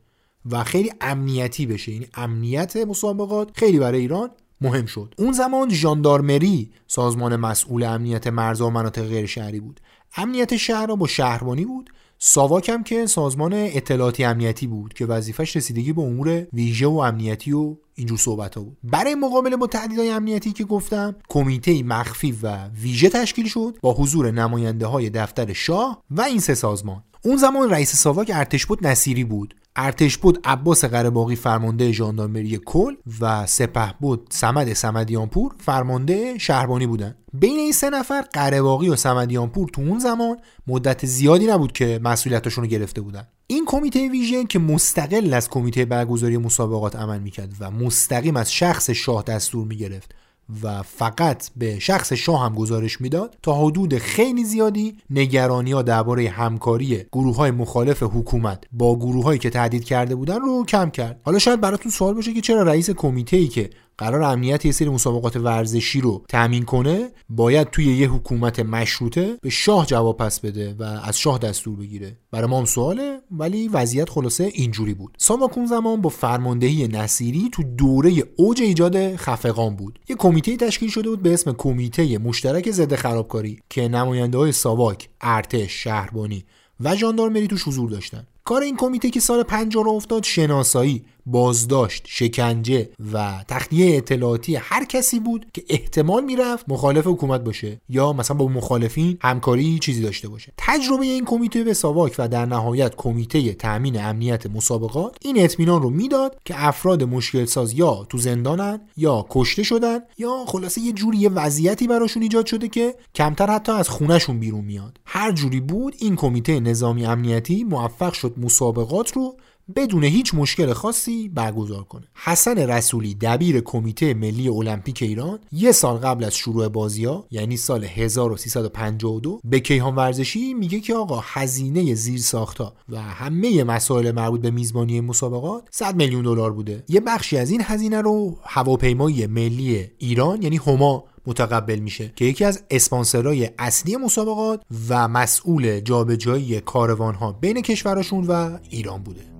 و 0.51 0.63
خیلی 0.63 0.91
امنیتی 1.01 1.65
بشه. 1.65 1.91
این 1.91 2.01
یعنی 2.01 2.11
امنیت 2.15 2.77
مسابقات 2.77 3.49
خیلی 3.53 3.79
برای 3.79 3.99
ایران 3.99 4.29
مهم 4.61 4.85
شد. 4.85 5.13
اون 5.17 5.31
زمان 5.31 5.69
ژاندارمری 5.73 6.71
سازمان 6.87 7.35
مسئول 7.35 7.83
امنیت 7.83 8.27
مرزها 8.27 8.67
و 8.67 8.71
مناطق 8.71 9.07
غیر 9.07 9.25
شهری 9.25 9.59
بود. 9.59 9.79
امنیت 10.15 10.57
شهر 10.57 10.85
با 10.85 11.07
شهربانی 11.07 11.65
بود 11.65 11.89
ساواک 12.19 12.69
هم 12.69 12.83
که 12.83 13.05
سازمان 13.05 13.53
اطلاعاتی 13.53 14.23
امنیتی 14.23 14.67
بود 14.67 14.93
که 14.93 15.05
وظیفش 15.05 15.55
رسیدگی 15.55 15.93
به 15.93 16.01
امور 16.01 16.47
ویژه 16.53 16.87
و 16.87 16.97
امنیتی 16.97 17.51
و 17.51 17.75
اینجور 17.95 18.17
صحبت 18.17 18.55
ها 18.55 18.61
بود. 18.61 18.77
برای 18.83 19.15
مقابله 19.15 19.57
با 19.57 19.67
تهدیدهای 19.67 20.09
امنیتی 20.09 20.51
که 20.51 20.63
گفتم 20.63 21.15
کمیته 21.29 21.83
مخفی 21.83 22.31
و 22.43 22.67
ویژه 22.67 23.09
تشکیل 23.09 23.47
شد 23.47 23.77
با 23.81 23.93
حضور 23.93 24.31
نماینده 24.31 24.85
های 24.85 25.09
دفتر 25.09 25.53
شاه 25.53 26.03
و 26.11 26.21
این 26.21 26.39
سه 26.39 26.55
سازمان. 26.55 27.03
اون 27.25 27.37
زمان 27.37 27.69
رئیس 27.69 27.95
ساواک 27.95 28.31
ارتش 28.33 28.65
بود 28.65 28.87
نصیری 28.87 29.23
بود. 29.23 29.55
ارتش 29.77 30.17
بود 30.17 30.39
عباس 30.43 30.85
قرهباغی 30.85 31.35
فرمانده 31.35 31.91
ژاندارمری 31.91 32.59
کل 32.65 32.93
و 33.21 33.45
سپه 33.45 33.93
بود 33.99 34.27
سمد 34.29 34.73
سمدیانپور 34.73 35.55
فرمانده 35.59 36.37
شهربانی 36.37 36.87
بودن. 36.87 37.15
بین 37.33 37.59
این 37.59 37.71
سه 37.71 37.89
نفر 37.89 38.21
قرهباغی 38.21 38.89
و 38.89 38.95
سمدیانپور 38.95 39.69
تو 39.69 39.81
اون 39.81 39.99
زمان 39.99 40.37
مدت 40.67 41.05
زیادی 41.05 41.45
نبود 41.45 41.71
که 41.71 41.99
مسئولیتاشون 42.03 42.63
رو 42.63 42.69
گرفته 42.69 43.01
بودن. 43.01 43.27
این 43.47 43.65
کمیته 43.67 44.09
ویژه 44.09 44.45
که 44.45 44.59
مستقل 44.59 45.33
از 45.33 45.49
کمیته 45.49 45.85
برگزاری 45.85 46.37
مسابقات 46.37 46.95
عمل 46.95 47.19
می‌کرد 47.19 47.53
و 47.59 47.71
مستقیم 47.71 48.37
از 48.37 48.53
شخص 48.53 48.89
شاه 48.89 49.23
دستور 49.23 49.67
می‌گرفت 49.67 50.15
و 50.63 50.83
فقط 50.83 51.49
به 51.57 51.79
شخص 51.79 52.13
شاه 52.13 52.45
هم 52.45 52.55
گزارش 52.55 53.01
می‌داد 53.01 53.37
تا 53.41 53.53
حدود 53.53 53.97
خیلی 53.97 54.43
زیادی 54.43 54.97
نگرانی 55.09 55.71
ها 55.71 55.81
درباره 55.81 56.29
همکاری 56.29 57.05
گروه 57.11 57.35
های 57.35 57.51
مخالف 57.51 58.03
حکومت 58.03 58.63
با 58.71 58.95
گروه 58.95 59.23
هایی 59.23 59.39
که 59.39 59.49
تهدید 59.49 59.83
کرده 59.83 60.15
بودن 60.15 60.39
رو 60.39 60.65
کم 60.65 60.89
کرد. 60.89 61.21
حالا 61.23 61.39
شاید 61.39 61.61
براتون 61.61 61.91
سوال 61.91 62.13
باشه 62.13 62.33
که 62.33 62.41
چرا 62.41 62.63
رئیس 62.63 62.89
کمیته 62.89 63.37
ای 63.37 63.47
که 63.47 63.69
قرار 63.97 64.23
امنیت 64.23 64.65
یه 64.65 64.71
سری 64.71 64.89
مسابقات 64.89 65.35
ورزشی 65.35 66.01
رو 66.01 66.23
تامین 66.29 66.63
کنه 66.63 67.09
باید 67.29 67.69
توی 67.69 67.85
یه 67.85 68.09
حکومت 68.09 68.59
مشروطه 68.59 69.37
به 69.41 69.49
شاه 69.49 69.85
جواب 69.85 70.17
پس 70.17 70.39
بده 70.39 70.75
و 70.79 70.83
از 70.83 71.19
شاه 71.19 71.37
دستور 71.37 71.75
بگیره. 71.75 72.17
برای 72.31 72.47
ما 72.47 72.59
هم 72.59 72.65
سواله 72.65 73.19
ولی 73.31 73.67
وضعیت 73.67 74.09
خلاصه 74.09 74.43
اینجوری 74.43 74.93
بود. 74.93 75.15
ساماکون 75.17 75.65
زمان 75.65 76.01
با 76.01 76.09
فرماندهی 76.09 76.87
نصیری 76.87 77.49
تو 77.51 77.63
دوره 77.63 78.23
اوج 78.35 78.61
ایجاد 78.61 79.15
خفقان 79.15 79.75
بود. 79.75 79.99
یه 80.09 80.15
کمیته 80.15 80.57
تشکیل 80.57 80.89
شده 80.89 81.09
بود 81.09 81.21
به 81.21 81.33
اسم 81.33 81.53
کمیته 81.53 82.17
مشترک 82.17 82.71
ضد 82.71 82.95
خرابکاری 82.95 83.59
که 83.69 83.87
نماینده 83.87 84.37
های 84.37 84.51
ساواک 84.51 85.09
ارتش 85.21 85.83
شهربانی 85.83 86.45
و 86.79 86.95
ژاندارمری 86.95 87.47
توش 87.47 87.63
حضور 87.67 87.89
داشتن. 87.89 88.27
کار 88.47 88.61
این 88.61 88.75
کمیته 88.77 89.09
که 89.09 89.19
سال 89.19 89.43
50 89.43 89.83
رو 89.83 89.91
افتاد 89.91 90.23
شناسایی 90.23 91.05
بازداشت 91.27 92.03
شکنجه 92.07 92.89
و 93.13 93.43
تخلیه 93.47 93.97
اطلاعاتی 93.97 94.55
هر 94.55 94.85
کسی 94.85 95.19
بود 95.19 95.45
که 95.53 95.63
احتمال 95.69 96.23
می‌رفت 96.23 96.65
مخالف 96.67 97.07
حکومت 97.07 97.41
باشه 97.41 97.81
یا 97.89 98.13
مثلا 98.13 98.37
با 98.37 98.47
مخالفین 98.47 99.17
همکاری 99.21 99.79
چیزی 99.79 100.01
داشته 100.01 100.27
باشه. 100.27 100.53
تجربه 100.57 101.05
این 101.05 101.25
کمیته 101.25 101.63
به 101.63 101.73
ساواک 101.73 102.15
و 102.17 102.27
در 102.27 102.45
نهایت 102.45 102.95
کمیته 102.95 103.53
تامین 103.53 104.01
امنیت 104.01 104.47
مسابقات 104.47 105.17
این 105.21 105.43
اطمینان 105.43 105.81
رو 105.81 105.89
می‌داد 105.89 106.37
که 106.45 106.67
افراد 106.67 107.03
مشکل 107.03 107.45
ساز 107.45 107.73
یا 107.73 108.05
تو 108.09 108.17
زندانن 108.17 108.81
یا 108.97 109.25
کشته 109.29 109.63
شدن 109.63 109.99
یا 110.17 110.45
خلاصه 110.47 110.81
یه 110.81 110.91
جوری 110.91 111.17
یه 111.17 111.29
وضعیتی 111.29 111.87
براشون 111.87 112.23
ایجاد 112.23 112.45
شده 112.45 112.67
که 112.67 112.95
کمتر 113.15 113.49
حتی 113.49 113.71
از 113.71 113.89
خونهشون 113.89 114.39
بیرون 114.39 114.65
میاد. 114.65 114.99
هر 115.05 115.31
جوری 115.31 115.59
بود 115.59 115.95
این 115.99 116.15
کمیته 116.15 116.59
نظامی 116.59 117.05
امنیتی 117.05 117.63
موفق 117.63 118.13
شد 118.13 118.33
مسابقات 118.37 119.11
رو 119.11 119.35
بدون 119.75 120.03
هیچ 120.03 120.33
مشکل 120.33 120.73
خاصی 120.73 121.29
برگزار 121.29 121.83
کنه. 121.83 122.03
حسن 122.13 122.57
رسولی 122.57 123.13
دبیر 123.13 123.59
کمیته 123.59 124.13
ملی 124.13 124.49
المپیک 124.49 125.01
ایران 125.01 125.39
یه 125.51 125.71
سال 125.71 125.97
قبل 125.97 126.23
از 126.23 126.35
شروع 126.35 126.67
بازی 126.67 127.05
ها 127.05 127.25
یعنی 127.31 127.57
سال 127.57 127.83
1352 127.83 129.39
به 129.43 129.59
کیهان 129.59 129.95
ورزشی 129.95 130.53
میگه 130.53 130.79
که 130.79 130.95
آقا 130.95 131.19
هزینه 131.23 131.93
زیر 131.93 132.19
ساختا 132.19 132.73
و 132.89 133.01
همه 133.01 133.63
مسائل 133.63 134.11
مربوط 134.11 134.41
به 134.41 134.51
میزبانی 134.51 135.01
مسابقات 135.01 135.67
100 135.71 135.95
میلیون 135.95 136.21
دلار 136.21 136.53
بوده. 136.53 136.83
یه 136.89 136.99
بخشی 136.99 137.37
از 137.37 137.51
این 137.51 137.61
هزینه 137.63 138.01
رو 138.01 138.37
هواپیمای 138.43 139.27
ملی 139.27 139.87
ایران 139.97 140.41
یعنی 140.41 140.57
هما 140.57 141.03
متقبل 141.25 141.79
میشه 141.79 142.13
که 142.15 142.25
یکی 142.25 142.45
از 142.45 142.63
اسپانسرهای 142.69 143.49
اصلی 143.59 143.97
مسابقات 143.97 144.61
و 144.89 145.07
مسئول 145.07 145.79
جابجایی 145.79 146.61
کاروان 146.61 147.15
ها 147.15 147.31
بین 147.31 147.61
کشورشون 147.61 148.25
و 148.27 148.57
ایران 148.69 149.03
بوده. 149.03 149.36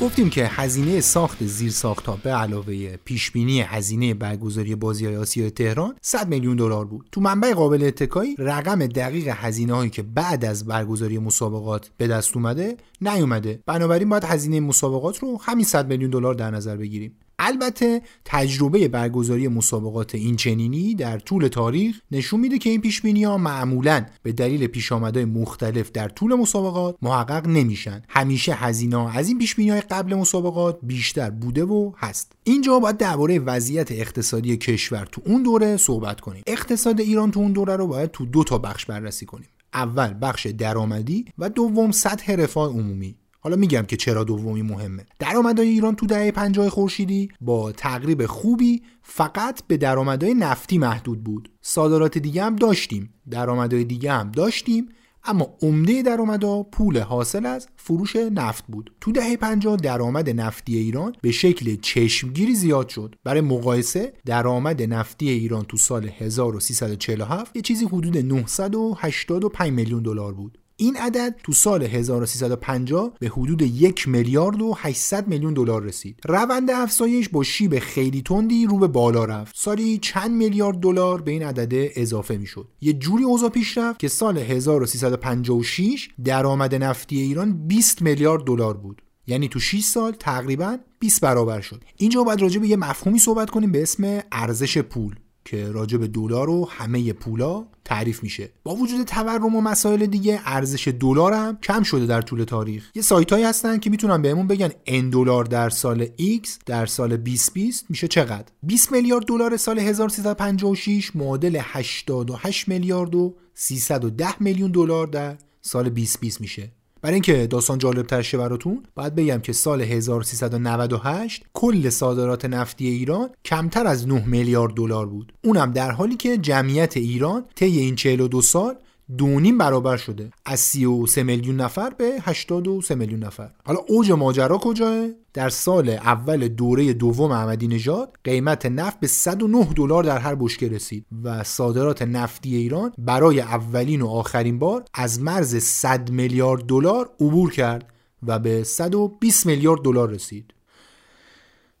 گفتیم 0.00 0.30
که 0.30 0.46
هزینه 0.46 1.00
ساخت 1.00 1.44
زیر 1.44 1.74
ها 2.06 2.18
به 2.22 2.30
علاوه 2.30 2.96
پیش 2.96 3.30
بینی 3.30 3.60
هزینه 3.60 4.14
برگزاری 4.14 4.74
بازی 4.74 5.06
های 5.06 5.16
آسیای 5.16 5.50
تهران 5.50 5.94
100 6.02 6.28
میلیون 6.28 6.56
دلار 6.56 6.84
بود. 6.84 7.08
تو 7.12 7.20
منبع 7.20 7.52
قابل 7.52 7.84
اتکایی 7.84 8.34
رقم 8.38 8.86
دقیق 8.86 9.28
هزینه 9.28 9.74
هایی 9.74 9.90
که 9.90 10.02
بعد 10.02 10.44
از 10.44 10.66
برگزاری 10.66 11.18
مسابقات 11.18 11.90
به 11.96 12.06
دست 12.06 12.36
اومده 12.36 12.76
نیومده. 13.00 13.60
بنابراین 13.66 14.08
باید 14.08 14.24
هزینه 14.24 14.60
مسابقات 14.60 15.18
رو 15.18 15.40
همین 15.42 15.64
100 15.64 15.88
میلیون 15.88 16.10
دلار 16.10 16.34
در 16.34 16.50
نظر 16.50 16.76
بگیریم. 16.76 17.16
البته 17.40 18.02
تجربه 18.24 18.88
برگزاری 18.88 19.48
مسابقات 19.48 20.14
این 20.14 20.36
چنینی 20.36 20.94
در 20.94 21.18
طول 21.18 21.48
تاریخ 21.48 22.00
نشون 22.10 22.40
میده 22.40 22.58
که 22.58 22.70
این 22.70 22.80
پیش 22.80 23.02
ها 23.24 23.38
معمولا 23.38 24.06
به 24.22 24.32
دلیل 24.32 24.66
پیش 24.66 24.92
مختلف 24.92 25.92
در 25.92 26.08
طول 26.08 26.34
مسابقات 26.34 26.96
محقق 27.02 27.46
نمیشن. 27.46 28.02
همیشه 28.08 28.54
هزینه 28.54 29.16
از 29.16 29.28
این 29.28 29.38
پیش 29.38 29.58
های 29.58 29.80
قبل 29.80 30.14
مسابقات 30.14 30.78
بیشتر 30.82 31.30
بوده 31.30 31.64
و 31.64 31.92
هست. 31.96 32.32
اینجا 32.44 32.78
باید 32.78 32.96
درباره 32.96 33.38
وضعیت 33.38 33.92
اقتصادی 33.92 34.56
کشور 34.56 35.08
تو 35.12 35.22
اون 35.24 35.42
دوره 35.42 35.76
صحبت 35.76 36.20
کنیم. 36.20 36.42
اقتصاد 36.46 37.00
ایران 37.00 37.30
تو 37.30 37.40
اون 37.40 37.52
دوره 37.52 37.76
رو 37.76 37.86
باید 37.86 38.10
تو 38.10 38.26
دو 38.26 38.44
تا 38.44 38.58
بخش 38.58 38.86
بررسی 38.86 39.26
کنیم. 39.26 39.48
اول 39.74 40.14
بخش 40.22 40.46
درآمدی 40.46 41.24
و 41.38 41.48
دوم 41.48 41.90
سطح 41.90 42.32
رفاه 42.32 42.70
عمومی. 42.70 43.14
حالا 43.40 43.56
میگم 43.56 43.82
که 43.82 43.96
چرا 43.96 44.24
دومی 44.24 44.62
مهمه. 44.62 45.06
درآمدهای 45.18 45.68
ایران 45.68 45.96
تو 45.96 46.06
دهه 46.06 46.30
50 46.30 46.68
خورشیدی 46.68 47.28
با 47.40 47.72
تقریب 47.72 48.26
خوبی 48.26 48.82
فقط 49.02 49.62
به 49.66 49.76
درآمدهای 49.76 50.34
نفتی 50.34 50.78
محدود 50.78 51.24
بود. 51.24 51.50
صادرات 51.60 52.18
دیگه 52.18 52.44
هم 52.44 52.56
داشتیم. 52.56 53.14
درآمدهای 53.30 53.84
دیگه 53.84 54.12
هم 54.12 54.30
داشتیم 54.30 54.88
اما 55.24 55.56
عمده 55.62 56.02
درآمدها 56.02 56.62
پول 56.62 56.98
حاصل 56.98 57.46
از 57.46 57.68
فروش 57.76 58.16
نفت 58.16 58.64
بود. 58.68 58.92
تو 59.00 59.12
دهه 59.12 59.36
50 59.36 59.76
درآمد 59.76 60.30
نفتی 60.30 60.76
ایران 60.76 61.12
به 61.22 61.30
شکل 61.30 61.76
چشمگیری 61.76 62.54
زیاد 62.54 62.88
شد. 62.88 63.14
برای 63.24 63.40
مقایسه 63.40 64.12
درآمد 64.26 64.82
نفتی 64.82 65.28
ایران 65.28 65.64
تو 65.64 65.76
سال 65.76 66.10
1347 66.18 67.56
یه 67.56 67.62
چیزی 67.62 67.84
حدود 67.84 68.18
985 68.18 69.72
میلیون 69.72 70.02
دلار 70.02 70.34
بود. 70.34 70.58
این 70.80 70.96
عدد 70.96 71.34
تو 71.42 71.52
سال 71.52 71.82
1350 71.82 73.12
به 73.18 73.28
حدود 73.28 73.62
یک 73.62 74.08
میلیارد 74.08 74.62
و 74.62 74.74
800 74.78 75.28
میلیون 75.28 75.54
دلار 75.54 75.82
رسید. 75.82 76.20
روند 76.24 76.70
افزایش 76.70 77.28
با 77.28 77.42
شیب 77.42 77.78
خیلی 77.78 78.22
تندی 78.22 78.66
رو 78.66 78.78
به 78.78 78.86
بالا 78.86 79.24
رفت. 79.24 79.56
سالی 79.56 79.98
چند 79.98 80.30
میلیارد 80.30 80.80
دلار 80.80 81.22
به 81.22 81.30
این 81.30 81.42
عدد 81.42 81.90
اضافه 81.96 82.36
می‌شد. 82.36 82.68
یه 82.80 82.92
جوری 82.92 83.24
اوضاع 83.24 83.48
پیش 83.50 83.78
رفت 83.78 83.98
که 83.98 84.08
سال 84.08 84.38
1356 84.38 86.08
درآمد 86.24 86.74
نفتی 86.74 87.20
ایران 87.20 87.66
20 87.66 88.02
میلیارد 88.02 88.44
دلار 88.44 88.76
بود. 88.76 89.02
یعنی 89.26 89.48
تو 89.48 89.60
6 89.60 89.80
سال 89.80 90.12
تقریبا 90.12 90.78
20 90.98 91.20
برابر 91.20 91.60
شد. 91.60 91.84
اینجا 91.96 92.22
باید 92.22 92.40
راجع 92.40 92.60
به 92.60 92.68
یه 92.68 92.76
مفهومی 92.76 93.18
صحبت 93.18 93.50
کنیم 93.50 93.72
به 93.72 93.82
اسم 93.82 94.20
ارزش 94.32 94.78
پول. 94.78 95.14
که 95.44 95.72
راجع 95.72 95.98
به 95.98 96.06
دلار 96.06 96.50
و 96.50 96.68
همه 96.70 97.12
پولا 97.12 97.66
تعریف 97.84 98.22
میشه. 98.22 98.52
با 98.62 98.74
وجود 98.74 99.06
تورم 99.06 99.56
و 99.56 99.60
مسائل 99.60 100.06
دیگه 100.06 100.40
ارزش 100.44 100.88
دلار 100.88 101.32
هم 101.32 101.58
کم 101.62 101.82
شده 101.82 102.06
در 102.06 102.22
طول 102.22 102.44
تاریخ. 102.44 102.90
یه 102.94 103.02
سایت 103.02 103.32
هایی 103.32 103.44
هستن 103.44 103.78
که 103.78 103.90
می‌تونن 103.90 104.22
بهمون 104.22 104.46
بگن 104.46 104.70
ان 104.86 105.10
دلار 105.10 105.44
در 105.44 105.70
سال 105.70 106.06
X 106.06 106.48
در 106.66 106.86
سال 106.86 107.16
2020 107.16 107.90
میشه 107.90 108.08
چقدر. 108.08 108.46
20 108.62 108.92
میلیارد 108.92 109.24
دلار 109.24 109.56
سال 109.56 109.78
1356 109.78 111.16
معادل 111.16 111.58
88 111.62 112.68
میلیارد 112.68 113.14
و 113.14 113.36
310 113.54 114.42
میلیون 114.42 114.70
دلار 114.70 115.06
در 115.06 115.38
سال 115.62 115.84
2020 115.84 116.40
میشه. 116.40 116.72
برای 117.02 117.14
اینکه 117.14 117.46
داستان 117.46 117.78
جالب 117.78 118.06
تر 118.06 118.22
شه 118.22 118.38
براتون 118.38 118.82
باید 118.94 119.14
بگم 119.14 119.38
که 119.38 119.52
سال 119.52 119.80
1398 119.82 121.44
کل 121.52 121.88
صادرات 121.88 122.44
نفتی 122.44 122.88
ایران 122.88 123.30
کمتر 123.44 123.86
از 123.86 124.08
9 124.08 124.26
میلیارد 124.26 124.74
دلار 124.74 125.06
بود. 125.06 125.32
اونم 125.44 125.72
در 125.72 125.90
حالی 125.90 126.16
که 126.16 126.38
جمعیت 126.38 126.96
ایران 126.96 127.44
طی 127.54 127.78
این 127.78 127.96
42 127.96 128.42
سال 128.42 128.74
دونیم 129.18 129.58
برابر 129.58 129.96
شده. 129.96 130.30
از 130.44 130.60
33 130.60 131.22
میلیون 131.22 131.56
نفر 131.56 131.90
به 131.90 132.18
83 132.22 132.94
میلیون 132.94 133.24
نفر. 133.24 133.50
حالا 133.64 133.78
اوج 133.88 134.12
ماجرا 134.12 134.58
کجاه 134.58 135.08
در 135.34 135.48
سال 135.48 135.88
اول 135.88 136.48
دوره 136.48 136.92
دوم 136.92 137.30
احمدی 137.30 137.68
نژاد 137.68 138.18
قیمت 138.24 138.66
نفت 138.66 139.00
به 139.00 139.06
109 139.06 139.64
دلار 139.64 140.04
در 140.04 140.18
هر 140.18 140.34
بشکه 140.34 140.68
رسید 140.68 141.06
و 141.24 141.44
صادرات 141.44 142.02
نفتی 142.02 142.56
ایران 142.56 142.92
برای 142.98 143.40
اولین 143.40 144.02
و 144.02 144.08
آخرین 144.08 144.58
بار 144.58 144.84
از 144.94 145.20
مرز 145.20 145.56
100 145.56 146.10
میلیارد 146.10 146.62
دلار 146.62 147.10
عبور 147.20 147.52
کرد 147.52 147.92
و 148.26 148.38
به 148.38 148.64
120 148.64 149.46
میلیارد 149.46 149.82
دلار 149.82 150.10
رسید. 150.10 150.54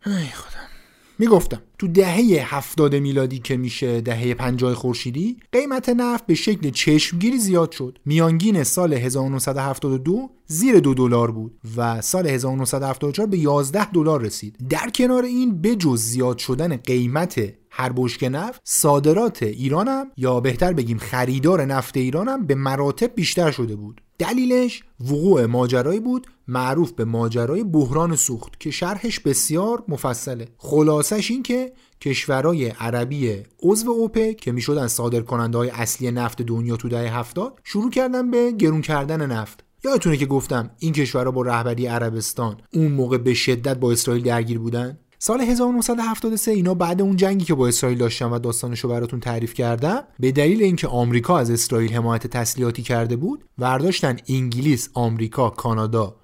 ای 0.06 0.12
خدا. 0.12 0.69
می‌گفتم 1.20 1.62
تو 1.78 1.88
دهه 1.88 2.54
70 2.54 2.94
میلادی 2.94 3.38
که 3.38 3.56
میشه 3.56 4.00
دهه 4.00 4.34
50 4.34 4.74
خورشیدی 4.74 5.36
قیمت 5.52 5.88
نفت 5.88 6.26
به 6.26 6.34
شکل 6.34 6.70
چشمگیری 6.70 7.38
زیاد 7.38 7.72
شد. 7.72 7.98
میانگین 8.04 8.64
سال 8.64 8.94
1972 8.94 10.30
زیر 10.46 10.80
دو 10.80 10.94
دلار 10.94 11.30
بود 11.30 11.58
و 11.76 12.00
سال 12.00 12.26
1974 12.26 13.26
به 13.26 13.38
11 13.38 13.90
دلار 13.90 14.22
رسید. 14.22 14.56
در 14.68 14.90
کنار 14.94 15.24
این 15.24 15.60
به 15.62 15.76
جز 15.76 16.00
زیاد 16.00 16.38
شدن 16.38 16.76
قیمت 16.76 17.54
هر 17.70 17.92
بشکه 17.96 18.28
نفت 18.28 18.60
صادرات 18.64 19.42
ایرانم 19.42 20.06
یا 20.16 20.40
بهتر 20.40 20.72
بگیم 20.72 20.98
خریدار 20.98 21.64
نفت 21.64 21.96
ایرانم 21.96 22.46
به 22.46 22.54
مراتب 22.54 23.14
بیشتر 23.14 23.50
شده 23.50 23.76
بود. 23.76 24.00
دلیلش 24.20 24.82
وقوع 25.00 25.46
ماجرایی 25.46 26.00
بود 26.00 26.26
معروف 26.48 26.92
به 26.92 27.04
ماجرای 27.04 27.64
بحران 27.64 28.16
سوخت 28.16 28.60
که 28.60 28.70
شرحش 28.70 29.20
بسیار 29.20 29.84
مفصله. 29.88 30.48
خلاصش 30.58 31.30
این 31.30 31.42
که 31.42 31.72
کشورهای 32.00 32.68
عربی 32.68 33.42
عضو 33.62 33.90
اوپک 33.90 34.36
که 34.36 34.52
می‌شدن 34.52 34.86
صادر 34.86 35.20
کننده 35.20 35.58
های 35.58 35.70
اصلی 35.70 36.10
نفت 36.10 36.42
دنیا 36.42 36.76
تو 36.76 36.88
دهه 36.88 37.18
هفتاد 37.18 37.60
شروع 37.64 37.90
کردن 37.90 38.30
به 38.30 38.52
گرون 38.52 38.82
کردن 38.82 39.26
نفت. 39.26 39.64
یادتونه 39.84 40.16
که 40.16 40.26
گفتم 40.26 40.70
این 40.78 40.92
کشورها 40.92 41.30
با 41.30 41.42
رهبری 41.42 41.86
عربستان 41.86 42.56
اون 42.72 42.92
موقع 42.92 43.18
به 43.18 43.34
شدت 43.34 43.78
با 43.78 43.92
اسرائیل 43.92 44.22
درگیر 44.22 44.58
بودن؟ 44.58 44.98
سال 45.22 45.40
1973 45.40 46.50
اینا 46.50 46.74
بعد 46.74 47.02
اون 47.02 47.16
جنگی 47.16 47.44
که 47.44 47.54
با 47.54 47.68
اسرائیل 47.68 47.98
داشتم 47.98 48.32
و 48.32 48.38
داستانشو 48.38 48.88
براتون 48.88 49.20
تعریف 49.20 49.54
کردم 49.54 50.02
به 50.20 50.32
دلیل 50.32 50.62
اینکه 50.62 50.88
آمریکا 50.88 51.38
از 51.38 51.50
اسرائیل 51.50 51.92
حمایت 51.92 52.26
تسلیحاتی 52.26 52.82
کرده 52.82 53.16
بود 53.16 53.44
ورداشتن 53.58 54.16
انگلیس، 54.28 54.88
آمریکا، 54.94 55.50
کانادا 55.50 56.16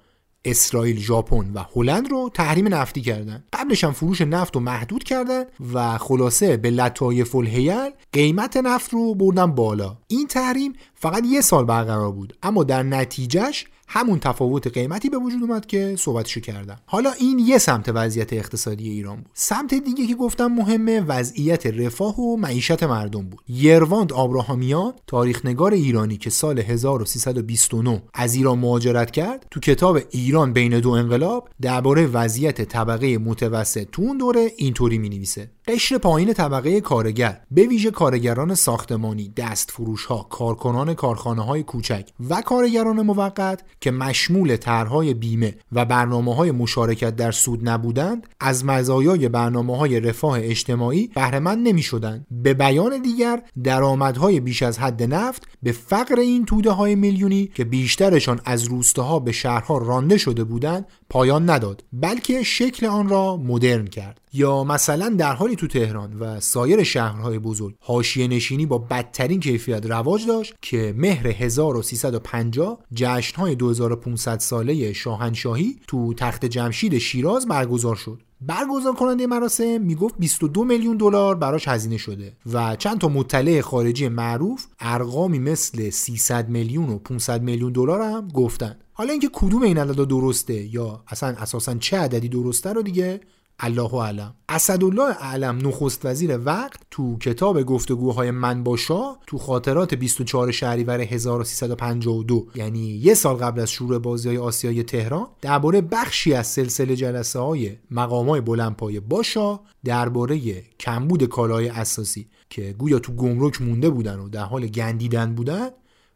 اسرائیل، 0.45 0.99
ژاپن 0.99 1.51
و 1.53 1.63
هلند 1.75 2.11
رو 2.11 2.29
تحریم 2.33 2.73
نفتی 2.73 3.01
کردن. 3.01 3.43
قبلش 3.53 3.83
هم 3.83 3.91
فروش 3.91 4.21
نفت 4.21 4.55
رو 4.55 4.61
محدود 4.61 5.03
کردن 5.03 5.43
و 5.73 5.97
خلاصه 5.97 6.57
به 6.57 6.69
لطایف 6.69 7.35
الهیل 7.35 7.91
قیمت 8.13 8.57
نفت 8.57 8.93
رو 8.93 9.15
بردن 9.15 9.55
بالا. 9.55 9.97
این 10.07 10.27
تحریم 10.27 10.73
فقط 10.93 11.23
یه 11.25 11.41
سال 11.41 11.65
برقرار 11.65 12.11
بود 12.11 12.37
اما 12.43 12.63
در 12.63 12.83
نتیجهش 12.83 13.65
همون 13.87 14.19
تفاوت 14.19 14.67
قیمتی 14.67 15.09
به 15.09 15.17
وجود 15.17 15.41
اومد 15.41 15.65
که 15.65 15.95
صحبتشو 15.99 16.39
کردم. 16.39 16.79
حالا 16.85 17.11
این 17.11 17.39
یه 17.39 17.57
سمت 17.57 17.89
وضعیت 17.89 18.33
اقتصادی 18.33 18.89
ایران 18.89 19.15
بود. 19.15 19.31
سمت 19.33 19.73
دیگه 19.73 20.07
که 20.07 20.15
گفتم 20.15 20.47
مهمه 20.47 21.01
وضعیت 21.01 21.65
رفاه 21.65 22.19
و 22.19 22.37
معیشت 22.37 22.83
مردم 22.83 23.21
بود. 23.21 23.39
یرواند 23.47 24.13
آبراهامیان 24.13 24.93
تاریخنگار 25.07 25.73
ایرانی 25.73 26.17
که 26.17 26.29
سال 26.29 26.59
1329 26.59 28.03
از 28.13 28.35
ایران 28.35 28.59
مهاجرت 28.59 29.11
کرد 29.11 29.45
تو 29.51 29.59
کتاب 29.59 29.99
ایران 30.11 30.53
بین 30.53 30.79
دو 30.79 30.89
انقلاب 30.89 31.49
درباره 31.61 32.07
وضعیت 32.07 32.61
طبقه 32.61 33.17
متوسط 33.17 33.87
تو 33.91 34.01
اون 34.01 34.17
دوره 34.17 34.51
اینطوری 34.57 34.97
می 34.97 35.09
نویسه 35.09 35.51
قشر 35.67 35.97
پایین 35.97 36.33
طبقه 36.33 36.81
کارگر 36.81 37.41
به 37.51 37.63
ویژه 37.67 37.91
کارگران 37.91 38.55
ساختمانی 38.55 39.29
دست 39.37 39.71
فروش 39.71 40.05
ها 40.05 40.27
کارکنان 40.29 40.93
کارخانه 40.93 41.45
های 41.45 41.63
کوچک 41.63 42.09
و 42.29 42.41
کارگران 42.41 43.01
موقت 43.01 43.63
که 43.81 43.91
مشمول 43.91 44.55
طرحهای 44.55 45.13
بیمه 45.13 45.55
و 45.71 45.85
برنامه 45.85 46.35
های 46.35 46.51
مشارکت 46.51 47.15
در 47.15 47.31
سود 47.31 47.69
نبودند 47.69 48.27
از 48.39 48.65
مزایای 48.65 49.29
برنامه 49.29 49.77
های 49.77 49.99
رفاه 49.99 50.39
اجتماعی 50.41 51.07
بهرهمند 51.07 51.67
نمی 51.67 51.81
شدند 51.81 52.27
به 52.31 52.53
بیان 52.53 53.01
دیگر 53.01 53.43
درآمدهای 53.63 54.39
بیش 54.39 54.63
از 54.63 54.79
حد 54.79 55.03
نفت 55.03 55.47
به 55.63 55.71
فقر 55.71 56.19
این 56.19 56.45
توده 56.45 56.71
های 56.71 56.95
میلیونی 56.95 57.51
که 57.55 57.63
بیشترشان 57.63 58.39
از 58.45 58.63
روستاها 58.63 59.19
به 59.19 59.31
شهرها 59.31 59.77
رانده 59.77 60.17
شده 60.17 60.43
بودند 60.43 60.85
پایان 61.09 61.49
نداد 61.49 61.83
بلکه 61.93 62.43
شکل 62.43 62.85
آن 62.85 63.09
را 63.09 63.37
مدرن 63.37 63.87
کرد. 63.87 64.21
یا 64.33 64.63
مثلا 64.63 65.09
در 65.09 65.33
حالی 65.33 65.55
تو 65.55 65.67
تهران 65.67 66.19
و 66.19 66.39
سایر 66.39 66.83
شهرهای 66.83 67.39
بزرگ 67.39 67.75
حاشیه 67.79 68.27
نشینی 68.27 68.65
با 68.65 68.77
بدترین 68.77 69.39
کیفیت 69.39 69.85
رواج 69.85 70.27
داشت 70.27 70.55
که 70.61 70.93
مهر 70.97 71.27
1350 71.27 72.79
جشنهای 72.93 73.55
2500 73.55 74.39
ساله 74.39 74.93
شاهنشاهی 74.93 75.79
تو 75.87 76.13
تخت 76.13 76.45
جمشید 76.45 76.97
شیراز 76.97 77.47
برگزار 77.47 77.95
شد. 77.95 78.21
برگزار 78.41 78.93
کننده 78.93 79.27
مراسم 79.27 79.81
می‌گفت 79.81 80.15
22 80.19 80.63
میلیون 80.63 80.97
دلار 80.97 81.35
براش 81.35 81.67
هزینه 81.67 81.97
شده 81.97 82.33
و 82.53 82.75
چند 82.75 82.97
تا 82.97 83.07
مطلع 83.07 83.61
خارجی 83.61 84.07
معروف 84.07 84.65
ارقامی 84.79 85.39
مثل 85.39 85.89
300 85.89 86.49
میلیون 86.49 86.89
و 86.89 86.97
500 86.97 87.41
میلیون 87.41 87.71
دلار 87.71 88.01
هم 88.01 88.27
گفتن 88.27 88.75
حالا 88.97 89.11
اینکه 89.11 89.29
کدوم 89.33 89.61
این 89.61 89.77
عددا 89.77 90.05
درسته 90.05 90.53
یا 90.53 91.03
اصلا 91.07 91.29
اساسا 91.37 91.75
چه 91.75 91.97
عددی 91.97 92.29
درسته 92.29 92.73
رو 92.73 92.81
دیگه 92.81 93.21
الله 93.59 94.03
علم 94.03 94.33
اسدالله 94.49 95.03
اعلم 95.03 95.67
نخست 95.67 96.05
وزیر 96.05 96.39
وقت 96.45 96.79
تو 96.91 97.17
کتاب 97.17 97.63
گفتگوهای 97.63 98.31
من 98.31 98.63
با 98.63 98.77
شاه 98.77 99.19
تو 99.27 99.37
خاطرات 99.37 99.93
24 99.93 100.51
شهریور 100.51 101.01
1352 101.01 102.47
یعنی 102.55 102.79
یه 102.79 103.13
سال 103.13 103.35
قبل 103.35 103.59
از 103.59 103.71
شروع 103.71 103.97
بازی 103.97 104.27
های 104.27 104.37
آسیای 104.37 104.83
تهران 104.83 105.27
درباره 105.41 105.81
بخشی 105.81 106.33
از 106.33 106.47
سلسله 106.47 106.95
جلسه 106.95 107.39
های 107.39 107.77
مقام 107.91 108.29
های 108.29 108.41
بلندپایه 108.41 108.99
با 108.99 109.23
شاه 109.23 109.63
درباره 109.85 110.61
کمبود 110.79 111.23
کالای 111.23 111.69
اساسی 111.69 112.27
که 112.49 112.75
گویا 112.77 112.99
تو 112.99 113.13
گمرک 113.13 113.61
مونده 113.61 113.89
بودن 113.89 114.19
و 114.19 114.29
در 114.29 114.43
حال 114.43 114.67
گندیدن 114.67 115.35
بودن 115.35 115.69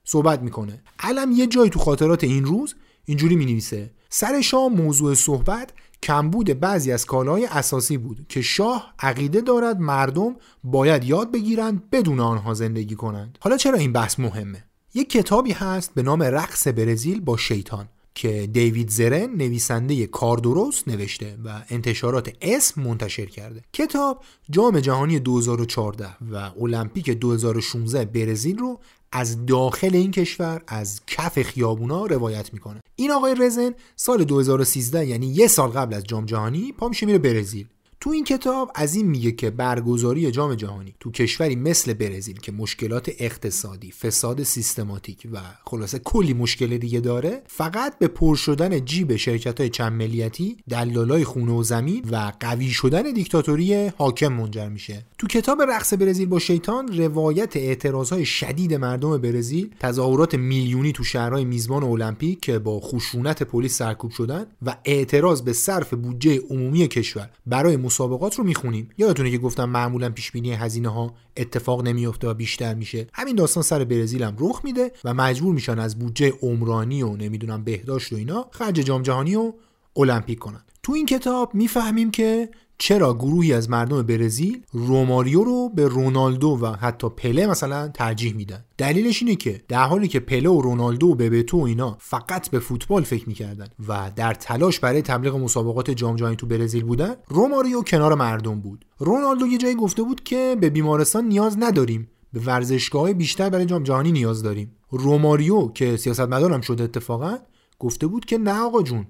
صحبت 0.04 0.42
می‌کنه. 0.42 0.82
علم 1.00 1.32
یه 1.32 1.48
جایی 1.48 1.70
تو 1.70 1.80
خاطرات 1.80 2.24
این 2.24 2.46
روز 2.46 2.76
اینجوری 3.06 3.36
می 3.36 3.46
نویسه 3.46 3.92
سر 4.10 4.42
شاه 4.42 4.68
موضوع 4.68 5.14
صحبت 5.14 5.74
کمبود 6.04 6.60
بعضی 6.60 6.92
از 6.92 7.06
کالاهای 7.06 7.46
اساسی 7.46 7.98
بود 7.98 8.26
که 8.30 8.42
شاه 8.42 8.94
عقیده 9.00 9.42
دارد 9.42 9.80
مردم 9.80 10.36
باید 10.64 11.04
یاد 11.04 11.32
بگیرند 11.32 11.90
بدون 11.90 12.20
آنها 12.20 12.54
زندگی 12.54 12.96
کنند. 12.96 13.38
حالا 13.42 13.58
چرا 13.58 13.78
این 13.78 13.94
بحث 13.94 14.20
مهمه؟ 14.20 14.64
یک 14.94 15.10
کتابی 15.10 15.52
هست 15.52 15.94
به 15.94 16.02
نام 16.02 16.24
رقص 16.24 16.68
برزیل 16.68 17.22
با 17.22 17.38
شیطان 17.38 17.90
که 18.16 18.50
دیوید 18.54 18.90
زرن 18.90 19.36
نویسنده 19.36 20.08
کار 20.08 20.38
درست 20.38 20.88
نوشته 20.88 21.38
و 21.46 21.62
انتشارات 21.70 22.34
اسم 22.42 22.82
منتشر 22.82 23.26
کرده. 23.26 23.62
کتاب 23.74 24.24
جام 24.50 24.80
جهانی 24.80 25.20
2014 25.20 26.08
و 26.32 26.36
المپیک 26.36 27.10
2016 27.10 28.06
برزیل 28.06 28.58
رو 28.58 28.80
از 29.12 29.46
داخل 29.46 29.96
این 29.96 30.12
کشور 30.12 30.62
از 30.68 31.02
کف 31.08 31.42
خیابونا 31.42 32.06
روایت 32.06 32.54
می‌کنه. 32.54 32.82
این 32.96 33.12
آقای 33.12 33.36
رزن 33.36 33.72
سال 33.96 34.24
2013 34.24 35.06
یعنی 35.06 35.28
یه 35.28 35.48
سال 35.48 35.70
قبل 35.70 35.94
از 35.94 36.04
جام 36.04 36.26
جهانی 36.26 36.72
پا 36.72 36.90
میشه 36.90 37.06
میره 37.06 37.18
برزیل. 37.18 37.68
تو 38.02 38.10
این 38.10 38.24
کتاب 38.24 38.72
از 38.76 38.96
این 38.96 39.08
میگه 39.08 39.32
که 39.32 39.50
برگزاری 39.50 40.32
جام 40.32 40.56
جهانی 40.56 40.96
تو 41.00 41.12
کشوری 41.12 41.56
مثل 41.56 41.94
برزیل 41.94 42.40
که 42.40 42.52
مشکلات 42.52 43.12
اقتصادی، 43.20 43.92
فساد 43.92 44.44
سیستماتیک 44.44 45.28
و 45.32 45.38
خلاصه 45.66 46.00
کلی 46.00 46.34
مشکل 46.34 46.78
دیگه 46.78 47.00
داره 47.00 47.42
فقط 47.48 48.00
به 48.00 48.08
پر 48.08 48.36
شدن 48.36 48.86
جیب 48.86 49.16
شرکت 49.16 49.60
های 49.60 49.70
چند 49.70 49.94
ملیتی، 49.94 50.58
دلالای 50.70 51.24
خونه 51.24 51.52
و 51.52 51.64
زمین 51.64 52.06
و 52.12 52.32
قوی 52.40 52.70
شدن 52.70 53.14
دیکتاتوری 53.14 53.88
حاکم 53.88 54.28
منجر 54.28 54.70
میشه. 54.70 55.06
تو 55.18 55.28
کتاب 55.28 55.62
رقص 55.62 55.94
برزیل 55.94 56.28
با 56.28 56.40
شیطان 56.40 56.98
روایت 56.98 57.58
اعتراضهای 57.58 58.26
شدید 58.26 58.74
مردم 58.74 59.18
برزیل، 59.18 59.70
تظاهرات 59.80 60.36
میلیونی 60.36 60.92
تو 60.92 61.04
شهرهای 61.04 61.46
میزبان 61.46 61.84
المپیک 61.84 62.40
که 62.40 62.60
با 62.60 62.80
خشونت 62.80 63.44
پلیس 63.44 63.78
سرکوب 63.78 64.12
شدن 64.12 64.46
و 64.62 64.76
اعتراض 64.86 65.42
به 65.42 65.54
صرف 65.54 65.94
بودجه 65.94 66.42
عمومی 66.50 66.88
کشور 66.88 67.30
برای 67.46 67.78
مسابقات 67.92 68.36
رو 68.36 68.44
می‌خونیم. 68.44 68.90
یادتونه 68.98 69.32
که 69.32 69.38
گفتم 69.38 69.70
معمولا 69.70 70.10
پیش 70.10 70.32
بینی 70.32 70.52
هزینه 70.52 70.90
ها 70.90 71.14
اتفاق 71.38 71.84
نمیفته 71.84 72.28
و 72.28 72.34
بیشتر 72.34 72.74
میشه. 72.74 73.08
همین 73.14 73.36
داستان 73.36 73.64
سر 73.64 73.84
برزیل 73.84 74.24
هم 74.24 74.36
رخ 74.40 74.62
میده 74.64 74.92
و 75.04 75.14
مجبور 75.14 75.54
میشن 75.56 75.80
از 75.80 76.00
بودجه 76.00 76.34
عمرانی 76.42 77.04
و 77.04 77.16
نمی‌دونم 77.16 77.64
بهداشت 77.64 78.14
و 78.14 78.16
اینا 78.16 78.46
خرج 78.52 78.76
جام 78.76 79.02
جهانی 79.02 79.36
و 79.36 79.54
المپیک 79.96 80.40
کنن. 80.40 80.64
تو 80.84 80.94
این 80.94 81.06
کتاب 81.06 81.56
می‌فهمیم 81.56 82.12
که 82.12 82.50
چرا 82.84 83.14
گروهی 83.14 83.54
از 83.54 83.70
مردم 83.70 84.02
برزیل 84.02 84.62
روماریو 84.72 85.44
رو 85.44 85.70
به 85.70 85.88
رونالدو 85.88 86.60
و 86.62 86.66
حتی 86.66 87.10
پله 87.10 87.48
مثلا 87.48 87.88
ترجیح 87.88 88.36
میدن؟ 88.36 88.66
دلیلش 88.78 89.22
اینه 89.22 89.36
که 89.36 89.62
در 89.68 89.84
حالی 89.84 90.08
که 90.08 90.20
پله 90.20 90.50
و 90.50 90.62
رونالدو 90.62 91.08
و 91.08 91.16
ببتو 91.16 91.60
و 91.60 91.64
اینا 91.64 91.98
فقط 92.00 92.50
به 92.50 92.60
فوتبال 92.60 93.04
فکر 93.04 93.28
می‌کردن 93.30 93.68
و 93.88 94.12
در 94.16 94.34
تلاش 94.34 94.80
برای 94.80 95.02
تبلیغ 95.02 95.36
مسابقات 95.36 95.92
جام 95.92 96.16
جهانی 96.16 96.36
تو 96.36 96.48
برزیل 96.48 96.84
بودن 96.84 97.16
روماریو 97.28 97.82
کنار 97.82 98.16
مردم 98.16 98.62
بود. 98.62 98.86
رونالدو 99.00 99.48
یه 99.48 99.58
جایی 99.58 99.76
گفته 99.76 100.04
بود 100.04 100.24
که 100.24 100.58
به 100.62 100.70
بیمارستان 100.70 101.26
نیاز 101.26 101.58
نداریم. 101.60 102.08
به 102.34 102.40
ورزشگاه 102.40 103.14
بیشتر 103.14 103.50
برای 103.50 103.66
جام 103.66 103.84
جهانی 103.84 104.12
نیاز 104.12 104.44
داریم. 104.44 104.72
روماریو 104.92 105.68
که 105.68 105.98
سیاستمدار 105.98 106.54
هم 106.54 106.62
شده 106.62 106.84
اتفاقا 106.84 107.38
گفته 107.80 108.08
بود 108.08 108.26
که 108.26 108.38
نه 108.38 108.60
آقا 108.60 108.82
جون 108.82 109.06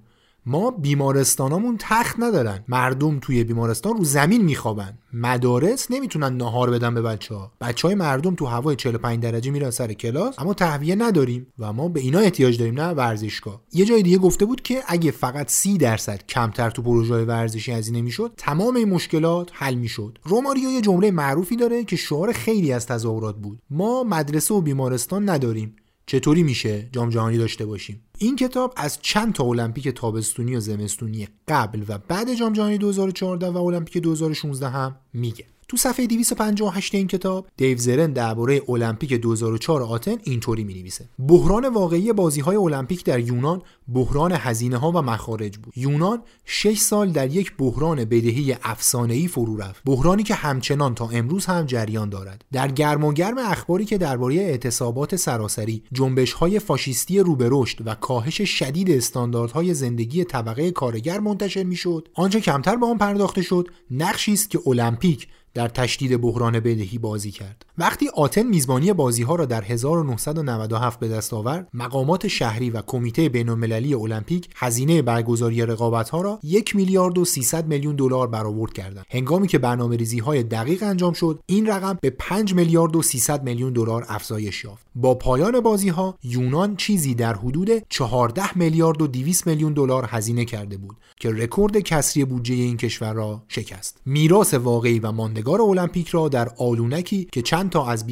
ما 0.46 0.72
بیمارستانامون 0.72 1.76
تخت 1.80 2.16
ندارن. 2.20 2.64
مردم 2.68 3.20
توی 3.20 3.44
بیمارستان 3.44 3.98
رو 3.98 4.04
زمین 4.04 4.42
میخوابن. 4.42 4.98
مدارس 5.14 5.92
نمی‌تونن 5.92 6.38
نهار 6.38 6.70
بدن 6.70 6.94
به 6.94 7.02
بچه 7.02 7.36
ها 7.36 7.52
بچه 7.62 7.88
های 7.88 7.96
مردم 7.96 8.36
تو 8.36 8.46
هوای 8.46 8.76
45 8.76 9.20
درجه 9.24 9.52
میرن 9.52 9.70
سر 9.70 9.94
کلاس 9.94 10.36
اما 10.39 10.54
تهویه 10.54 10.96
نداریم 10.96 11.48
و 11.60 11.74
ما 11.74 11.88
به 11.88 12.00
اینا 12.00 12.20
احتیاج 12.20 12.60
داریم 12.60 12.82
نه 12.82 12.89
ورزشگاه. 12.89 13.62
یه 13.74 13.86
جای 13.86 14.04
دیگه 14.04 14.18
گفته 14.18 14.46
بود 14.46 14.62
که 14.62 14.84
اگه 14.88 15.12
فقط 15.12 15.50
30 15.50 15.78
درصد 15.78 16.26
کمتر 16.30 16.70
تو 16.70 16.82
پروژه 16.82 17.26
ورزشی 17.26 17.72
هزینه 17.72 18.02
می‌شد 18.02 18.34
تمام 18.38 18.76
این 18.76 18.89
مشکلات 18.89 19.50
حل 19.54 19.76
می‌شد. 19.76 20.20
روماریو 20.24 20.70
یه 20.70 20.82
جمله 20.82 21.12
معروفی 21.12 21.56
داره 21.56 21.84
که 21.84 21.96
شعار 21.96 22.32
خیلی 22.32 22.72
از 22.72 22.86
تظاهرات 22.88 23.36
بود. 23.36 23.60
ما 23.70 24.04
مدرسه 24.04 24.54
و 24.54 24.62
بیمارستان 24.62 25.30
نداریم. 25.30 25.76
چطوری 26.06 26.43
میشه 26.43 26.89
جام 26.91 27.10
جهانی 27.10 27.38
داشته 27.38 27.66
باشیم؟ 27.66 28.02
این 28.18 28.36
کتاب 28.36 28.74
از 28.78 28.99
چند 29.02 29.34
تا 29.34 29.43
المپیک 29.43 29.88
تابستونی 29.88 30.56
و 30.56 30.60
زمستونی 30.60 31.28
قبل 31.47 31.84
و 31.88 31.97
بعد 31.97 32.34
جام 32.34 32.54
جهانی 32.54 32.78
2014 32.78 33.49
و 33.49 33.58
المپیک 33.58 33.97
2016 33.97 34.70
هم 34.70 34.95
میگه. 35.14 35.45
تو 35.72 35.78
صفحه 35.78 36.08
258 36.08 36.96
این 36.96 37.08
کتاب 37.08 37.48
دیو 37.58 37.78
زرن 37.78 38.14
درباره 38.14 38.62
المپیک 38.70 39.14
2004 39.14 39.84
آتن 39.84 40.16
اینطوری 40.24 40.64
نویسه 40.64 41.10
بحران 41.28 41.66
واقعی 41.66 42.14
بازی 42.14 42.42
های 42.42 42.56
المپیک 42.56 43.06
در 43.06 43.20
یونان 43.20 43.62
بحران 43.94 44.32
هزینه 44.32 44.78
ها 44.78 44.92
و 44.92 45.02
مخارج 45.02 45.58
بود. 45.58 45.74
یونان 45.78 46.22
6 46.46 46.78
سال 46.80 47.12
در 47.12 47.32
یک 47.32 47.58
بحران 47.58 48.06
بدهی 48.06 48.56
افسانه 48.64 49.14
ای 49.14 49.28
فرو 49.28 49.58
رفت. 49.58 49.84
بحرانی 49.86 50.24
که 50.24 50.34
همچنان 50.34 50.96
تا 50.96 51.10
امروز 51.10 51.46
هم 51.46 51.66
جریان 51.66 52.10
دارد. 52.10 52.46
در 52.52 52.72
گرم 52.72 53.04
و 53.04 53.14
گرم 53.14 53.38
اخباری 53.38 53.86
که 53.86 53.98
درباره 53.98 54.36
اعتصابات 54.36 55.16
سراسری 55.16 55.84
جنبش 55.94 56.34
های 56.34 56.60
فاشیستی 56.60 57.20
رو 57.20 57.36
به 57.36 57.48
رشد 57.52 57.88
و 57.88 57.96
کاهش 57.96 58.42
شدید 58.42 58.92
استانداردهای 58.92 59.74
زندگی 59.74 60.24
طبقه 60.24 60.72
کارگر 60.72 61.20
منتشر 61.20 61.64
می‌شد 61.64 62.08
آنچه 62.14 62.40
کمتر 62.42 62.76
به 62.76 62.86
آن 62.86 62.98
پرداخته 62.98 63.42
شد 63.42 63.68
نقشی 63.92 64.34
است 64.34 64.50
که 64.50 64.60
المپیک 64.68 65.28
در 65.54 65.68
تشدید 65.68 66.22
بحران 66.22 66.60
بدهی 66.60 66.97
بازی 66.97 67.32
کرد. 67.32 67.66
وقتی 67.78 68.10
آتن 68.16 68.43
میزبانی 68.43 68.93
بازی 68.93 69.24
ها 69.24 69.36
را 69.36 69.45
در 69.45 69.64
1997 69.64 70.99
به 70.99 71.08
دست 71.08 71.34
آورد 71.34 71.68
مقامات 71.74 72.28
شهری 72.28 72.70
و 72.70 72.82
کمیته 72.82 73.30
بین 73.30 73.49
المللی 73.49 73.93
المپیک 73.93 74.49
هزینه 74.56 75.02
برگزاری 75.02 75.66
رقابت 75.66 76.10
ها 76.10 76.22
را 76.22 76.39
یک 76.43 76.76
میلیارد 76.76 77.18
و 77.18 77.26
300 77.26 77.68
میلیون 77.68 77.95
دلار 77.95 78.28
برآورد 78.28 78.74
کردند. 78.74 79.06
هنگامی 79.10 79.47
که 79.47 79.58
برنامه 79.58 79.95
ریزی 79.95 80.20
های 80.20 80.43
دقیق 80.43 80.84
انجام 80.84 81.14
شد 81.14 81.39
این 81.45 81.68
رقم 81.68 81.97
به 82.02 82.10
5 82.10 82.54
میلیارد 82.54 82.95
و 82.95 83.02
300 83.02 83.43
میلیون 83.43 83.74
دلار 83.74 84.06
افزایش 84.10 84.64
یافت. 84.64 84.86
با 84.95 85.16
پایان 85.16 85.60
بازی 85.60 85.89
ها 85.89 86.18
یونان 86.24 86.76
چیزی 86.76 87.16
در 87.16 87.34
حدود 87.34 87.70
14 87.89 88.58
میلیارد 88.58 89.02
و 89.02 89.08
200 89.08 89.47
میلیون 89.47 89.74
دلار 89.74 90.06
هزینه 90.10 90.45
کرده 90.45 90.78
بود 90.78 90.97
که 91.20 91.32
رکورد 91.32 91.80
کسری 91.80 92.26
بودجه 92.26 92.54
این 92.54 92.78
کشور 92.78 93.14
را 93.14 93.43
شکست. 93.47 93.97
میراث 94.06 94.54
واقعی 94.54 94.99
و 94.99 95.12
ماندگار 95.42 95.62
المپیک 95.62 96.08
را 96.08 96.30
در 96.30 96.50
آلونکی 96.58 97.28
که 97.32 97.42
چند 97.42 97.70
تا 97.70 97.88
از 97.88 98.06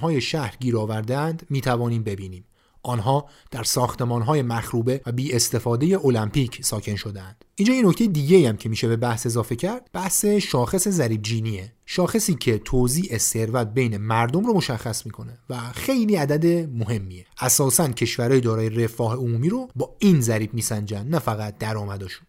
های 0.00 0.20
شهر 0.20 0.56
گیر 0.60 0.76
آوردهاند 0.76 1.46
می 1.50 1.60
توانیم 1.60 2.02
ببینیم. 2.02 2.44
آنها 2.82 3.28
در 3.50 3.64
های 4.08 4.42
مخروبه 4.42 5.00
و 5.06 5.12
بی 5.12 5.32
استفاده 5.32 6.06
المپیک 6.06 6.64
ساکن 6.64 6.96
شدند. 6.96 7.44
اینجا 7.54 7.74
یه 7.74 7.86
نکته 7.86 8.06
دیگه 8.06 8.48
هم 8.48 8.56
که 8.56 8.68
میشه 8.68 8.88
به 8.88 8.96
بحث 8.96 9.26
اضافه 9.26 9.56
کرد 9.56 9.90
بحث 9.92 10.24
شاخص 10.24 10.88
ضریب 10.88 11.22
جینیه. 11.22 11.72
شاخصی 11.86 12.34
که 12.34 12.58
توزیع 12.58 13.18
ثروت 13.18 13.66
بین 13.66 13.96
مردم 13.96 14.46
رو 14.46 14.54
مشخص 14.54 15.06
می‌کنه 15.06 15.38
و 15.50 15.58
خیلی 15.74 16.16
عدد 16.16 16.68
مهمیه. 16.72 17.26
اساسا 17.38 17.88
کشورهای 17.88 18.40
دارای 18.40 18.70
رفاه 18.70 19.14
عمومی 19.14 19.48
رو 19.48 19.68
با 19.76 19.96
این 19.98 20.20
ضریب 20.20 20.54
میسنجن 20.54 21.06
نه 21.08 21.18
فقط 21.18 21.58
درآمدشون 21.58 22.26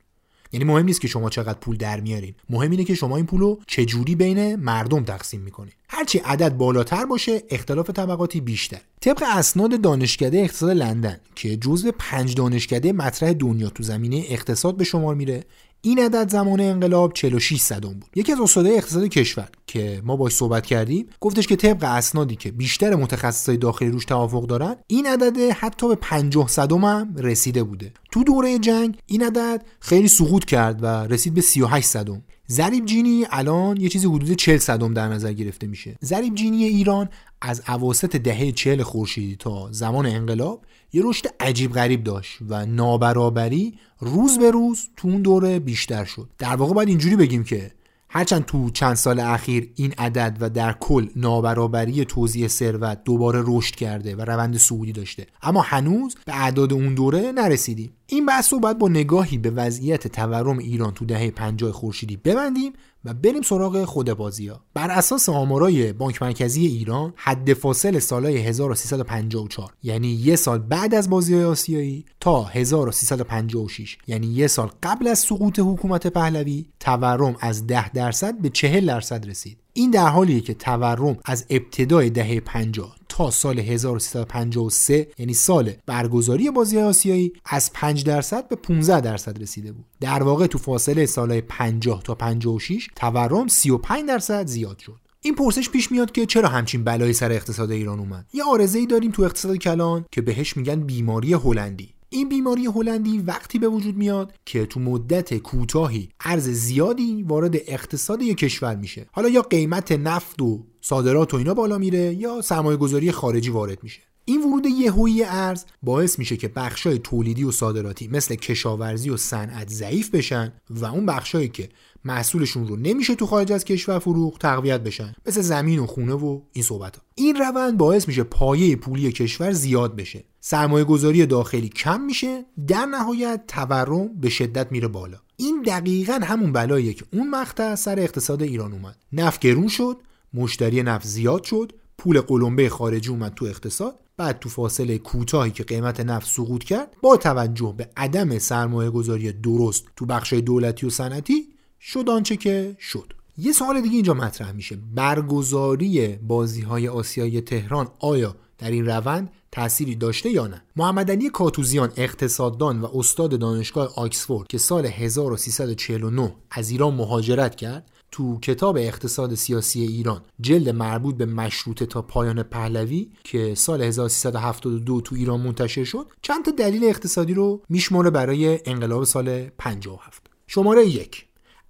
یعنی 0.54 0.66
مهم 0.66 0.86
نیست 0.86 1.02
که 1.02 1.08
شما 1.08 1.30
چقدر 1.30 1.60
پول 1.60 1.78
در 1.78 2.00
میارین. 2.00 2.34
مهم 2.50 2.72
اینه 2.72 2.84
که 2.84 2.96
شما 2.96 3.18
این 3.18 3.26
پول 3.26 3.40
رو 3.40 3.60
چجوری 3.68 4.16
بین 4.16 4.56
مردم 4.56 5.04
تقسیم 5.04 5.42
می‌کنید 5.42 5.74
هرچی 5.90 6.18
عدد 6.18 6.58
بالاتر 6.58 7.06
باشه 7.06 7.42
اختلاف 7.50 7.90
طبقاتی 7.90 8.42
بیشتر. 8.42 8.82
طبق 9.02 9.24
اسناد 9.28 9.82
دانشکده 9.82 10.38
اقتصاد 10.38 10.70
لندن 10.70 11.20
که 11.36 11.58
جزو 11.58 11.92
پنج 12.00 12.36
دانشکده 12.36 12.94
مطرح 12.94 13.34
دنیا 13.34 13.70
تو 13.70 13.84
زمینه 13.84 14.24
اقتصاد 14.28 14.78
به 14.78 14.84
شمار 14.84 15.16
میره 15.16 15.44
این 15.86 16.00
عدد 16.00 16.30
زمان 16.30 16.60
انقلاب 16.60 17.14
46 17.14 17.62
صدم 17.62 17.94
بود. 17.94 18.06
یکی 18.16 18.32
از 18.32 18.40
استادای 18.40 18.78
اقتصاد 18.78 19.04
کشور 19.04 19.48
که 19.68 20.02
ما 20.06 20.16
باش 20.16 20.36
صحبت 20.36 20.66
کردیم 20.66 21.08
گفتش 21.20 21.48
که 21.48 21.56
طبق 21.56 21.84
اسنادی 21.84 22.36
که 22.36 22.52
بیشتر 22.52 22.96
متخصصای 22.96 23.58
داخلی 23.58 23.90
روش 23.90 24.06
توافق 24.06 24.46
دارن 24.46 24.76
این 24.88 25.08
عدد 25.08 25.38
حتی 25.38 25.88
به 25.88 25.96
50 25.96 26.48
صدم 26.48 26.86
هم 26.86 27.16
رسیده 27.18 27.64
بوده. 27.64 27.94
تو 28.12 28.24
دوره 28.24 28.60
جنگ 28.60 28.98
این 29.06 29.24
عدد 29.24 29.66
خیلی 29.80 30.08
سقوط 30.08 30.46
کرد 30.46 30.84
و 30.84 30.86
رسید 30.86 31.34
به 31.34 31.42
38 31.42 31.88
صدم. 31.88 32.22
ضریب 32.50 32.86
جینی 32.86 33.26
الان 33.30 33.78
یه 33.78 33.90
چیزی 33.90 34.08
حدود 34.08 34.32
40 34.32 34.58
صدم 34.58 34.94
در 34.94 35.08
نظر 35.08 35.34
گرفته 35.34 35.68
میشه. 35.68 35.96
ضریب 36.04 36.36
جینی 36.36 36.64
ایران 36.64 37.10
از 37.42 37.62
اواسط 37.68 38.16
دهه 38.16 38.52
40 38.52 38.84
خورشیدی 38.84 39.36
تا 39.36 39.72
زمان 39.72 40.06
انقلاب 40.06 40.66
یه 40.94 41.02
رشد 41.06 41.26
عجیب 41.40 41.74
غریب 41.74 42.04
داشت 42.04 42.38
و 42.50 42.66
نابرابری 42.66 43.74
روز 44.00 44.40
به 44.40 44.52
روز 44.52 44.90
تو 44.98 45.08
اون 45.08 45.22
دوره 45.22 45.60
بیشتر 45.60 46.06
شد. 46.06 46.30
در 46.38 46.56
واقع 46.56 46.74
باید 46.74 46.90
اینجوری 46.90 47.16
بگیم 47.16 47.44
که 47.44 47.72
هرچند 48.10 48.46
تو 48.46 48.70
چند 48.70 48.96
سال 48.96 49.20
اخیر 49.20 49.70
این 49.76 49.94
عدد 49.98 50.38
و 50.40 50.50
در 50.50 50.74
کل 50.80 51.08
نابرابری 51.16 52.06
توزیع 52.06 52.48
ثروت 52.48 53.04
دوباره 53.04 53.44
رشد 53.46 53.76
کرده 53.76 54.16
و 54.16 54.22
روند 54.22 54.58
صعودی 54.58 54.92
داشته. 54.92 55.28
اما 55.42 55.62
هنوز 55.62 56.16
به 56.26 56.42
اعداد 56.42 56.74
اون 56.74 56.94
دوره 56.94 57.32
نرسیدیم. 57.32 57.92
این 58.14 58.26
بحث 58.26 58.54
رو 58.54 58.60
باید 58.60 58.78
با 58.78 58.88
نگاهی 58.88 59.38
به 59.38 59.50
وضعیت 59.50 60.08
تورم 60.08 60.58
ایران 60.58 60.94
تو 60.94 61.06
دهه 61.06 61.32
50 61.32 61.72
خورشیدی 61.72 62.18
ببندیم 62.18 62.74
و 63.06 63.14
بریم 63.14 63.42
سراغ 63.42 63.86
خود 63.86 64.14
بازی 64.14 64.48
ها. 64.48 64.62
بر 64.74 64.92
اساس 64.92 65.30
آمارای 65.30 65.94
بانک 65.94 66.22
مرکزی 66.22 66.66
ایران 66.66 67.14
حد 67.16 67.54
فاصل 67.54 68.00
سالهای 68.00 68.38
1354 68.38 69.74
یعنی 69.84 70.08
یه 70.08 70.36
سال 70.36 70.60
بعد 70.60 70.96
از 70.96 71.10
بازی 71.10 71.44
آسیایی 71.44 72.06
تا 72.20 72.44
1356 72.44 73.98
یعنی 74.08 74.28
یه 74.28 74.48
سال 74.48 74.72
قبل 74.84 75.08
از 75.08 75.20
سقوط 75.20 75.60
حکومت 75.60 76.08
پهلوی 76.08 76.66
تورم 76.80 77.36
از 77.40 77.68
10 77.68 77.90
درصد 77.90 78.38
به 78.38 78.50
40 78.50 78.86
درصد 78.86 79.30
رسید 79.30 79.58
این 79.74 79.92
در 79.92 80.08
حالیه 80.08 80.42
که 80.42 80.54
تورم 80.54 81.18
از 81.26 81.46
ابتدای 81.50 82.10
دهه 82.10 82.40
50 82.40 82.96
تا 83.14 83.32
سال 83.32 83.60
1353 83.60 85.08
یعنی 85.18 85.34
سال 85.34 85.74
برگزاری 85.86 86.52
بازی 86.52 86.80
آسیایی 86.80 87.34
از 87.46 87.74
5 87.74 88.04
درصد 88.04 88.48
به 88.48 88.56
15 88.56 89.02
درصد 89.02 89.42
رسیده 89.42 89.72
بود. 89.72 89.86
در 90.00 90.24
واقع 90.24 90.48
تو 90.48 90.58
فاصله 90.58 91.06
سالهای 91.06 91.42
50 91.42 92.04
تا 92.04 92.16
56 92.16 92.88
تورم 92.96 93.48
35 93.48 94.08
درصد 94.08 94.48
زیاد 94.48 94.80
شد. 94.80 95.00
این 95.22 95.36
پرسش 95.36 95.70
پیش 95.70 95.92
میاد 95.92 96.12
که 96.12 96.26
چرا 96.26 96.50
همچین 96.50 96.84
بلایی 96.84 97.14
سر 97.14 97.32
اقتصاد 97.32 97.72
ایران 97.72 98.00
اومد؟ 98.00 98.26
یه 98.34 98.44
آرزه 98.44 98.80
ای 98.80 98.86
داریم 98.86 99.12
تو 99.12 99.24
اقتصاد 99.24 99.58
کلان 99.58 100.06
که 100.12 100.22
بهش 100.22 100.58
میگن 100.58 100.80
بیماری 100.80 101.34
هلندی. 101.34 101.94
این 102.10 102.30
بیماری 102.30 102.66
هلندی 102.66 103.18
وقتی 103.18 103.60
به 103.60 103.68
وجود 103.68 103.98
میاد 103.98 104.34
که 104.46 104.66
تو 104.66 104.80
مدت 104.80 105.38
کوتاهی 105.38 106.10
ارز 106.20 106.50
زیادی 106.50 107.24
وارد 107.24 107.56
اقتصاد 107.56 108.22
یک 108.22 108.38
کشور 108.38 108.76
میشه. 108.76 109.06
حالا 109.12 109.30
یا 109.30 109.42
قیمت 109.42 109.92
نفت 109.92 110.42
و 110.42 110.66
صادرات 110.86 111.34
و 111.34 111.38
اینا 111.38 111.54
بالا 111.54 111.78
میره 111.78 112.14
یا 112.14 112.42
سرمایه 112.42 112.78
گذاری 112.78 113.12
خارجی 113.12 113.50
وارد 113.50 113.84
میشه. 113.84 114.02
این 114.26 114.44
ورود 114.44 114.66
یهویی 114.66 115.24
ارز 115.24 115.66
باعث 115.84 116.20
میشه 116.20 116.38
که 116.38 116.48
بخشای 116.48 117.00
تولیدی 117.00 117.44
و 117.44 117.52
صادراتی 117.52 118.08
مثل 118.08 118.36
کشاورزی 118.36 119.10
و 119.10 119.18
صنعت 119.18 119.70
ضعیف 119.70 120.10
بشن 120.10 120.54
و 120.70 120.86
اون 120.86 121.06
بخشایی 121.06 121.48
که 121.48 121.70
محصولشون 122.06 122.68
رو 122.68 122.76
نمیشه 122.76 123.16
تو 123.16 123.26
خارج 123.26 123.52
از 123.52 123.66
کشور 123.66 124.00
فروخت 124.00 124.42
تقویت 124.42 124.82
بشن. 124.82 125.14
مثل 125.26 125.42
زمین 125.42 125.80
و 125.80 125.86
خونه 125.86 126.14
و 126.14 126.42
این 126.54 126.64
صحبت 126.64 126.96
ها. 126.96 127.02
این 127.16 127.36
روند 127.36 127.78
باعث 127.78 128.08
میشه 128.08 128.24
پایه 128.24 128.76
پولی 128.76 129.12
کشور 129.12 129.52
زیاد 129.52 129.96
بشه. 129.96 130.24
سرمایه 130.40 130.86
گذاری 130.86 131.26
داخلی 131.26 131.70
کم 131.70 132.02
میشه. 132.02 132.46
در 132.68 132.86
نهایت 132.86 133.44
تورم 133.48 134.08
به 134.22 134.30
شدت 134.30 134.72
میره 134.72 134.88
بالا. 134.88 135.18
این 135.38 135.62
دقیقا 135.62 136.20
همون 136.24 136.52
بلاییه 136.52 136.94
که 136.94 137.06
اون 137.14 137.30
مقطع 137.30 137.76
سر 137.76 138.00
اقتصاد 138.00 138.44
ایران 138.44 138.74
اومد. 138.74 138.96
نفت 139.14 139.40
گرون 139.40 139.68
شد. 139.68 139.98
مشتری 140.34 140.84
نفت 140.84 141.08
زیاد 141.08 141.44
شد 141.44 141.72
پول 141.98 142.22
قلمبه 142.22 142.70
خارجی 142.70 143.10
اومد 143.10 143.34
تو 143.34 143.46
اقتصاد 143.46 144.00
بعد 144.18 144.40
تو 144.40 144.50
فاصله 144.50 144.98
کوتاهی 144.98 145.52
که 145.52 145.64
قیمت 145.64 146.00
نفت 146.00 146.28
سقوط 146.28 146.64
کرد 146.64 146.96
با 147.02 147.18
توجه 147.18 147.74
به 147.78 147.90
عدم 147.98 148.40
سرمایه 148.40 148.90
گذاری 148.90 149.32
درست 149.32 149.86
تو 149.96 150.06
بخشای 150.06 150.42
دولتی 150.42 150.86
و 150.86 150.90
صنعتی 150.90 151.48
شد 151.80 152.10
آنچه 152.10 152.38
که 152.38 152.76
شد. 152.80 153.14
یه 153.38 153.52
سوال 153.52 153.82
دیگه 153.82 153.96
اینجا 153.96 154.14
مطرح 154.14 154.52
میشه. 154.52 154.78
برگزاری 154.96 156.08
بازی 156.16 156.62
های 156.62 156.88
آسیایی 156.88 157.42
تهران 157.42 157.88
آیا 158.00 158.36
در 158.58 158.72
این 158.72 158.86
روند 158.86 159.32
تأثیری 159.52 159.96
داشته 159.96 160.30
یا 160.30 160.48
نه؟ 160.48 160.64
محمد 160.76 161.12
علی 161.12 161.30
کاتوزیان 161.30 161.94
اقتصاددان 161.98 162.82
و 162.82 162.88
استاد 162.94 163.40
دانشگاه 163.40 163.94
آکسفورد 163.96 164.48
که 164.48 164.58
سال 164.58 164.86
1349 164.86 166.36
از 166.52 166.70
ایران 166.70 166.94
مهاجرت 166.94 167.56
کرد 167.56 167.92
تو 168.14 168.40
کتاب 168.40 168.78
اقتصاد 168.78 169.36
سیاسی 169.36 169.82
ایران 169.82 170.22
جلد 170.42 170.70
مربوط 170.70 171.16
به 171.16 171.26
مشروطه 171.26 171.86
تا 171.86 172.02
پایان 172.02 172.44
پهلوی 172.44 173.12
که 173.24 173.56
سال 173.56 173.82
1372 173.82 175.02
تو 175.02 175.16
ایران 175.16 175.42
منتشر 175.42 175.84
شد 175.84 176.08
چند 176.22 176.46
تا 176.46 176.52
دلیل 176.52 176.84
اقتصادی 176.84 177.34
رو 177.34 177.62
میشماره 177.70 178.10
برای 178.10 178.60
انقلاب 178.66 179.04
سال 179.04 179.50
57 179.58 180.24
شماره 180.48 180.86
یک 180.86 181.26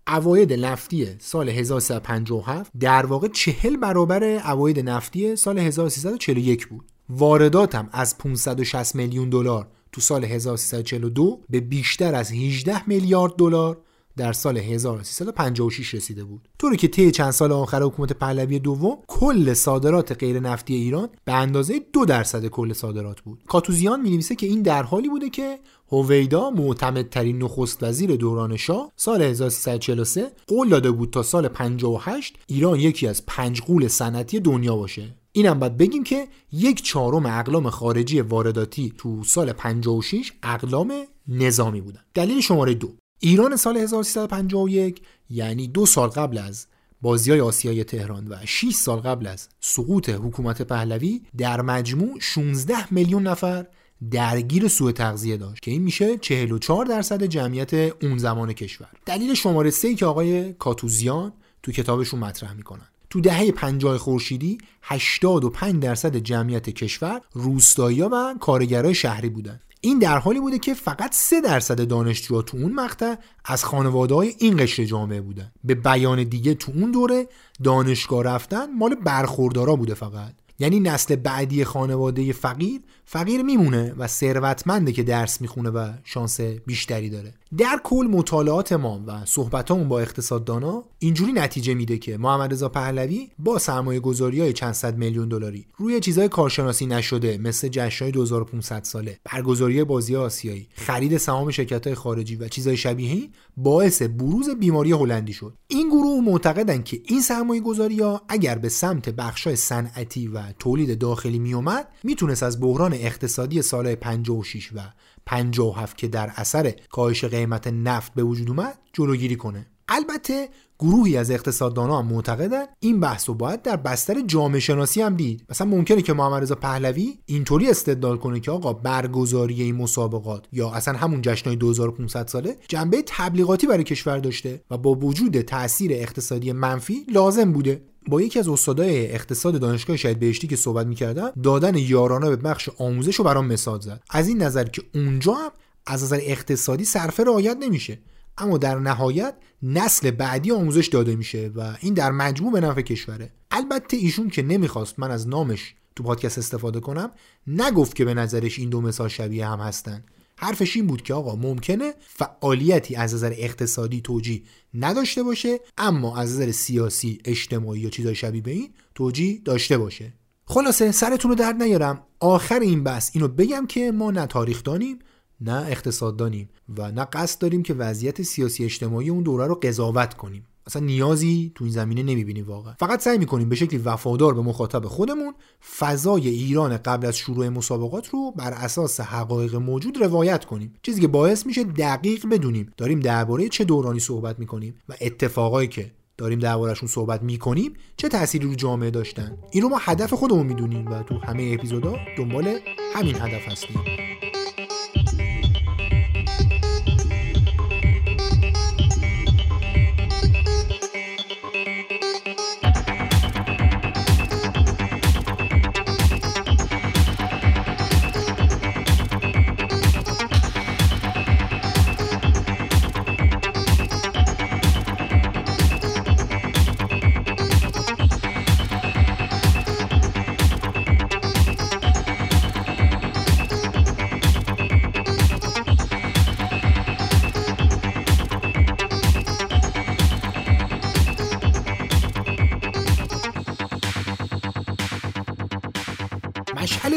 اواید 0.07 0.53
نفتی 0.53 1.07
سال 1.19 1.49
1357 1.49 2.71
در 2.79 3.05
واقع 3.05 3.27
چهل 3.27 3.77
برابر 3.77 4.23
اواید 4.23 4.89
نفتی 4.89 5.35
سال 5.35 5.59
1341 5.59 6.67
بود. 6.67 6.85
واردات 7.09 7.75
هم 7.75 7.89
از 7.91 8.17
560 8.17 8.95
میلیون 8.95 9.29
دلار 9.29 9.67
تو 9.91 10.01
سال 10.01 10.25
1342 10.25 11.41
به 11.49 11.59
بیشتر 11.59 12.15
از 12.15 12.31
18 12.31 12.89
میلیارد 12.89 13.35
دلار 13.35 13.81
در 14.17 14.33
سال 14.33 14.57
1356 14.57 15.93
رسیده 15.93 16.23
بود. 16.23 16.49
طوری 16.59 16.77
که 16.77 16.87
طی 16.87 17.11
چند 17.11 17.31
سال 17.31 17.51
آخر 17.51 17.83
حکومت 17.83 18.13
پهلوی 18.13 18.59
دوم 18.59 18.97
کل 19.07 19.53
صادرات 19.53 20.11
غیر 20.11 20.39
نفتی 20.39 20.75
ایران 20.75 21.09
به 21.25 21.33
اندازه 21.33 21.81
دو 21.93 22.05
درصد 22.05 22.45
کل 22.45 22.73
صادرات 22.73 23.21
بود. 23.21 23.43
کاتوزیان 23.47 24.01
می 24.01 24.09
نویسه 24.09 24.35
که 24.35 24.47
این 24.47 24.61
در 24.61 24.83
حالی 24.83 25.09
بوده 25.09 25.29
که 25.29 25.59
هویدا 25.91 26.49
معتمدترین 26.49 27.43
نخست 27.43 27.83
وزیر 27.83 28.15
دوران 28.15 28.57
شاه 28.57 28.91
سال 28.95 29.21
1343 29.21 30.31
قول 30.47 30.69
داده 30.69 30.91
بود 30.91 31.09
تا 31.09 31.23
سال 31.23 31.47
58 31.47 32.39
ایران 32.47 32.79
یکی 32.79 33.07
از 33.07 33.25
پنج 33.25 33.61
قول 33.61 33.87
صنعتی 33.87 34.39
دنیا 34.39 34.75
باشه. 34.75 35.15
اینم 35.31 35.59
باید 35.59 35.77
بگیم 35.77 36.03
که 36.03 36.27
یک 36.51 36.81
چهارم 36.81 37.25
اقلام 37.25 37.69
خارجی 37.69 38.21
وارداتی 38.21 38.93
تو 38.97 39.23
سال 39.23 39.53
56 39.53 40.31
اقلام 40.43 40.93
نظامی 41.27 41.81
بودن. 41.81 42.01
دلیل 42.13 42.41
شماره 42.41 42.73
دو. 42.73 42.89
ایران 43.25 43.55
سال 43.55 43.77
1351 43.77 45.01
یعنی 45.29 45.67
دو 45.67 45.85
سال 45.85 46.09
قبل 46.09 46.37
از 46.37 46.67
بازی 47.01 47.31
های 47.31 47.41
آسیای 47.41 47.83
تهران 47.83 48.27
و 48.27 48.35
6 48.45 48.73
سال 48.73 48.99
قبل 48.99 49.27
از 49.27 49.49
سقوط 49.59 50.09
حکومت 50.09 50.61
پهلوی 50.61 51.21
در 51.37 51.61
مجموع 51.61 52.19
16 52.19 52.93
میلیون 52.93 53.27
نفر 53.27 53.67
درگیر 54.11 54.67
سوء 54.67 54.91
تغذیه 54.91 55.37
داشت 55.37 55.63
که 55.63 55.71
این 55.71 55.81
میشه 55.81 56.17
44 56.17 56.85
درصد 56.85 57.23
جمعیت 57.23 57.73
اون 57.73 58.17
زمان 58.17 58.53
کشور. 58.53 58.89
دلیل 59.05 59.33
شماره 59.33 59.69
3 59.69 59.95
که 59.95 60.05
آقای 60.05 60.53
کاتوزیان 60.53 61.33
تو 61.63 61.71
کتابشون 61.71 62.19
مطرح 62.19 62.53
می‌کنن. 62.53 62.87
تو 63.09 63.21
دهه 63.21 63.51
50 63.51 63.97
خورشیدی 63.97 64.57
85 64.81 65.83
درصد 65.83 66.15
جمعیت 66.15 66.69
کشور 66.69 67.21
روستایی 67.33 68.01
و 68.01 68.35
کارگرای 68.39 68.95
شهری 68.95 69.29
بودن. 69.29 69.59
این 69.85 69.99
در 69.99 70.17
حالی 70.17 70.39
بوده 70.39 70.59
که 70.59 70.73
فقط 70.73 71.13
3 71.13 71.41
درصد 71.41 71.87
دانشجوها 71.87 72.41
تو 72.41 72.57
اون 72.57 72.73
مقطع 72.73 73.15
از 73.45 73.65
خانواده 73.65 74.15
های 74.15 74.33
این 74.39 74.57
قشر 74.57 74.83
جامعه 74.85 75.21
بودن. 75.21 75.51
به 75.63 75.75
بیان 75.75 76.23
دیگه 76.23 76.53
تو 76.53 76.71
اون 76.75 76.91
دوره 76.91 77.27
دانشگاه 77.63 78.23
رفتن 78.23 78.73
مال 78.73 78.95
برخوردارا 78.95 79.75
بوده 79.75 79.93
فقط. 79.93 80.33
یعنی 80.59 80.79
نسل 80.79 81.15
بعدی 81.15 81.63
خانواده 81.63 82.33
فقیر 82.33 82.81
فقیر 83.05 83.41
میمونه 83.41 83.93
و 83.97 84.07
ثروتمنده 84.07 84.91
که 84.91 85.03
درس 85.03 85.41
می‌خونه 85.41 85.69
و 85.69 85.91
شانس 86.03 86.41
بیشتری 86.41 87.09
داره. 87.09 87.33
در 87.57 87.79
کل 87.83 88.07
مطالعات 88.11 88.73
ما 88.73 89.01
و 89.07 89.25
صحبتامون 89.25 89.89
با 89.89 89.99
اقتصاددانا 89.99 90.83
اینجوری 90.99 91.33
نتیجه 91.33 91.73
میده 91.73 91.97
که 91.97 92.17
محمد 92.17 92.53
رضا 92.53 92.69
پهلوی 92.69 93.29
با 93.39 93.59
سرمایه 93.59 93.99
گذاری 93.99 94.41
های 94.41 94.53
چند 94.53 94.73
صد 94.73 94.97
میلیون 94.97 95.29
دلاری 95.29 95.65
روی 95.77 95.99
چیزهای 95.99 96.27
کارشناسی 96.27 96.85
نشده 96.85 97.37
مثل 97.37 97.67
جشنهای 97.67 98.11
2500 98.11 98.83
ساله 98.83 99.19
برگزاری 99.23 99.83
بازی 99.83 100.15
آسیایی 100.15 100.67
خرید 100.73 101.17
سهام 101.17 101.51
شرکت 101.51 101.87
های 101.87 101.95
خارجی 101.95 102.35
و 102.35 102.47
چیزهای 102.47 102.77
شبیه 102.77 103.29
باعث 103.57 104.01
بروز 104.01 104.49
بیماری 104.49 104.91
هلندی 104.91 105.33
شد. 105.33 105.53
این 105.67 105.89
گروه 105.89 106.23
معتقدن 106.23 106.83
که 106.83 107.01
این 107.05 107.21
سرمایه 107.21 107.61
گذاری 107.61 107.99
ها 107.99 108.21
اگر 108.27 108.57
به 108.57 108.69
سمت 108.69 109.09
بخشای 109.09 109.55
صنعتی 109.55 110.27
و 110.27 110.41
تولید 110.59 110.99
داخلی 110.99 111.39
میومد 111.39 111.87
می‌تونست 112.03 112.43
از 112.43 112.61
بحران 112.61 112.92
اقتصادی 112.93 113.61
سال 113.61 113.95
56 113.95 114.71
و 114.75 114.79
57 115.25 115.97
که 115.97 116.07
در 116.07 116.31
اثر 116.35 116.73
کاهش 116.91 117.25
قیمت 117.25 117.67
نفت 117.67 118.13
به 118.13 118.23
وجود 118.23 118.49
اومد 118.49 118.79
جلوگیری 118.93 119.35
کنه. 119.35 119.65
البته 119.87 120.49
گروهی 120.79 121.17
از 121.17 121.31
اقتصاددانان 121.31 122.05
معتقدن 122.05 122.65
این 122.79 122.99
بحث 122.99 123.29
رو 123.29 123.35
باید 123.35 123.61
در 123.61 123.75
بستر 123.75 124.21
جامعه 124.21 124.59
شناسی 124.59 125.01
هم 125.01 125.15
دید. 125.15 125.45
مثلا 125.49 125.67
ممکنه 125.67 126.01
که 126.01 126.13
محمد 126.13 126.41
رضا 126.41 126.55
پهلوی 126.55 127.17
اینطوری 127.25 127.69
استدلال 127.69 128.17
کنه 128.17 128.39
که 128.39 128.51
آقا 128.51 128.73
برگزاری 128.73 129.61
این 129.63 129.75
مسابقات 129.75 130.45
یا 130.51 130.69
اصلا 130.71 130.97
همون 130.97 131.21
جشنهای 131.21 131.55
2500 131.55 132.27
ساله 132.27 132.57
جنبه 132.67 133.03
تبلیغاتی 133.07 133.67
برای 133.67 133.83
کشور 133.83 134.17
داشته 134.17 134.61
و 134.71 134.77
با 134.77 134.93
وجود 134.93 135.41
تاثیر 135.41 135.91
اقتصادی 135.93 136.51
منفی 136.51 137.05
لازم 137.09 137.51
بوده. 137.51 137.81
با 138.07 138.21
یکی 138.21 138.39
از 138.39 138.47
استادای 138.47 139.11
اقتصاد 139.11 139.59
دانشگاه 139.59 139.97
شهید 139.97 140.19
بهشتی 140.19 140.47
که 140.47 140.55
صحبت 140.55 140.87
می‌کردم 140.87 141.31
دادن 141.43 141.75
یارانه 141.75 142.29
به 142.29 142.35
بخش 142.35 142.69
آموزش 142.77 143.15
رو 143.15 143.25
برام 143.25 143.47
مثال 143.47 143.79
زد. 143.79 144.03
از 144.09 144.27
این 144.27 144.43
نظر 144.43 144.63
که 144.63 144.81
اونجا 144.95 145.33
هم 145.33 145.51
از 145.85 146.03
نظر 146.03 146.19
اقتصادی 146.21 146.85
صرفه 146.85 147.23
رعایت 147.23 147.57
نمیشه. 147.59 147.99
اما 148.37 148.57
در 148.57 148.79
نهایت 148.79 149.35
نسل 149.63 150.11
بعدی 150.11 150.51
آموزش 150.51 150.87
داده 150.87 151.15
میشه 151.15 151.51
و 151.55 151.77
این 151.79 151.93
در 151.93 152.11
مجموع 152.11 152.53
به 152.53 152.61
نفع 152.61 152.81
کشوره. 152.81 153.31
البته 153.51 153.97
ایشون 153.97 154.29
که 154.29 154.43
نمی‌خواست 154.43 154.99
من 154.99 155.11
از 155.11 155.27
نامش 155.27 155.75
تو 155.95 156.03
پادکست 156.03 156.37
استفاده 156.37 156.79
کنم 156.79 157.11
نگفت 157.47 157.95
که 157.95 158.05
به 158.05 158.13
نظرش 158.13 158.59
این 158.59 158.69
دو 158.69 158.81
مثال 158.81 159.07
شبیه 159.07 159.47
هم 159.47 159.59
هستن. 159.59 160.03
حرفش 160.43 160.75
این 160.75 160.87
بود 160.87 161.01
که 161.01 161.13
آقا 161.13 161.35
ممکنه 161.35 161.93
فعالیتی 161.99 162.95
از 162.95 163.13
نظر 163.13 163.33
اقتصادی 163.37 164.01
توجیه 164.01 164.41
نداشته 164.73 165.23
باشه 165.23 165.59
اما 165.77 166.17
از 166.17 166.33
نظر 166.33 166.51
سیاسی 166.51 167.19
اجتماعی 167.25 167.81
یا 167.81 167.89
چیزای 167.89 168.15
شبیه 168.15 168.41
به 168.41 168.51
این 168.51 168.69
توجیه 168.95 169.41
داشته 169.45 169.77
باشه. 169.77 170.13
خلاصه 170.45 170.91
سرتون 170.91 171.31
رو 171.31 171.35
درد 171.35 171.63
نیارم. 171.63 172.03
آخر 172.19 172.59
این 172.59 172.83
بحث 172.83 173.11
اینو 173.13 173.27
بگم 173.27 173.65
که 173.67 173.91
ما 173.91 174.11
نه 174.11 174.25
تاریخ 174.25 174.63
دانیم 174.63 174.99
نه 175.41 175.65
اقتصاد 175.69 176.17
دانیم 176.17 176.49
و 176.77 176.91
نه 176.91 177.05
قصد 177.05 177.41
داریم 177.41 177.63
که 177.63 177.73
وضعیت 177.73 178.21
سیاسی 178.21 178.65
اجتماعی 178.65 179.09
اون 179.09 179.23
دوره 179.23 179.47
رو 179.47 179.55
قضاوت 179.55 180.13
کنیم. 180.13 180.47
اصلا 180.67 180.81
نیازی 180.81 181.51
تو 181.55 181.63
این 181.63 181.73
زمینه 181.73 182.03
نمی‌بینیم 182.03 182.47
واقعا. 182.47 182.73
فقط 182.79 183.01
سعی 183.01 183.17
می‌کنیم 183.17 183.49
به 183.49 183.55
شکلی 183.55 183.77
وفادار 183.77 184.33
به 184.33 184.41
مخاطب 184.41 184.85
خودمون 184.85 185.33
فضای 185.77 186.29
ایران 186.29 186.77
قبل 186.77 187.07
از 187.07 187.17
شروع 187.17 187.49
مسابقات 187.49 188.07
رو 188.07 188.31
بر 188.31 188.51
اساس 188.51 188.99
حقایق 188.99 189.55
موجود 189.55 189.97
روایت 190.01 190.45
کنیم. 190.45 190.73
چیزی 190.81 191.01
که 191.01 191.07
باعث 191.07 191.45
میشه 191.45 191.63
دقیق 191.63 192.27
بدونیم 192.27 192.71
داریم 192.77 192.99
درباره 192.99 193.49
چه 193.49 193.63
دورانی 193.63 193.99
صحبت 193.99 194.39
می‌کنیم 194.39 194.75
و 194.89 194.93
اتفاقایی 195.01 195.67
که 195.67 195.91
داریم 196.17 196.39
دربارشون 196.39 196.89
صحبت 196.89 197.23
می‌کنیم 197.23 197.73
چه 197.97 198.09
تأثیری 198.09 198.45
رو 198.45 198.55
جامعه 198.55 198.91
داشتن. 198.91 199.37
این 199.51 199.63
رو 199.63 199.69
ما 199.69 199.77
هدف 199.79 200.13
خودمون 200.13 200.47
می‌دونیم 200.47 200.91
و 200.91 201.03
تو 201.03 201.17
همه 201.17 201.51
اپیزودا 201.59 201.95
دنبال 202.17 202.59
همین 202.95 203.15
هدف 203.15 203.47
هستیم. 203.47 203.81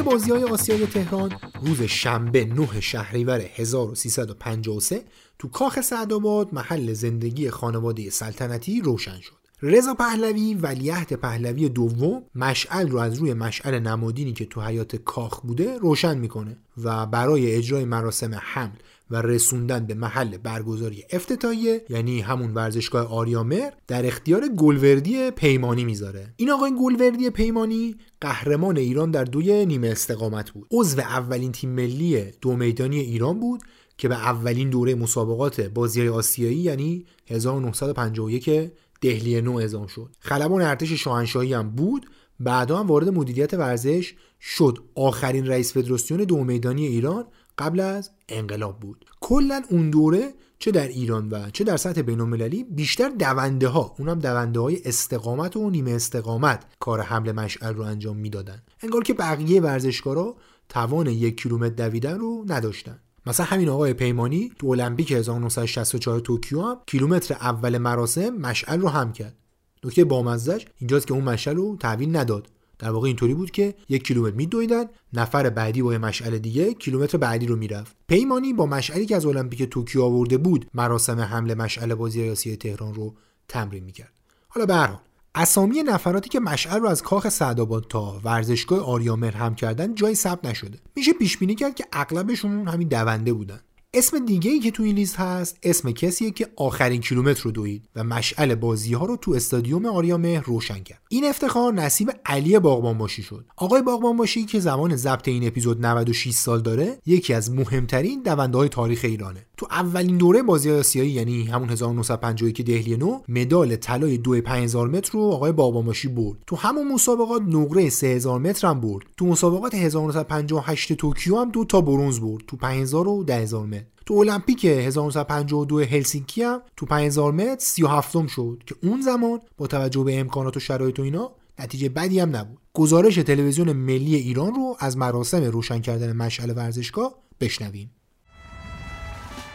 بازی 0.07 0.31
های 0.31 0.45
آسیای 0.45 0.87
تهران 0.87 1.33
روز 1.63 1.83
شنبه 1.83 2.45
9 2.45 2.81
شهریور 2.81 3.41
1353 3.41 5.03
تو 5.39 5.49
کاخ 5.49 5.81
سعدآباد 5.81 6.55
محل 6.55 6.93
زندگی 6.93 7.51
خانواده 7.51 8.11
سلطنتی 8.11 8.81
روشن 8.81 9.21
شد. 9.21 9.33
رضا 9.63 9.95
پهلوی 9.95 10.55
ولیعهد 10.55 11.13
پهلوی 11.13 11.69
دوم 11.69 12.23
مشعل 12.35 12.89
رو 12.89 12.99
از 12.99 13.19
روی 13.19 13.35
مشعل 13.35 13.79
نمادینی 13.79 14.33
که 14.33 14.45
تو 14.45 14.61
حیات 14.61 14.97
کاخ 14.97 15.41
بوده 15.41 15.79
روشن 15.79 16.19
می‌کنه 16.19 16.57
و 16.83 17.07
برای 17.07 17.55
اجرای 17.55 17.85
مراسم 17.85 18.35
حمل 18.43 18.77
و 19.11 19.23
رسوندن 19.23 19.87
به 19.87 19.95
محل 19.95 20.37
برگزاری 20.37 21.05
افتتاحیه 21.11 21.85
یعنی 21.89 22.21
همون 22.21 22.55
ورزشگاه 22.55 23.07
آریامر 23.13 23.71
در 23.87 24.07
اختیار 24.07 24.49
گلوردی 24.49 25.31
پیمانی 25.31 25.85
می‌ذاره 25.85 26.35
این 26.37 26.51
آقای 26.51 26.73
گلوردی 26.81 27.31
پیمانی 27.31 27.97
قهرمان 28.21 28.77
ایران 28.77 29.11
در 29.11 29.25
دوی 29.25 29.67
نیمه 29.67 29.89
استقامت 29.89 30.51
بود. 30.51 30.67
عضو 30.71 31.01
اولین 31.01 31.53
تیم 31.53 31.71
ملی 31.71 32.25
دو 32.41 32.57
میدانی 32.57 32.99
ایران 33.01 33.41
بود 33.41 33.63
که 33.99 34.09
به 34.09 34.15
اولین 34.15 34.71
دوره 34.71 34.95
مسابقات 34.95 35.61
بازی 35.61 36.09
آسیایی 36.09 36.57
یعنی 36.57 37.07
1951 37.27 38.73
دهلی 39.01 39.41
نو 39.41 39.57
اعزام 39.57 39.87
شد. 39.87 40.17
خلبان 40.19 40.63
ارتش 40.63 40.93
شاهنشاهی 40.93 41.55
هم 41.55 41.71
بود. 41.71 42.07
بعدا 42.41 42.79
هم 42.79 42.87
وارد 42.87 43.09
مدیریت 43.09 43.55
ورزش 43.55 44.15
شد. 44.41 44.79
آخرین 44.95 45.47
رئیس 45.47 45.73
فدراسیون 45.73 46.21
دو 46.21 46.45
میدانی 46.45 46.87
ایران 46.87 47.25
قبل 47.59 47.81
از 47.81 48.11
انقلاب 48.29 48.81
بود. 48.81 49.05
کلا 49.21 49.63
اون 49.71 49.91
دوره 49.91 50.35
چه 50.59 50.71
در 50.71 50.89
ایران 50.89 51.29
و 51.29 51.51
چه 51.51 51.65
در 51.65 51.77
سطح 51.77 52.03
بین 52.03 52.65
بیشتر 52.71 53.09
دونده 53.09 53.69
ها 53.69 53.95
اونم 53.99 54.19
دونده 54.19 54.61
های 54.61 54.81
استقامت 54.85 55.57
و 55.57 55.71
نیمه 55.71 55.91
استقامت 55.91 56.65
کار 56.81 57.01
حمل 57.01 57.33
مشعل 57.33 57.75
رو 57.75 57.83
انجام 57.83 58.17
می‌دادن. 58.17 58.63
انگار 58.83 59.03
که 59.03 59.15
بقیه 59.15 59.61
ورزشکارا 59.61 60.37
توان 60.69 61.07
یک 61.07 61.43
کیلومتر 61.43 61.75
دویدن 61.75 62.19
رو 62.19 62.45
نداشتن. 62.49 62.99
مثلا 63.27 63.47
همین 63.47 63.69
آقای 63.69 63.93
پیمانی 63.93 64.53
تو 64.59 64.67
المپیک 64.67 65.13
1964 65.13 66.21
توکیو 66.21 66.63
هم 66.63 66.77
کیلومتر 66.87 67.35
اول 67.35 67.79
مراسم 67.79 68.31
مشعل 68.31 68.81
رو 68.81 68.89
حمل 68.89 69.13
کرد. 69.13 69.37
نکته 69.85 70.05
بامزش 70.05 70.67
اینجاست 70.79 71.07
که 71.07 71.15
اون 71.15 71.25
مشعل 71.25 71.57
رو 71.57 71.77
تحویل 71.81 72.17
نداد. 72.17 72.49
در 72.79 72.91
واقع 72.91 73.07
اینطوری 73.07 73.35
بود 73.35 73.51
که 73.51 73.75
یک 73.89 74.03
کیلومتر 74.03 74.37
میدویدن 74.37 74.85
نفر 75.13 75.51
بعدی 75.51 75.83
با 75.83 75.91
مشعل 75.91 76.39
دیگه 76.39 76.75
کیلومتر 76.75 77.19
بعدی 77.19 77.47
رو 77.47 77.57
می‌رفت. 77.57 77.97
پیمانی 78.09 78.53
با 78.53 78.67
مشعلی 78.67 79.07
که 79.07 79.17
از 79.17 79.27
المپیک 79.27 79.63
توکیو 79.63 80.03
آورده 80.03 80.39
بود 80.39 80.67
مراسم 80.75 81.21
حمل 81.21 81.55
مشعل 81.55 81.95
بازی 81.95 82.31
آسیای 82.31 82.57
تهران 82.57 82.95
رو 82.95 83.15
تمرین 83.49 83.85
می‌کرد. 83.85 84.13
حالا 84.49 84.67
به 84.67 84.99
اسامی 85.35 85.83
نفراتی 85.83 86.29
که 86.29 86.41
مشعل 86.41 86.81
رو 86.81 86.89
از 86.89 87.03
کاخ 87.03 87.29
سعدآباد 87.29 87.87
تا 87.89 88.21
ورزشگاه 88.25 88.81
آریامهر 88.81 89.31
حمل 89.31 89.55
کردن 89.55 89.95
جایی 89.95 90.15
ثبت 90.15 90.45
نشده. 90.45 90.79
میشه 90.97 91.13
پیش 91.13 91.39
بینی 91.39 91.55
کرد 91.55 91.75
که 91.75 91.85
اغلبشون 91.93 92.69
همین 92.69 92.89
دونده 92.89 93.33
بودن. 93.33 93.61
اسم 93.97 94.27
دیگه 94.27 94.51
ای 94.51 94.59
که 94.59 94.71
تو 94.71 94.83
این 94.83 94.95
لیست 94.95 95.17
هست 95.17 95.59
اسم 95.63 95.91
کسیه 95.91 96.31
که 96.31 96.49
آخرین 96.57 97.01
کیلومتر 97.01 97.43
رو 97.43 97.51
دوید 97.51 97.89
و 97.97 98.05
مشعل 98.05 98.55
بازی 98.55 98.95
ها 98.95 99.07
رو 99.07 99.17
تو 99.17 99.33
استادیوم 99.33 99.87
آریامهر 99.87 100.43
روشن 100.45 100.83
کرد. 100.83 101.03
این 101.09 101.25
افتخار 101.25 101.73
نصیب 101.73 102.13
علی 102.27 102.59
باغبانباشی 102.59 103.23
شد. 103.23 103.45
آقای 103.57 103.83
باغبانباشی 103.83 104.45
که 104.45 104.61
زمان 104.61 104.97
ضبط 104.97 105.29
این 105.29 105.47
اپیزود 105.47 105.87
96 105.87 106.31
سال 106.31 106.61
داره 106.61 106.99
یکی 107.07 107.35
از 107.35 107.51
مهمترین 107.51 108.23
دونده 108.23 108.59
های 108.59 108.69
تاریخ 108.69 109.01
ایرانه. 109.05 109.47
تو 109.57 109.67
اولین 109.71 110.17
دوره 110.17 110.43
بازی 110.43 110.71
آسیایی 110.71 111.11
یعنی 111.11 111.45
همون 111.45 111.71
1951 111.71 112.63
دهلی 112.63 112.97
نو 112.97 113.21
مدال 113.29 113.77
طلای 113.77 114.19
2 114.19 114.41
5000 114.41 114.89
متر 114.89 115.13
رو 115.13 115.21
آقای 115.21 115.53
باغبانباشی 115.53 116.09
برد. 116.09 116.39
تو 116.47 116.57
همون 116.57 116.93
مسابقات 116.93 117.43
نقره 117.43 117.89
3000 117.89 118.41
متر 118.41 118.69
هم 118.69 118.81
برد. 118.81 119.05
تو 119.17 119.27
مسابقات 119.27 119.75
1958 119.75 120.93
توکیو 120.93 121.37
هم 121.37 121.51
دو 121.51 121.65
تا 121.65 121.81
برنز 121.81 122.21
برد. 122.21 122.45
تو 122.47 122.57
5000 122.57 123.09
و 123.09 123.25
10000 123.25 123.67
متر. 123.67 123.85
تو 124.07 124.15
المپیک 124.15 124.65
1952 124.65 125.81
هلسینکی 125.81 126.43
هم 126.43 126.63
تو 126.77 126.87
5000 126.87 127.33
متر 127.33 127.57
37 127.59 128.29
شد 128.29 128.63
که 128.67 128.75
اون 128.83 129.01
زمان 129.01 129.41
با 129.59 129.67
توجه 129.67 130.05
به 130.05 130.21
امکانات 130.21 130.57
و 130.57 130.61
شرایط 130.61 130.99
و 130.99 131.03
اینا 131.03 131.31
نتیجه 131.59 131.89
بدی 131.89 132.21
هم 132.21 132.37
نبود. 132.37 132.59
گزارش 132.75 133.15
تلویزیون 133.15 133.73
ملی 133.73 134.15
ایران 134.15 134.55
رو 134.55 134.77
از 134.79 134.97
مراسم 134.97 135.45
روشن 135.45 135.81
کردن 135.81 136.13
مشعل 136.13 136.51
ورزشگاه 136.57 137.15
بشنویم. 137.41 137.91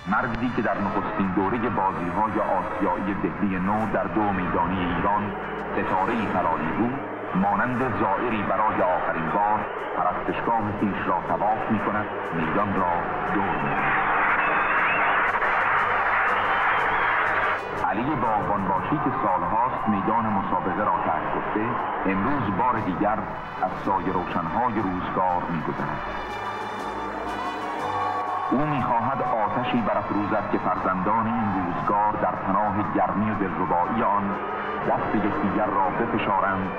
مردی 0.07 0.51
که 0.55 0.61
در 0.61 0.77
نخستین 0.77 1.27
دوره 1.35 1.57
بازی 1.57 2.09
های 2.09 2.39
آسیایی 2.39 3.13
دهلی 3.13 3.59
نو 3.59 3.91
در 3.93 4.03
دو 4.03 4.21
میدانی 4.21 4.79
ایران 4.79 5.31
ستاره 5.73 6.25
فراری 6.33 6.71
بود 6.77 6.99
مانند 7.35 7.99
زائری 7.99 8.43
برای 8.43 8.81
آخرین 8.81 9.29
بار 9.33 9.59
پرستشگاه 9.97 10.61
خیش 10.79 11.07
را 11.07 11.21
تواف 11.27 11.71
می 11.71 11.79
کند 11.79 12.05
میدان 12.33 12.75
را 12.75 12.91
دور 13.33 13.55
می 13.63 13.71
علی 17.89 18.15
باغبان 18.15 18.67
باشی 18.67 18.95
که 19.03 19.11
سالهاست 19.23 19.87
میدان 19.87 20.25
مسابقه 20.25 20.83
را 20.83 20.95
ترک 21.05 21.35
گفته 21.35 21.65
امروز 22.05 22.57
بار 22.57 22.79
دیگر 22.79 23.17
از 23.61 23.71
سایه 23.85 24.13
روشنهای 24.13 24.73
روزگار 24.73 25.43
میگذرد. 25.51 26.50
او 28.51 28.65
می‌خواهد 28.65 29.21
آتشی 29.21 29.81
برافروزد 29.81 30.51
که 30.51 30.57
فرزندان 30.57 31.27
این 31.27 31.65
روزگار 31.65 32.13
در 32.21 32.35
پناه 32.35 32.93
گرمی 32.95 33.31
و 33.31 33.35
دلربایی 33.35 34.03
آن 34.03 34.35
دست 34.89 35.15
یکدیگر 35.15 35.65
را 35.65 35.89
بفشارند 35.89 36.69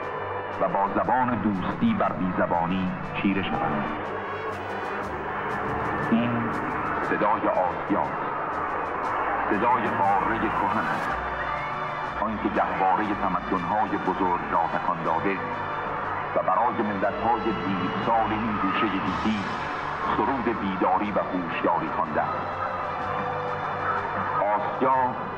و 0.61 0.68
با 0.68 0.89
زبان 0.95 1.35
دوستی 1.35 1.95
بر 1.95 2.12
بیزبانی 2.12 2.91
چیره 3.23 3.43
شوند. 3.43 3.85
این 6.11 6.31
صدای 7.03 7.49
آسیاست. 7.49 8.23
صدای 9.51 9.83
قاره 9.99 10.39
کهن 10.39 10.79
است 10.79 11.11
آنکه 12.20 12.49
گهواره 12.49 13.05
تمدنهای 13.23 13.97
بزرگ 14.07 14.41
را 14.51 14.62
تکان 14.75 15.03
داده 15.05 15.37
و 16.37 16.43
برای 16.43 16.83
ملتهای 16.83 17.45
دیر 17.45 17.91
سال 18.07 18.31
این 18.31 18.57
گوشه 18.62 18.87
دیدی 18.87 19.39
سرود 20.16 20.44
بیداری 20.44 21.12
و 21.12 21.18
هوشیاری 21.18 21.88
خوانده 21.96 22.22
آسیا 24.55 24.94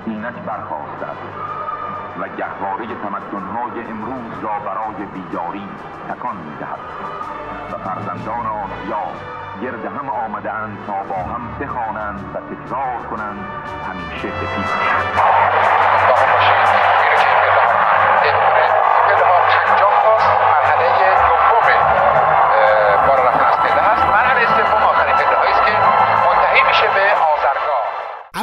اینک 0.07 0.35
برخواسته 0.35 1.07
است 1.07 1.23
و 2.21 2.29
گهواره 2.29 2.87
تمدنهای 2.87 3.87
امروز 3.91 4.39
را 4.43 4.59
برای 4.59 5.07
بیداری 5.15 5.69
تکان 6.09 6.37
می‌دهد. 6.37 6.79
و 7.73 7.79
فرزندان 7.79 8.47
آسیا 8.47 9.03
گرد 9.63 9.85
هم 9.85 10.09
آمدند 10.09 10.79
تا 10.87 10.93
با 10.93 11.17
هم 11.17 11.59
بخوانند 11.61 12.21
و 12.35 12.39
تکرار 12.39 13.03
کنند 13.11 13.45
همیشه 13.89 14.29
به 14.29 14.47
پیش 14.57 15.84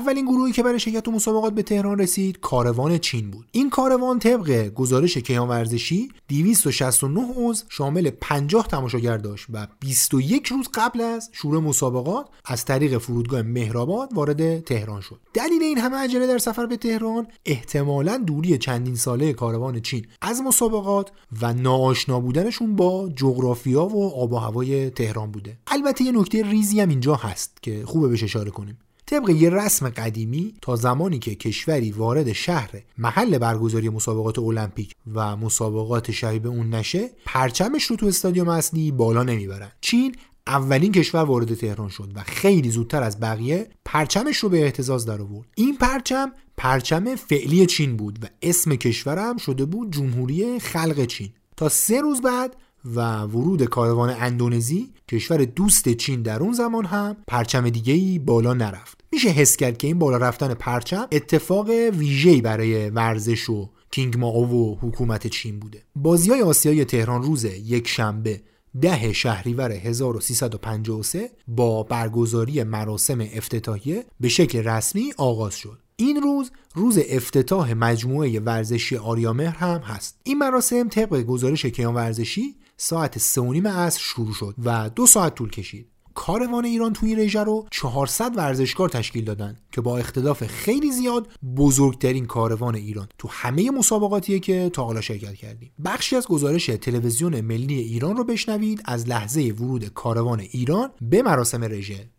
اولین 0.01 0.25
گروهی 0.25 0.51
که 0.51 0.63
برای 0.63 0.79
شرکت 0.79 1.07
و 1.07 1.11
مسابقات 1.11 1.53
به 1.53 1.63
تهران 1.63 1.99
رسید 1.99 2.39
کاروان 2.39 2.97
چین 2.97 3.31
بود. 3.31 3.45
این 3.51 3.69
کاروان 3.69 4.19
طبق 4.19 4.67
گزارش 4.67 5.17
کیان 5.17 5.47
ورزشی 5.47 6.09
269 6.29 7.33
عضو 7.37 7.65
شامل 7.69 8.09
50 8.09 8.67
تماشاگر 8.67 9.17
داشت 9.17 9.45
و 9.53 9.67
21 9.79 10.47
روز 10.47 10.69
قبل 10.73 11.01
از 11.01 11.29
شروع 11.31 11.61
مسابقات 11.61 12.27
از 12.45 12.65
طریق 12.65 12.97
فرودگاه 12.97 13.41
مهرآباد 13.41 14.09
وارد 14.13 14.59
تهران 14.59 15.01
شد. 15.01 15.19
دلیل 15.33 15.63
این 15.63 15.77
همه 15.77 15.97
عجله 15.97 16.27
در 16.27 16.37
سفر 16.37 16.65
به 16.65 16.77
تهران 16.77 17.27
احتمالا 17.45 18.17
دوری 18.17 18.57
چندین 18.57 18.95
ساله 18.95 19.33
کاروان 19.33 19.79
چین 19.79 20.05
از 20.21 20.41
مسابقات 20.41 21.11
و 21.41 21.53
ناآشنا 21.53 22.19
بودنشون 22.19 22.75
با 22.75 23.09
جغرافیا 23.15 23.85
و 23.85 24.13
آب 24.13 24.33
و 24.33 24.37
هوای 24.37 24.89
تهران 24.89 25.31
بوده. 25.31 25.57
البته 25.67 26.03
یه 26.03 26.11
نکته 26.11 26.43
ریزی 26.43 26.81
هم 26.81 26.89
اینجا 26.89 27.15
هست 27.15 27.63
که 27.63 27.83
خوبه 27.85 28.07
بهش 28.07 28.23
اشاره 28.23 28.51
کنیم. 28.51 28.77
طبق 29.11 29.29
یه 29.29 29.49
رسم 29.49 29.89
قدیمی 29.89 30.53
تا 30.61 30.75
زمانی 30.75 31.19
که 31.19 31.35
کشوری 31.35 31.91
وارد 31.91 32.31
شهر 32.31 32.69
محل 32.97 33.37
برگزاری 33.37 33.89
مسابقات 33.89 34.39
المپیک 34.39 34.95
و 35.13 35.35
مسابقات 35.35 36.11
شبیه 36.11 36.47
اون 36.47 36.69
نشه 36.69 37.09
پرچمش 37.25 37.83
رو 37.83 37.95
تو 37.95 38.05
استادیوم 38.05 38.47
اصلی 38.49 38.91
بالا 38.91 39.23
نمی‌برن. 39.23 39.71
چین 39.81 40.15
اولین 40.47 40.91
کشور 40.91 41.23
وارد 41.23 41.53
تهران 41.53 41.89
شد 41.89 42.11
و 42.15 42.23
خیلی 42.23 42.71
زودتر 42.71 43.03
از 43.03 43.19
بقیه 43.19 43.69
پرچمش 43.85 44.37
رو 44.37 44.49
به 44.49 44.63
احتزاز 44.63 45.05
در 45.05 45.21
آورد. 45.21 45.47
این 45.55 45.77
پرچم 45.77 46.31
پرچم 46.57 47.15
فعلی 47.15 47.65
چین 47.65 47.97
بود 47.97 48.19
و 48.23 48.27
اسم 48.41 48.75
کشورم 48.75 49.37
شده 49.37 49.65
بود 49.65 49.93
جمهوری 49.93 50.59
خلق 50.59 51.05
چین. 51.05 51.29
تا 51.57 51.69
سه 51.69 52.01
روز 52.01 52.21
بعد 52.21 52.55
و 52.85 53.21
ورود 53.21 53.63
کاروان 53.63 54.09
اندونزی 54.09 54.89
کشور 55.07 55.45
دوست 55.45 55.89
چین 55.89 56.21
در 56.21 56.39
اون 56.39 56.53
زمان 56.53 56.85
هم 56.85 57.17
پرچم 57.27 57.69
دیگه 57.69 57.93
ای 57.93 58.19
بالا 58.19 58.53
نرفت. 58.53 59.01
میشه 59.11 59.29
حس 59.29 59.55
کرد 59.55 59.77
که 59.77 59.87
این 59.87 59.99
بالا 59.99 60.17
رفتن 60.17 60.53
پرچم 60.53 61.07
اتفاق 61.11 61.69
ویژه‌ای 61.69 62.41
برای 62.41 62.89
ورزش 62.89 63.49
و 63.49 63.69
کینگ 63.91 64.17
ماو 64.17 64.49
و 64.49 64.75
حکومت 64.75 65.27
چین 65.27 65.59
بوده. 65.59 65.83
بازی 65.95 66.29
های 66.29 66.41
آسیای 66.41 66.85
تهران 66.85 67.23
روز 67.23 67.45
یک 67.45 67.87
شنبه 67.87 68.41
ده 68.81 69.13
شهریور 69.13 69.71
1353 69.71 71.29
با 71.47 71.83
برگزاری 71.83 72.63
مراسم 72.63 73.19
افتتاحیه 73.33 74.05
به 74.19 74.29
شکل 74.29 74.63
رسمی 74.63 75.13
آغاز 75.17 75.55
شد. 75.55 75.79
این 75.95 76.21
روز 76.21 76.51
روز 76.75 76.99
افتتاح 77.09 77.73
مجموعه 77.73 78.39
ورزشی 78.39 78.97
آریامهر 78.97 79.55
هم 79.55 79.79
هست. 79.79 80.19
این 80.23 80.37
مراسم 80.37 80.89
طبق 80.89 81.21
گزارش 81.21 81.65
کیان 81.65 81.93
ورزشی 81.93 82.55
ساعت 82.83 83.17
سه 83.17 83.41
و 83.41 83.53
نیم 83.53 83.67
عصر 83.67 83.99
شروع 83.99 84.33
شد 84.33 84.55
و 84.63 84.89
دو 84.89 85.07
ساعت 85.07 85.35
طول 85.35 85.49
کشید. 85.49 85.87
کاروان 86.13 86.65
ایران 86.65 86.93
توی 86.93 87.15
رژه 87.15 87.43
رو 87.43 87.67
400 87.71 88.37
ورزشکار 88.37 88.89
تشکیل 88.89 89.25
دادن 89.25 89.57
که 89.71 89.81
با 89.81 89.97
اختلاف 89.97 90.45
خیلی 90.45 90.91
زیاد 90.91 91.27
بزرگترین 91.57 92.25
کاروان 92.25 92.75
ایران 92.75 93.07
تو 93.17 93.27
همه 93.27 93.71
مسابقاتیه 93.71 94.39
که 94.39 94.69
تا 94.73 94.83
حالا 94.83 95.01
شرکت 95.01 95.33
کردیم. 95.33 95.71
بخشی 95.85 96.15
از 96.15 96.27
گزارش 96.27 96.65
تلویزیون 96.65 97.41
ملی 97.41 97.79
ایران 97.79 98.17
رو 98.17 98.23
بشنوید 98.23 98.81
از 98.85 99.07
لحظه 99.07 99.41
ورود 99.41 99.85
کاروان 99.85 100.39
ایران 100.39 100.89
به 101.01 101.21
مراسم 101.21 101.63
رژه. 101.63 102.09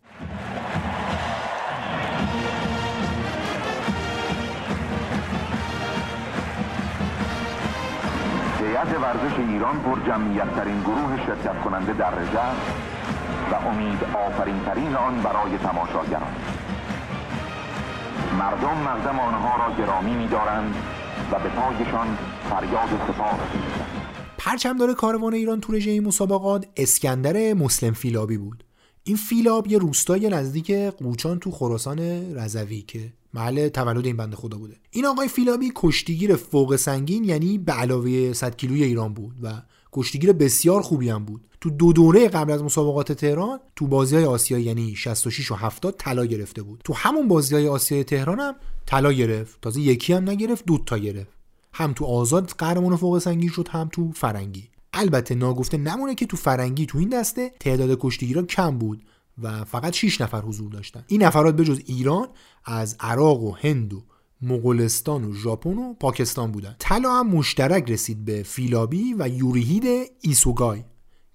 ورزش 8.97 9.39
ایران 9.39 9.79
پر 9.79 9.99
جمعیت 10.07 10.55
ترین 10.55 10.81
گروه 10.81 11.25
شرکت 11.25 11.61
کننده 11.63 11.93
در 11.93 12.15
رژه 12.15 12.39
و 13.51 13.67
امید 13.67 14.03
آفرین 14.03 14.59
ترین 14.65 14.95
آن 14.95 15.21
برای 15.21 15.57
تماشاگران. 15.57 16.35
مردم 18.39 18.77
مقدم 18.77 19.19
آنها 19.19 19.67
را 19.67 19.75
گرامی 19.77 20.15
می 20.15 20.27
دارند 20.27 20.75
و 21.31 21.39
به 21.39 21.49
پایشان 21.49 22.17
فریاد 22.49 22.89
سپاس 23.07 23.39
پرچمدار 24.37 24.93
کاروان 24.93 25.33
ایران 25.33 25.61
تو 25.61 25.73
رژه 25.73 25.91
این 25.91 26.03
مسابقات 26.03 26.65
اسکندر 26.77 27.53
مسلم 27.53 27.93
فیلابی 27.93 28.37
بود. 28.37 28.63
این 29.03 29.15
فیلاب 29.15 29.67
یه 29.67 29.77
روستای 29.77 30.29
نزدیک 30.29 30.71
قوچان 30.71 31.39
تو 31.39 31.51
خراسان 31.51 31.99
رضوی 32.35 32.81
که 32.81 33.13
محل 33.33 33.67
تولد 33.67 34.05
این 34.05 34.17
بنده 34.17 34.35
خدا 34.35 34.57
بوده. 34.57 34.75
این 34.91 35.05
آقای 35.05 35.27
فیلابی 35.27 35.71
کشتیگیر 35.75 36.35
فوق 36.35 36.75
سنگین 36.75 37.23
یعنی 37.23 37.57
به 37.57 37.71
علاوه 37.71 38.33
100 38.33 38.55
کیلوی 38.55 38.83
ایران 38.83 39.13
بود 39.13 39.35
و 39.41 39.61
کشتیگیر 39.93 40.33
بسیار 40.33 40.81
خوبی 40.81 41.09
هم 41.09 41.25
بود. 41.25 41.41
تو 41.61 41.69
دو 41.69 41.93
دوره 41.93 42.27
قبل 42.27 42.51
از 42.51 42.63
مسابقات 42.63 43.11
تهران 43.11 43.59
تو 43.75 43.87
بازی 43.87 44.15
های 44.15 44.25
آسیایی 44.25 44.63
یعنی 44.63 44.95
66 44.95 45.51
و 45.51 45.55
70 45.55 45.95
طلا 45.97 46.25
گرفته 46.25 46.63
بود. 46.63 46.81
تو 46.83 46.93
همون 46.93 47.27
بازی 47.27 47.55
های 47.55 47.67
آسیای 47.67 48.03
تهران 48.03 48.39
هم 48.39 48.55
طلا 48.85 49.11
گرفت. 49.11 49.61
تازه 49.61 49.81
یکی 49.81 50.13
هم 50.13 50.29
نگرفت 50.29 50.65
دو 50.65 50.77
تا 50.77 50.97
گرفت. 50.97 51.31
هم 51.73 51.93
تو 51.93 52.05
آزاد 52.05 52.49
قهرمان 52.57 52.95
فوق 52.95 53.19
سنگین 53.19 53.49
شد 53.49 53.67
هم 53.67 53.89
تو 53.91 54.11
فرنگی. 54.11 54.69
البته 54.93 55.35
ناگفته 55.35 55.77
نمونه 55.77 56.15
که 56.15 56.25
تو 56.25 56.37
فرنگی 56.37 56.85
تو 56.85 56.97
این 56.97 57.09
دسته 57.09 57.51
تعداد 57.59 57.97
کشتیگیران 57.99 58.45
کم 58.45 58.77
بود. 58.77 59.03
و 59.41 59.63
فقط 59.63 59.93
6 59.93 60.21
نفر 60.21 60.41
حضور 60.41 60.71
داشتن. 60.71 61.03
این 61.07 61.23
نفرات 61.23 61.55
بجز 61.55 61.81
ایران 61.85 62.27
از 62.65 62.95
عراق 62.99 63.43
و 63.43 63.51
هند 63.51 63.93
و 63.93 64.03
مغولستان 64.41 65.23
و 65.23 65.33
ژاپن 65.33 65.77
و 65.77 65.93
پاکستان 65.93 66.51
بودن. 66.51 66.75
طلا 66.79 67.19
هم 67.19 67.27
مشترک 67.27 67.91
رسید 67.91 68.25
به 68.25 68.43
فیلابی 68.43 69.15
و 69.19 69.27
یوریهید 69.27 70.11
ایسوگای. 70.21 70.83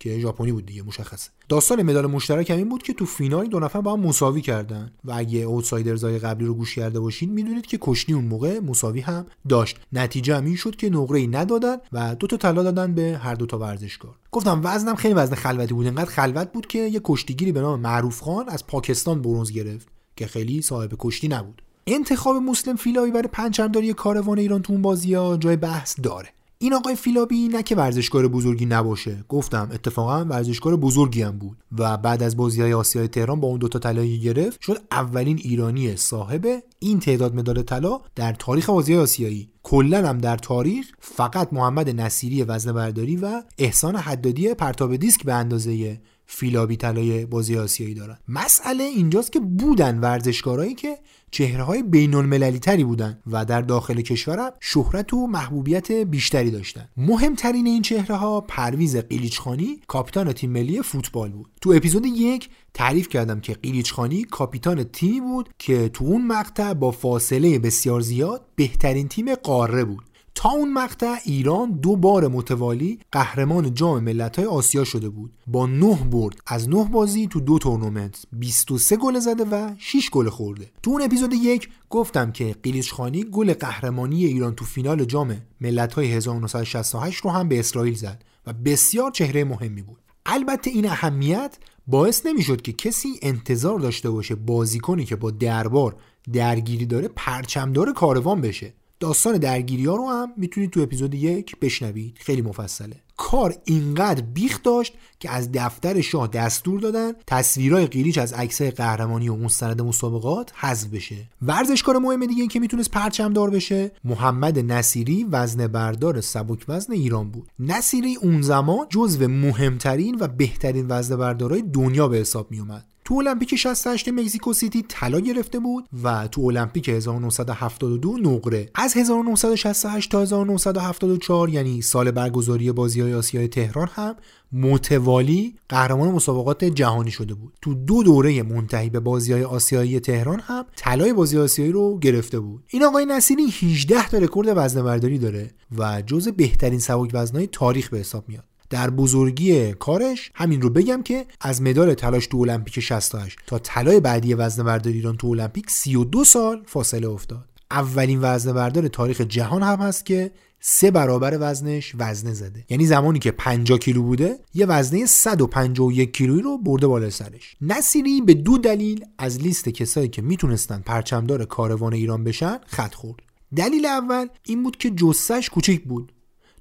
که 0.00 0.18
ژاپنی 0.20 0.52
بود 0.52 0.66
دیگه 0.66 0.82
مشخصه. 0.82 1.30
داستان 1.48 1.82
مدال 1.82 2.06
مشترک 2.06 2.50
هم 2.50 2.56
این 2.56 2.68
بود 2.68 2.82
که 2.82 2.92
تو 2.92 3.06
فینال 3.06 3.46
دو 3.46 3.60
نفر 3.60 3.80
با 3.80 3.92
هم 3.92 4.00
مساوی 4.00 4.40
کردن. 4.40 4.92
و 5.04 5.12
اگه 5.16 5.38
اوتسایدرزای 5.38 6.18
قبلی 6.18 6.46
رو 6.46 6.54
گوش 6.54 6.74
کرده 6.74 7.00
باشین 7.00 7.30
می‌دونید 7.30 7.66
که 7.66 7.78
کشتی 7.80 8.12
اون 8.12 8.24
موقع 8.24 8.58
مساوی 8.60 9.00
هم 9.00 9.26
داشت. 9.48 9.80
نتیجه 9.92 10.36
هم 10.36 10.44
این 10.44 10.56
شد 10.56 10.76
که 10.76 10.90
نقره 10.90 11.18
ای 11.18 11.26
ندادن 11.26 11.76
و 11.92 12.14
دو 12.14 12.26
تا 12.26 12.36
طلا 12.36 12.62
دادن 12.62 12.94
به 12.94 13.20
هر 13.22 13.34
دو 13.34 13.46
تا 13.46 13.58
ورزشکار. 13.58 14.14
گفتم 14.32 14.60
وزنم 14.64 14.94
خیلی 14.94 15.14
وزن 15.14 15.34
خلوتی 15.34 15.74
بود. 15.74 15.86
انقدر 15.86 16.10
خلوت 16.10 16.52
بود 16.52 16.66
که 16.66 16.78
یه 16.78 17.00
کشتیگیری 17.04 17.52
به 17.52 17.60
نام 17.60 17.80
معروف 17.80 18.20
خان 18.20 18.48
از 18.48 18.66
پاکستان 18.66 19.22
برنز 19.22 19.52
گرفت 19.52 19.88
که 20.16 20.26
خیلی 20.26 20.62
صاحب 20.62 20.94
کشتی 20.98 21.28
نبود. 21.28 21.62
انتخاب 21.86 22.36
مسلم 22.36 22.76
فیلایی 22.76 23.12
برای 23.12 23.28
پنجمداری 23.32 23.92
کاروان 23.92 24.38
ایران 24.38 24.62
تو 24.62 24.72
اون 24.72 24.82
بازی 24.82 25.14
ها 25.14 25.36
جای 25.36 25.56
بحث 25.56 26.00
داره. 26.02 26.28
این 26.60 26.74
آقای 26.74 26.94
فیلابی 26.94 27.48
نه 27.48 27.62
که 27.62 27.76
ورزشکار 27.76 28.28
بزرگی 28.28 28.66
نباشه. 28.66 29.24
گفتم 29.28 29.68
اتفاقا 29.72 30.24
ورزشکار 30.24 30.76
بزرگی 30.76 31.22
هم 31.22 31.38
بود 31.38 31.58
و 31.78 31.96
بعد 31.96 32.22
از 32.22 32.36
بازی 32.36 32.62
های 32.62 32.72
آسیای 32.72 33.08
تهران 33.08 33.40
با 33.40 33.48
اون 33.48 33.58
دوتا 33.58 33.78
طلایی 33.78 34.20
گرفت 34.20 34.60
شد 34.60 34.78
اولین 34.90 35.38
ایرانی 35.38 35.96
صاحب 35.96 36.62
این 36.78 37.00
تعداد 37.00 37.34
مدال 37.34 37.62
طلا 37.62 38.00
در 38.14 38.32
تاریخ 38.32 38.70
بازی 38.70 38.96
آسیایی. 38.96 39.50
کلا 39.62 40.08
هم 40.08 40.18
در 40.18 40.36
تاریخ 40.36 40.86
فقط 41.00 41.52
محمد 41.52 42.00
نصیری 42.00 42.42
وزن 42.42 42.72
برداری 42.72 43.16
و 43.16 43.42
احسان 43.58 43.96
حدادی 43.96 44.54
پرتاب 44.54 44.96
دیسک 44.96 45.24
به 45.24 45.34
اندازه 45.34 46.00
فیلابی 46.30 46.76
طلای 46.76 47.26
بازی 47.26 47.58
آسیایی 47.58 47.94
دارن. 47.94 48.18
مسئله 48.28 48.84
اینجاست 48.84 49.32
که 49.32 49.40
بودن 49.40 49.98
ورزشکارایی 49.98 50.74
که 50.74 50.98
چهره 51.30 51.62
های 51.62 51.82
بین 51.82 52.14
المللی 52.14 52.58
تری 52.58 52.84
بودن 52.84 53.18
و 53.26 53.44
در 53.44 53.60
داخل 53.60 54.00
کشورم 54.00 54.52
شهرت 54.60 55.14
و 55.14 55.26
محبوبیت 55.26 55.92
بیشتری 55.92 56.50
داشتن. 56.50 56.88
مهمترین 56.96 57.66
این 57.66 57.82
چهره 57.82 58.16
ها 58.16 58.40
پرویز 58.40 58.96
قلیچ‌خانی 58.96 59.80
کاپیتان 59.86 60.32
تیم 60.32 60.50
ملی 60.50 60.82
فوتبال 60.82 61.30
بود. 61.30 61.50
تو 61.60 61.72
اپیزود 61.76 62.06
یک 62.06 62.48
تعریف 62.74 63.08
کردم 63.08 63.40
که 63.40 63.54
قیلیچخانی 63.54 64.24
کاپیتان 64.24 64.84
تیمی 64.84 65.20
بود 65.20 65.48
که 65.58 65.88
تو 65.88 66.04
اون 66.04 66.26
مقطع 66.26 66.74
با 66.74 66.90
فاصله 66.90 67.58
بسیار 67.58 68.00
زیاد 68.00 68.46
بهترین 68.56 69.08
تیم 69.08 69.34
قاره 69.34 69.84
بود. 69.84 70.04
تا 70.38 70.48
اون 70.48 70.72
مقطع 70.72 71.16
ایران 71.24 71.70
دو 71.70 71.96
بار 71.96 72.28
متوالی 72.28 72.98
قهرمان 73.12 73.74
جام 73.74 74.04
ملت‌های 74.04 74.46
آسیا 74.46 74.84
شده 74.84 75.08
بود. 75.08 75.32
با 75.46 75.66
9 75.66 75.94
برد. 75.94 76.36
از 76.46 76.68
9 76.68 76.84
بازی 76.84 77.26
تو 77.26 77.40
دو 77.40 77.58
تورنمنت 77.58 78.22
23 78.32 78.96
گل 78.96 79.18
زده 79.18 79.44
و 79.44 79.74
6 79.78 80.10
گل 80.10 80.28
خورده. 80.28 80.70
تو 80.82 80.90
اون 80.90 81.02
اپیزود 81.02 81.32
یک 81.32 81.68
گفتم 81.90 82.32
که 82.32 82.56
قیلیچخانی 82.62 83.24
گل 83.24 83.54
قهرمانی 83.54 84.24
ایران 84.24 84.54
تو 84.54 84.64
فینال 84.64 85.04
جام 85.04 85.36
ملت‌های 85.60 86.12
1968 86.12 87.24
رو 87.24 87.30
هم 87.30 87.48
به 87.48 87.58
اسرائیل 87.58 87.94
زد 87.94 88.24
و 88.46 88.52
بسیار 88.52 89.10
چهره 89.10 89.44
مهمی 89.44 89.82
بود. 89.82 89.98
البته 90.26 90.70
این 90.70 90.86
اهمیت 90.86 91.58
باعث 91.86 92.26
نمی‌شد 92.26 92.62
که 92.62 92.72
کسی 92.72 93.08
انتظار 93.22 93.78
داشته 93.78 94.10
باشه 94.10 94.34
بازیکنی 94.34 95.04
که 95.04 95.16
با 95.16 95.30
دربار 95.30 95.96
درگیری 96.32 96.86
داره 96.86 97.08
پرچمدار 97.08 97.92
کاروان 97.92 98.40
بشه. 98.40 98.74
داستان 99.00 99.38
درگیری 99.38 99.84
ها 99.84 99.96
رو 99.96 100.08
هم 100.08 100.32
می‌تونید 100.36 100.70
تو 100.70 100.80
اپیزود 100.80 101.14
یک 101.14 101.56
بشنوید. 101.60 102.16
خیلی 102.20 102.42
مفصله. 102.42 102.96
کار 103.16 103.54
اینقدر 103.64 104.22
بیخ 104.22 104.62
داشت 104.62 104.92
که 105.20 105.30
از 105.30 105.52
دفتر 105.52 106.00
شاه 106.00 106.28
دستور 106.28 106.80
دادن 106.80 107.12
تصویرهای 107.26 107.86
قیلیچ 107.86 108.18
از 108.18 108.32
عکسای 108.32 108.70
قهرمانی 108.70 109.28
و 109.28 109.36
مستند 109.36 109.82
مسابقات 109.82 110.52
حذف 110.54 110.88
بشه. 110.88 111.16
ورزشکار 111.42 111.98
مهم 111.98 112.26
دیگه 112.26 112.46
که 112.46 112.60
می‌تونست 112.60 112.90
پرچم 112.90 113.32
دار 113.32 113.50
بشه 113.50 113.92
محمد 114.04 114.58
نصیری 114.58 115.26
وزن 115.30 115.66
بردار 115.66 116.20
سبک 116.20 116.64
وزن 116.68 116.92
ایران 116.92 117.30
بود. 117.30 117.48
نصیری 117.58 118.16
اون 118.16 118.42
زمان 118.42 118.86
جزو 118.90 119.28
مهمترین 119.28 120.16
و 120.20 120.28
بهترین 120.28 120.86
وزن 120.88 121.16
بردارای 121.16 121.62
دنیا 121.62 122.08
به 122.08 122.16
حساب 122.16 122.50
میومد 122.50 122.84
تو 123.08 123.14
المپیک 123.14 123.56
68 123.56 124.08
مکزیکو 124.08 124.52
سیتی 124.52 124.84
طلا 124.88 125.20
گرفته 125.20 125.58
بود 125.58 125.84
و 126.02 126.28
تو 126.28 126.42
المپیک 126.42 126.88
1972 126.88 128.18
نقره. 128.18 128.70
از 128.74 128.96
1968 128.96 130.10
تا 130.10 130.22
1974 130.22 131.48
یعنی 131.48 131.82
سال 131.82 132.10
برگزاری 132.10 132.72
بازی 132.72 133.00
های 133.00 133.14
آسیای 133.14 133.48
تهران 133.48 133.88
هم 133.92 134.16
متوالی 134.52 135.56
قهرمان 135.68 136.10
مسابقات 136.10 136.64
جهانی 136.64 137.10
شده 137.10 137.34
بود. 137.34 137.52
تو 137.62 137.74
دو 137.74 138.02
دوره 138.02 138.42
منتهی 138.42 138.90
به 138.90 139.00
بازی 139.00 139.32
های 139.32 139.44
آسیایی 139.44 140.00
تهران 140.00 140.40
هم 140.40 140.64
طلای 140.76 141.12
بازی 141.12 141.38
آسیایی 141.38 141.72
رو 141.72 141.98
گرفته 141.98 142.40
بود. 142.40 142.64
این 142.68 142.84
آقای 142.84 143.06
نصیری 143.06 143.46
18 143.62 144.08
تا 144.08 144.18
رکورد 144.18 144.48
وزنه 144.56 144.82
برداری 144.82 145.18
داره 145.18 145.50
و 145.78 146.02
جز 146.02 146.28
بهترین 146.28 146.78
سبک 146.78 147.10
وزنهای 147.12 147.46
تاریخ 147.46 147.90
به 147.90 147.98
حساب 147.98 148.28
میاد. 148.28 148.47
در 148.70 148.90
بزرگی 148.90 149.72
کارش 149.72 150.30
همین 150.34 150.62
رو 150.62 150.70
بگم 150.70 151.02
که 151.02 151.26
از 151.40 151.62
مدال 151.62 151.94
تلاش 151.94 152.26
تو 152.26 152.38
المپیک 152.38 152.80
68 152.80 153.38
تا 153.46 153.58
طلای 153.58 154.00
بعدی 154.00 154.34
وزنه 154.34 154.64
برداری 154.64 154.96
ایران 154.96 155.16
تو 155.16 155.26
المپیک 155.26 155.70
32 155.70 156.24
سال 156.24 156.62
فاصله 156.66 157.08
افتاد. 157.08 157.44
اولین 157.70 158.18
وزنه 158.22 158.52
بردار 158.52 158.88
تاریخ 158.88 159.20
جهان 159.20 159.62
هم 159.62 159.78
هست 159.80 160.06
که 160.06 160.30
سه 160.60 160.90
برابر 160.90 161.38
وزنش 161.40 161.92
وزنه 161.98 162.34
زده. 162.34 162.64
یعنی 162.68 162.86
زمانی 162.86 163.18
که 163.18 163.30
50 163.30 163.78
کیلو 163.78 164.02
بوده 164.02 164.38
یه 164.54 164.66
وزنه 164.66 165.06
151 165.06 166.12
کیلویی 166.12 166.42
رو 166.42 166.58
برده 166.58 166.86
بالا 166.86 167.10
سرش. 167.10 167.56
نصیری 167.60 168.20
به 168.20 168.34
دو 168.34 168.58
دلیل 168.58 169.04
از 169.18 169.38
لیست 169.38 169.68
کسایی 169.68 170.08
که 170.08 170.22
می‌تونستن 170.22 170.80
پرچمدار 170.80 171.44
کاروان 171.44 171.94
ایران 171.94 172.24
بشن 172.24 172.58
خط 172.66 172.94
خورد. 172.94 173.20
دلیل 173.56 173.86
اول 173.86 174.26
این 174.44 174.62
بود 174.62 174.76
که 174.76 174.90
جسش 174.90 175.50
کوچیک 175.50 175.84
بود. 175.84 176.12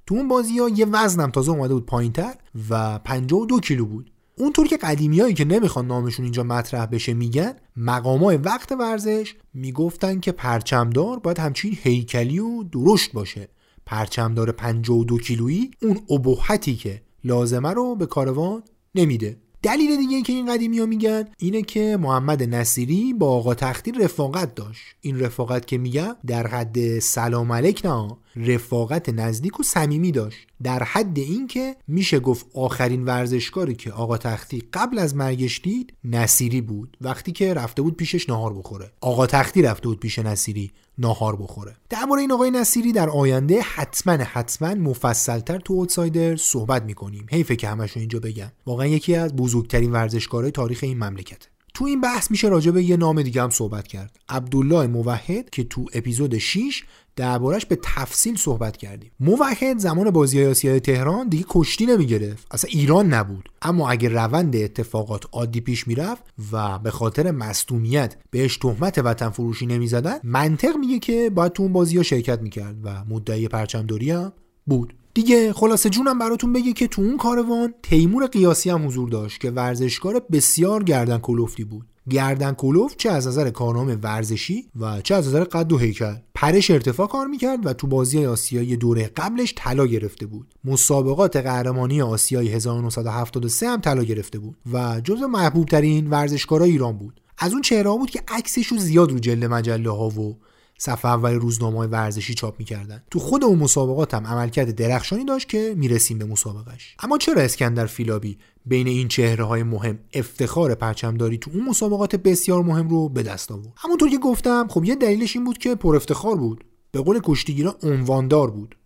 تو 0.08 0.14
اون 0.14 0.28
بازی 0.28 0.58
ها 0.58 0.68
یه 0.68 0.86
وزنم 0.86 1.30
تازه 1.30 1.50
اومده 1.50 1.74
بود 1.74 1.86
پایینتر 1.86 2.34
و 2.70 2.98
52 2.98 3.60
کیلو 3.60 3.86
بود. 3.86 4.10
اونطور 4.38 4.66
که 4.66 4.76
قدیمیایی 4.76 5.34
که 5.34 5.44
نمی‌خوان 5.44 5.86
نامشون 5.86 6.24
اینجا 6.24 6.42
مطرح 6.42 6.86
بشه 6.86 7.14
میگن 7.14 7.52
مقامای 7.76 8.36
وقت 8.36 8.72
ورزش 8.72 9.34
می‌گفتن 9.54 10.20
که 10.20 10.32
پرچمدار 10.32 11.18
باید 11.18 11.38
همچین 11.38 11.78
هیکلی 11.82 12.38
و 12.38 12.62
درشت 12.62 13.12
باشه. 13.12 13.48
پرچمدار 13.86 14.52
52 14.52 15.18
کیلویی 15.18 15.70
اون 15.82 15.98
ابهتی 16.10 16.76
که 16.76 17.02
لازمه 17.24 17.70
رو 17.70 17.96
به 17.96 18.06
کاروان 18.06 18.62
نمیده. 18.94 19.36
دلیل 19.62 19.96
دیگه 19.96 20.22
که 20.22 20.32
این 20.32 20.54
قدیمی 20.54 20.78
ها 20.78 20.86
میگن 20.86 21.24
اینه 21.38 21.62
که 21.62 21.96
محمد 22.00 22.42
نصیری 22.42 23.14
با 23.14 23.30
آقا 23.30 23.54
تختی 23.54 23.92
رفاقت 23.92 24.54
داشت. 24.54 24.82
این 25.00 25.20
رفاقت 25.20 25.66
که 25.66 25.78
میگم 25.78 26.16
در 26.26 26.46
حد 26.46 26.98
سلام 26.98 27.52
علیک 27.52 27.86
نه 27.86 28.16
رفاقت 28.46 29.08
نزدیک 29.08 29.60
و 29.60 29.62
صمیمی 29.62 30.12
داشت. 30.12 30.38
در 30.62 30.82
حد 30.82 31.18
اینکه 31.18 31.76
میشه 31.88 32.20
گفت 32.20 32.46
آخرین 32.54 33.04
ورزشکاری 33.04 33.74
که 33.74 33.92
آقا 33.92 34.18
تختی 34.18 34.62
قبل 34.72 34.98
از 34.98 35.16
مرگش 35.16 35.60
دید 35.64 35.92
نصیری 36.04 36.60
بود. 36.60 36.96
وقتی 37.00 37.32
که 37.32 37.54
رفته 37.54 37.82
بود 37.82 37.96
پیشش 37.96 38.28
نهار 38.28 38.54
بخوره. 38.54 38.92
آقا 39.00 39.26
تختی 39.26 39.62
رفته 39.62 39.88
بود 39.88 40.00
پیش 40.00 40.18
نصیری 40.18 40.70
ناهار 40.98 41.36
بخوره. 41.36 41.76
درباره 41.90 42.20
این 42.20 42.32
آقای 42.32 42.50
نصیری 42.50 42.92
در 42.92 43.10
آینده 43.10 43.60
حتما 43.60 44.12
حتما 44.12 44.74
مفصلتر 44.74 45.58
تو 45.58 45.74
اوتسایدر 45.74 46.36
صحبت 46.36 46.82
می‌کنیم. 46.82 47.26
حیفه 47.30 47.56
که 47.56 47.68
همشون 47.68 48.00
اینجا 48.00 48.20
بگم 48.20 48.52
واقعا 48.66 48.86
یکی 48.86 49.14
از 49.14 49.36
بزرگترین 49.36 49.92
ورزشکارهای 49.92 50.50
تاریخ 50.50 50.78
این 50.82 50.98
مملکت. 50.98 51.48
تو 51.74 51.84
این 51.84 52.00
بحث 52.00 52.30
میشه 52.30 52.48
راجع 52.48 52.70
به 52.70 52.82
یه 52.82 52.96
نام 52.96 53.22
دیگه 53.22 53.42
هم 53.42 53.50
صحبت 53.50 53.86
کرد. 53.86 54.18
عبدالله 54.28 54.86
موحد 54.86 55.50
که 55.50 55.64
تو 55.64 55.86
اپیزود 55.92 56.38
6 56.38 56.84
دربارش 57.18 57.66
به 57.66 57.78
تفصیل 57.82 58.36
صحبت 58.36 58.76
کردیم. 58.76 59.10
موحد 59.20 59.78
زمان 59.78 60.10
بازی 60.10 60.44
آسیای 60.44 60.80
تهران 60.80 61.28
دیگه 61.28 61.44
کشتی 61.48 61.86
نمی‌گرفت. 61.86 62.46
اصلا 62.50 62.70
ایران 62.72 63.14
نبود. 63.14 63.48
اما 63.62 63.90
اگه 63.90 64.08
روند 64.08 64.56
اتفاقات 64.56 65.24
عادی 65.32 65.60
پیش 65.60 65.88
می‌رفت 65.88 66.22
و 66.52 66.78
به 66.78 66.90
خاطر 66.90 67.30
مصدومیت 67.30 68.16
بهش 68.30 68.56
تهمت 68.56 68.98
وطن 68.98 69.28
فروشی 69.28 69.66
نمی‌زدن 69.66 70.18
منطق 70.24 70.76
میگه 70.76 70.98
که 70.98 71.30
باید 71.34 71.52
تو 71.52 71.62
اون 71.62 71.72
بازی 71.72 71.96
ها 71.96 72.02
شرکت 72.02 72.40
می‌کرد 72.40 72.76
و 72.84 73.04
مدعی 73.08 73.48
پرچمداری 73.48 74.10
هم 74.10 74.32
بود. 74.66 74.94
دیگه 75.14 75.52
خلاصه 75.52 75.90
جونم 75.90 76.18
براتون 76.18 76.52
بگه 76.52 76.72
که 76.72 76.88
تو 76.88 77.02
اون 77.02 77.16
کاروان 77.16 77.74
تیمور 77.82 78.26
قیاسی 78.26 78.70
هم 78.70 78.86
حضور 78.86 79.08
داشت 79.08 79.40
که 79.40 79.50
ورزشکار 79.50 80.22
بسیار 80.32 80.84
گردن 80.84 81.18
کلوفتی 81.18 81.64
بود. 81.64 81.86
گردن 82.10 82.52
کلوف 82.52 82.96
چه 82.96 83.10
از 83.10 83.28
نظر 83.28 83.50
کارنامه 83.50 83.94
ورزشی 83.94 84.68
و 84.80 85.00
چه 85.00 85.14
از 85.14 85.28
نظر 85.28 85.44
قد 85.44 85.72
و 85.72 85.78
هیکل. 85.78 86.14
پرش 86.34 86.70
ارتفاع 86.70 87.06
کار 87.06 87.26
می‌کرد 87.26 87.66
و 87.66 87.72
تو 87.72 87.86
بازی 87.86 88.26
آسیایی 88.26 88.76
دوره 88.76 89.10
قبلش 89.16 89.54
طلا 89.56 89.86
گرفته 89.86 90.26
بود. 90.26 90.54
مسابقات 90.64 91.36
قهرمانی 91.36 92.02
آسیایی 92.02 92.48
1973 92.48 93.68
هم 93.68 93.80
طلا 93.80 94.04
گرفته 94.04 94.38
بود 94.38 94.56
و 94.72 95.00
جزو 95.00 95.28
محبوب 95.28 95.68
ترین 95.68 96.10
ورزشکارای 96.10 96.70
ایران 96.70 96.98
بود. 96.98 97.20
از 97.38 97.52
اون 97.52 97.62
چهره 97.62 97.90
بود 97.90 98.10
که 98.10 98.22
عکسش 98.28 98.66
رو 98.66 98.78
زیاد 98.78 99.12
رو 99.12 99.18
جلد 99.18 99.44
مجله 99.44 99.90
ها 99.90 100.08
و 100.08 100.36
صفحه 100.78 101.10
اول 101.10 101.34
روزنامه 101.34 101.86
ورزشی 101.86 102.34
چاپ 102.34 102.58
می‌کردن. 102.58 103.02
تو 103.10 103.18
خود 103.18 103.44
اون 103.44 103.58
مسابقات 103.58 104.14
هم 104.14 104.26
عملکرد 104.26 104.74
درخشانی 104.74 105.24
داشت 105.24 105.48
که 105.48 105.74
می‌رسیم 105.76 106.18
به 106.18 106.24
مسابقش 106.24 106.96
اما 106.98 107.18
چرا 107.18 107.42
اسکندر 107.42 107.86
فیلابی 107.86 108.38
بین 108.66 108.86
این 108.86 109.08
چهره 109.08 109.44
های 109.44 109.62
مهم 109.62 109.98
افتخار 110.12 110.74
پرچمداری 110.74 111.38
تو 111.38 111.50
اون 111.54 111.64
مسابقات 111.64 112.16
بسیار 112.16 112.62
مهم 112.62 112.88
رو 112.88 113.08
به 113.08 113.22
دست 113.22 113.52
آورد؟ 113.52 113.72
همونطور 113.76 114.10
که 114.10 114.18
گفتم 114.18 114.68
خب 114.70 114.84
یه 114.84 114.94
دلیلش 114.94 115.36
این 115.36 115.44
بود 115.44 115.58
که 115.58 115.74
پر 115.74 115.96
افتخار 115.96 116.36
بود. 116.36 116.64
به 116.92 117.00
قول 117.00 117.20
کشتیگیران 117.24 117.74
عنواندار 117.82 118.50
بود. 118.50 118.76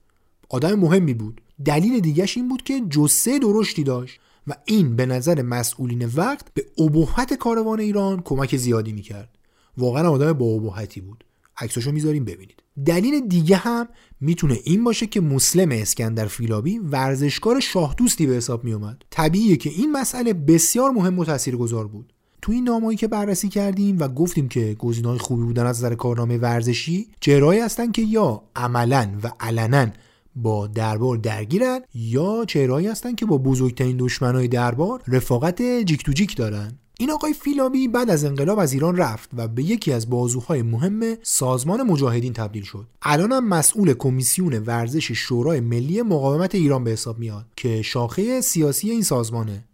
آدم 0.48 0.74
مهمی 0.74 1.14
بود. 1.14 1.40
دلیل 1.64 2.00
دیگهش 2.00 2.36
این 2.36 2.48
بود 2.48 2.62
که 2.62 2.80
جسه 2.90 3.38
درشتی 3.38 3.84
داشت 3.84 4.20
و 4.46 4.52
این 4.64 4.96
به 4.96 5.06
نظر 5.06 5.42
مسئولین 5.42 6.10
وقت 6.16 6.54
به 6.54 6.66
ابهت 6.78 7.34
کاروان 7.34 7.80
ایران 7.80 8.22
کمک 8.22 8.56
زیادی 8.56 8.92
می‌کرد. 8.92 9.38
واقعا 9.76 10.10
آدم 10.10 10.32
با 10.32 10.46
ابهتی 10.46 11.00
بود. 11.00 11.24
عکساشو 11.56 11.92
می‌ذاریم 11.92 12.24
ببینید. 12.24 12.62
دلیل 12.86 13.28
دیگه 13.28 13.56
هم 13.56 13.88
می‌تونه 14.20 14.58
این 14.64 14.84
باشه 14.84 15.06
که 15.06 15.20
مسلم 15.20 15.70
اسکندر 15.72 16.26
فیلابی 16.26 16.78
ورزشکار 16.78 17.60
شاه 17.60 17.94
دوستی 17.94 18.26
به 18.26 18.34
حساب 18.34 18.64
میومد 18.64 19.02
طبیعیه 19.10 19.56
که 19.56 19.70
این 19.70 19.92
مسئله 19.92 20.32
بسیار 20.32 20.90
مهم 20.90 21.18
و 21.18 21.24
تاثیرگذار 21.24 21.86
بود. 21.86 22.12
تو 22.42 22.52
این 22.52 22.64
نامایی 22.64 22.98
که 22.98 23.08
بررسی 23.08 23.48
کردیم 23.48 23.98
و 23.98 24.08
گفتیم 24.08 24.48
که 24.48 24.76
گزینه‌های 24.78 25.18
خوبی 25.18 25.42
بودن 25.42 25.66
از 25.66 25.78
نظر 25.78 25.94
کارنامه 25.94 26.38
ورزشی 26.38 27.08
چهرهایی 27.20 27.60
هستن 27.60 27.92
که 27.92 28.02
یا 28.02 28.42
عملا 28.56 29.10
و 29.22 29.30
علنا 29.40 29.86
با 30.36 30.66
دربار 30.66 31.16
درگیرن 31.16 31.80
یا 31.94 32.44
چهرهایی 32.44 32.86
هستن 32.86 33.14
که 33.14 33.26
با 33.26 33.38
بزرگترین 33.38 33.96
دشمنای 33.96 34.48
دربار 34.48 35.02
رفاقت 35.08 35.62
جیک 35.62 36.04
تو 36.04 36.12
جیک 36.12 36.36
دارن. 36.36 36.78
این 37.02 37.10
آقای 37.10 37.32
فیلابی 37.32 37.88
بعد 37.88 38.10
از 38.10 38.24
انقلاب 38.24 38.58
از 38.58 38.72
ایران 38.72 38.96
رفت 38.96 39.30
و 39.36 39.48
به 39.48 39.62
یکی 39.62 39.92
از 39.92 40.10
بازوهای 40.10 40.62
مهم 40.62 41.16
سازمان 41.22 41.82
مجاهدین 41.82 42.32
تبدیل 42.32 42.62
شد. 42.62 42.86
الانم 43.02 43.48
مسئول 43.48 43.94
کمیسیون 43.94 44.58
ورزش 44.58 45.12
شورای 45.12 45.60
ملی 45.60 46.02
مقاومت 46.02 46.54
ایران 46.54 46.84
به 46.84 46.90
حساب 46.90 47.18
میاد 47.18 47.46
که 47.56 47.82
شاخه 47.82 48.40
سیاسی 48.40 48.90
این 48.90 49.02
سازمانه. 49.02 49.64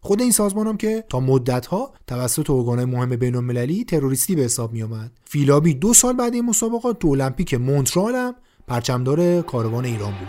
خود 0.00 0.22
این 0.22 0.32
سازمان 0.32 0.66
هم 0.66 0.76
که 0.76 1.04
تا 1.08 1.20
مدت 1.20 1.66
ها 1.66 1.92
توسط 2.06 2.50
ارگانهای 2.50 2.84
مهم 2.84 3.16
بین 3.16 3.34
المللی 3.34 3.84
تروریستی 3.84 4.34
به 4.34 4.42
حساب 4.42 4.72
می 4.72 4.82
آمد 4.82 5.10
فیلابی 5.24 5.74
دو 5.74 5.94
سال 5.94 6.16
بعد 6.16 6.34
این 6.34 6.44
مسابقات 6.44 6.98
تو 6.98 7.08
المپیک 7.08 7.54
مونترال 7.54 8.14
هم 8.14 8.34
پرچمدار 8.68 9.42
کاروان 9.42 9.84
ایران 9.84 10.12
بود. 10.12 10.28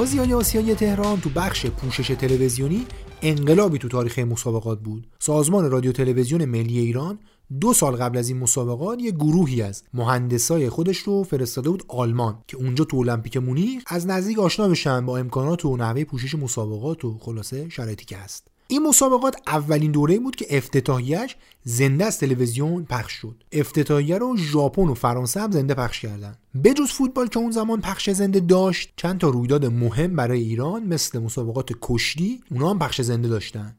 بازی 0.00 0.34
آسیایی 0.34 0.74
تهران 0.74 1.20
تو 1.20 1.30
بخش 1.30 1.66
پوشش 1.66 2.08
تلویزیونی 2.08 2.86
انقلابی 3.22 3.78
تو 3.78 3.88
تاریخ 3.88 4.18
مسابقات 4.18 4.80
بود. 4.80 5.06
سازمان 5.18 5.70
رادیو 5.70 5.92
تلویزیون 5.92 6.44
ملی 6.44 6.78
ایران 6.78 7.18
دو 7.60 7.72
سال 7.72 7.96
قبل 7.96 8.18
از 8.18 8.28
این 8.28 8.38
مسابقات 8.38 9.02
یه 9.02 9.10
گروهی 9.10 9.62
از 9.62 9.82
مهندسای 9.94 10.68
خودش 10.68 10.98
رو 10.98 11.22
فرستاده 11.22 11.70
بود 11.70 11.84
آلمان 11.88 12.38
که 12.46 12.56
اونجا 12.56 12.84
تو 12.84 12.96
المپیک 12.96 13.36
مونیخ 13.36 13.82
از 13.86 14.06
نزدیک 14.06 14.38
آشنا 14.38 14.68
بشن 14.68 15.06
با 15.06 15.18
امکانات 15.18 15.64
و 15.64 15.76
نحوه 15.76 16.04
پوشش 16.04 16.34
مسابقات 16.34 17.04
و 17.04 17.18
خلاصه 17.18 17.68
شرایطی 17.68 18.04
که 18.04 18.16
هست. 18.16 18.48
این 18.70 18.82
مسابقات 18.82 19.36
اولین 19.46 19.92
دوره 19.92 20.18
بود 20.18 20.36
که 20.36 20.46
افتتاحیهش 20.50 21.36
زنده 21.64 22.04
از 22.04 22.18
تلویزیون 22.18 22.84
پخش 22.84 23.12
شد. 23.12 23.44
افتتاحیه 23.52 24.18
رو 24.18 24.36
ژاپن 24.36 24.88
و 24.88 24.94
فرانسه 24.94 25.40
هم 25.40 25.50
زنده 25.50 25.74
پخش 25.74 26.00
کردن. 26.00 26.34
بجز 26.64 26.86
فوتبال 26.90 27.28
که 27.28 27.38
اون 27.38 27.50
زمان 27.50 27.80
پخش 27.80 28.10
زنده 28.10 28.40
داشت 28.40 28.92
چند 28.96 29.20
تا 29.20 29.28
رویداد 29.28 29.66
مهم 29.66 30.16
برای 30.16 30.40
ایران 30.40 30.82
مثل 30.82 31.18
مسابقات 31.18 31.72
کشتی 31.82 32.40
اونا 32.50 32.70
هم 32.70 32.78
پخش 32.78 33.00
زنده 33.00 33.28
داشتن. 33.28 33.76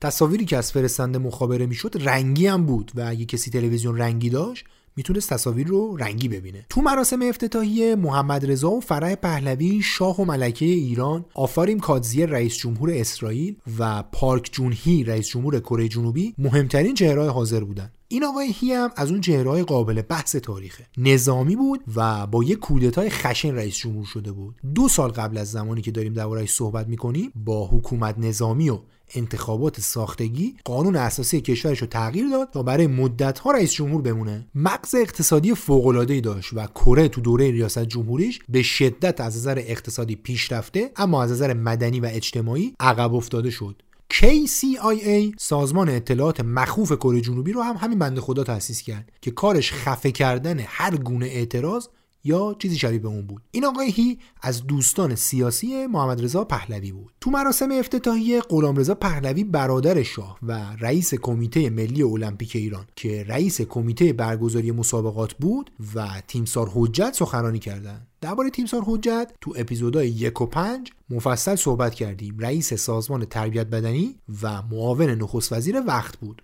تصاویری 0.00 0.44
که 0.44 0.56
از 0.56 0.72
فرستنده 0.72 1.18
مخابره 1.18 1.66
می‌شد 1.66 1.96
رنگی 2.00 2.46
هم 2.46 2.66
بود 2.66 2.92
و 2.94 3.04
اگه 3.08 3.24
کسی 3.24 3.50
تلویزیون 3.50 3.98
رنگی 3.98 4.30
داشت 4.30 4.64
می‌تونست 4.96 5.30
تصاویر 5.30 5.66
رو 5.66 5.96
رنگی 5.96 6.28
ببینه. 6.28 6.66
تو 6.68 6.80
مراسم 6.80 7.22
افتتاحیه 7.22 7.96
محمد 7.96 8.50
رضا 8.50 8.70
و 8.70 8.80
فرح 8.80 9.14
پهلوی 9.14 9.82
شاه 9.82 10.20
و 10.20 10.24
ملکه 10.24 10.64
ایران 10.64 11.24
آفاریم 11.34 11.80
کادزی 11.80 12.26
رئیس 12.26 12.56
جمهور 12.56 12.90
اسرائیل 12.90 13.56
و 13.78 14.02
پارک 14.02 14.48
جون 14.52 14.74
هی 14.76 15.04
رئیس 15.04 15.28
جمهور 15.28 15.60
کره 15.60 15.88
جنوبی 15.88 16.34
مهمترین 16.38 16.94
چهرهای 16.94 17.28
حاضر 17.28 17.64
بودند 17.64 17.92
این 18.08 18.24
آقای 18.24 18.52
هی 18.52 18.72
هم 18.72 18.90
از 18.96 19.10
اون 19.10 19.20
چهرهای 19.20 19.62
قابل 19.62 20.02
بحث 20.02 20.36
تاریخه. 20.36 20.86
نظامی 20.98 21.56
بود 21.56 21.80
و 21.96 22.26
با 22.26 22.44
یک 22.44 22.58
کودتای 22.58 23.10
خشن 23.10 23.54
رئیس 23.54 23.76
جمهور 23.76 24.06
شده 24.06 24.32
بود. 24.32 24.54
دو 24.74 24.88
سال 24.88 25.10
قبل 25.10 25.38
از 25.38 25.50
زمانی 25.50 25.82
که 25.82 25.90
داریم 25.90 26.12
دربارهش 26.12 26.50
صحبت 26.50 26.88
می‌کنیم 26.88 27.32
با 27.34 27.66
حکومت 27.66 28.18
نظامی 28.18 28.70
و 28.70 28.78
انتخابات 29.14 29.80
ساختگی 29.80 30.56
قانون 30.64 30.96
اساسی 30.96 31.40
کشورش 31.40 31.80
رو 31.80 31.86
تغییر 31.86 32.28
داد 32.28 32.50
تا 32.50 32.62
برای 32.62 32.86
مدت 32.86 33.38
ها 33.38 33.50
رئیس 33.50 33.72
جمهور 33.72 34.02
بمونه. 34.02 34.46
مغز 34.54 34.94
اقتصادی 34.94 35.54
فوق 35.54 35.86
العاده 35.86 36.20
داشت 36.20 36.52
و 36.52 36.66
کره 36.66 37.08
تو 37.08 37.20
دوره 37.20 37.50
ریاست 37.50 37.84
جمهوریش 37.84 38.38
به 38.48 38.62
شدت 38.62 39.20
از 39.20 39.36
نظر 39.36 39.58
اقتصادی 39.66 40.16
پیشرفته 40.16 40.90
اما 40.96 41.22
از 41.22 41.32
نظر 41.32 41.54
مدنی 41.54 42.00
و 42.00 42.06
اجتماعی 42.12 42.74
عقب 42.80 43.14
افتاده 43.14 43.50
شد. 43.50 43.82
KCIA 44.12 45.34
سازمان 45.38 45.88
اطلاعات 45.88 46.40
مخوف 46.40 46.92
کره 46.92 47.20
جنوبی 47.20 47.52
رو 47.52 47.62
هم 47.62 47.76
همین 47.76 47.98
بنده 47.98 48.20
خدا 48.20 48.44
تأسیس 48.44 48.82
کرد 48.82 49.12
که 49.20 49.30
کارش 49.30 49.72
خفه 49.72 50.12
کردن 50.12 50.60
هر 50.66 50.96
گونه 50.96 51.26
اعتراض 51.26 51.88
یا 52.24 52.56
چیزی 52.58 52.78
شبیه 52.78 52.98
به 52.98 53.08
اون 53.08 53.26
بود. 53.26 53.42
این 53.50 53.64
آقای 53.64 53.90
هی 53.90 54.18
از 54.42 54.66
دوستان 54.66 55.14
سیاسی 55.14 55.86
محمد 55.86 56.24
رضا 56.24 56.44
پهلوی 56.44 56.92
بود. 56.92 57.12
تو 57.20 57.30
مراسم 57.30 57.68
افتتاحیه 57.72 58.40
غلامرضا 58.40 58.94
پهلوی 58.94 59.44
برادر 59.44 60.02
شاه 60.02 60.38
و 60.42 60.60
رئیس 60.80 61.14
کمیته 61.14 61.70
ملی 61.70 62.02
المپیک 62.02 62.56
ایران 62.56 62.86
که 62.96 63.24
رئیس 63.28 63.60
کمیته 63.60 64.12
برگزاری 64.12 64.70
مسابقات 64.70 65.32
بود 65.32 65.70
و 65.94 66.22
تیمسار 66.28 66.70
حجت 66.74 67.14
سخنرانی 67.14 67.58
کردند. 67.58 68.06
درباره 68.20 68.50
تیمسار 68.50 68.82
حجت 68.86 69.32
تو 69.40 69.54
اپیزودهای 69.56 70.08
یک 70.08 70.40
و 70.40 70.46
پنج 70.46 70.90
مفصل 71.10 71.54
صحبت 71.54 71.94
کردیم. 71.94 72.38
رئیس 72.38 72.74
سازمان 72.74 73.24
تربیت 73.24 73.66
بدنی 73.66 74.16
و 74.42 74.62
معاون 74.62 75.10
نخست 75.10 75.52
وزیر 75.52 75.82
وقت 75.86 76.16
بود. 76.16 76.42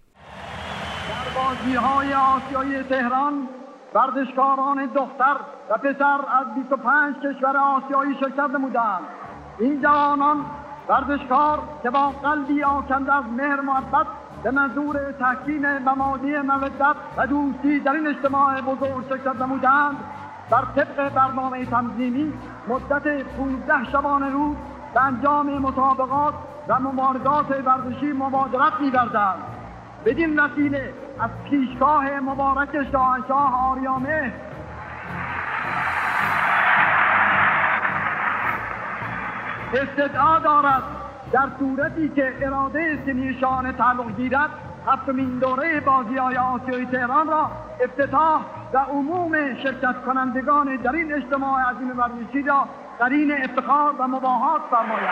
در 1.08 1.34
بازی 1.34 1.76
های 1.76 2.12
آسیایی 2.12 2.82
تهران 2.82 3.48
ورزشکاران 3.98 4.86
دختر 4.94 5.36
و 5.70 5.78
پسر 5.78 6.18
از 6.40 6.54
25 6.54 7.16
کشور 7.16 7.56
آسیایی 7.56 8.14
شرکت 8.14 8.50
نمودند. 8.54 9.02
این 9.58 9.82
جوانان 9.82 10.44
ورزشکار 10.88 11.58
که 11.82 11.90
با 11.90 12.08
قلبی 12.08 12.62
آکنده 12.62 13.14
از 13.14 13.24
مهر 13.36 13.60
محبت 13.60 14.06
به 14.42 14.50
منظور 14.50 15.12
تحکیم 15.12 15.78
ممادی 15.78 16.36
مودت 16.38 16.96
و 17.16 17.26
دوستی 17.26 17.80
در 17.80 17.92
این 17.92 18.06
اجتماع 18.06 18.60
بزرگ 18.60 19.08
شرکت 19.08 19.40
نمودند 19.40 19.96
بر 20.50 20.64
طبق 20.76 21.14
برنامه 21.14 21.66
تنظیمی 21.66 22.32
مدت 22.68 23.22
15 23.22 23.84
شبانه 23.92 24.30
روز 24.30 24.56
به 24.94 25.02
انجام 25.02 25.58
مسابقات 25.58 26.34
و 26.68 26.80
مبارزات 26.80 27.50
ورزشی 27.66 28.12
مبادرت 28.12 28.80
می‌ورزند 28.80 29.38
بدین 30.04 30.40
وسیله 30.40 30.94
از 31.20 31.30
پیشگاه 31.50 32.20
مبارک 32.20 32.90
شاهنشاه 32.92 33.70
آریامه. 33.70 34.32
استدعا 39.74 40.38
دارد 40.38 40.82
در 41.32 41.48
صورتی 41.58 42.08
که 42.08 42.34
اراده 42.42 42.98
سنیشان 43.06 43.72
تعلق 43.72 44.16
گیرد 44.16 44.50
هفتمین 44.86 45.38
دوره 45.38 45.80
بازی 45.80 46.16
های 46.16 46.36
آسیای 46.36 46.86
تهران 46.86 47.26
را 47.26 47.50
افتتاح 47.84 48.40
و 48.72 48.78
عموم 48.78 49.54
شرکت 49.62 49.94
کنندگان 50.06 50.76
در 50.76 50.92
این 50.92 51.14
اجتماع 51.14 51.60
عظیم 51.62 51.98
ورزشی 51.98 52.42
را 52.42 52.68
قرین 52.98 53.32
افتخار 53.32 53.94
و 54.00 54.08
مباهات 54.08 54.60
فرماید. 54.70 55.08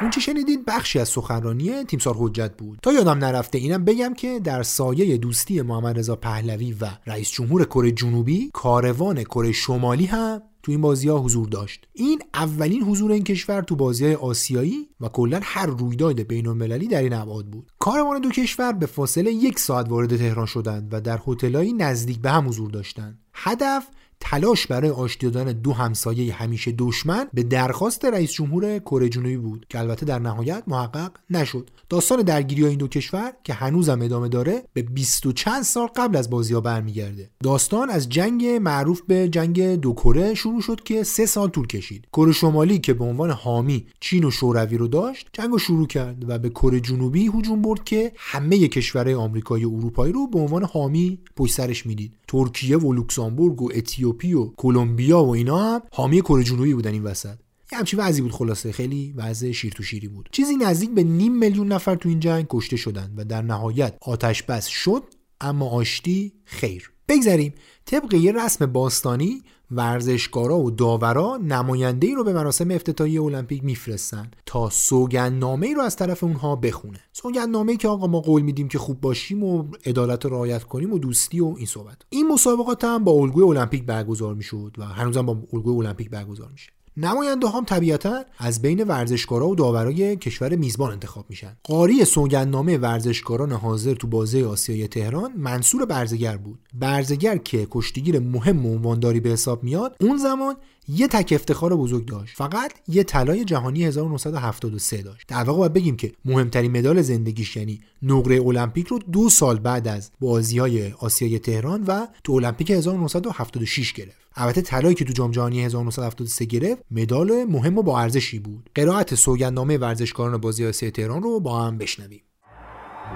اون 0.00 0.10
چی 0.10 0.20
شنیدید؟ 0.20 0.64
بخشی 0.64 0.98
از 0.98 1.08
سخنرانی 1.08 1.84
تیمسار 1.84 2.14
حجت 2.18 2.56
بود. 2.56 2.78
تا 2.82 2.92
یادم 2.92 3.18
نرفته 3.18 3.58
اینم 3.58 3.84
بگم 3.84 4.14
که 4.14 4.40
در 4.40 4.62
سایه 4.62 5.16
دوستی 5.16 5.62
محمد 5.62 5.98
رضا 5.98 6.16
پهلوی 6.16 6.72
و 6.72 6.86
رئیس 7.06 7.30
جمهور 7.30 7.64
کره 7.64 7.92
جنوبی 7.92 8.50
کاروان 8.52 9.22
کره 9.22 9.52
شمالی 9.52 10.06
هم 10.06 10.42
تو 10.62 10.72
این 10.72 10.80
بازی 10.80 11.08
ها 11.08 11.18
حضور 11.18 11.48
داشت. 11.48 11.88
این 11.92 12.22
اولین 12.34 12.82
حضور 12.82 13.12
این 13.12 13.24
کشور 13.24 13.62
تو 13.62 13.76
بازی 13.76 14.04
های 14.04 14.14
آسیایی 14.14 14.88
و 15.00 15.08
کلا 15.08 15.40
هر 15.42 15.66
رویداد 15.66 16.20
بین 16.20 16.46
المللی 16.46 16.88
در 16.88 17.02
این 17.02 17.12
ابعاد 17.12 17.46
بود. 17.46 17.72
کاروان 17.78 18.20
دو 18.20 18.30
کشور 18.30 18.72
به 18.72 18.86
فاصله 18.86 19.32
یک 19.32 19.58
ساعت 19.58 19.88
وارد 19.88 20.16
تهران 20.16 20.46
شدند 20.46 20.94
و 20.94 21.00
در 21.00 21.18
هتل‌های 21.26 21.72
نزدیک 21.72 22.20
به 22.20 22.30
هم 22.30 22.48
حضور 22.48 22.70
داشتند. 22.70 23.18
هدف 23.34 23.88
تلاش 24.24 24.66
برای 24.66 24.90
آشتی 24.90 25.30
دادن 25.30 25.52
دو 25.52 25.72
همسایه 25.72 26.34
همیشه 26.34 26.74
دشمن 26.78 27.26
به 27.34 27.42
درخواست 27.42 28.04
رئیس 28.04 28.32
جمهور 28.32 28.78
کره 28.78 29.08
جنوبی 29.08 29.36
بود 29.36 29.66
که 29.68 29.78
البته 29.78 30.06
در 30.06 30.18
نهایت 30.18 30.62
محقق 30.66 31.12
نشد. 31.30 31.70
داستان 31.88 32.22
درگیری 32.22 32.66
این 32.66 32.78
دو 32.78 32.88
کشور 32.88 33.32
که 33.44 33.52
هنوزم 33.52 34.02
ادامه 34.02 34.28
داره 34.28 34.62
به 34.72 34.82
20 34.82 35.26
و 35.26 35.32
چند 35.32 35.62
سال 35.62 35.88
قبل 35.96 36.16
از 36.16 36.30
بازی 36.30 36.54
ها 36.54 36.60
برمیگرده. 36.60 37.30
داستان 37.42 37.90
از 37.90 38.08
جنگ 38.08 38.46
معروف 38.46 39.02
به 39.08 39.28
جنگ 39.28 39.74
دو 39.74 39.92
کره 39.92 40.34
شروع 40.34 40.60
شد 40.60 40.82
که 40.82 41.02
سه 41.02 41.26
سال 41.26 41.48
طول 41.48 41.66
کشید. 41.66 42.06
کره 42.12 42.32
شمالی 42.32 42.78
که 42.78 42.94
به 42.94 43.04
عنوان 43.04 43.30
حامی 43.30 43.86
چین 44.00 44.24
و 44.24 44.30
شوروی 44.30 44.76
رو 44.76 44.88
داشت 44.88 45.28
جنگ 45.32 45.50
رو 45.50 45.58
شروع 45.58 45.86
کرد 45.86 46.30
و 46.30 46.38
به 46.38 46.50
کره 46.50 46.80
جنوبی 46.80 47.30
هجوم 47.34 47.62
برد 47.62 47.84
که 47.84 48.12
همه 48.16 48.68
کشورهای 48.68 49.14
آمریکایی 49.14 49.64
و 49.64 49.74
اروپایی 49.74 50.12
رو 50.12 50.26
به 50.26 50.38
عنوان 50.38 50.64
حامی 50.64 51.18
پشت 51.36 51.54
سرش 51.54 51.86
می‌دید. 51.86 52.12
ترکیه 52.28 52.78
و 52.78 52.92
لوکزامبورگ 52.92 53.62
و 53.62 53.70
اتیوپی 53.74 54.11
و 54.12 54.54
کلمبیا 54.56 55.24
و 55.24 55.30
اینا 55.30 55.58
هم 55.58 55.82
حامی 55.92 56.20
کره 56.20 56.44
جنوبی 56.44 56.74
بودن 56.74 56.92
این 56.92 57.02
وسط. 57.02 57.38
یه 57.72 57.78
همچین 57.78 58.00
وضعی 58.00 58.22
بود 58.22 58.32
خلاصه 58.32 58.72
خیلی 58.72 59.12
وضع 59.16 59.52
شیر 59.52 59.72
تو 59.72 59.82
شیری 59.82 60.08
بود. 60.08 60.28
چیزی 60.32 60.56
نزدیک 60.56 60.90
به 60.90 61.04
نیم 61.04 61.38
میلیون 61.38 61.72
نفر 61.72 61.94
تو 61.94 62.08
این 62.08 62.20
جنگ 62.20 62.46
کشته 62.50 62.76
شدن 62.76 63.14
و 63.16 63.24
در 63.24 63.42
نهایت 63.42 63.94
آتش 64.00 64.42
بس 64.42 64.66
شد 64.66 65.02
اما 65.40 65.68
آشتی 65.68 66.32
خیر. 66.44 66.92
بگذریم 67.08 67.54
طبق 67.86 68.14
یه 68.14 68.32
رسم 68.32 68.66
باستانی 68.66 69.42
ورزشکارا 69.72 70.58
و 70.58 70.70
داورا 70.70 71.38
نماینده 71.42 72.06
ای 72.06 72.14
رو 72.14 72.24
به 72.24 72.32
مراسم 72.32 72.70
افتتاحیه 72.70 73.22
المپیک 73.22 73.64
میفرستن 73.64 74.30
تا 74.46 74.70
سوگندنامه 74.70 75.66
ای 75.66 75.74
رو 75.74 75.82
از 75.82 75.96
طرف 75.96 76.24
اونها 76.24 76.56
بخونه. 76.56 77.00
سوگندنامه 77.12 77.72
ای 77.72 77.78
که 77.78 77.88
آقا 77.88 78.06
ما 78.06 78.20
قول 78.20 78.42
میدیم 78.42 78.68
که 78.68 78.78
خوب 78.78 79.00
باشیم 79.00 79.42
و 79.42 79.64
عدالت 79.86 80.24
رو 80.24 80.30
رعایت 80.30 80.64
کنیم 80.64 80.92
و 80.92 80.98
دوستی 80.98 81.40
و 81.40 81.54
این 81.56 81.66
صحبت. 81.66 81.96
این 82.10 82.28
مسابقات 82.28 82.84
هم 82.84 83.04
با 83.04 83.12
الگوی 83.12 83.42
المپیک 83.44 83.86
برگزار 83.86 84.34
می‌شد 84.34 84.74
و 84.78 84.84
هنوزم 84.84 85.26
با 85.26 85.38
الگوی 85.52 85.76
المپیک 85.76 86.10
برگزار 86.10 86.50
میشه. 86.52 86.72
نماینده 86.96 87.48
هم 87.48 87.64
طبیعتا 87.64 88.24
از 88.38 88.62
بین 88.62 88.84
ورزشکارا 88.84 89.48
و 89.48 89.54
داورای 89.54 90.16
کشور 90.16 90.56
میزبان 90.56 90.92
انتخاب 90.92 91.26
میشن. 91.28 91.56
قاری 91.64 92.04
سوگندنامه 92.04 92.78
ورزشکاران 92.78 93.52
حاضر 93.52 93.94
تو 93.94 94.06
بازی 94.06 94.42
آسیای 94.42 94.88
تهران 94.88 95.32
منصور 95.36 95.86
برزگر 95.86 96.36
بود. 96.36 96.58
برزگر 96.74 97.36
که 97.36 97.66
کشتیگیر 97.70 98.18
مهم 98.18 98.66
و 98.66 98.72
عنوانداری 98.74 99.20
به 99.20 99.30
حساب 99.30 99.64
میاد 99.64 99.96
اون 100.00 100.16
زمان 100.16 100.54
یه 100.88 101.08
تک 101.08 101.32
افتخار 101.32 101.76
بزرگ 101.76 102.06
داشت. 102.06 102.36
فقط 102.36 102.72
یه 102.88 103.04
طلای 103.04 103.44
جهانی 103.44 103.84
1973 103.84 105.02
داشت. 105.02 105.26
در 105.28 105.42
واقع 105.42 105.58
باید 105.58 105.72
بگیم 105.72 105.96
که 105.96 106.12
مهمترین 106.24 106.78
مدال 106.78 107.02
زندگیش 107.02 107.56
یعنی 107.56 107.80
نقره 108.02 108.40
المپیک 108.40 108.86
رو 108.86 108.98
دو 108.98 109.28
سال 109.28 109.58
بعد 109.58 109.88
از 109.88 110.10
بازی 110.20 110.58
های 110.58 110.92
آسیای 110.92 111.38
تهران 111.38 111.84
و 111.84 112.06
تو 112.24 112.32
المپیک 112.32 112.70
1976 112.70 113.92
گرفت. 113.92 114.22
البته 114.34 114.60
طلایی 114.60 114.94
که 114.94 115.04
تو 115.04 115.12
جام 115.12 115.30
جهانی 115.30 115.64
1973 115.64 116.44
گرفت 116.44 116.82
مدال 116.90 117.44
مهم 117.44 117.78
و 117.78 117.82
با 117.82 118.00
ارزشی 118.00 118.38
بود. 118.38 118.70
قرائت 118.74 119.14
سوگندنامه 119.14 119.78
ورزشکاران 119.78 120.36
بازی 120.36 120.66
آسیای 120.66 120.92
تهران 120.92 121.22
رو 121.22 121.40
با 121.40 121.62
هم 121.62 121.78
بشنویم. 121.78 122.22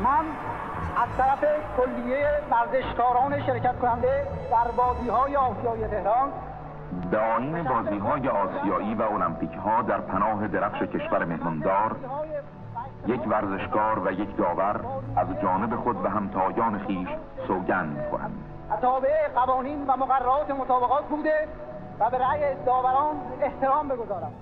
من 0.05 0.25
از 0.97 1.09
طرف 1.17 1.41
کلیه 1.77 2.29
ورزشکاران 2.51 3.47
شرکت 3.47 3.79
کننده 3.83 4.27
در 4.51 4.71
بازی 4.71 5.09
های 5.09 5.37
آسیای 5.37 5.89
تهران 5.89 6.33
به 7.11 7.19
آین 7.19 7.63
بازی 7.63 7.99
های 7.99 8.29
آسیایی 8.29 8.95
و 8.95 9.03
المپیک 9.03 9.53
ها 9.53 9.83
در 9.83 10.01
پناه 10.01 10.49
درفش 10.49 10.83
کشور 10.83 11.25
مهماندار 11.25 11.97
یک 13.07 13.27
ورزشکار 13.27 13.99
و 13.99 14.13
یک 14.13 14.37
داور 14.37 14.81
از 15.17 15.27
جانب 15.43 15.77
خود 15.77 16.05
و 16.05 16.09
همتایان 16.09 16.79
خیش 16.79 17.09
سوگند 17.47 18.11
کنند 18.11 18.45
تابع 18.81 19.29
قوانین 19.35 19.87
و 19.87 19.97
مقررات 19.97 20.51
مطابقات 20.51 21.05
بوده 21.05 21.49
و 22.01 22.11
به 22.11 22.19
رأی 22.19 22.41
داوران 22.67 23.17
احترام 23.41 23.89
بگذارم. 23.89 24.33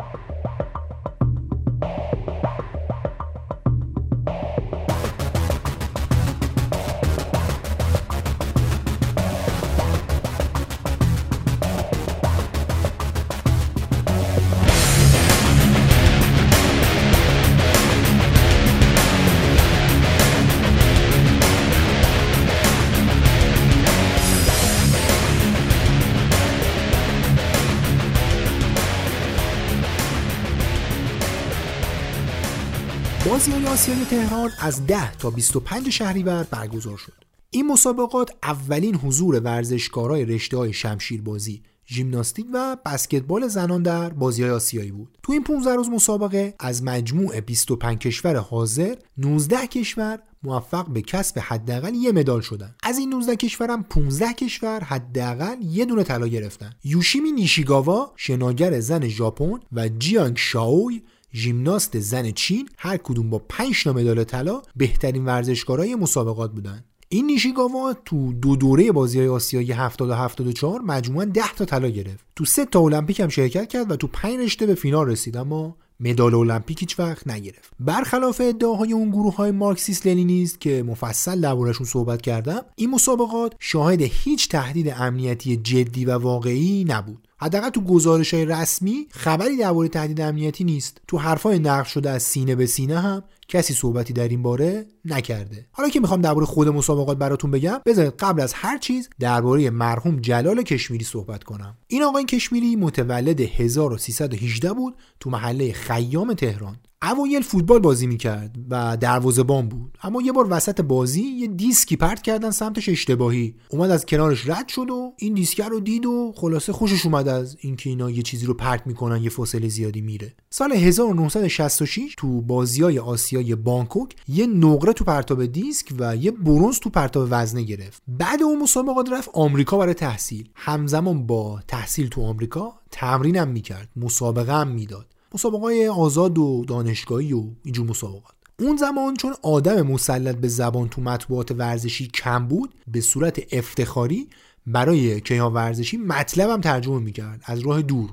بازی 33.35 33.53
آسیای 33.67 34.05
تهران 34.05 34.51
از 34.61 34.87
10 34.87 35.13
تا 35.17 35.31
25 35.31 35.91
شهریور 35.91 36.47
برگزار 36.51 36.97
شد. 36.97 37.25
این 37.51 37.67
مسابقات 37.67 38.31
اولین 38.43 38.95
حضور 38.95 39.41
ورزشکارای 39.41 40.25
رشته 40.25 40.57
های 40.57 40.73
شمشیربازی 40.73 41.63
ژیمناستیک 41.87 42.47
و 42.53 42.77
بسکتبال 42.87 43.49
زنان 43.49 43.83
در 43.83 44.09
بازی 44.09 44.43
های 44.43 44.53
آسیایی 44.53 44.91
بود. 44.91 45.19
تو 45.23 45.33
این 45.33 45.45
15 45.45 45.75
روز 45.75 45.89
مسابقه 45.89 46.55
از 46.59 46.83
مجموع 46.83 47.41
25 47.41 47.99
کشور 47.99 48.37
حاضر 48.37 48.95
19 49.19 49.67
کشور 49.67 50.19
موفق 50.43 50.89
به 50.89 51.03
کسب 51.03 51.39
حداقل 51.39 51.95
یه 51.95 52.13
مدال 52.13 52.41
شدن 52.41 52.75
از 52.83 52.99
این 52.99 53.09
19 53.09 53.37
کشورم 53.37 53.83
15 53.83 54.33
کشور 54.33 54.81
حداقل 54.85 55.57
یه 55.63 55.85
دونه 55.85 56.03
طلا 56.03 56.29
گرفتن. 56.29 56.75
یوشیمی 56.85 57.33
نیشیگاوا 57.33 58.13
شناگر 58.17 58.81
زن 58.81 59.09
ژاپن 59.09 59.61
و 59.73 59.89
جیانگ 59.89 60.37
شاوی 60.37 61.03
ژیمناست 61.35 61.99
زن 61.99 62.31
چین 62.31 62.69
هر 62.79 62.97
کدوم 62.97 63.31
با 63.31 63.39
5 63.49 63.87
مدال 63.89 64.25
طلا 64.25 64.63
بهترین 64.77 65.25
ورزشکارای 65.25 65.95
مسابقات 65.95 66.53
بودن. 66.53 66.85
این 67.09 67.27
نیشیگاوا 67.27 67.95
تو 68.05 68.33
دو 68.33 68.57
دوره 68.57 68.93
بازی 68.93 69.19
های 69.19 69.29
آسیایی 69.29 69.73
70 69.73 70.11
و 70.11 70.15
74 70.15 70.81
مجموعا 70.81 71.25
10 71.25 71.43
تا 71.57 71.65
طلا 71.65 71.89
گرفت. 71.89 72.27
تو 72.37 72.45
سه 72.45 72.65
تا 72.65 72.81
المپیک 72.81 73.21
هم 73.21 73.29
شرکت 73.29 73.69
کرد 73.69 73.91
و 73.91 73.97
تو 73.97 74.07
5 74.07 74.41
رشته 74.41 74.67
به 74.67 74.75
فینال 74.75 75.07
رسید 75.07 75.37
اما 75.37 75.77
مدال 76.01 76.35
المپیک 76.35 76.81
هیچ 76.81 76.99
وقت 76.99 77.29
نگرفت. 77.29 77.73
برخلاف 77.81 78.41
ادعاهای 78.45 78.93
اون 78.93 79.11
گروه 79.11 79.37
های 79.37 79.51
مارکسیست 79.51 80.07
لنینیست 80.07 80.61
که 80.61 80.83
مفصل 80.83 81.41
دربارهشون 81.41 81.87
صحبت 81.87 82.23
کردم 82.23 82.61
این 82.77 82.91
مسابقات 82.91 83.55
شاهد 83.59 84.03
هیچ 84.03 84.49
تهدید 84.49 84.95
امنیتی 84.97 85.57
جدی 85.57 86.05
و 86.05 86.19
واقعی 86.19 86.85
نبود. 86.89 87.24
حداقل 87.37 87.69
تو 87.69 87.81
گزارش 87.81 88.35
های 88.35 88.45
رسمی 88.45 89.07
خبری 89.11 89.57
درباره 89.57 89.89
تهدید 89.89 90.21
امنیتی 90.21 90.65
نیست. 90.65 91.01
تو 91.09 91.19
حرفای 91.19 91.59
نقل 91.59 91.85
شده 91.85 92.11
از 92.11 92.23
سینه 92.23 92.55
به 92.55 92.67
سینه 92.67 93.01
هم 93.01 93.23
کسی 93.49 93.75
صحبتی 93.75 94.13
در 94.13 94.29
این 94.29 94.43
باره 94.43 94.87
نکرده. 95.05 95.67
حالا 95.73 95.89
که 95.89 96.01
می‌خوام 96.01 96.21
درباره 96.21 96.47
خود 96.47 96.69
مسابقات 96.69 97.19
براتون 97.19 97.51
بگم 97.51 97.81
بذارید 97.87 98.15
قبل 98.19 98.41
از 98.41 98.53
هر 98.53 98.79
چیز 98.79 99.09
درباره 99.21 99.71
مرحوم 99.71 100.17
جلال 100.17 100.63
کشمیری 100.63 101.05
صحبت 101.05 101.45
کنم. 101.45 101.79
این 101.87 102.03
آقای 102.03 102.25
کشمیری 102.25 102.77
متولد 102.77 103.41
1318 103.41 104.73
بود 104.73 104.97
تو 105.21 105.31
محله 105.31 105.73
خیام 105.73 106.35
تهران. 106.35 106.77
اوایل 107.11 107.43
فوتبال 107.43 107.79
بازی 107.79 108.07
می‌کرد 108.07 108.57
و 108.71 108.97
دروازه‌بان 108.97 109.69
بود. 109.69 109.99
اما 110.03 110.23
یه 110.23 110.33
بار 110.33 110.47
وسط 110.51 110.81
بازی 110.81 111.23
یه 111.23 111.47
دیسکی 111.47 111.97
پرت 111.97 112.23
کردن 112.23 112.51
سمتش 112.51 112.89
اشتباهی. 112.89 113.55
اومد 113.69 113.91
از 113.91 114.07
کنارش 114.07 114.49
رد 114.49 114.69
شد 114.69 114.91
و 114.91 115.13
این 115.19 115.35
دیسکر 115.35 115.69
رو 115.69 115.81
دید 115.81 116.07
و 116.07 116.33
خلاصه 116.37 116.73
خوشش 116.73 117.07
اومد 117.07 117.29
از 117.29 117.57
اینکه 117.61 117.91
اینا 117.91 118.11
یه 118.11 118.23
چیزی 118.23 118.47
رو 118.47 118.55
پرت 118.55 118.87
می‌کنن 118.87 119.23
یه 119.23 119.31
فاصله 119.31 119.69
زیادی 119.69 120.01
میره. 120.01 120.35
سال 120.51 120.73
1966 120.73 122.15
تو 122.17 122.43
بازیای 122.43 122.99
آسیای 123.37 123.55
بانکوک 123.55 124.17
یه 124.29 124.47
نقره 124.47 124.93
تو 124.93 125.05
پرتاب 125.05 125.47
دیسک 125.47 125.95
و 125.99 126.17
یه 126.17 126.31
برونز 126.31 126.79
تو 126.79 126.91
پرتاب 126.91 127.29
وزنه 127.31 127.63
گرفت. 127.63 128.03
بعد 128.09 128.43
اون 128.43 128.63
مسابقات 128.63 129.13
رفت 129.13 129.31
آمریکا 129.33 129.79
برای 129.79 129.95
تحصیل. 129.95 130.49
همزمان 130.55 131.27
با 131.27 131.61
تحصیل 131.69 132.09
تو 132.09 132.23
آمریکا 132.23 132.73
تمرینم 132.91 133.49
می‌کرد 133.49 133.89
مسابقه 133.97 134.53
هم 134.53 134.69
می‌داد. 134.69 135.07
مسابقه 135.35 135.89
آزاد 135.89 136.39
و 136.39 136.65
دانشگاهی 136.65 137.33
و 137.33 137.45
اینجور 137.65 137.87
مسابقات. 137.87 138.35
اون 138.59 138.77
زمان 138.77 139.15
چون 139.15 139.35
آدم 139.43 139.83
مسلط 139.83 140.37
به 140.37 140.49
زبان 140.49 140.89
تو 140.89 141.01
مطبوعات 141.01 141.51
ورزشی 141.51 142.07
کم 142.07 142.49
بود 142.49 142.75
به 142.89 143.01
صورت 143.01 143.41
افتخاری 143.53 144.29
برای 144.67 145.21
کیهان 145.21 145.53
ورزشی 145.53 145.97
مطلبم 145.97 146.61
ترجمه 146.61 146.99
می‌کرد. 146.99 147.43
از 147.45 147.61
راه 147.61 147.83
دور. 147.83 148.11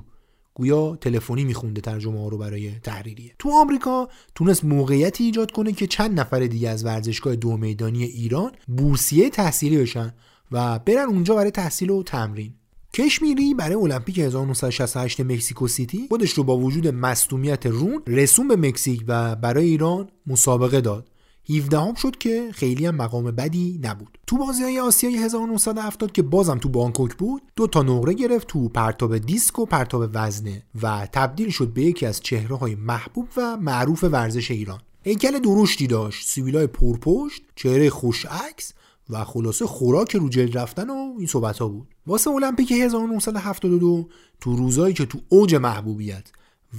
گویا 0.54 0.96
تلفنی 0.96 1.44
میخونده 1.44 1.80
ترجمه 1.80 2.20
ها 2.20 2.28
رو 2.28 2.38
برای 2.38 2.70
تحریریه. 2.70 3.34
تو 3.38 3.50
آمریکا 3.50 4.08
تونست 4.34 4.64
موقعیتی 4.64 5.24
ایجاد 5.24 5.50
کنه 5.50 5.72
که 5.72 5.86
چند 5.86 6.20
نفر 6.20 6.40
دیگه 6.40 6.68
از 6.68 6.84
ورزشگاه 6.84 7.36
دو 7.36 7.56
میدانی 7.56 8.04
ایران 8.04 8.52
بورسیه 8.76 9.30
تحصیلی 9.30 9.78
بشن 9.78 10.14
و 10.52 10.78
برن 10.78 11.06
اونجا 11.08 11.34
برای 11.34 11.50
تحصیل 11.50 11.90
و 11.90 12.02
تمرین. 12.02 12.54
کشمیری 12.94 13.54
برای 13.54 13.74
المپیک 13.74 14.18
1968 14.18 15.20
مکزیکو 15.20 15.68
سیتی 15.68 16.06
خودش 16.08 16.30
رو 16.30 16.44
با 16.44 16.56
وجود 16.56 16.88
مصدومیت 16.88 17.66
رون 17.66 18.02
رسون 18.06 18.48
به 18.48 18.56
مکزیک 18.56 19.04
و 19.08 19.36
برای 19.36 19.64
ایران 19.64 20.10
مسابقه 20.26 20.80
داد. 20.80 21.08
17 21.50 21.78
هم 21.78 21.94
شد 21.94 22.16
که 22.16 22.48
خیلی 22.52 22.86
هم 22.86 22.94
مقام 22.94 23.24
بدی 23.24 23.80
نبود. 23.82 24.18
تو 24.26 24.36
بازی 24.36 24.62
های 24.62 24.80
آسیای 24.80 25.16
1970 25.16 26.12
که 26.12 26.22
بازم 26.22 26.58
تو 26.58 26.68
بانکوک 26.68 27.14
بود 27.14 27.42
دو 27.56 27.66
تا 27.66 27.82
نقره 27.82 28.14
گرفت 28.14 28.46
تو 28.46 28.68
پرتاب 28.68 29.18
دیسک 29.18 29.58
و 29.58 29.66
پرتاب 29.66 30.10
وزنه 30.12 30.62
و 30.82 31.08
تبدیل 31.12 31.50
شد 31.50 31.68
به 31.68 31.82
یکی 31.82 32.06
از 32.06 32.20
چهره 32.20 32.56
های 32.56 32.74
محبوب 32.74 33.28
و 33.36 33.56
معروف 33.56 34.04
ورزش 34.04 34.50
ایران. 34.50 34.80
هیکل 35.04 35.38
درشتی 35.38 35.86
داشت 35.86 36.26
سیبیلای 36.26 36.66
پرپشت 36.66 37.42
چهره 37.56 37.90
خوش 37.90 38.26
عکس 38.26 38.72
و 39.10 39.24
خلاصه 39.24 39.66
خوراک 39.66 40.16
رو 40.16 40.28
جلد 40.28 40.58
رفتن 40.58 40.90
و 40.90 41.14
این 41.18 41.26
صحبت 41.26 41.58
ها 41.58 41.68
بود. 41.68 41.88
واسه 42.06 42.30
المپیک 42.30 42.72
1972 42.72 44.08
تو 44.40 44.56
روزایی 44.56 44.94
که 44.94 45.06
تو 45.06 45.18
اوج 45.28 45.54
محبوبیت 45.54 46.32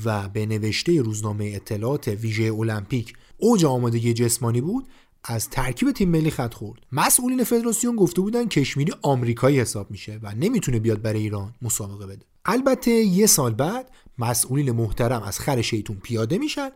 و 0.06 0.30
به 0.30 0.46
نوشته 0.46 1.02
روزنامه 1.02 1.52
اطلاعات 1.56 2.08
ویژه 2.08 2.54
المپیک 2.54 3.14
اوج 3.44 3.66
آمادگی 3.66 4.14
جسمانی 4.14 4.62
بود 4.62 4.88
از 5.24 5.50
ترکیب 5.50 5.92
تیم 5.92 6.10
ملی 6.10 6.32
خط 6.32 6.54
خورد. 6.54 6.80
مسئولین 6.92 7.44
فدراسیون 7.44 7.96
گفته 7.96 8.22
بودن 8.22 8.48
کشمیری 8.48 8.94
آمریکایی 9.02 9.60
حساب 9.60 9.92
میشه 9.92 10.20
و 10.24 10.36
نمی‌تونه 10.36 10.80
بیاد 10.80 11.02
برای 11.02 11.20
ایران 11.20 11.54
مسابقه 11.62 12.06
بده. 12.06 12.26
البته 12.46 12.92
یه 12.92 13.26
سال 13.26 13.54
بعد 13.54 13.92
مسئولین 14.18 14.72
محترم 14.72 15.24
از 15.24 15.40
خر 15.40 15.62
شیطون 15.62 15.98
پیاده 16.04 16.38
میشن 16.38 16.70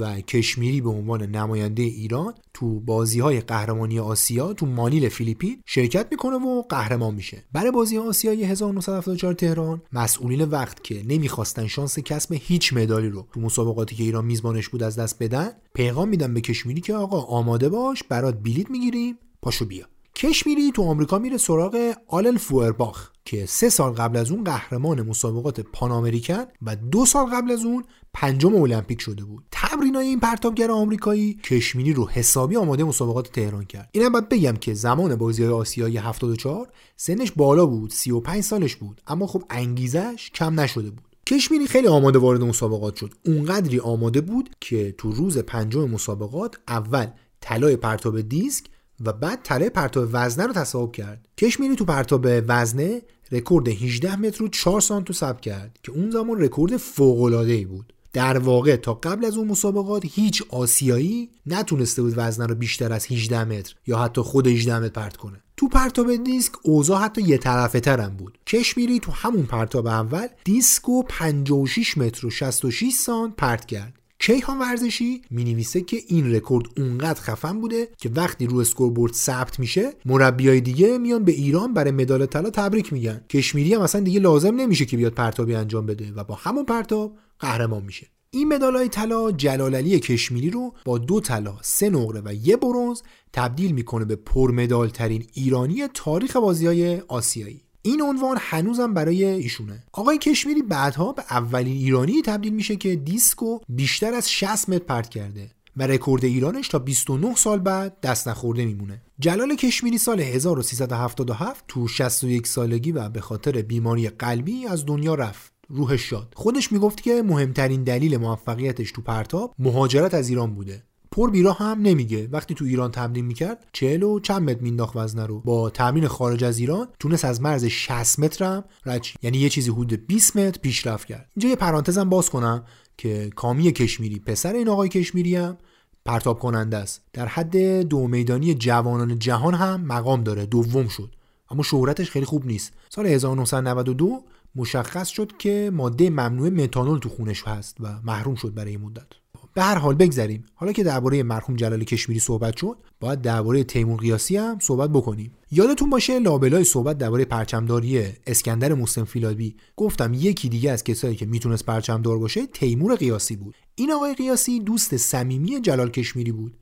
و 0.00 0.20
کشمیری 0.20 0.80
به 0.80 0.88
عنوان 0.88 1.22
نماینده 1.22 1.82
ایران 1.82 2.34
تو 2.54 2.80
بازی 2.80 3.20
های 3.20 3.40
قهرمانی 3.40 3.98
آسیا 3.98 4.52
تو 4.52 4.66
مانیل 4.66 5.08
فیلیپین 5.08 5.62
شرکت 5.66 6.06
می‌کنه 6.10 6.36
و 6.36 6.62
قهرمان 6.62 7.14
میشه. 7.14 7.44
برای 7.52 7.70
بازی 7.70 7.98
آسیای 7.98 8.44
1974 8.44 9.34
تهران 9.34 9.82
مسئولین 9.92 10.44
وقت 10.44 10.84
که 10.84 11.02
نمی‌خواستن 11.08 11.66
شانس 11.66 11.98
کسب 11.98 12.36
هیچ 12.40 12.72
مدالی 12.72 13.08
رو 13.08 13.26
تو 13.32 13.40
مسابقاتی 13.40 13.94
که 13.94 14.02
ایران 14.02 14.24
میزبانش 14.24 14.68
بود 14.68 14.82
از 14.82 14.98
دست 14.98 15.22
بدن 15.22 15.50
پیغام 15.74 16.08
میدن 16.08 16.34
به 16.34 16.40
کشمیری 16.40 16.80
که 16.80 16.94
آقا 16.94 17.20
آماده 17.20 17.68
باش 17.68 18.02
برات 18.02 18.42
بلیت 18.42 18.70
می‌گیریم 18.70 19.18
پاشو 19.42 19.64
بیا. 19.64 19.91
کشمیری 20.16 20.72
تو 20.72 20.82
آمریکا 20.82 21.18
میره 21.18 21.36
سراغ 21.36 21.92
آلن 22.08 22.36
فوئرباخ 22.36 23.10
که 23.24 23.46
سه 23.46 23.68
سال 23.68 23.92
قبل 23.92 24.16
از 24.16 24.30
اون 24.30 24.44
قهرمان 24.44 25.02
مسابقات 25.02 25.60
پان 25.60 25.90
امریکن 25.90 26.44
و 26.62 26.76
دو 26.76 27.06
سال 27.06 27.26
قبل 27.26 27.50
از 27.50 27.64
اون 27.64 27.84
پنجم 28.14 28.54
المپیک 28.54 29.00
شده 29.00 29.24
بود. 29.24 29.44
تمرینای 29.50 30.06
این 30.06 30.20
پرتابگر 30.20 30.70
آمریکایی 30.70 31.34
کشمیری 31.34 31.92
رو 31.92 32.08
حسابی 32.08 32.56
آماده 32.56 32.84
مسابقات 32.84 33.32
تهران 33.32 33.64
کرد. 33.64 33.88
اینم 33.92 34.12
باید 34.12 34.28
بگم 34.28 34.52
که 34.52 34.74
زمان 34.74 35.16
بازی 35.16 35.42
های 35.42 35.52
آسیایی 35.52 35.96
74 35.96 36.68
سنش 36.96 37.32
بالا 37.32 37.66
بود 37.66 37.90
35 37.90 38.42
سالش 38.42 38.76
بود 38.76 39.00
اما 39.06 39.26
خب 39.26 39.42
انگیزش 39.50 40.30
کم 40.34 40.60
نشده 40.60 40.90
بود. 40.90 41.04
کشمیری 41.26 41.66
خیلی 41.66 41.86
آماده 41.86 42.18
وارد 42.18 42.42
مسابقات 42.42 42.96
شد. 42.96 43.14
اونقدری 43.26 43.80
آماده 43.80 44.20
بود 44.20 44.50
که 44.60 44.94
تو 44.98 45.12
روز 45.12 45.38
پنجم 45.38 45.90
مسابقات 45.90 46.56
اول 46.68 47.06
طلای 47.40 47.76
پرتاب 47.76 48.20
دیسک 48.20 48.64
و 49.02 49.12
بعد 49.12 49.40
طلای 49.44 49.68
پرتاب 49.68 50.08
وزنه 50.12 50.46
رو 50.46 50.52
تصاحب 50.52 50.92
کرد. 50.92 51.28
کشمیری 51.38 51.76
تو 51.76 51.84
پرتاب 51.84 52.26
وزنه 52.48 53.02
رکورد 53.32 53.68
18 53.68 54.16
متر 54.16 54.44
و 54.44 54.48
4 54.48 54.80
سانت 54.80 55.12
ثبت 55.12 55.40
کرد 55.40 55.78
که 55.82 55.92
اون 55.92 56.10
زمان 56.10 56.40
رکورد 56.40 56.76
فوق 56.76 57.22
العاده 57.22 57.52
ای 57.52 57.64
بود. 57.64 57.92
در 58.12 58.38
واقع 58.38 58.76
تا 58.76 58.94
قبل 58.94 59.24
از 59.24 59.36
اون 59.36 59.48
مسابقات 59.48 60.02
هیچ 60.04 60.42
آسیایی 60.48 61.30
نتونسته 61.46 62.02
بود 62.02 62.14
وزنه 62.16 62.46
رو 62.46 62.54
بیشتر 62.54 62.92
از 62.92 63.06
18 63.06 63.44
متر 63.44 63.74
یا 63.86 63.98
حتی 63.98 64.20
خود 64.20 64.46
18 64.46 64.78
متر 64.78 64.88
پرت 64.88 65.16
کنه. 65.16 65.40
تو 65.56 65.68
پرتاب 65.68 66.16
دیسک 66.16 66.52
اوضاع 66.62 67.02
حتی 67.02 67.22
یه 67.22 67.38
طرفه 67.38 67.80
ترم 67.80 68.16
بود. 68.16 68.38
کشمیری 68.46 69.00
تو 69.00 69.12
همون 69.12 69.42
پرتاب 69.42 69.86
اول 69.86 70.26
دیسکو 70.44 71.02
56 71.02 71.98
متر 71.98 72.26
و 72.26 72.30
66 72.30 72.92
سانت 72.92 73.36
پرت 73.36 73.66
کرد. 73.66 74.01
کیهان 74.22 74.58
ورزشی 74.58 75.22
می 75.30 75.44
نویسه 75.44 75.80
که 75.80 75.96
این 76.08 76.34
رکورد 76.34 76.66
اونقدر 76.76 77.20
خفن 77.20 77.60
بوده 77.60 77.88
که 77.98 78.10
وقتی 78.14 78.46
رو 78.46 78.58
scoreboard 78.58 79.12
ثبت 79.12 79.60
میشه 79.60 79.92
مربیای 80.04 80.60
دیگه 80.60 80.98
میان 80.98 81.24
به 81.24 81.32
ایران 81.32 81.74
برای 81.74 81.90
مدال 81.90 82.26
طلا 82.26 82.50
تبریک 82.50 82.92
میگن 82.92 83.20
کشمیری 83.30 83.74
هم 83.74 83.80
اصلا 83.80 84.00
دیگه 84.00 84.20
لازم 84.20 84.54
نمیشه 84.54 84.84
که 84.84 84.96
بیاد 84.96 85.12
پرتابی 85.12 85.54
انجام 85.54 85.86
بده 85.86 86.12
و 86.12 86.24
با 86.24 86.34
همون 86.34 86.64
پرتاب 86.64 87.18
قهرمان 87.38 87.82
میشه 87.82 88.06
این 88.30 88.48
مدالای 88.48 88.88
طلا 88.88 89.32
جلال 89.32 89.74
علی 89.74 90.00
کشمیری 90.00 90.50
رو 90.50 90.74
با 90.84 90.98
دو 90.98 91.20
طلا، 91.20 91.54
سه 91.62 91.90
نقره 91.90 92.22
و 92.24 92.34
یه 92.34 92.56
برونز 92.56 93.02
تبدیل 93.32 93.72
می‌کنه 93.72 94.04
به 94.04 94.16
پرمدال 94.16 94.88
ترین 94.88 95.26
ایرانی 95.32 95.88
تاریخ 95.94 96.36
بازی 96.36 96.66
های 96.66 97.00
آسیایی. 97.08 97.62
این 97.82 98.02
عنوان 98.02 98.36
هنوزم 98.40 98.94
برای 98.94 99.24
ایشونه. 99.24 99.84
آقای 99.92 100.18
کشمیری 100.18 100.62
بعدها 100.62 101.12
به 101.12 101.22
اولین 101.30 101.76
ایرانی 101.76 102.22
تبدیل 102.22 102.52
میشه 102.52 102.76
که 102.76 102.96
دیسکو 102.96 103.58
بیشتر 103.68 104.14
از 104.14 104.30
60 104.30 104.68
متر 104.68 104.84
پرت 104.84 105.08
کرده 105.08 105.50
و 105.76 105.86
رکورد 105.86 106.24
ایرانش 106.24 106.68
تا 106.68 106.78
29 106.78 107.34
سال 107.34 107.58
بعد 107.58 108.00
دست 108.00 108.28
نخورده 108.28 108.64
میمونه. 108.64 109.02
جلال 109.18 109.54
کشمیری 109.56 109.98
سال 109.98 110.20
1377 110.20 111.64
تو 111.68 111.88
61 111.88 112.46
سالگی 112.46 112.92
و 112.92 113.08
به 113.08 113.20
خاطر 113.20 113.62
بیماری 113.62 114.08
قلبی 114.08 114.66
از 114.66 114.86
دنیا 114.86 115.14
رفت. 115.14 115.52
روحش 115.68 116.10
شاد. 116.10 116.32
خودش 116.36 116.72
می‌گفت 116.72 117.02
که 117.02 117.22
مهمترین 117.22 117.82
دلیل 117.82 118.16
موفقیتش 118.16 118.92
تو 118.92 119.02
پرتاب 119.02 119.54
مهاجرت 119.58 120.14
از 120.14 120.28
ایران 120.28 120.54
بوده. 120.54 120.82
پر 121.12 121.30
بیرا 121.30 121.52
هم 121.52 121.78
نمیگه. 121.82 122.28
وقتی 122.32 122.54
تو 122.54 122.64
ایران 122.64 122.90
تمرین 122.90 123.24
می‌کرد 123.24 123.66
40 123.72 124.02
و 124.02 124.20
چند 124.20 124.50
متر 124.50 124.60
مینداخت 124.60 124.96
وزنه 124.96 125.26
رو. 125.26 125.40
با 125.40 125.70
تمرین 125.70 126.08
خارج 126.08 126.44
از 126.44 126.58
ایران 126.58 126.88
تونست 127.00 127.24
از 127.24 127.40
مرز 127.40 127.64
60 127.64 128.18
متر 128.18 128.44
هم 128.44 128.64
رد 128.86 129.06
یعنی 129.22 129.38
یه 129.38 129.48
چیزی 129.48 129.70
حدود 129.70 130.06
20 130.06 130.36
متر 130.36 130.58
پیشرفت 130.60 131.08
کرد. 131.08 131.30
اینجا 131.36 131.48
یه 131.48 131.56
پرانتزم 131.56 132.08
باز 132.08 132.30
کنم 132.30 132.64
که 132.98 133.30
کامی 133.36 133.72
کشمیری 133.72 134.18
پسر 134.18 134.52
این 134.52 134.68
آقای 134.68 134.88
کشمیری 134.88 135.36
هم 135.36 135.58
پرتاب 136.04 136.38
کننده 136.38 136.76
است. 136.76 137.02
در 137.12 137.26
حد 137.26 137.80
دو 137.80 138.08
میدانی 138.08 138.54
جوانان 138.54 139.18
جهان 139.18 139.54
هم 139.54 139.80
مقام 139.80 140.22
داره. 140.22 140.46
دوم 140.46 140.88
شد. 140.88 141.14
اما 141.50 141.62
شهرتش 141.62 142.10
خیلی 142.10 142.26
خوب 142.26 142.46
نیست. 142.46 142.72
سال 142.88 143.06
1992 143.06 144.24
مشخص 144.54 145.08
شد 145.08 145.32
که 145.38 145.70
ماده 145.74 146.10
ممنوع 146.10 146.48
متانول 146.48 146.98
تو 146.98 147.08
خونش 147.08 147.42
هست 147.42 147.76
و 147.80 148.00
محروم 148.04 148.34
شد 148.34 148.54
برای 148.54 148.76
مدت. 148.76 149.21
به 149.54 149.62
هر 149.62 149.74
حال 149.74 149.94
بگذریم. 149.94 150.44
حالا 150.54 150.72
که 150.72 150.84
درباره 150.84 151.22
مرحوم 151.22 151.56
جلال 151.56 151.84
کشمیری 151.84 152.20
صحبت 152.20 152.56
شد 152.56 152.76
باید 153.00 153.22
درباره 153.22 153.64
تیمور 153.64 154.00
قیاسی 154.00 154.36
هم 154.36 154.58
صحبت 154.60 154.90
بکنیم. 154.90 155.32
یادتون 155.50 155.90
باشه 155.90 156.18
لابلای 156.18 156.64
صحبت 156.64 156.98
درباره 156.98 157.24
پرچمداری 157.24 158.04
اسکندر 158.26 158.74
مسلم 158.74 159.04
فیلابی 159.04 159.56
گفتم 159.76 160.14
یکی 160.14 160.48
دیگه 160.48 160.70
از 160.70 160.84
کسایی 160.84 161.16
که 161.16 161.26
می‌تونست 161.26 161.66
پرچمدار 161.66 162.18
باشه 162.18 162.46
تیمور 162.46 162.94
قیاسی 162.94 163.36
بود. 163.36 163.54
این 163.74 163.92
آقای 163.92 164.14
قیاسی 164.14 164.60
دوست 164.60 164.96
صمیمی 164.96 165.60
جلال 165.60 165.90
کشمیری 165.90 166.32
بود 166.32 166.56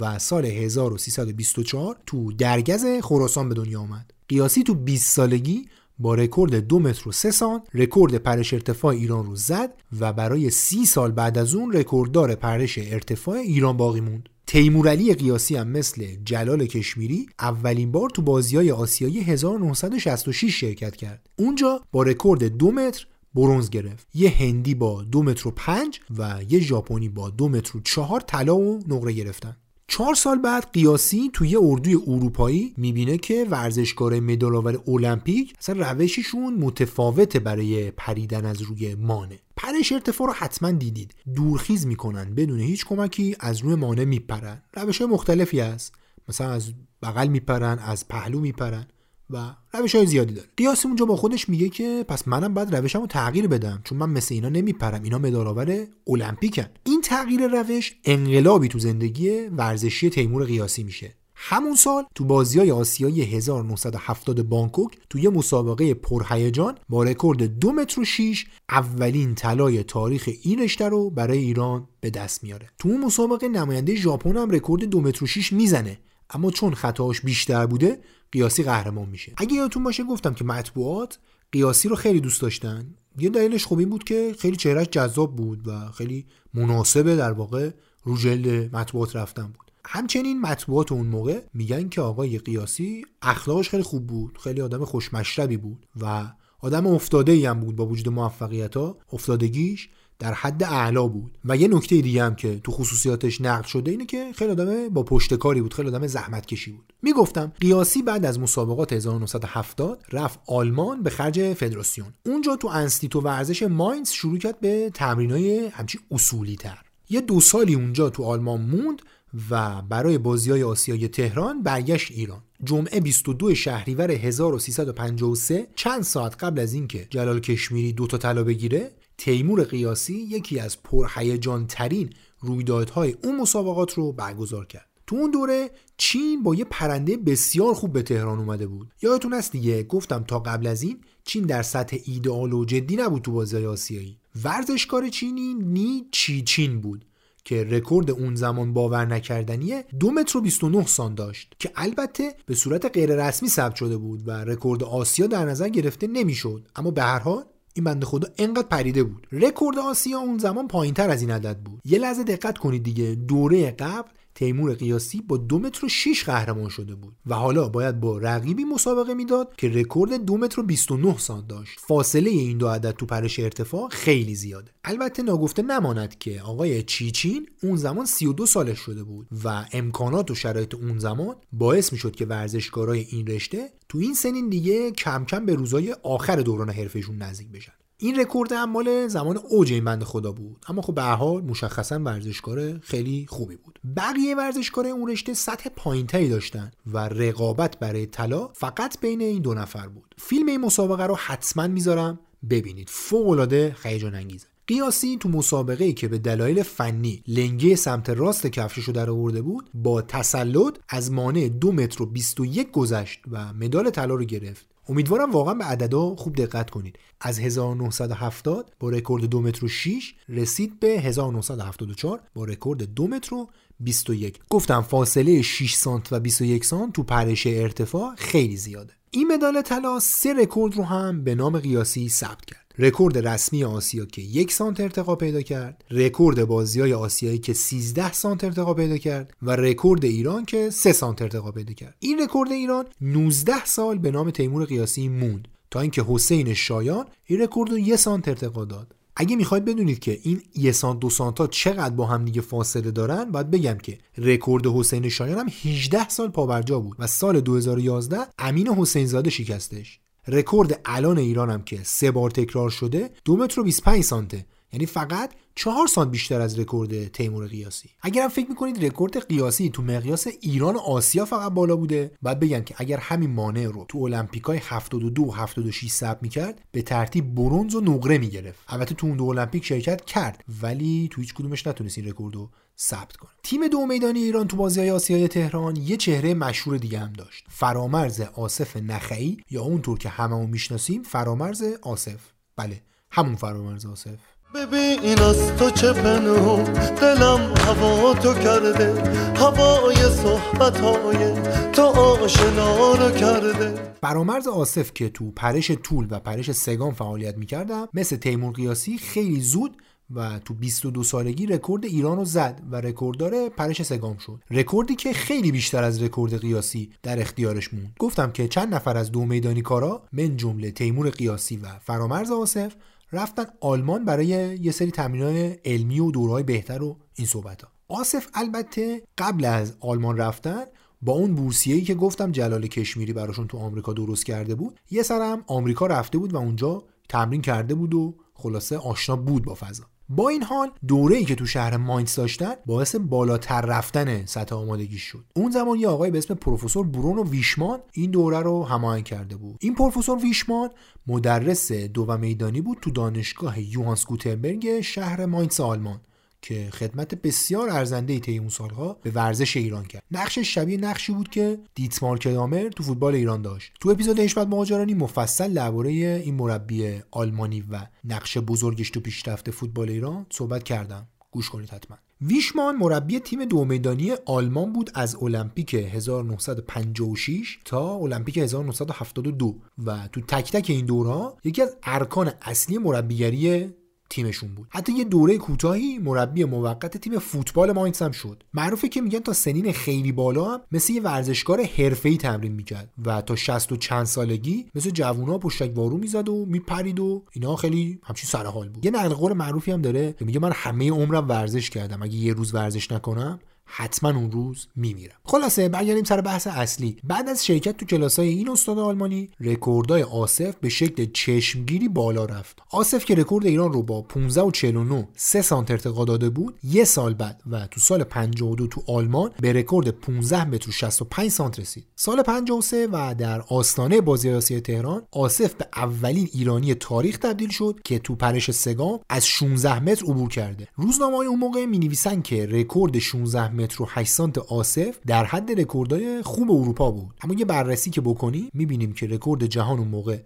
و 0.00 0.18
سال 0.18 0.44
1324 0.44 1.96
تو 2.06 2.32
درگز 2.32 2.86
خراسان 3.02 3.48
به 3.48 3.54
دنیا 3.54 3.80
آمد. 3.80 4.12
قیاسی 4.28 4.62
تو 4.62 4.74
20 4.74 5.06
سالگی 5.16 5.66
با 5.98 6.14
رکورد 6.14 6.54
دو 6.54 6.78
متر 6.78 7.08
و 7.08 7.12
سه 7.12 7.30
سانت 7.30 7.62
رکورد 7.74 8.14
پرش 8.14 8.54
ارتفاع 8.54 8.94
ایران 8.94 9.26
رو 9.26 9.36
زد 9.36 9.74
و 10.00 10.12
برای 10.12 10.50
سی 10.50 10.86
سال 10.86 11.12
بعد 11.12 11.38
از 11.38 11.54
اون 11.54 11.72
رکورددار 11.72 12.34
پرش 12.34 12.78
ارتفاع 12.78 13.36
ایران 13.36 13.76
باقی 13.76 14.00
موند. 14.00 14.28
تیمورعلی 14.46 15.14
قیاسی 15.14 15.56
هم 15.56 15.68
مثل 15.68 16.06
جلال 16.24 16.66
کشمیری 16.66 17.26
اولین 17.38 17.92
بار 17.92 18.10
تو 18.10 18.22
بازی 18.22 18.56
های 18.56 18.70
آسیایی 18.70 19.20
1966 19.20 20.60
شرکت 20.60 20.96
کرد. 20.96 21.26
اونجا 21.36 21.80
با 21.92 22.02
رکورد 22.02 22.44
دو 22.44 22.72
متر 22.72 23.06
برونز 23.34 23.70
گرفت. 23.70 24.06
یه 24.14 24.30
هندی 24.30 24.74
با 24.74 25.02
دو 25.02 25.22
متر 25.22 25.48
و 25.48 25.50
پنج 25.50 26.00
و 26.18 26.36
یه 26.48 26.60
ژاپنی 26.60 27.08
با 27.08 27.30
دو 27.30 27.48
متر 27.48 27.76
و 27.76 27.80
چهار 27.80 28.20
طلا 28.20 28.56
و 28.56 28.80
نقره 28.88 29.12
گرفتن. 29.12 29.56
چهار 29.92 30.14
سال 30.14 30.38
بعد 30.38 30.72
قیاسی 30.72 31.30
توی 31.32 31.56
اردوی 31.56 31.94
اروپایی 31.94 32.74
می‌بینه 32.76 33.18
که 33.18 33.46
ورزشکار 33.50 34.20
مدالآور 34.20 34.80
المپیک 34.88 35.54
اصلا 35.58 35.90
روششون 35.90 36.54
متفاوته 36.54 37.38
برای 37.38 37.90
پریدن 37.90 38.46
از 38.46 38.62
روی 38.62 38.94
مانه. 38.94 39.38
پرش 39.56 39.92
ارتفاع 39.92 40.26
رو 40.26 40.32
حتما 40.32 40.70
دیدید. 40.70 41.14
دورخیز 41.34 41.86
می‌کنن. 41.86 42.34
بدون 42.34 42.60
هیچ 42.60 42.86
کمکی 42.86 43.36
از 43.40 43.58
روی 43.60 43.74
مانع 43.74 44.04
میپرن. 44.04 44.62
روش 44.74 45.02
مختلفی 45.02 45.60
هست. 45.60 45.94
مثلا 46.28 46.50
از 46.50 46.72
بغل 47.02 47.28
میپرن 47.28 47.78
از 47.78 48.08
پهلو 48.08 48.40
میپرن. 48.40 48.86
و 49.32 49.54
روش 49.78 49.94
های 49.94 50.06
زیادی 50.06 50.34
داره. 50.34 50.48
قیاسی 50.56 50.88
اونجا 50.88 51.04
با 51.04 51.16
خودش 51.16 51.48
میگه 51.48 51.68
که 51.68 52.04
پس 52.08 52.28
منم 52.28 52.54
باید 52.54 52.76
روشمو 52.76 53.06
تغییر 53.06 53.46
بدم 53.46 53.80
چون 53.84 53.98
من 53.98 54.10
مثل 54.10 54.34
اینا 54.34 54.48
نمیپرم. 54.48 55.02
اینا 55.02 55.18
مدالآور 55.18 55.86
المپیکن. 56.06 56.66
این 56.84 57.00
تغییر 57.00 57.46
روش 57.46 57.94
انقلابی 58.04 58.68
تو 58.68 58.78
زندگی 58.78 59.30
ورزشی 59.30 60.10
تیمور 60.10 60.44
قیاسی 60.44 60.82
میشه. 60.82 61.14
همون 61.44 61.74
سال 61.74 62.04
تو 62.14 62.24
بازی 62.24 62.58
های 62.58 62.70
آسیایی 62.70 63.22
1970 63.22 64.42
بانکوک 64.42 64.98
تو 65.10 65.18
یه 65.18 65.30
مسابقه 65.30 65.94
پرهیجان 65.94 66.74
با 66.88 67.02
رکورد 67.04 67.58
دو 67.58 67.72
متر 67.72 68.00
و 68.00 68.04
6 68.04 68.46
اولین 68.70 69.34
طلای 69.34 69.82
تاریخ 69.82 70.28
این 70.42 70.62
رشته 70.62 70.88
رو 70.88 71.10
برای 71.10 71.38
ایران 71.38 71.88
به 72.00 72.10
دست 72.10 72.44
میاره. 72.44 72.68
تو 72.78 72.88
اون 72.88 73.04
مسابقه 73.04 73.48
نماینده 73.48 73.94
ژاپن 73.94 74.36
هم 74.36 74.50
رکورد 74.50 74.84
دو 74.84 75.00
متر 75.00 75.24
و 75.24 75.26
6 75.26 75.52
می‌زنه. 75.52 75.98
اما 76.32 76.50
چون 76.50 76.74
خطاش 76.74 77.20
بیشتر 77.20 77.66
بوده 77.66 78.00
قیاسی 78.32 78.62
قهرمان 78.62 79.08
میشه. 79.08 79.32
اگه 79.36 79.54
یادتون 79.54 79.84
باشه 79.84 80.04
گفتم 80.04 80.34
که 80.34 80.44
مطبوعات 80.44 81.18
قیاسی 81.52 81.88
رو 81.88 81.96
خیلی 81.96 82.20
دوست 82.20 82.42
داشتن. 82.42 82.94
یه 83.18 83.30
دلیلش 83.30 83.66
خوب 83.66 83.78
این 83.78 83.90
بود 83.90 84.04
که 84.04 84.34
خیلی 84.38 84.56
چهرهش 84.56 84.86
جذاب 84.86 85.36
بود 85.36 85.68
و 85.68 85.90
خیلی 85.90 86.26
مناسبه 86.54 87.16
در 87.16 87.32
واقع 87.32 87.70
رو 88.04 88.16
جلد 88.16 88.76
مطبوعات 88.76 89.16
رفتن 89.16 89.46
بود. 89.46 89.72
همچنین 89.84 90.40
مطبوعات 90.40 90.92
اون 90.92 91.06
موقع 91.06 91.40
میگن 91.54 91.88
که 91.88 92.00
آقای 92.00 92.38
قیاسی 92.38 93.04
اخلاقش 93.22 93.68
خیلی 93.68 93.82
خوب 93.82 94.06
بود 94.06 94.38
خیلی 94.38 94.60
آدم 94.60 94.84
خوشمشربی 94.84 95.56
بود 95.56 95.86
و 96.00 96.32
آدم 96.60 96.86
افتاده 96.86 97.32
ای 97.32 97.46
هم 97.46 97.60
بود 97.60 97.76
با 97.76 97.86
وجود 97.86 98.08
موفقیت 98.08 98.76
ها 98.76 98.98
افتادگیش. 99.12 99.88
در 100.18 100.32
حد 100.32 100.62
اعلا 100.62 101.06
بود. 101.06 101.38
و 101.44 101.56
یه 101.56 101.68
نکته 101.68 102.00
دیگه 102.00 102.24
هم 102.24 102.34
که 102.34 102.60
تو 102.64 102.72
خصوصیاتش 102.72 103.40
نقد 103.40 103.64
شده 103.64 103.90
اینه 103.90 104.06
که 104.06 104.32
خیلی 104.34 104.50
آدم 104.50 104.88
با 104.88 105.02
پشتکاری 105.02 105.60
بود 105.62 105.74
خیلی 105.74 105.88
آدم 105.88 106.06
زحمت 106.06 106.46
کشی 106.46 106.72
بود. 106.72 106.92
می‌گفتم 107.02 107.52
قیاسی 107.60 108.02
بعد 108.02 108.26
از 108.26 108.40
مسابقات 108.40 108.92
1970 108.92 110.02
رفت 110.12 110.40
آلمان 110.46 111.02
به 111.02 111.10
خرج 111.10 111.52
فدراسیون. 111.52 112.08
اونجا 112.26 112.56
تو 112.56 112.68
انستیتو 112.68 113.20
ورزش 113.20 113.62
ماینز 113.62 114.10
شروع 114.10 114.38
کرد 114.38 114.60
به 114.60 114.90
تمرینای 114.94 115.66
همچی 115.66 115.98
اصولی 116.10 116.56
تر 116.56 116.78
یه 117.10 117.20
دو 117.20 117.40
سالی 117.40 117.74
اونجا 117.74 118.10
تو 118.10 118.24
آلمان 118.24 118.60
موند 118.60 119.02
و 119.50 119.82
برای 119.82 120.18
بازی 120.18 120.50
های 120.50 120.62
آسیای 120.62 121.08
تهران 121.08 121.62
برگشت 121.62 122.10
ایران. 122.10 122.42
جمعه 122.64 123.00
22 123.00 123.54
شهریور 123.54 124.10
1353 124.10 125.66
چند 125.74 126.02
ساعت 126.02 126.44
قبل 126.44 126.60
از 126.60 126.72
اینکه 126.72 127.06
جلال 127.10 127.40
کشمیری 127.40 127.92
دو 127.92 128.06
تا 128.06 128.18
طلا 128.18 128.44
بگیره 128.44 128.92
تیمور 129.18 129.64
قیاسی 129.64 130.14
یکی 130.14 130.58
از 130.58 130.82
پرهیجان 130.82 131.66
ترین 131.66 132.10
رویدادهای 132.40 133.16
اون 133.24 133.36
مسابقات 133.36 133.92
رو 133.92 134.12
برگزار 134.12 134.66
کرد. 134.66 134.88
تو 135.06 135.16
اون 135.16 135.30
دوره 135.30 135.70
چین 135.96 136.42
با 136.42 136.54
یه 136.54 136.64
پرنده 136.64 137.16
بسیار 137.16 137.74
خوب 137.74 137.92
به 137.92 138.02
تهران 138.02 138.38
اومده 138.38 138.66
بود. 138.66 138.92
یادتون 139.02 139.32
هست 139.32 139.52
دیگه؟ 139.52 139.82
گفتم 139.82 140.24
تا 140.24 140.38
قبل 140.38 140.66
از 140.66 140.82
این 140.82 141.00
چین 141.24 141.44
در 141.44 141.62
سطح 141.62 141.96
ایدئال 142.04 142.52
و 142.52 142.64
جدی 142.64 142.96
نبود 142.96 143.22
تو 143.22 143.32
بازی 143.32 143.66
آسیایی. 143.66 144.18
ورزشکار 144.44 145.08
چینی 145.08 145.54
نی 145.54 146.06
چی‌چین 146.12 146.80
بود 146.80 147.04
که 147.44 147.64
رکورد 147.64 148.10
اون 148.10 148.34
زمان 148.34 148.72
باور 148.72 149.04
نکردنیه 149.04 149.84
دو 150.00 150.10
متر 150.10 150.38
و 150.38 150.40
29 150.40 150.86
سان 150.86 151.14
داشت 151.14 151.54
که 151.58 151.70
البته 151.74 152.34
به 152.46 152.54
صورت 152.54 152.92
غیر 152.92 153.26
رسمی 153.26 153.48
ثبت 153.48 153.74
شده 153.74 153.96
بود 153.96 154.28
و 154.28 154.30
رکورد 154.30 154.82
آسیا 154.82 155.26
در 155.26 155.44
نظر 155.44 155.68
گرفته 155.68 156.06
نمی‌شد. 156.06 156.68
اما 156.76 156.90
به 156.90 157.02
هر 157.02 157.18
حال 157.18 157.44
این 157.74 157.84
بنده 157.84 158.06
خدا 158.06 158.28
انقدر 158.38 158.68
پریده 158.68 159.02
بود. 159.02 159.26
رکورد 159.32 159.78
آسیا 159.78 160.18
اون 160.18 160.38
زمان 160.38 160.68
پایین 160.68 160.94
تر 160.94 161.10
از 161.10 161.20
این 161.20 161.30
عدد 161.30 161.58
بود. 161.58 161.80
یه 161.84 161.98
لحظه 161.98 162.24
دقت 162.24 162.58
کنید 162.58 162.82
دیگه. 162.82 163.14
دوره 163.14 163.70
قبل 163.70 164.08
تیمور 164.34 164.74
قیاسی 164.74 165.20
با 165.20 165.36
دو 165.36 165.58
متر 165.58 165.84
و 165.84 165.88
6 165.88 166.24
قهرمان 166.24 166.68
شده 166.68 166.94
بود 166.94 167.16
و 167.26 167.34
حالا 167.34 167.68
باید 167.68 168.00
با 168.00 168.18
رقیبی 168.18 168.64
مسابقه 168.64 169.14
می‌داد 169.14 169.54
که 169.56 169.68
رکورد 169.68 170.24
دو 170.24 170.36
متر 170.36 170.60
و 170.60 170.62
29 170.62 171.18
سان 171.18 171.46
داشت. 171.46 171.80
فاصله 171.80 172.30
این 172.30 172.58
دو 172.58 172.68
عدد 172.68 172.90
تو 172.90 173.06
پرش 173.06 173.38
ارتفاع 173.38 173.88
خیلی 173.88 174.34
زیاده. 174.34 174.72
البته 174.84 175.22
ناگفته 175.22 175.62
نماند 175.62 176.18
که 176.18 176.40
آقای 176.40 176.82
چیچین 176.82 177.46
اون 177.62 177.76
زمان 177.76 178.06
32 178.06 178.46
سالش 178.46 178.78
شده 178.78 179.04
بود 179.04 179.26
و 179.44 179.64
امکانات 179.72 180.30
و 180.30 180.34
شرایط 180.34 180.74
اون 180.74 180.98
زمان 180.98 181.36
باعث 181.52 181.92
می‌شد 181.92 182.14
که 182.14 182.26
ورزشکارای 182.26 183.06
این 183.10 183.26
رشته 183.26 183.70
تو 183.88 183.98
این 183.98 184.14
سنین 184.14 184.48
دیگه 184.48 184.90
کم 184.90 185.24
کم 185.24 185.46
به 185.46 185.54
روزای 185.54 185.96
آخر 186.02 186.36
دوران 186.36 186.70
حرفه‌ایشون 186.70 187.16
نزدیک 187.16 187.48
بشن. 187.48 187.72
این 188.02 188.20
رکورد 188.20 188.52
هم 188.52 188.70
مال 188.70 189.08
زمان 189.08 189.36
اوج 189.36 189.72
این 189.72 189.84
بنده 189.84 190.04
خدا 190.04 190.32
بود. 190.32 190.56
اما 190.68 190.82
خب 190.82 190.94
به 190.94 190.98
هر 190.98 191.02
حال 191.02 191.42
مشخصا 191.42 191.98
ورزشکار 191.98 192.78
خیلی 192.78 193.26
خوبی 193.28 193.56
بود. 193.56 193.78
بقیه 193.96 194.36
ورزشکار 194.36 194.86
اون 194.86 195.10
رشته 195.10 195.34
سطح 195.34 195.70
پایینتری 195.76 196.28
داشتن 196.28 196.70
و 196.86 196.98
رقابت 196.98 197.78
برای 197.78 198.06
طلا 198.06 198.48
فقط 198.48 199.00
بین 199.00 199.20
این 199.20 199.42
دو 199.42 199.54
نفر 199.54 199.88
بود. 199.88 200.14
فیلم 200.18 200.46
این 200.46 200.60
مسابقه 200.60 201.06
رو 201.06 201.14
حتما 201.14 201.66
می‌ذارم 201.66 202.18
ببینید. 202.50 202.88
فوق 202.90 203.28
العاده 203.28 203.76
هیجان 203.82 204.14
انگیزه. 204.14 204.46
قیاسی 204.66 205.16
تو 205.20 205.28
مسابقه 205.28 205.84
ای 205.84 205.92
که 205.92 206.08
به 206.08 206.18
دلایل 206.18 206.62
فنی 206.62 207.22
لنگه 207.26 207.76
سمت 207.76 208.10
راست 208.10 208.46
کفشش 208.46 208.84
رو 208.84 208.92
در 208.92 209.10
آورده 209.10 209.42
بود 209.42 209.70
با 209.74 210.02
تسلط 210.02 210.76
از 210.88 211.12
مانع 211.12 211.48
دو 211.48 211.72
متر 211.72 212.02
و 212.02 212.06
21 212.06 212.70
گذشت 212.70 213.20
و 213.30 213.52
مدال 213.52 213.90
طلا 213.90 214.14
رو 214.14 214.24
گرفت. 214.24 214.71
امیدوارم 214.88 215.30
واقعا 215.30 215.54
به 215.54 215.64
عددا 215.64 216.16
خوب 216.16 216.36
دقت 216.36 216.70
کنید. 216.70 216.98
از 217.20 217.38
1970 217.38 218.74
با 218.80 218.90
رکورد 218.90 219.24
دو 219.24 219.40
متر 219.40 219.64
و 219.64 219.68
6 219.68 220.14
رسید 220.28 220.80
به 220.80 220.88
1974 220.88 222.20
با 222.34 222.44
رکورد 222.44 222.94
دو 222.94 223.08
متر 223.08 223.34
و 223.34 223.48
21 223.84 224.38
گفتم 224.50 224.82
فاصله 224.82 225.42
6 225.42 225.74
سانت 225.74 226.12
و 226.12 226.20
21 226.20 226.64
سانت 226.64 226.92
تو 226.92 227.02
پرش 227.02 227.46
ارتفاع 227.46 228.14
خیلی 228.16 228.56
زیاده. 228.56 228.92
این 229.10 229.32
مدال 229.32 229.62
طلا 229.62 230.00
سه 230.00 230.34
رکورد 230.34 230.76
رو 230.76 230.84
هم 230.84 231.24
به 231.24 231.34
نام 231.34 231.58
قیاسی 231.58 232.08
ثبت 232.08 232.44
کرد. 232.44 232.74
رکورد 232.78 233.28
رسمی 233.28 233.64
آسیا 233.64 234.04
که 234.04 234.22
یک 234.22 234.52
سانت 234.52 234.80
ارتقا 234.80 235.16
پیدا 235.16 235.42
کرد 235.42 235.84
رکورد 235.90 236.44
بازی 236.44 236.80
های 236.80 236.94
آسیایی 236.94 237.38
که 237.38 237.52
13 237.52 238.12
سانت 238.12 238.44
ارتقا 238.44 238.74
پیدا 238.74 238.96
کرد 238.96 239.34
و 239.42 239.56
رکورد 239.56 240.04
ایران 240.04 240.44
که 240.44 240.70
3 240.70 240.92
سانت 240.92 241.22
ارتقا 241.22 241.52
پیدا 241.52 241.72
کرد. 241.72 241.96
این 241.98 242.20
رکورد 242.22 242.52
ایران 242.52 242.84
19 243.00 243.64
سال 243.64 243.98
به 243.98 244.10
نام 244.10 244.30
تیمور 244.30 244.64
قیاسی 244.64 245.08
موند. 245.08 245.48
تا 245.70 245.80
اینکه 245.80 246.04
حسین 246.08 246.54
شایان 246.54 247.06
این 247.24 247.40
رکورد 247.40 247.70
رو 247.70 247.78
یه 247.78 247.96
سانت 247.96 248.28
ارتقا 248.28 248.64
داد. 248.64 248.94
اگه 249.16 249.36
می‌خواید 249.36 249.64
بدونید 249.64 249.98
که 249.98 250.18
این 250.22 250.42
یه 250.54 250.72
سانت 250.72 250.98
دو 250.98 251.10
سانتا 251.10 251.46
چقدر 251.46 251.94
با 251.94 252.06
هم 252.06 252.24
دیگه 252.24 252.40
فاصله 252.40 252.90
دارن 252.90 253.24
باید 253.24 253.50
بگم 253.50 253.78
که 253.78 253.98
رکورد 254.18 254.66
حسین 254.66 255.08
شایان 255.08 255.38
هم 255.38 255.48
18 255.64 256.08
سال 256.08 256.28
پابرجا 256.28 256.80
بود 256.80 256.96
و 256.98 257.06
سال 257.06 257.40
2011 257.40 258.18
امین 258.38 258.68
حسین 258.68 259.06
زاده 259.06 259.30
شکستش. 259.30 260.00
رکورد 260.28 260.80
الان 260.84 261.18
ایران 261.18 261.50
هم 261.50 261.62
که 261.62 261.80
سه 261.82 262.10
بار 262.10 262.30
تکرار 262.30 262.70
شده 262.70 263.10
دو 263.24 263.36
متر 263.36 263.60
و 263.60 263.64
25 263.64 264.04
سانته. 264.04 264.46
یعنی 264.72 264.86
فقط 264.86 265.32
چهار 265.54 265.86
سانت 265.86 266.10
بیشتر 266.10 266.40
از 266.40 266.58
رکورد 266.58 267.08
تیمور 267.08 267.46
قیاسی. 267.46 267.90
اگر 268.02 268.22
هم 268.22 268.28
فکر 268.28 268.48
می‌کنید 268.48 268.84
رکورد 268.84 269.28
قیاسی 269.28 269.70
تو 269.70 269.82
مقیاس 269.82 270.26
ایران 270.40 270.76
و 270.76 270.78
آسیا 270.78 271.24
فقط 271.24 271.52
بالا 271.52 271.76
بوده 271.76 272.10
باید 272.22 272.40
بگم 272.40 272.60
که 272.60 272.74
اگر 272.78 272.98
همین 272.98 273.30
مانع 273.30 273.64
رو 273.64 273.84
تو 273.88 273.98
المپیکای 273.98 274.60
72 274.62 275.22
و 275.22 275.30
76 275.30 275.90
ثبت 275.90 276.22
می‌کرد 276.22 276.60
به 276.72 276.82
ترتیب 276.82 277.34
برونز 277.34 277.74
و 277.74 277.80
نقره 277.80 278.18
می‌گرفت. 278.18 278.60
البته 278.68 278.94
تو 278.94 279.06
اون 279.06 279.16
دو 279.16 279.24
المپیک 279.24 279.64
شرکت 279.64 280.04
کرد 280.04 280.44
ولی 280.62 281.08
تو 281.10 281.20
هیچ 281.20 281.34
کدومش 281.34 281.66
نتونست 281.66 281.98
این 281.98 282.08
رکورد 282.08 282.34
رو 282.34 282.50
ثبت 282.78 283.16
کنه. 283.16 283.30
تیم 283.42 283.68
دو 283.68 283.86
میدانی 283.86 284.18
ایران 284.18 284.48
تو 284.48 284.56
بازی 284.56 284.80
های 284.80 284.90
آسیایی 284.90 285.28
تهران 285.28 285.76
یه 285.76 285.96
چهره 285.96 286.34
مشهور 286.34 286.76
دیگه 286.76 286.98
هم 286.98 287.12
داشت. 287.12 287.44
فرامرز 287.48 288.20
آصف 288.20 288.76
نخعی 288.76 289.36
یا 289.50 289.62
اونطور 289.62 289.98
که 289.98 290.08
هممون 290.08 290.50
می‌شناسیم 290.50 291.02
فرامرز 291.02 291.62
آصف. 291.82 292.20
بله 292.56 292.82
همون 293.10 293.36
فرامرز 293.36 293.86
آصف. 293.86 294.18
ببین 294.54 295.18
از 295.18 295.56
تو 295.56 295.70
چه 295.70 295.92
پنهون. 295.92 296.64
دلم 296.72 297.54
هواتو 297.56 298.34
کرده. 298.34 298.94
هوای 299.36 299.96
صحبت 299.96 300.80
های 300.80 301.34
تو 301.72 301.82
آشنا 301.82 302.94
رو 302.94 303.10
کرده. 303.10 303.94
فرامرز 304.00 304.48
آصف 304.48 304.94
که 304.94 305.08
تو 305.08 305.30
پرش 305.30 305.70
طول 305.70 306.06
و 306.10 306.20
پرش 306.20 306.52
سه‌گام 306.52 306.92
فعالیت 306.92 307.36
می‌کرد 307.36 307.88
مثل 307.94 308.16
تیمور 308.16 308.52
قیاسی 308.52 308.98
خیلی 308.98 309.40
زود 309.40 309.76
و 310.14 310.38
تو 310.38 310.54
22 310.54 311.02
سالگی 311.02 311.46
رکورد 311.46 311.84
ایران 311.84 312.16
رو 312.16 312.24
زد 312.24 312.62
و 312.70 312.76
رکورددار 312.76 313.48
پرش 313.48 313.82
سه‌گام 313.82 314.18
شد. 314.18 314.42
رکوردی 314.50 314.94
که 314.94 315.12
خیلی 315.12 315.52
بیشتر 315.52 315.84
از 315.84 316.02
رکورد 316.02 316.40
قیاسی 316.40 316.90
در 317.02 317.20
اختیارش 317.20 317.74
موند. 317.74 317.96
گفتم 317.98 318.32
که 318.32 318.48
چند 318.48 318.74
نفر 318.74 318.96
از 318.96 319.12
دو 319.12 319.24
میدانی 319.24 319.62
کارا 319.62 320.02
من 320.12 320.36
جمله 320.36 320.70
تیمور 320.70 321.10
قیاسی 321.10 321.56
و 321.56 321.66
فرامرز 321.80 322.30
آصف 322.30 322.72
رفتن 323.12 323.44
آلمان 323.60 324.04
برای 324.04 324.26
یه 324.60 324.72
سری 324.72 324.90
تمرینات 324.90 325.58
علمی 325.64 326.00
و 326.00 326.10
دورهای 326.10 326.42
بهتر 326.42 326.82
و 326.82 326.98
این 327.14 327.26
صحبت 327.26 327.62
ها 327.62 327.68
آصف 327.88 328.26
البته 328.34 329.02
قبل 329.18 329.44
از 329.44 329.76
آلمان 329.80 330.16
رفتن 330.16 330.64
با 331.02 331.12
اون 331.12 331.34
بورسیه‌ای 331.34 331.82
که 331.82 331.94
گفتم 331.94 332.32
جلال 332.32 332.66
کشمیری 332.66 333.12
براشون 333.12 333.46
تو 333.46 333.58
آمریکا 333.58 333.92
درست 333.92 334.26
کرده 334.26 334.54
بود 334.54 334.80
یه 334.90 335.02
سرم 335.02 335.44
آمریکا 335.46 335.86
رفته 335.86 336.18
بود 336.18 336.32
و 336.32 336.36
اونجا 336.36 336.84
تمرین 337.08 337.42
کرده 337.42 337.74
بود 337.74 337.94
و 337.94 338.14
خلاصه 338.34 338.78
آشنا 338.78 339.16
بود 339.16 339.44
با 339.44 339.54
فضا. 339.54 339.84
با 340.16 340.28
این 340.28 340.42
حال 340.42 340.70
دوره 340.88 341.16
ای 341.16 341.24
که 341.24 341.34
تو 341.34 341.46
شهر 341.46 341.76
ماینز 341.76 342.14
داشتن 342.14 342.54
باعث 342.66 342.96
بالاتر 342.96 343.60
رفتن 343.60 344.26
سطح 344.26 344.54
آمادگی 344.54 344.98
شد. 344.98 345.24
اون 345.36 345.50
زمان 345.50 345.78
یه 345.78 345.88
آقای 345.88 346.10
به 346.10 346.18
اسم 346.18 346.34
پروفسور 346.34 346.86
برونو 346.86 347.24
ویشمان 347.24 347.80
این 347.92 348.10
دوره 348.10 348.40
رو 348.40 348.64
هماهنگ 348.64 349.04
کرده 349.04 349.36
بود. 349.36 349.56
این 349.60 349.74
پروفسور 349.74 350.18
ویشمان 350.18 350.70
مدرس 351.06 351.72
دو 351.72 352.04
و 352.08 352.18
میدانی 352.18 352.60
بود 352.60 352.78
تو 352.82 352.90
دانشگاه 352.90 353.60
یوهانس 353.60 354.06
گوتنبرگ 354.06 354.80
شهر 354.80 355.26
ماینز 355.26 355.60
آلمان. 355.60 356.00
که 356.42 356.70
خدمت 356.72 357.14
بسیار 357.14 357.70
ارزنده 357.70 358.18
طی 358.18 358.38
اون 358.38 358.48
سالها 358.48 358.96
به 359.02 359.10
ورزش 359.10 359.56
ایران 359.56 359.84
کرد. 359.84 360.02
نقشش 360.10 360.54
شبیه 360.54 360.78
نقشی 360.78 361.12
بود 361.12 361.28
که 361.28 361.58
دیتمار 361.74 362.18
کدامر 362.18 362.68
تو 362.68 362.82
فوتبال 362.82 363.14
ایران 363.14 363.42
داشت. 363.42 363.72
تو 363.80 363.88
اپیزود 363.88 364.18
حشمت 364.18 364.46
مهاجرانی 364.46 364.94
مفصل 364.94 365.52
درباره 365.52 365.90
این 365.90 366.34
مربی 366.34 367.00
آلمانی 367.10 367.64
و 367.70 367.86
نقش 368.04 368.38
بزرگش 368.38 368.90
تو 368.90 369.00
پیشرفت 369.00 369.50
فوتبال 369.50 369.88
ایران 369.88 370.26
صحبت 370.30 370.62
کردم. 370.62 371.06
گوش 371.30 371.50
کنید 371.50 371.70
حتما. 371.70 371.98
ویشمان 372.20 372.76
مربی 372.76 373.20
تیم 373.20 373.44
دو 373.44 373.64
میدانی 373.64 374.12
آلمان 374.26 374.72
بود 374.72 374.90
از 374.94 375.16
المپیک 375.22 375.74
1956 375.74 377.58
تا 377.64 377.94
المپیک 377.94 378.38
1972 378.38 379.54
و 379.86 380.08
تو 380.12 380.20
تک 380.20 380.52
تک 380.52 380.70
این 380.70 380.86
دورها 380.86 381.36
یکی 381.44 381.62
از 381.62 381.76
ارکان 381.82 382.32
اصلی 382.42 382.78
مربیگری 382.78 383.72
تیمشون 384.12 384.54
بود. 384.54 384.66
حتی 384.70 384.92
یه 384.92 385.04
دوره 385.04 385.38
کوتاهی 385.38 385.98
مربی 385.98 386.44
موقت 386.44 386.96
تیم 386.96 387.18
فوتبال 387.18 387.72
ماینز 387.72 388.02
هم 388.02 388.10
شد. 388.10 388.42
معروفه 388.54 388.88
که 388.88 389.00
میگن 389.00 389.18
تا 389.18 389.32
سنین 389.32 389.72
خیلی 389.72 390.12
بالا 390.12 390.44
هم 390.44 390.60
مثل 390.72 390.92
یه 390.92 391.02
ورزشکار 391.02 391.62
حرفه‌ای 391.62 392.16
تمرین 392.16 392.52
می‌کرد 392.52 392.92
و 393.06 393.22
تا 393.22 393.36
60 393.36 393.72
و 393.72 393.76
چند 393.76 394.04
سالگی 394.04 394.66
مثل 394.74 394.90
جوونا 394.90 395.38
پشتک 395.38 395.72
وارو 395.76 395.96
می‌زد 395.96 396.28
و 396.28 396.46
میپرید 396.46 397.00
و 397.00 397.22
اینا 397.32 397.56
خیلی 397.56 397.98
همچین 398.02 398.28
سر 398.28 398.46
حال 398.46 398.68
بود. 398.68 398.84
یه 398.84 398.90
نقل 398.90 399.08
قول 399.08 399.32
معروفی 399.32 399.72
هم 399.72 399.82
داره 399.82 400.12
که 400.18 400.24
میگه 400.24 400.40
من 400.40 400.52
همه 400.54 400.90
عمرم 400.90 401.28
ورزش 401.28 401.70
کردم. 401.70 402.02
اگه 402.02 402.14
یه 402.14 402.32
روز 402.32 402.54
ورزش 402.54 402.92
نکنم 402.92 403.38
حتما 403.74 404.10
اون 404.10 404.30
روز 404.30 404.66
میمیرم. 404.76 405.16
خلاصه 405.24 405.68
برگردیم 405.68 406.04
سر 406.04 406.20
بحث 406.20 406.46
اصلی. 406.46 406.96
بعد 407.04 407.28
از 407.28 407.46
شرکت 407.46 407.76
تو 407.76 407.86
کلاسای 407.86 408.28
این 408.28 408.50
استاد 408.50 408.78
آلمانی 408.78 409.30
رکوردای 409.40 410.02
آصف 410.02 410.54
به 410.60 410.68
شکل 410.68 411.06
چشمگیری 411.12 411.88
بالا 411.88 412.24
رفت. 412.24 412.58
آصف 412.70 413.04
که 413.04 413.14
رکورد 413.14 413.46
ایران 413.46 413.72
رو 413.72 413.82
با 413.82 414.02
15 414.02 414.40
و 414.42 414.50
49 414.50 415.08
3 415.16 415.42
سانت 415.42 415.70
ارتقا 415.70 416.04
داده 416.04 416.30
بود 416.30 416.58
یه 416.62 416.84
سال 416.84 417.14
بعد 417.14 417.42
و 417.50 417.66
تو 417.66 417.80
سال 417.80 418.04
52 418.04 418.66
تو 418.66 418.82
آلمان 418.86 419.30
به 419.40 419.52
رکورد 419.52 419.88
15 419.88 420.44
متر 420.44 420.68
و 420.68 420.72
65 420.72 421.30
سانت 421.30 421.60
رسید. 421.60 421.86
سال 421.96 422.22
53 422.22 422.88
و 422.92 423.14
در 423.14 423.40
آستانه 423.40 424.00
بازی 424.00 424.30
آسیایی 424.30 424.60
تهران 424.60 425.02
آصف 425.12 425.54
به 425.54 425.66
اولین 425.76 426.28
ایرانی 426.32 426.74
تاریخ 426.74 427.18
تبدیل 427.18 427.50
شد 427.50 427.80
که 427.84 427.98
تو 427.98 428.14
پرش 428.14 428.50
سه‌گام 428.50 429.00
از 429.08 429.26
16 429.26 429.80
متر 429.80 430.04
عبور 430.04 430.28
کرده. 430.28 430.68
روزنامه 430.76 431.14
اون 431.14 431.38
موقع 431.38 431.66
میگه 431.66 431.92
که 432.24 432.46
رکورد 432.46 432.98
16 432.98 433.54
متر 433.54 433.61
و 433.80 433.86
8 433.88 434.12
سانت 434.12 434.38
آصف 434.38 434.98
در 435.06 435.24
حد 435.24 435.60
رکوردهای 435.60 436.22
خوب 436.22 436.50
اروپا 436.50 436.90
بود. 436.90 437.14
اما 437.22 437.34
یه 437.34 437.44
بررسی 437.44 437.90
که 437.90 438.00
بکنی 438.00 438.50
می‌بینیم 438.54 438.92
که 438.92 439.06
رکورد 439.06 439.46
جهان 439.46 439.78
اون 439.78 439.88
موقع 439.88 440.18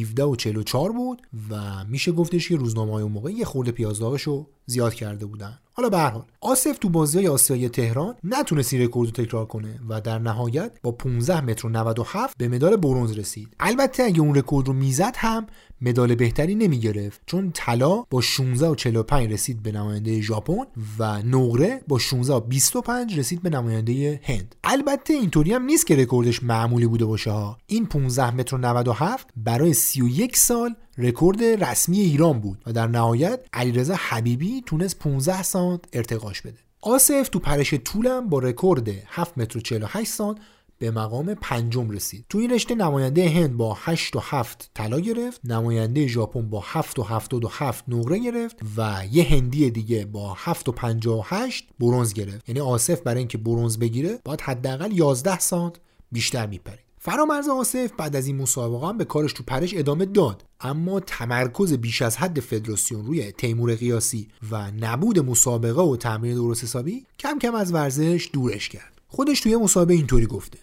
17 0.00 0.24
و 0.24 0.36
44 0.36 0.92
بود 0.92 1.22
و 1.50 1.84
میشه 1.84 2.12
گفتش 2.12 2.48
که 2.48 2.56
روزنامه 2.56 2.92
های 2.92 3.02
اون 3.02 3.12
موقع 3.12 3.30
یه 3.30 3.44
خورده 3.44 3.72
پیازداغش 3.72 4.28
زیاد 4.66 4.94
کرده 4.94 5.26
بودن. 5.26 5.58
حالا 5.72 5.88
به 5.88 5.98
هر 5.98 6.10
حال 6.10 6.24
آصف 6.40 6.78
تو 6.78 6.88
بازی 6.88 7.26
آسیایی 7.26 7.68
تهران 7.68 8.14
نتونست 8.24 8.72
این 8.72 8.82
رکورد 8.82 9.18
رو 9.18 9.24
تکرار 9.24 9.46
کنه 9.46 9.80
و 9.88 10.00
در 10.00 10.18
نهایت 10.18 10.72
با 10.82 10.92
15 10.92 11.40
متر 11.40 11.66
و 11.66 11.70
97 11.70 12.36
به 12.38 12.48
مدال 12.48 12.76
برونز 12.76 13.12
رسید. 13.12 13.48
البته 13.60 14.02
اگه 14.02 14.20
اون 14.20 14.34
رکورد 14.34 14.68
رو 14.68 14.72
می‌زد 14.74 15.14
هم 15.16 15.46
مدال 15.86 16.14
بهتری 16.14 16.54
نمی 16.54 16.78
گرفت 16.78 17.20
چون 17.26 17.50
طلا 17.54 18.04
با 18.10 18.20
16 18.20 18.68
و 18.68 18.74
45 18.74 19.32
رسید 19.32 19.62
به 19.62 19.72
نماینده 19.72 20.20
ژاپن 20.20 20.64
و 20.98 21.22
نقره 21.22 21.80
با 21.88 21.98
16 21.98 22.34
و 22.34 22.40
25 22.40 23.18
رسید 23.18 23.42
به 23.42 23.50
نماینده 23.50 24.20
هند. 24.22 24.54
البته 24.64 25.14
اینطوری 25.14 25.52
هم 25.52 25.64
نیست 25.64 25.86
که 25.86 25.96
رکوردش 25.96 26.42
معمولی 26.42 26.86
بوده 26.86 27.04
باشه 27.04 27.30
ها. 27.30 27.58
این 27.66 27.86
15 27.86 28.34
متر 28.34 28.56
و 28.56 28.58
97 28.58 29.28
برای 29.36 29.74
31 29.74 30.36
سال 30.36 30.74
رکورد 30.98 31.44
رسمی 31.44 32.00
ایران 32.00 32.40
بود 32.40 32.62
و 32.66 32.72
در 32.72 32.86
نهایت 32.86 33.40
علیرضا 33.52 33.94
حبیبی 33.98 34.62
تونست 34.66 34.98
15 34.98 35.42
سانت 35.42 35.80
ارتقاش 35.92 36.42
بده. 36.42 36.58
آصف 36.80 37.28
تو 37.28 37.38
پرش 37.38 37.74
طولم 37.74 38.28
با 38.28 38.38
رکورد 38.38 38.88
7 39.06 39.38
متر 39.38 39.58
و 39.58 39.60
48 39.60 40.10
سانت 40.10 40.38
به 40.84 40.90
مقام 40.90 41.34
پنجم 41.34 41.90
رسید. 41.90 42.26
تو 42.28 42.38
این 42.38 42.50
رشته 42.50 42.74
نماینده 42.74 43.30
هند 43.30 43.56
با 43.56 43.76
8 43.80 44.16
و 44.16 44.20
7 44.22 44.70
طلا 44.74 45.00
گرفت 45.00 45.40
نماینده 45.44 46.06
ژاپن 46.06 46.50
با 46.50 46.64
7 46.66 46.98
و 46.98 47.02
77 47.02 47.84
نقره 47.88 48.18
گرفت 48.18 48.56
و 48.76 49.02
یه 49.12 49.24
هندی 49.24 49.70
دیگه 49.70 50.04
با 50.04 50.34
7 50.38 50.68
و 50.68 50.72
58 50.72 51.68
برونز 51.80 52.12
گرفت. 52.12 52.48
یعنی 52.48 52.60
آصف 52.60 53.00
برای 53.00 53.18
اینکه 53.18 53.38
برونز 53.38 53.78
بگیره 53.78 54.18
باید 54.24 54.40
حداقل 54.40 54.92
11 54.92 55.38
سانت 55.38 55.76
بیشتر 56.12 56.46
میپرید 56.46 56.84
فرامرز 56.98 57.48
آصف 57.48 57.92
بعد 57.98 58.16
از 58.16 58.26
این 58.26 58.36
مسابقه 58.36 58.86
هم 58.86 58.98
به 58.98 59.04
کارش 59.04 59.32
تو 59.32 59.42
پرش 59.42 59.74
ادامه 59.74 60.04
داد. 60.04 60.44
اما 60.60 61.00
تمرکز 61.00 61.72
بیش 61.72 62.02
از 62.02 62.16
حد 62.16 62.40
فدراسیون 62.40 63.06
روی 63.06 63.32
تیمور 63.32 63.74
قیاسی 63.74 64.28
و 64.50 64.70
نبود 64.70 65.18
مسابقه 65.18 65.82
و 65.82 65.96
تمرین 65.96 66.34
درست 66.34 66.64
حسابی 66.64 67.06
کم 67.18 67.38
کم 67.38 67.54
از 67.54 67.74
ورزش 67.74 68.30
دورش 68.32 68.68
کرد. 68.68 69.00
خودش 69.06 69.40
توی 69.40 69.56
مسابقه 69.56 69.94
اینطوری 69.94 70.26
گفته. 70.26 70.58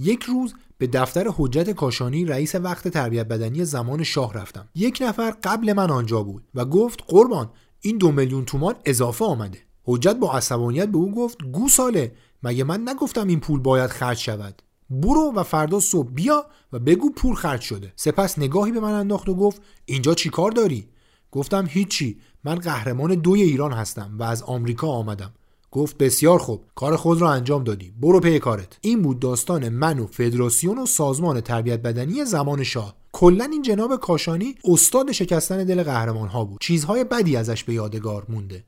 یک 0.00 0.22
روز 0.22 0.54
به 0.78 0.86
دفتر 0.86 1.26
حجت 1.36 1.70
کاشانی 1.70 2.24
رئیس 2.24 2.54
وقت 2.54 2.88
تربیت 2.88 3.28
بدنی 3.28 3.64
زمان 3.64 4.02
شاه 4.02 4.34
رفتم. 4.34 4.68
یک 4.74 4.98
نفر 5.00 5.34
قبل 5.42 5.72
من 5.72 5.90
آنجا 5.90 6.22
بود 6.22 6.42
و 6.54 6.64
گفت 6.64 7.00
قربان 7.08 7.50
این 7.80 7.98
دو 7.98 8.12
میلیون 8.12 8.44
تومان 8.44 8.74
اضافه 8.84 9.24
آمده. 9.24 9.58
حجت 9.84 10.16
با 10.16 10.32
عصبانیت 10.32 10.88
به 10.88 10.98
او 10.98 11.14
گفت 11.14 11.42
گو 11.52 11.68
ساله 11.68 12.12
مگه 12.42 12.64
من 12.64 12.88
نگفتم 12.88 13.26
این 13.26 13.40
پول 13.40 13.60
باید 13.60 13.90
خرج 13.90 14.18
شود؟ 14.18 14.62
برو 14.90 15.32
و 15.34 15.42
فردا 15.42 15.80
صبح 15.80 16.10
بیا 16.10 16.46
و 16.72 16.78
بگو 16.78 17.10
پول 17.10 17.34
خرج 17.34 17.60
شده. 17.60 17.92
سپس 17.96 18.38
نگاهی 18.38 18.72
به 18.72 18.80
من 18.80 18.92
انداخت 18.92 19.28
و 19.28 19.34
گفت 19.34 19.62
اینجا 19.84 20.14
چی 20.14 20.30
کار 20.30 20.50
داری؟ 20.50 20.88
گفتم 21.30 21.66
هیچی 21.68 22.20
من 22.44 22.54
قهرمان 22.54 23.14
دوی 23.14 23.42
ایران 23.42 23.72
هستم 23.72 24.16
و 24.18 24.22
از 24.22 24.42
آمریکا 24.42 24.88
آمدم. 24.88 25.32
گفت 25.72 25.98
بسیار 25.98 26.38
خوب 26.38 26.64
کار 26.74 26.96
خود 26.96 27.20
را 27.20 27.30
انجام 27.30 27.64
دادی. 27.64 27.92
برو 28.00 28.20
پی 28.20 28.38
کارت. 28.38 28.78
این 28.80 29.02
بود 29.02 29.20
داستان 29.20 29.68
من 29.68 29.98
و 29.98 30.06
فدراسیون 30.06 30.78
و 30.78 30.86
سازمان 30.86 31.40
تربیت 31.40 31.82
بدنی 31.82 32.24
زمان 32.24 32.62
شاه. 32.62 32.96
کلا 33.12 33.44
این 33.44 33.62
جناب 33.62 33.96
کاشانی 33.96 34.54
استاد 34.64 35.12
شکستن 35.12 35.64
دل 35.64 35.82
قهرمان 35.82 36.28
ها 36.28 36.44
بود. 36.44 36.60
چیزهای 36.60 37.04
بدی 37.04 37.36
ازش 37.36 37.64
به 37.64 37.74
یادگار 37.74 38.26
مونده. 38.28 38.64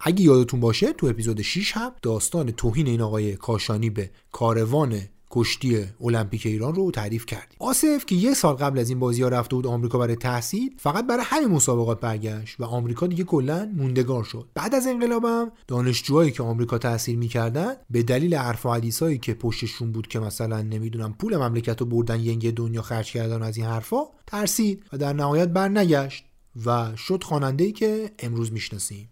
اگه 0.00 0.22
یادتون 0.22 0.60
باشه 0.60 0.92
تو 0.92 1.06
اپیزود 1.06 1.42
6 1.42 1.72
هم 1.72 1.92
داستان 2.02 2.50
توهین 2.50 2.86
این 2.86 3.00
آقای 3.00 3.36
کاشانی 3.36 3.90
به 3.90 4.10
کاروان 4.32 5.00
کشتی 5.30 5.84
المپیک 6.00 6.46
ایران 6.46 6.74
رو 6.74 6.90
تعریف 6.90 7.26
کردیم. 7.26 7.56
آصف 7.58 8.06
که 8.06 8.14
یه 8.14 8.34
سال 8.34 8.54
قبل 8.54 8.78
از 8.78 8.88
این 8.88 8.98
بازی 8.98 9.22
ها 9.22 9.28
رفته 9.28 9.56
بود 9.56 9.66
آمریکا 9.66 9.98
برای 9.98 10.16
تحصیل 10.16 10.74
فقط 10.78 11.06
برای 11.06 11.24
همین 11.24 11.48
مسابقات 11.48 12.00
برگشت 12.00 12.60
و 12.60 12.64
آمریکا 12.64 13.06
دیگه 13.06 13.24
کلا 13.24 13.72
موندگار 13.76 14.24
شد. 14.24 14.48
بعد 14.54 14.74
از 14.74 14.86
انقلابم 14.86 15.52
دانشجوهایی 15.66 16.30
که 16.30 16.42
آمریکا 16.42 16.78
تحصیل 16.78 17.18
می‌کردن 17.18 17.74
به 17.90 18.02
دلیل 18.02 18.34
حرف 18.34 18.66
و 18.66 18.70
حدیثایی 18.70 19.18
که 19.18 19.34
پشتشون 19.34 19.92
بود 19.92 20.06
که 20.06 20.18
مثلا 20.18 20.62
نمی‌دونم 20.62 21.14
پول 21.18 21.36
مملکت 21.36 21.80
رو 21.80 21.86
بردن 21.86 22.20
ینگ 22.20 22.54
دنیا 22.54 22.82
خرج 22.82 23.12
کردن 23.12 23.42
از 23.42 23.56
این 23.56 23.66
حرفا 23.66 24.02
ترسید 24.26 24.84
و 24.92 24.98
در 24.98 25.12
نهایت 25.12 25.48
برنگشت 25.48 26.24
و 26.66 26.96
شد 26.96 27.24
خواننده 27.24 27.64
ای 27.64 27.72
که 27.72 28.10
امروز 28.18 28.52
می‌شناسیم. 28.52 29.08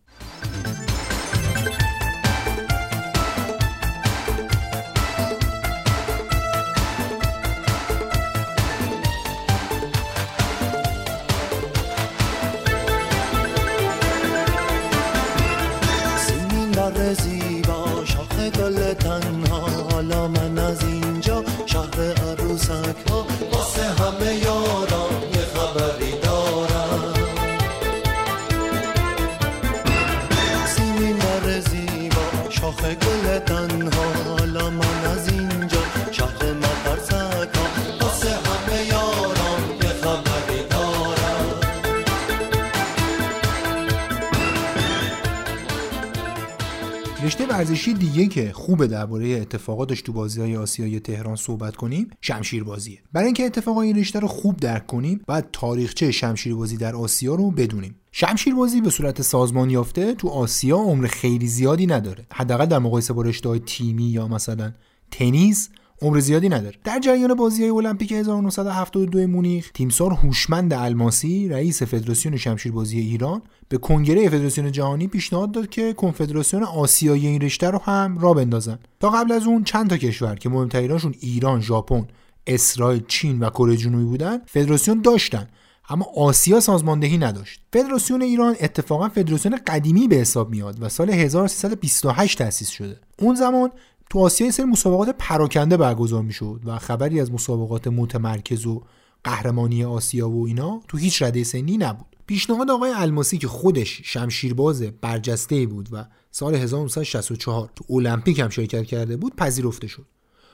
ورزشی 47.57 47.95
دیگه 47.95 48.27
که 48.27 48.53
خوبه 48.53 48.87
درباره 48.87 49.29
اتفاقاتش 49.29 50.03
تو 50.03 50.13
بازی 50.13 50.41
های 50.41 50.57
آسیایی 50.57 51.01
تهران 51.01 51.37
صحبت 51.37 51.77
کنیم 51.77 52.11
شمشیر 52.21 52.65
بازیه 52.65 52.99
برای 53.13 53.25
اینکه 53.27 53.47
اتفاقات 53.47 53.85
این 53.85 53.99
رشته 53.99 54.21
رو 54.21 54.29
خوب 54.29 54.57
درک 54.57 54.87
کنیم 54.87 55.21
باید 55.27 55.45
تاریخچه 55.53 56.11
شمشیر 56.11 56.55
بازی 56.55 56.77
در 56.77 56.97
آسیا 56.97 57.35
رو 57.35 57.51
بدونیم. 57.51 57.95
شمشیر 58.13 58.55
بازی 58.55 58.81
به 58.81 58.91
صورت 58.91 59.23
سازمان 59.23 59.71
یافته 59.71 60.15
تو 60.15 60.29
آسیا 60.29 60.77
عمر 60.77 61.07
خیلی 61.07 61.47
زیادی 61.47 61.87
نداره. 61.87 62.27
حداقل 62.33 62.67
در 62.67 62.79
مقایسه 62.79 63.13
با 63.13 63.23
رشته 63.23 63.59
تیمی 63.59 64.05
یا 64.05 64.29
مثلا 64.29 64.73
تنیس 65.11 65.69
عمر 66.03 66.21
زیادی 66.21 66.49
نداره. 66.49 66.77
در 66.85 67.01
جریان 67.01 67.35
بازی 67.35 67.63
های 67.63 67.71
المپیک 67.71 68.13
1972 68.13 69.27
مونیخ 69.27 69.71
تیمسار 69.75 70.13
هوشمند 70.13 70.73
الماسی 70.73 71.49
رئیس 71.49 71.83
فدراسیون 71.83 72.37
شمشیربازی 72.37 72.99
ایران 72.99 73.43
به 73.69 73.79
کنگره 73.79 74.29
فدراسیون 74.29 74.73
جهانی 74.73 75.07
پیشنهاد 75.07 75.53
داد 75.53 75.69
که 75.69 75.93
کنفدراسیون 75.93 76.63
آسیایی 76.63 77.27
این 77.27 77.41
رشته 77.41 77.71
رو 77.71 77.79
هم 77.79 78.19
را 78.19 78.35
بندازن. 78.35 78.79
تا 79.01 79.11
قبل 79.11 79.33
از 79.33 79.47
اون 79.47 79.65
چند 79.65 79.91
تا 79.91 79.97
کشور 79.97 80.35
که 80.35 80.49
مهمتریناشون 80.49 81.15
ایران 81.21 81.61
ژاپن 81.61 82.07
اسرائیل 82.47 83.03
چین 83.09 83.39
و 83.39 83.51
کره 83.51 83.77
جنوبی 83.77 84.05
بودن 84.05 84.39
فدراسیون 84.47 85.03
داشتن. 85.03 85.49
اما 85.89 86.07
آسیا 86.17 86.61
سازماندهی 86.61 87.19
نداشت. 87.19 87.61
فدراسیون 87.73 88.23
ایران 88.23 88.57
اتفاقا 88.61 89.09
فدراسیون 89.09 89.59
قدیمی 89.67 90.09
به 90.09 90.17
حساب 90.17 90.51
میاد 90.51 90.83
و 90.83 90.89
سال 90.89 91.11
1328 91.11 92.39
تأسیس 92.39 92.69
شده. 92.69 93.01
اون 93.19 93.35
زمان 93.35 93.71
تو 94.11 94.19
آسیا 94.19 94.51
سری 94.51 94.67
مسابقات 94.67 95.15
پراکنده 95.19 95.77
برگزار 95.77 96.23
می‌شد 96.23 96.61
و 96.65 96.79
خبری 96.79 97.21
از 97.21 97.33
مسابقات 97.33 97.89
متمرکز 97.89 98.67
و 98.67 98.83
قهرمانی 99.25 99.85
آسیا 99.85 100.31
و 100.31 100.47
اینا 100.47 100.81
تو 100.89 100.97
هیچ 100.97 101.23
رده 101.23 101.45
سنی 101.45 101.77
نبود. 101.77 102.07
پیشنهاد 102.27 102.71
آقای 102.71 102.93
الماسی 102.97 103.39
که 103.39 103.49
خودش 103.49 104.01
شمشیرباز 104.05 104.83
برجسته 104.83 105.67
بود 105.67 105.89
و 105.93 106.05
سال 106.31 106.55
1964 106.55 107.71
تو 107.77 107.95
المپیک 107.95 108.39
هم 108.39 108.49
شرکت 108.49 108.85
کرده 108.85 109.17
بود 109.17 109.37
پذیرفته 109.37 109.87
شد. 109.87 110.07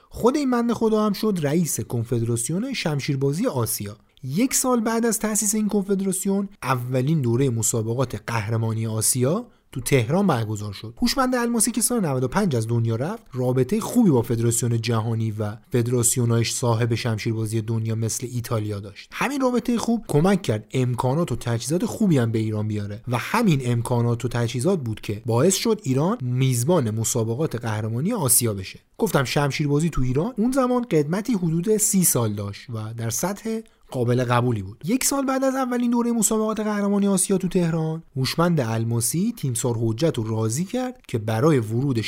خود 0.08 0.36
این 0.36 0.50
بنده 0.50 0.74
خدا 0.74 1.06
هم 1.06 1.12
شد 1.12 1.38
رئیس 1.42 1.80
کنفدراسیون 1.80 2.72
شمشیربازی 2.72 3.46
آسیا. 3.46 3.96
یک 4.24 4.54
سال 4.54 4.80
بعد 4.80 5.06
از 5.06 5.18
تأسیس 5.18 5.54
این 5.54 5.68
کنفدراسیون 5.68 6.48
اولین 6.62 7.20
دوره 7.20 7.50
مسابقات 7.50 8.22
قهرمانی 8.26 8.86
آسیا 8.86 9.46
تو 9.72 9.80
تهران 9.80 10.26
برگزار 10.26 10.72
شد. 10.72 10.94
هوشمند 11.02 11.34
الماسی 11.34 11.70
که 11.70 11.80
سال 11.80 12.00
95 12.00 12.56
از 12.56 12.68
دنیا 12.68 12.96
رفت 12.96 13.22
رابطه 13.32 13.80
خوبی 13.80 14.10
با 14.10 14.22
فدراسیون 14.22 14.80
جهانی 14.80 15.30
و 15.30 15.56
فدراسیونایش 15.72 16.52
صاحب 16.52 16.94
شمشیربازی 16.94 17.60
دنیا 17.60 17.94
مثل 17.94 18.26
ایتالیا 18.32 18.80
داشت. 18.80 19.08
همین 19.12 19.40
رابطه 19.40 19.78
خوب 19.78 20.04
کمک 20.08 20.42
کرد 20.42 20.66
امکانات 20.72 21.32
و 21.32 21.36
تجهیزات 21.36 21.86
خوبی 21.86 22.18
هم 22.18 22.32
به 22.32 22.38
ایران 22.38 22.68
بیاره 22.68 23.02
و 23.08 23.18
همین 23.18 23.60
امکانات 23.64 24.24
و 24.24 24.28
تجهیزات 24.28 24.80
بود 24.80 25.00
که 25.00 25.22
باعث 25.26 25.54
شد 25.54 25.80
ایران 25.82 26.18
میزبان 26.20 26.90
مسابقات 26.90 27.56
قهرمانی 27.56 28.12
آسیا 28.12 28.54
بشه. 28.54 28.80
گفتم 28.98 29.24
شمشیربازی 29.24 29.90
تو 29.90 30.02
ایران 30.02 30.32
اون 30.36 30.52
زمان 30.52 30.82
قدمتی 30.82 31.32
حدود 31.32 31.76
سی 31.76 32.04
سال 32.04 32.32
داشت 32.32 32.70
و 32.70 32.94
در 32.96 33.10
سطح 33.10 33.60
قابل 33.92 34.24
قبولی 34.24 34.62
بود. 34.62 34.82
یک 34.84 35.04
سال 35.04 35.26
بعد 35.26 35.44
از 35.44 35.54
اولین 35.54 35.90
دوره 35.90 36.12
مسابقات 36.12 36.60
قهرمانی 36.60 37.06
آسیا 37.06 37.38
تو 37.38 37.48
تهران 37.48 38.02
هوشمند 38.16 38.60
الماسی 38.60 39.34
تیمسار 39.36 39.76
حجت 39.80 40.18
رو 40.18 40.24
راضی 40.24 40.64
کرد 40.64 41.00
که 41.08 41.18
برای 41.18 41.58
ورود 41.58 42.00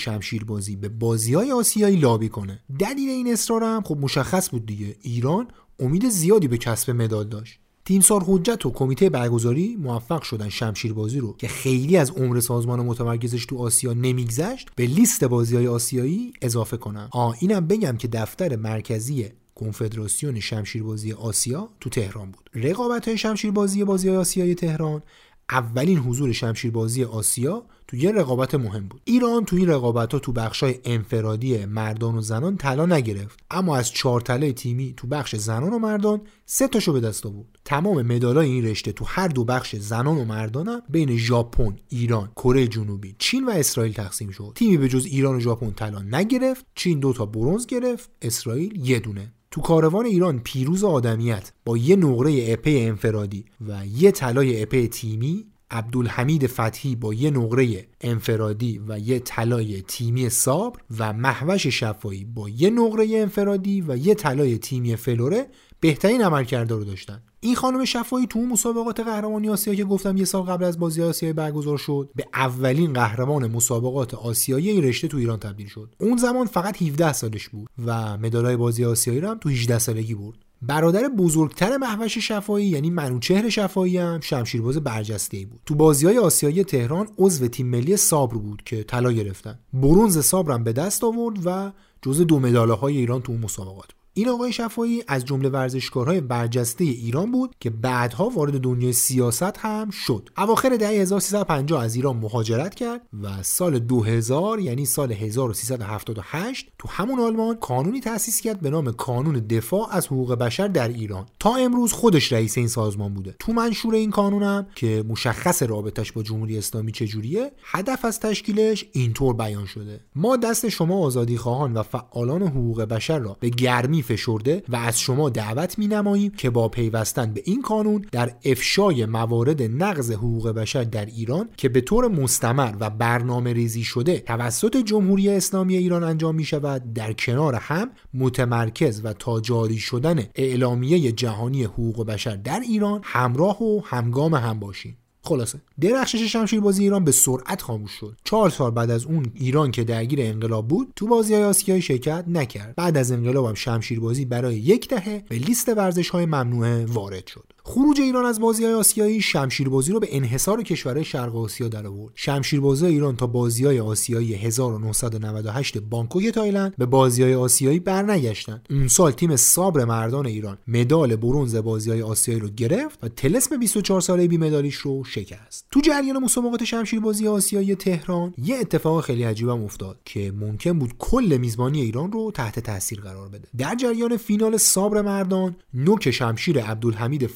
به 0.80 0.88
بازی 0.88 1.34
های 1.34 1.52
آسیایی 1.52 1.96
لابی 1.96 2.28
کنه. 2.28 2.60
دلیل 2.78 3.08
این 3.08 3.32
اصرار 3.32 3.64
هم 3.64 3.82
خب 3.82 3.96
مشخص 4.00 4.50
بود 4.50 4.66
دیگه. 4.66 4.96
ایران 5.02 5.48
امید 5.80 6.08
زیادی 6.08 6.48
به 6.48 6.58
کسب 6.58 6.90
مدال 6.90 7.28
داشت. 7.28 7.60
تیمسار 7.84 8.24
حجت 8.26 8.66
و 8.66 8.70
کمیته 8.70 9.10
برگزاری 9.10 9.76
موفق 9.76 10.22
شدن 10.22 10.48
شمشیربازی 10.48 11.18
رو 11.18 11.36
که 11.36 11.48
خیلی 11.48 11.96
از 11.96 12.10
عمر 12.10 12.40
سازمان 12.40 12.80
متمرکزش 12.80 13.46
تو 13.46 13.58
آسیا 13.58 13.92
نمیگذشت 13.92 14.68
به 14.76 14.86
لیست 14.86 15.24
بازی 15.24 15.56
های 15.56 15.68
آسیایی 15.68 16.32
اضافه 16.42 16.76
کنن. 16.76 17.08
آ 17.12 17.32
اینم 17.40 17.66
بگم 17.66 17.96
که 17.96 18.08
دفتر 18.08 18.56
مرکزی 18.56 19.30
کنفدراسیون 19.54 20.40
شمشیربازی 20.40 21.12
آسیا 21.12 21.68
تو 21.80 21.90
تهران 21.90 22.30
بود. 22.30 22.50
رقابت 22.54 23.08
های 23.08 23.18
شمشیربازی 23.18 23.84
بازی 23.84 24.10
آسیای 24.10 24.54
تهران 24.54 25.02
اولین 25.50 25.98
حضور 25.98 26.32
شمشیربازی 26.32 27.04
آسیا 27.04 27.66
تو 27.88 27.96
یه 27.96 28.12
رقابت 28.12 28.54
مهم 28.54 28.88
بود. 28.88 29.00
ایران 29.04 29.44
تو 29.44 29.56
این 29.56 29.68
رقابت 29.68 30.12
ها 30.12 30.18
تو 30.18 30.32
بخش 30.32 30.62
های 30.62 30.74
انفرادی 30.84 31.64
مردان 31.64 32.14
و 32.14 32.20
زنان 32.20 32.56
طلا 32.56 32.86
نگرفت. 32.86 33.38
اما 33.50 33.76
از 33.76 33.90
چهار 33.90 34.20
طلای 34.20 34.52
تیمی 34.52 34.94
تو 34.96 35.06
بخش 35.06 35.36
زنان 35.36 35.72
و 35.72 35.78
مردان 35.78 36.20
سه 36.46 36.68
تاشو 36.68 36.92
به 36.92 37.00
دست 37.00 37.26
آورد. 37.26 37.48
تمام 37.64 38.02
مدالای 38.02 38.50
این 38.50 38.64
رشته 38.64 38.92
تو 38.92 39.04
هر 39.04 39.28
دو 39.28 39.44
بخش 39.44 39.76
زنان 39.76 40.18
و 40.18 40.24
مردان 40.24 40.82
بین 40.88 41.16
ژاپن 41.16 41.76
ایران 41.88 42.30
کره 42.36 42.66
جنوبی 42.66 43.16
چین 43.18 43.46
و 43.46 43.50
اسرائیل 43.50 43.92
تقسیم 43.92 44.30
شد. 44.30 44.52
تیمی 44.54 44.76
به 44.76 44.88
جز 44.88 45.04
ایران 45.04 45.36
و 45.36 45.40
ژاپن 45.40 45.70
طلا 45.70 46.02
نگرفت. 46.02 46.66
چین 46.74 47.00
دو 47.00 47.12
تا 47.12 47.26
برنز 47.26 47.66
گرفت. 47.66 48.10
اسرائیل 48.22 48.88
یه 48.88 48.98
دونه. 48.98 49.32
تو 49.54 49.60
کاروان 49.60 50.06
ایران 50.06 50.38
پیروز 50.38 50.84
آدمیت 50.84 51.52
با 51.64 51.76
یه 51.76 51.96
نقره 51.96 52.44
اپه 52.48 52.70
انفرادی 52.70 53.44
و 53.68 53.86
یه 53.86 54.10
طلای 54.10 54.62
اپه 54.62 54.86
تیمی 54.86 55.46
عبدالحمید 55.70 56.46
فتحی 56.46 56.96
با 56.96 57.14
یه 57.14 57.30
نقره 57.30 57.86
انفرادی 58.00 58.80
و 58.88 58.98
یه 58.98 59.18
طلای 59.18 59.82
تیمی 59.82 60.28
صبر 60.28 60.80
و 60.98 61.12
محوش 61.12 61.66
شفایی 61.66 62.24
با 62.24 62.48
یه 62.48 62.70
نقره 62.70 63.08
انفرادی 63.14 63.80
و 63.80 63.96
یه 63.96 64.14
طلای 64.14 64.58
تیمی 64.58 64.96
فلوره 64.96 65.46
بهترین 65.80 66.22
عملکرده 66.22 66.74
رو 66.74 66.84
داشتن. 66.84 67.22
این 67.44 67.54
خانم 67.54 67.84
شفایی 67.84 68.26
تو 68.26 68.40
مسابقات 68.40 69.00
قهرمانی 69.00 69.48
آسیا 69.48 69.74
که 69.74 69.84
گفتم 69.84 70.16
یه 70.16 70.24
سال 70.24 70.42
قبل 70.42 70.64
از 70.64 70.78
بازی 70.78 71.02
آسیایی 71.02 71.32
برگزار 71.32 71.78
شد 71.78 72.10
به 72.14 72.26
اولین 72.34 72.92
قهرمان 72.92 73.50
مسابقات 73.50 74.14
آسیایی 74.14 74.80
رشته 74.80 75.08
تو 75.08 75.16
ایران 75.16 75.38
تبدیل 75.38 75.66
شد. 75.66 75.94
اون 76.00 76.16
زمان 76.16 76.46
فقط 76.46 76.82
17 76.82 77.12
سالش 77.12 77.48
بود 77.48 77.68
و 77.86 78.18
مدالای 78.18 78.56
بازی 78.56 78.84
آسیایی 78.84 79.20
رو 79.20 79.28
هم 79.28 79.38
تو 79.38 79.48
18 79.48 79.78
سالگی 79.78 80.14
برد. 80.14 80.36
برادر 80.62 81.08
بزرگتر 81.08 81.76
محوش 81.76 82.18
شفایی 82.18 82.66
یعنی 82.66 82.90
منوچهر 82.90 83.48
شفایی 83.48 83.98
هم 83.98 84.20
شمشیرباز 84.20 84.76
برجسته 84.76 85.46
بود. 85.46 85.60
تو 85.66 85.74
بازی 85.74 86.06
های 86.06 86.18
آسیایی 86.18 86.64
تهران 86.64 87.08
عضو 87.18 87.48
تیم 87.48 87.66
ملی 87.66 87.96
صابر 87.96 88.36
بود 88.36 88.62
که 88.64 88.84
طلا 88.84 89.12
گرفتن. 89.12 89.58
برونز 89.72 90.18
صابرم 90.18 90.64
به 90.64 90.72
دست 90.72 91.04
آورد 91.04 91.38
و 91.44 91.72
جزء 92.02 92.24
دو 92.24 92.38
مداله 92.38 92.74
های 92.74 92.96
ایران 92.96 93.22
تو 93.22 93.32
اون 93.32 93.40
مسابقات 93.40 93.92
بود. 93.92 94.03
این 94.16 94.28
آقای 94.28 94.52
شفایی 94.52 95.02
از 95.08 95.24
جمله 95.24 95.48
ورزشکارهای 95.48 96.20
برجسته 96.20 96.84
ایران 96.84 97.32
بود 97.32 97.54
که 97.60 97.70
بعدها 97.70 98.28
وارد 98.28 98.60
دنیای 98.60 98.92
سیاست 98.92 99.58
هم 99.58 99.90
شد. 99.90 100.28
اواخر 100.36 100.76
دهه 100.76 100.90
1350 100.90 101.82
از 101.82 101.94
ایران 101.94 102.16
مهاجرت 102.16 102.74
کرد 102.74 103.00
و 103.22 103.42
سال 103.42 103.78
2000 103.78 104.58
یعنی 104.58 104.86
سال 104.86 105.12
1378 105.12 106.72
تو 106.78 106.88
همون 106.88 107.20
آلمان 107.20 107.56
قانونی 107.60 108.00
تأسیس 108.00 108.40
کرد 108.40 108.60
به 108.60 108.70
نام 108.70 108.90
قانون 108.90 109.34
دفاع 109.34 109.88
از 109.90 110.06
حقوق 110.06 110.34
بشر 110.34 110.68
در 110.68 110.88
ایران. 110.88 111.26
تا 111.40 111.56
امروز 111.56 111.92
خودش 111.92 112.32
رئیس 112.32 112.58
این 112.58 112.68
سازمان 112.68 113.14
بوده. 113.14 113.34
تو 113.38 113.52
منشور 113.52 113.94
این 113.94 114.10
قانونم 114.10 114.66
که 114.74 115.04
مشخص 115.08 115.62
رابطش 115.62 116.12
با 116.12 116.22
جمهوری 116.22 116.58
اسلامی 116.58 116.92
چجوریه 116.92 117.52
هدف 117.64 118.04
از 118.04 118.20
تشکیلش 118.20 118.84
اینطور 118.92 119.34
بیان 119.34 119.66
شده. 119.66 120.00
ما 120.14 120.36
دست 120.36 120.68
شما 120.68 120.98
آزادی 120.98 121.36
خواهان 121.36 121.72
و 121.72 121.82
فعالان 121.82 122.42
حقوق 122.42 122.82
بشر 122.82 123.18
را 123.18 123.36
به 123.40 123.48
گرمی 123.48 124.03
فشرده 124.04 124.62
و 124.68 124.76
از 124.76 125.00
شما 125.00 125.30
دعوت 125.30 125.78
می 125.78 125.86
نماییم 125.86 126.30
که 126.30 126.50
با 126.50 126.68
پیوستن 126.68 127.32
به 127.32 127.42
این 127.44 127.62
قانون 127.62 128.06
در 128.12 128.34
افشای 128.44 129.06
موارد 129.06 129.62
نقض 129.62 130.10
حقوق 130.10 130.48
بشر 130.48 130.84
در 130.84 131.06
ایران 131.06 131.48
که 131.56 131.68
به 131.68 131.80
طور 131.80 132.08
مستمر 132.08 132.74
و 132.80 132.90
برنامه 132.90 133.52
ریزی 133.52 133.84
شده 133.84 134.18
توسط 134.18 134.76
جمهوری 134.76 135.28
اسلامی 135.30 135.76
ایران 135.76 136.04
انجام 136.04 136.34
می 136.34 136.44
شود 136.44 136.92
در 136.92 137.12
کنار 137.12 137.54
هم 137.54 137.90
متمرکز 138.14 139.00
و 139.04 139.12
تا 139.12 139.40
جاری 139.40 139.78
شدن 139.78 140.24
اعلامیه 140.34 141.12
جهانی 141.12 141.64
حقوق 141.64 142.06
بشر 142.06 142.36
در 142.36 142.60
ایران 142.60 143.00
همراه 143.04 143.62
و 143.62 143.80
همگام 143.84 144.34
هم 144.34 144.58
باشیم 144.60 144.96
خلاصه. 145.24 145.60
درخشش 145.80 146.32
شمشیربازی 146.32 146.82
ایران 146.82 147.04
به 147.04 147.12
سرعت 147.12 147.62
خاموش 147.62 147.90
شد. 147.90 148.16
چهار 148.24 148.50
سال 148.50 148.70
بعد 148.70 148.90
از 148.90 149.04
اون 149.04 149.26
ایران 149.34 149.70
که 149.70 149.84
درگیر 149.84 150.20
انقلاب 150.22 150.68
بود 150.68 150.92
تو 150.96 151.06
بازی 151.06 151.34
های 151.34 151.44
آسیایی 151.44 151.82
شرکت 151.82 152.24
نکرد. 152.28 152.74
بعد 152.76 152.96
از 152.96 153.12
انقلاب 153.12 153.46
هم 153.46 153.54
شمشیربازی 153.54 154.24
برای 154.24 154.56
یک 154.56 154.88
دهه 154.88 155.24
به 155.28 155.36
لیست 155.36 155.68
ورزش 155.68 156.08
های 156.08 156.26
ممنوعه 156.26 156.86
وارد 156.86 157.26
شد. 157.26 157.44
خروج 157.66 158.00
ایران 158.00 158.24
از 158.24 158.40
بازی 158.40 158.64
های 158.64 158.74
آسیایی 158.74 159.20
شمشیربازی 159.20 159.92
رو 159.92 160.00
به 160.00 160.08
انحصار 160.10 160.62
کشورهای 160.62 161.04
شرق 161.04 161.36
آسیا 161.36 161.68
در 161.68 161.86
آورد. 161.86 162.12
شمشیربازی 162.14 162.86
ایران 162.86 163.16
تا 163.16 163.26
بازی 163.26 163.64
های 163.64 163.80
آسیایی 163.80 164.34
1998 164.34 165.78
بانکوک 165.78 166.28
تایلند 166.28 166.74
به 166.78 166.86
بازی 166.86 167.22
های 167.22 167.34
آسیایی 167.34 167.80
برنگشتند. 167.80 168.66
اون 168.70 168.88
سال 168.88 169.12
تیم 169.12 169.36
صابر 169.36 169.84
مردان 169.84 170.26
ایران 170.26 170.58
مدال 170.68 171.16
برنز 171.16 171.56
بازی 171.56 171.90
های 171.90 172.02
آسیایی 172.02 172.40
رو 172.40 172.48
گرفت 172.48 172.98
و 173.02 173.08
تلسم 173.08 173.56
24 173.56 174.00
ساله 174.00 174.28
بی 174.28 174.38
مدالیش 174.38 174.74
رو 174.74 175.04
شکست. 175.04 175.66
تو 175.70 175.80
جریان 175.80 176.18
مسابقات 176.18 176.64
شمشیربازی 176.64 177.28
آسیایی 177.28 177.74
تهران 177.74 178.34
یه 178.38 178.56
اتفاق 178.56 179.04
خیلی 179.04 179.22
عجیبم 179.22 179.64
افتاد 179.64 179.98
که 180.04 180.32
ممکن 180.40 180.78
بود 180.78 180.94
کل 180.98 181.36
میزبانی 181.40 181.80
ایران 181.80 182.12
رو 182.12 182.30
تحت 182.30 182.60
تاثیر 182.60 183.00
قرار 183.00 183.28
بده. 183.28 183.48
در 183.58 183.74
جریان 183.74 184.16
فینال 184.16 184.56
صابر 184.56 185.02
مردان 185.02 185.56
نوک 185.74 186.10
شمشیر 186.10 186.60
عبدالحمید 186.60 187.26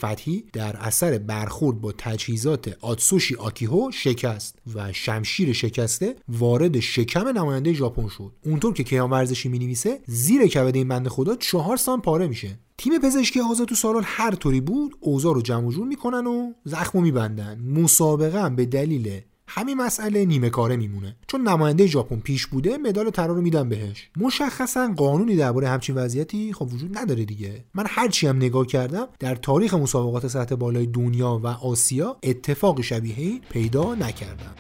در 0.52 0.76
اثر 0.76 1.18
برخورد 1.18 1.80
با 1.80 1.92
تجهیزات 1.92 2.76
آتسوشی 2.80 3.34
آکیهو 3.34 3.90
شکست 3.90 4.58
و 4.74 4.92
شمشیر 4.92 5.52
شکسته 5.52 6.16
وارد 6.28 6.80
شکم 6.80 7.28
نماینده 7.28 7.72
ژاپن 7.72 8.08
شد. 8.08 8.32
اونطور 8.44 8.74
که 8.74 8.84
کیان 8.84 9.10
ورزشی 9.10 9.48
می‌نویسه 9.48 10.00
زیر 10.06 10.46
کبد 10.46 10.76
این 10.76 10.88
بنده 10.88 11.10
خدا 11.10 11.36
چهار 11.36 11.76
سان 11.76 12.00
پاره 12.00 12.28
میشه. 12.28 12.58
تیم 12.78 12.98
پزشکی 12.98 13.40
آزاد 13.40 13.68
تو 13.68 13.74
سالن 13.74 14.02
هر 14.04 14.34
طوری 14.34 14.60
بود 14.60 14.96
اوضاع 15.00 15.34
رو 15.34 15.42
جمع 15.42 15.70
جور 15.70 15.86
می‌کنن 15.86 16.26
و 16.26 16.52
زخمو 16.64 17.02
میبندن. 17.02 17.60
مسابقه 17.60 18.42
هم 18.42 18.56
به 18.56 18.66
دلیل 18.66 19.20
همین 19.50 19.76
مسئله 19.76 20.24
نیمه 20.24 20.50
کاره 20.50 20.76
میمونه. 20.76 21.16
چون 21.26 21.48
نماینده 21.48 21.86
ژاپن 21.86 22.16
پیش 22.16 22.46
بوده 22.46 22.76
مدال 22.78 23.10
طلا 23.10 23.26
رو 23.26 23.40
میدن 23.40 23.68
بهش. 23.68 24.10
مشخصا 24.16 24.92
قانونی 24.96 25.36
درباره 25.36 25.68
همچین 25.68 25.94
وضعیتی 25.94 26.52
خب 26.52 26.72
وجود 26.72 26.98
نداره 26.98 27.24
دیگه. 27.24 27.64
من 27.74 27.84
هرچی 27.88 28.26
هم 28.26 28.36
نگاه 28.36 28.66
کردم 28.66 29.08
در 29.18 29.34
تاریخ 29.34 29.74
مسابقات 29.74 30.26
سطح 30.26 30.54
بالای 30.54 30.86
دنیا 30.86 31.40
و 31.42 31.46
آسیا 31.46 32.16
اتفاق 32.22 32.80
شبیه 32.80 33.40
پیدا 33.50 33.94
نکردم. 33.94 34.54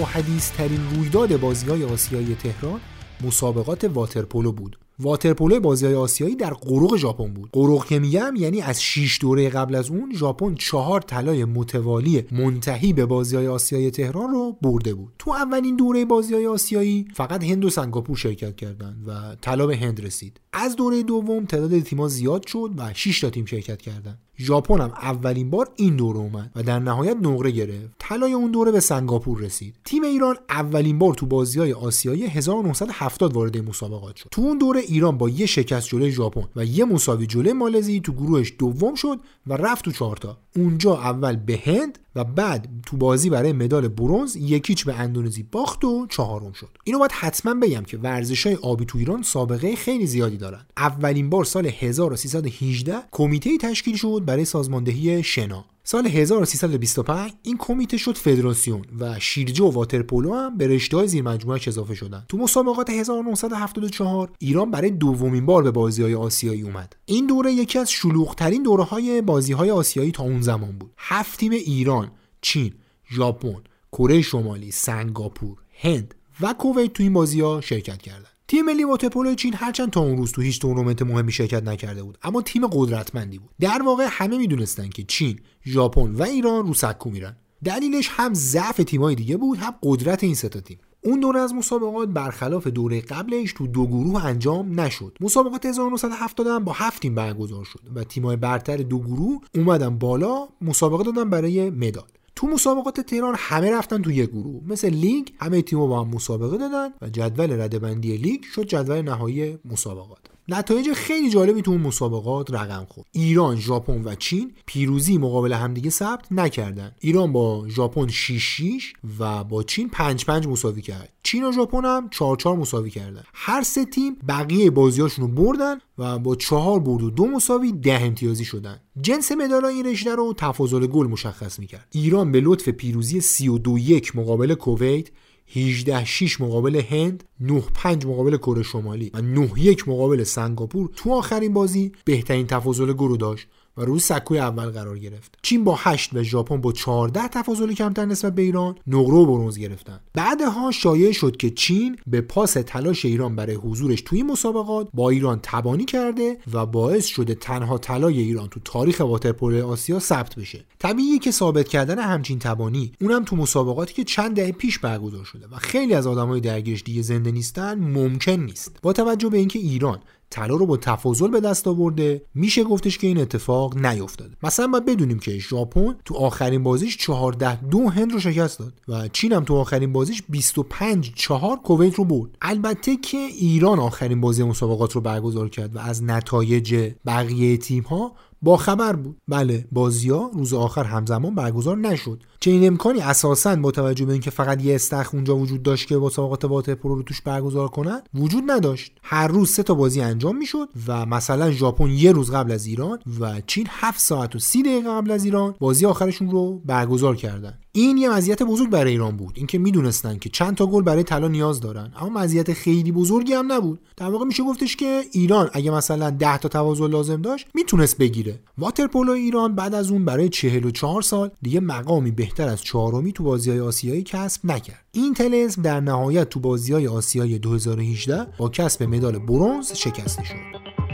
و 0.00 0.04
حدیث 0.04 0.52
ترین 0.52 0.80
رویداد 0.94 1.40
بازی 1.40 1.66
های 1.66 1.84
آسیایی 1.84 2.34
تهران 2.34 2.80
مسابقات 3.24 3.84
واترپولو 3.84 4.52
بود. 4.52 4.78
واترپولو 4.98 5.60
بازی 5.60 5.86
های 5.86 5.94
آسیایی 5.94 6.36
در 6.36 6.54
قروق 6.54 6.96
ژاپن 6.96 7.34
بود. 7.34 7.50
قروق 7.52 7.86
که 7.86 7.98
میگم 7.98 8.34
یعنی 8.36 8.60
از 8.60 8.82
6 8.82 9.18
دوره 9.20 9.48
قبل 9.48 9.74
از 9.74 9.90
اون 9.90 10.12
ژاپن 10.14 10.54
چهار 10.54 11.00
طلای 11.00 11.44
متوالی 11.44 12.24
منتهی 12.32 12.92
به 12.92 13.06
بازی 13.06 13.36
های 13.36 13.48
آسیایی 13.48 13.90
تهران 13.90 14.30
رو 14.30 14.56
برده 14.62 14.94
بود. 14.94 15.12
تو 15.18 15.30
اولین 15.30 15.76
دوره 15.76 16.04
بازی 16.04 16.34
های 16.34 16.46
آسیایی 16.46 17.08
فقط 17.14 17.44
هند 17.44 17.64
و 17.64 17.70
سنگاپور 17.70 18.16
شرکت 18.16 18.56
کردند 18.56 19.08
و 19.08 19.36
طلا 19.40 19.66
به 19.66 19.76
هند 19.76 20.04
رسید. 20.04 20.40
از 20.52 20.76
دوره 20.76 21.02
دوم 21.02 21.44
تعداد 21.44 21.80
تیم‌ها 21.80 22.08
زیاد 22.08 22.46
شد 22.46 22.70
و 22.76 22.90
6 22.94 23.20
تا 23.20 23.30
تیم 23.30 23.44
شرکت 23.44 23.82
کردند. 23.82 24.18
ژاپن 24.38 24.80
هم 24.80 24.90
اولین 24.90 25.50
بار 25.50 25.70
این 25.76 25.96
دوره 25.96 26.18
اومد 26.18 26.50
و 26.56 26.62
در 26.62 26.78
نهایت 26.78 27.16
نقره 27.22 27.50
گرفت. 27.50 27.94
طلای 27.98 28.32
اون 28.32 28.50
دوره 28.50 28.72
به 28.72 28.80
سنگاپور 28.80 29.38
رسید. 29.38 29.74
تیم 29.84 30.02
ایران 30.02 30.36
اولین 30.48 30.98
بار 30.98 31.14
تو 31.14 31.26
بازی 31.26 31.58
های 31.58 31.72
آسیایی 31.72 32.26
1970 32.26 33.32
وارد 33.32 33.68
مسابقات 33.68 34.16
شد. 34.16 34.28
تو 34.30 34.42
اون 34.42 34.58
دوره 34.58 34.80
ایران 34.80 35.18
با 35.18 35.28
یه 35.28 35.46
شکست 35.46 35.88
جلوی 35.88 36.10
ژاپن 36.10 36.44
و 36.56 36.64
یه 36.64 36.84
مساوی 36.84 37.26
جلوی 37.26 37.52
مالزی 37.52 38.00
تو 38.00 38.12
گروهش 38.12 38.52
دوم 38.58 38.94
شد 38.94 39.20
و 39.46 39.54
رفت 39.54 39.84
تو 39.84 39.92
چهارتا 39.92 40.38
اونجا 40.56 40.94
اول 40.94 41.36
به 41.36 41.60
هند 41.64 41.98
و 42.14 42.24
بعد 42.24 42.68
تو 42.86 42.96
بازی 42.96 43.30
برای 43.30 43.52
مدال 43.52 43.88
برنز 43.88 44.36
یکیچ 44.36 44.84
به 44.84 44.94
اندونزی 44.94 45.42
باخت 45.42 45.84
و 45.84 46.06
چهارم 46.06 46.52
شد. 46.52 46.68
اینو 46.84 46.98
باید 46.98 47.12
حتما 47.12 47.54
بگم 47.54 47.82
که 47.82 47.98
ورزش 47.98 48.46
های 48.46 48.56
آبی 48.62 48.84
تو 48.84 48.98
ایران 48.98 49.22
سابقه 49.22 49.76
خیلی 49.76 50.06
زیادی 50.06 50.36
دارن. 50.36 50.66
اولین 50.76 51.30
بار 51.30 51.44
سال 51.44 51.66
1318 51.66 52.94
کمیته 53.10 53.58
تشکیل 53.58 53.96
شد 53.96 54.22
برای 54.28 54.44
سازماندهی 54.44 55.22
شنا. 55.22 55.64
سال 55.84 56.06
1325 56.06 57.32
این 57.42 57.56
کمیته 57.56 57.96
شد 57.96 58.16
فدراسیون 58.16 58.84
و 59.00 59.18
شیرجه 59.20 59.64
و 59.64 59.70
واترپولو 59.70 60.34
هم 60.34 60.56
به 60.56 60.66
رشته 60.66 60.96
های 60.96 61.08
زیر 61.08 61.22
مجموعه 61.22 61.60
اضافه 61.66 61.94
شدن 61.94 62.24
تو 62.28 62.36
مسابقات 62.36 62.90
1974 62.90 64.30
ایران 64.38 64.70
برای 64.70 64.90
دومین 64.90 65.46
بار 65.46 65.62
به 65.62 65.70
بازی 65.70 66.02
های 66.02 66.14
آسیایی 66.14 66.62
اومد. 66.62 66.96
این 67.04 67.26
دوره 67.26 67.52
یکی 67.52 67.78
از 67.78 67.90
شلوغترین 67.90 68.62
دوره 68.62 68.84
های 68.84 69.22
بازی 69.22 69.54
آسیایی 69.54 70.12
تا 70.12 70.22
اون 70.22 70.40
زمان 70.40 70.78
بود. 70.78 70.90
هفت 70.98 71.38
تیم 71.38 71.52
ایران 71.52 72.10
چین 72.40 72.72
ژاپن 73.10 73.62
کره 73.92 74.22
شمالی 74.22 74.70
سنگاپور 74.70 75.56
هند 75.80 76.14
و 76.40 76.54
کویت 76.58 76.92
تو 76.92 77.02
این 77.02 77.12
بازی 77.12 77.40
ها 77.40 77.60
شرکت 77.60 78.02
کردند. 78.02 78.37
تیم 78.48 78.64
ملی 78.64 78.84
واترپولو 78.84 79.34
چین 79.34 79.54
هرچند 79.54 79.90
تا 79.90 80.00
اون 80.00 80.16
روز 80.16 80.32
تو 80.32 80.42
هیچ 80.42 80.60
تورنمنت 80.60 81.02
مهمی 81.02 81.32
شرکت 81.32 81.62
نکرده 81.62 82.02
بود 82.02 82.18
اما 82.22 82.42
تیم 82.42 82.66
قدرتمندی 82.66 83.38
بود. 83.38 83.50
در 83.60 83.82
واقع 83.82 84.06
همه 84.10 84.38
می‌دونستن 84.38 84.88
که 84.88 85.02
چین 85.02 85.40
ژاپن 85.66 86.14
و 86.14 86.22
ایران 86.22 86.66
رو 86.66 86.74
سکو 86.74 87.10
میرن. 87.10 87.36
دلیلش 87.64 88.08
هم 88.12 88.34
ضعف 88.34 88.76
تیمای 88.76 89.14
دیگه 89.14 89.36
بود 89.36 89.58
هم 89.58 89.74
قدرت 89.82 90.24
این 90.24 90.34
سه 90.34 90.48
تیم. 90.48 90.78
اون 91.04 91.20
دوره 91.20 91.40
از 91.40 91.54
مسابقات 91.54 92.08
برخلاف 92.08 92.66
دوره 92.66 93.00
قبلش 93.00 93.52
تو 93.52 93.66
دو 93.66 93.86
گروه 93.86 94.24
انجام 94.24 94.80
نشد. 94.80 95.18
مسابقات 95.20 95.66
1970 95.66 96.46
هم 96.46 96.64
با 96.64 96.72
هفت 96.72 97.02
تیم 97.02 97.14
برگزار 97.14 97.64
شد 97.64 97.80
و 97.94 98.04
تیمای 98.04 98.36
برتر 98.36 98.76
دو 98.76 98.98
گروه 98.98 99.40
اومدن 99.54 99.98
بالا 99.98 100.48
مسابقه 100.60 101.04
دادن 101.04 101.30
برای 101.30 101.70
مدال. 101.70 102.08
تو 102.38 102.46
مسابقات 102.46 103.00
تهران 103.00 103.34
همه 103.38 103.70
رفتن 103.70 104.02
تو 104.02 104.10
یک 104.12 104.30
گروه. 104.30 104.62
مثل 104.66 104.88
لیگ 104.88 105.28
همه 105.40 105.62
تیم‌ها 105.62 105.86
با 105.86 106.04
هم 106.04 106.08
مسابقه 106.08 106.58
دادن 106.58 106.94
و 107.02 107.08
جدول 107.08 107.60
رده‌بندی 107.60 108.16
لیگ 108.16 108.42
شد 108.42 108.66
جدول 108.66 109.02
نهایی 109.02 109.58
مسابقات. 109.64 110.27
نتایج 110.50 110.92
خیلی 110.92 111.30
جالبی 111.30 111.62
تو 111.62 111.70
اون 111.70 111.80
مسابقات 111.80 112.54
رقم 112.54 112.86
خورد. 112.88 113.06
ایران 113.12 113.56
ژاپن 113.56 114.04
و 114.04 114.14
چین 114.14 114.52
پیروزی 114.66 115.18
مقابل 115.18 115.52
همدیگه 115.52 115.90
ثبت 115.90 116.32
نکردن. 116.32 116.92
ایران 117.00 117.32
با 117.32 117.68
ژاپن 117.68 118.06
6 118.06 118.42
6 118.42 118.92
و 119.18 119.44
با 119.44 119.62
چین 119.62 119.88
5 119.88 120.24
5 120.24 120.46
مساوی 120.46 120.82
کرد. 120.82 121.12
چین 121.22 121.44
و 121.44 121.52
ژاپن 121.52 121.84
هم 121.84 122.08
4 122.10 122.36
4 122.36 122.56
مساوی 122.56 122.90
کردن. 122.90 123.22
هر 123.34 123.62
سه 123.62 123.84
تیم 123.84 124.16
بقیه 124.28 124.70
بازیاشون 124.70 125.24
رو 125.24 125.44
بردن 125.44 125.78
و 125.98 126.18
با 126.18 126.34
چهار 126.34 126.80
برد 126.80 127.02
و 127.02 127.10
دو 127.10 127.26
مساوی 127.26 127.72
ده 127.72 128.02
امتیازی 128.02 128.44
شدن. 128.44 128.80
جنس 129.00 129.32
مدال 129.32 129.64
این 129.64 129.86
رشته 129.86 130.14
رو 130.14 130.34
تفاضل 130.36 130.86
گل 130.86 131.06
مشخص 131.06 131.58
می‌کرد. 131.58 131.88
ایران 131.92 132.32
به 132.32 132.40
لطف 132.40 132.68
پیروزی 132.68 133.20
32 133.20 133.78
یک 133.78 134.16
مقابل 134.16 134.54
کویت 134.54 135.08
18 135.54 136.04
6 136.04 136.40
مقابل 136.40 136.76
هند 136.76 137.24
9 137.40 137.62
5 137.74 138.06
مقابل 138.06 138.36
کره 138.36 138.62
شمالی 138.62 139.10
و 139.14 139.20
9 139.20 139.50
1 139.56 139.88
مقابل 139.88 140.24
سنگاپور 140.24 140.90
تو 140.96 141.12
آخرین 141.12 141.52
بازی 141.52 141.92
بهترین 142.04 142.46
تفاضل 142.46 142.92
گل 142.92 143.08
رو 143.08 143.16
داشت. 143.16 143.48
و 143.78 143.84
روی 143.84 144.00
سکوی 144.00 144.38
اول 144.38 144.70
قرار 144.70 144.98
گرفت. 144.98 145.38
چین 145.42 145.64
با 145.64 145.74
8 145.78 146.14
و 146.14 146.22
ژاپن 146.22 146.60
با 146.60 146.72
14 146.72 147.28
تفاضل 147.28 147.72
کمتر 147.72 148.04
نسبت 148.04 148.34
به 148.34 148.42
ایران 148.42 148.76
نقره 148.86 149.14
و 149.14 149.26
برنز 149.26 149.58
گرفتن. 149.58 150.00
بعدها 150.14 150.70
شایع 150.70 151.12
شد 151.12 151.36
که 151.36 151.50
چین 151.50 151.96
به 152.06 152.20
پاس 152.20 152.52
تلاش 152.52 153.04
ایران 153.04 153.36
برای 153.36 153.54
حضورش 153.54 154.02
توی 154.02 154.22
مسابقات 154.22 154.88
با 154.94 155.10
ایران 155.10 155.40
تبانی 155.42 155.84
کرده 155.84 156.38
و 156.52 156.66
باعث 156.66 157.06
شده 157.06 157.34
تنها 157.34 157.78
طلای 157.78 158.20
ایران 158.20 158.48
تو 158.48 158.60
تاریخ 158.64 159.00
واترپولو 159.00 159.68
آسیا 159.68 159.98
ثبت 159.98 160.34
بشه. 160.34 160.64
طبیعیه 160.78 161.18
که 161.18 161.30
ثابت 161.30 161.68
کردن 161.68 161.98
همچین 161.98 162.38
تبانی 162.38 162.92
اونم 163.00 163.24
تو 163.24 163.36
مسابقاتی 163.36 163.94
که 163.94 164.04
چند 164.04 164.36
دهه 164.36 164.52
پیش 164.52 164.78
برگزار 164.78 165.24
شده 165.24 165.46
و 165.52 165.56
خیلی 165.56 165.94
از 165.94 166.06
آدمای 166.06 166.40
درگیرش 166.40 166.82
دیگه 166.82 167.02
زنده 167.02 167.30
نیستن 167.30 167.78
ممکن 167.78 168.32
نیست. 168.32 168.78
با 168.82 168.92
توجه 168.92 169.28
به 169.28 169.38
اینکه 169.38 169.58
ایران 169.58 169.98
طلا 170.30 170.54
رو 170.54 170.66
با 170.66 170.76
تفاضل 170.76 171.28
به 171.28 171.40
دست 171.40 171.68
آورد. 171.68 172.22
میشه 172.34 172.64
گفتش 172.64 172.98
که 172.98 173.06
این 173.06 173.18
اتفاق 173.18 173.86
نیفتاده. 173.86 174.36
مثلا 174.42 174.66
باید 174.66 174.84
بدونیم 174.84 175.18
که 175.18 175.38
ژاپن 175.38 175.96
تو 176.04 176.14
آخرین 176.14 176.62
بازیش 176.62 176.96
14 176.96 177.56
دو 177.56 177.88
هند 177.88 178.12
رو 178.12 178.20
شکست 178.20 178.58
داد 178.58 178.72
و 178.88 179.08
چین 179.08 179.32
هم 179.32 179.44
تو 179.44 179.54
آخرین 179.54 179.92
بازیش 179.92 180.22
25 180.28 181.12
4 181.14 181.56
کویت 181.56 181.94
رو 181.94 182.04
برد. 182.04 182.30
البته 182.42 182.96
که 182.96 183.18
ایران 183.18 183.78
آخرین 183.78 184.20
بازی 184.20 184.42
مسابقات 184.42 184.92
رو 184.92 185.00
برگزار 185.00 185.48
کرد 185.48 185.76
و 185.76 185.78
از 185.78 186.04
نتایج 186.04 186.92
بقیه 187.06 187.56
تیم 187.56 187.82
ها 187.82 188.12
با 188.42 188.56
خبر 188.56 188.96
بود. 188.96 189.16
بله 189.28 189.68
بازی 189.72 190.10
ها 190.10 190.30
روز 190.34 190.54
آخر 190.54 190.84
همزمان 190.84 191.34
برگزار 191.34 191.76
نشد. 191.76 192.22
چه 192.40 192.50
این 192.50 192.66
امکانی 192.66 193.00
اساسا 193.00 193.56
با 193.56 193.70
توجه 193.70 194.04
به 194.04 194.12
اینکه 194.12 194.30
فقط 194.30 194.64
یه 194.64 194.74
استخر 194.74 195.10
اونجا 195.14 195.36
وجود 195.36 195.62
داشت 195.62 195.88
که 195.88 195.96
مسابقات 195.96 196.44
واترپولو 196.44 196.94
رو 196.94 197.02
توش 197.02 197.20
برگزار 197.22 197.68
کنن 197.68 198.02
وجود 198.14 198.44
نداشت. 198.46 198.92
هر 199.02 199.28
روز 199.28 199.50
سه 199.50 199.62
تا 199.62 199.74
بازی 199.74 200.00
انجام 200.00 200.36
می‌شد 200.36 200.68
و 200.86 201.06
مثلا 201.06 201.50
ژاپن 201.50 201.90
یه 201.90 202.12
روز 202.12 202.30
قبل 202.30 202.52
از 202.52 202.66
ایران 202.66 202.98
و 203.20 203.40
چین 203.46 203.66
7 203.70 204.00
ساعت 204.00 204.36
و 204.36 204.38
30 204.38 204.62
دقیقه 204.62 204.90
قبل 204.90 205.10
از 205.10 205.24
ایران 205.24 205.54
بازی 205.58 205.86
آخرشون 205.86 206.30
رو 206.30 206.62
برگزار 206.64 207.16
کردن. 207.16 207.58
این 207.72 207.98
یه 207.98 208.10
مزیت 208.10 208.42
بزرگ 208.42 208.70
برای 208.70 208.90
ایران 208.90 209.16
بود. 209.16 209.32
اینکه 209.34 209.58
می‌دونستن 209.58 210.18
که 210.18 210.28
چند 210.28 210.54
تا 210.54 210.66
گل 210.66 210.82
برای 210.82 211.02
طلا 211.02 211.28
نیاز 211.28 211.60
دارن. 211.60 211.92
اما 211.96 212.20
مزیت 212.20 212.52
خیلی 212.52 212.92
بزرگی 212.92 213.32
هم 213.32 213.52
نبود. 213.52 213.80
در 213.96 214.10
واقع 214.10 214.24
میشه 214.24 214.44
گفتش 214.44 214.76
که 214.76 215.02
ایران 215.12 215.50
اگه 215.52 215.70
مثلا 215.70 216.10
10 216.10 216.38
تا 216.38 216.48
تواضع 216.48 216.86
لازم 216.86 217.22
داشت 217.22 217.46
می‌تونست 217.54 217.98
بگیره. 217.98 218.27
واترپولو 218.58 219.12
ایران 219.12 219.54
بعد 219.54 219.74
از 219.74 219.90
اون 219.90 220.04
برای 220.04 220.28
44 220.28 221.02
سال 221.02 221.30
دیگه 221.42 221.60
مقامی 221.60 222.10
بهتر 222.10 222.48
از 222.48 222.62
چهارمی 222.62 223.12
تو 223.12 223.24
بازی 223.24 223.60
آسیایی 223.60 224.02
کسب 224.02 224.40
نکرد. 224.46 224.84
این 224.92 225.14
تلسم 225.14 225.62
در 225.62 225.80
نهایت 225.80 226.28
تو 226.28 226.40
بازی 226.40 226.72
های 226.72 226.88
آسیای 226.88 227.38
2018 227.38 228.26
با 228.38 228.48
کسب 228.48 228.82
مدال 228.82 229.18
برنز 229.18 229.72
شکسته 229.72 230.24
شد. 230.24 230.87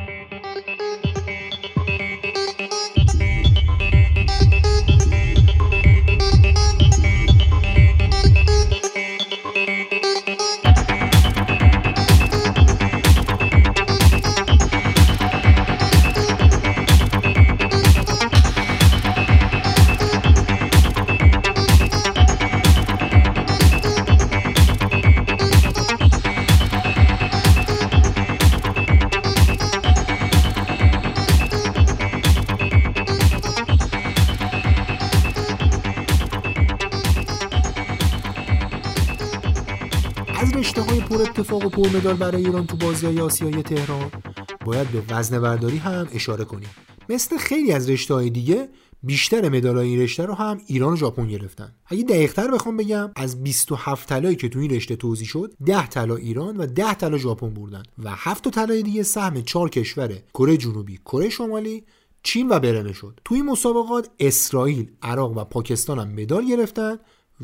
اتفاق 41.38 41.66
و 41.66 41.68
پرمدال 41.68 42.14
برای 42.14 42.46
ایران 42.46 42.66
تو 42.66 42.76
بازی 42.76 43.06
های 43.06 43.20
آسیایی 43.20 43.62
تهران. 43.62 44.10
باید 44.64 44.88
به 44.90 45.02
وزن 45.08 45.40
برداری 45.40 45.76
هم 45.76 46.08
اشاره 46.12 46.44
کنیم. 46.44 46.68
مثل 47.08 47.36
خیلی 47.36 47.72
از 47.72 47.90
رشته 47.90 48.14
های 48.14 48.30
دیگه 48.30 48.68
بیشتر 49.02 49.48
مدال 49.48 49.78
این 49.78 50.00
رشته 50.00 50.26
رو 50.26 50.34
هم 50.34 50.60
ایران 50.66 50.92
و 50.92 50.96
ژاپن 50.96 51.28
گرفتن. 51.28 51.74
اگه 51.86 52.02
دقیقتر 52.02 52.50
بخوام 52.50 52.76
بگم 52.76 53.10
از 53.16 53.42
27 53.42 54.08
طلایی 54.08 54.36
که 54.36 54.48
تو 54.48 54.58
این 54.58 54.70
رشته 54.70 54.96
توضیح 54.96 55.28
شد 55.28 55.54
10 55.66 55.86
طلا 55.86 56.16
ایران 56.16 56.56
و 56.56 56.66
10 56.66 56.94
طلا 56.94 57.18
ژاپن 57.18 57.54
بردن 57.54 57.82
و 57.98 58.10
7 58.10 58.48
طلای 58.50 58.82
دیگه 58.82 59.02
سهم 59.02 59.42
4 59.42 59.68
کشور 59.68 60.12
کره 60.34 60.56
جنوبی 60.56 60.96
کره 60.96 61.28
شمالی 61.28 61.84
چین 62.22 62.48
و 62.48 62.58
برنه 62.58 62.92
شد. 62.92 63.20
توی 63.24 63.42
مسابقات 63.42 64.10
اسرائیل 64.18 64.90
عراق 65.02 65.36
و 65.36 65.44
پاکستان 65.44 65.98
هم 65.98 66.08
مدال 66.08 66.46
گرفتن 66.48 66.98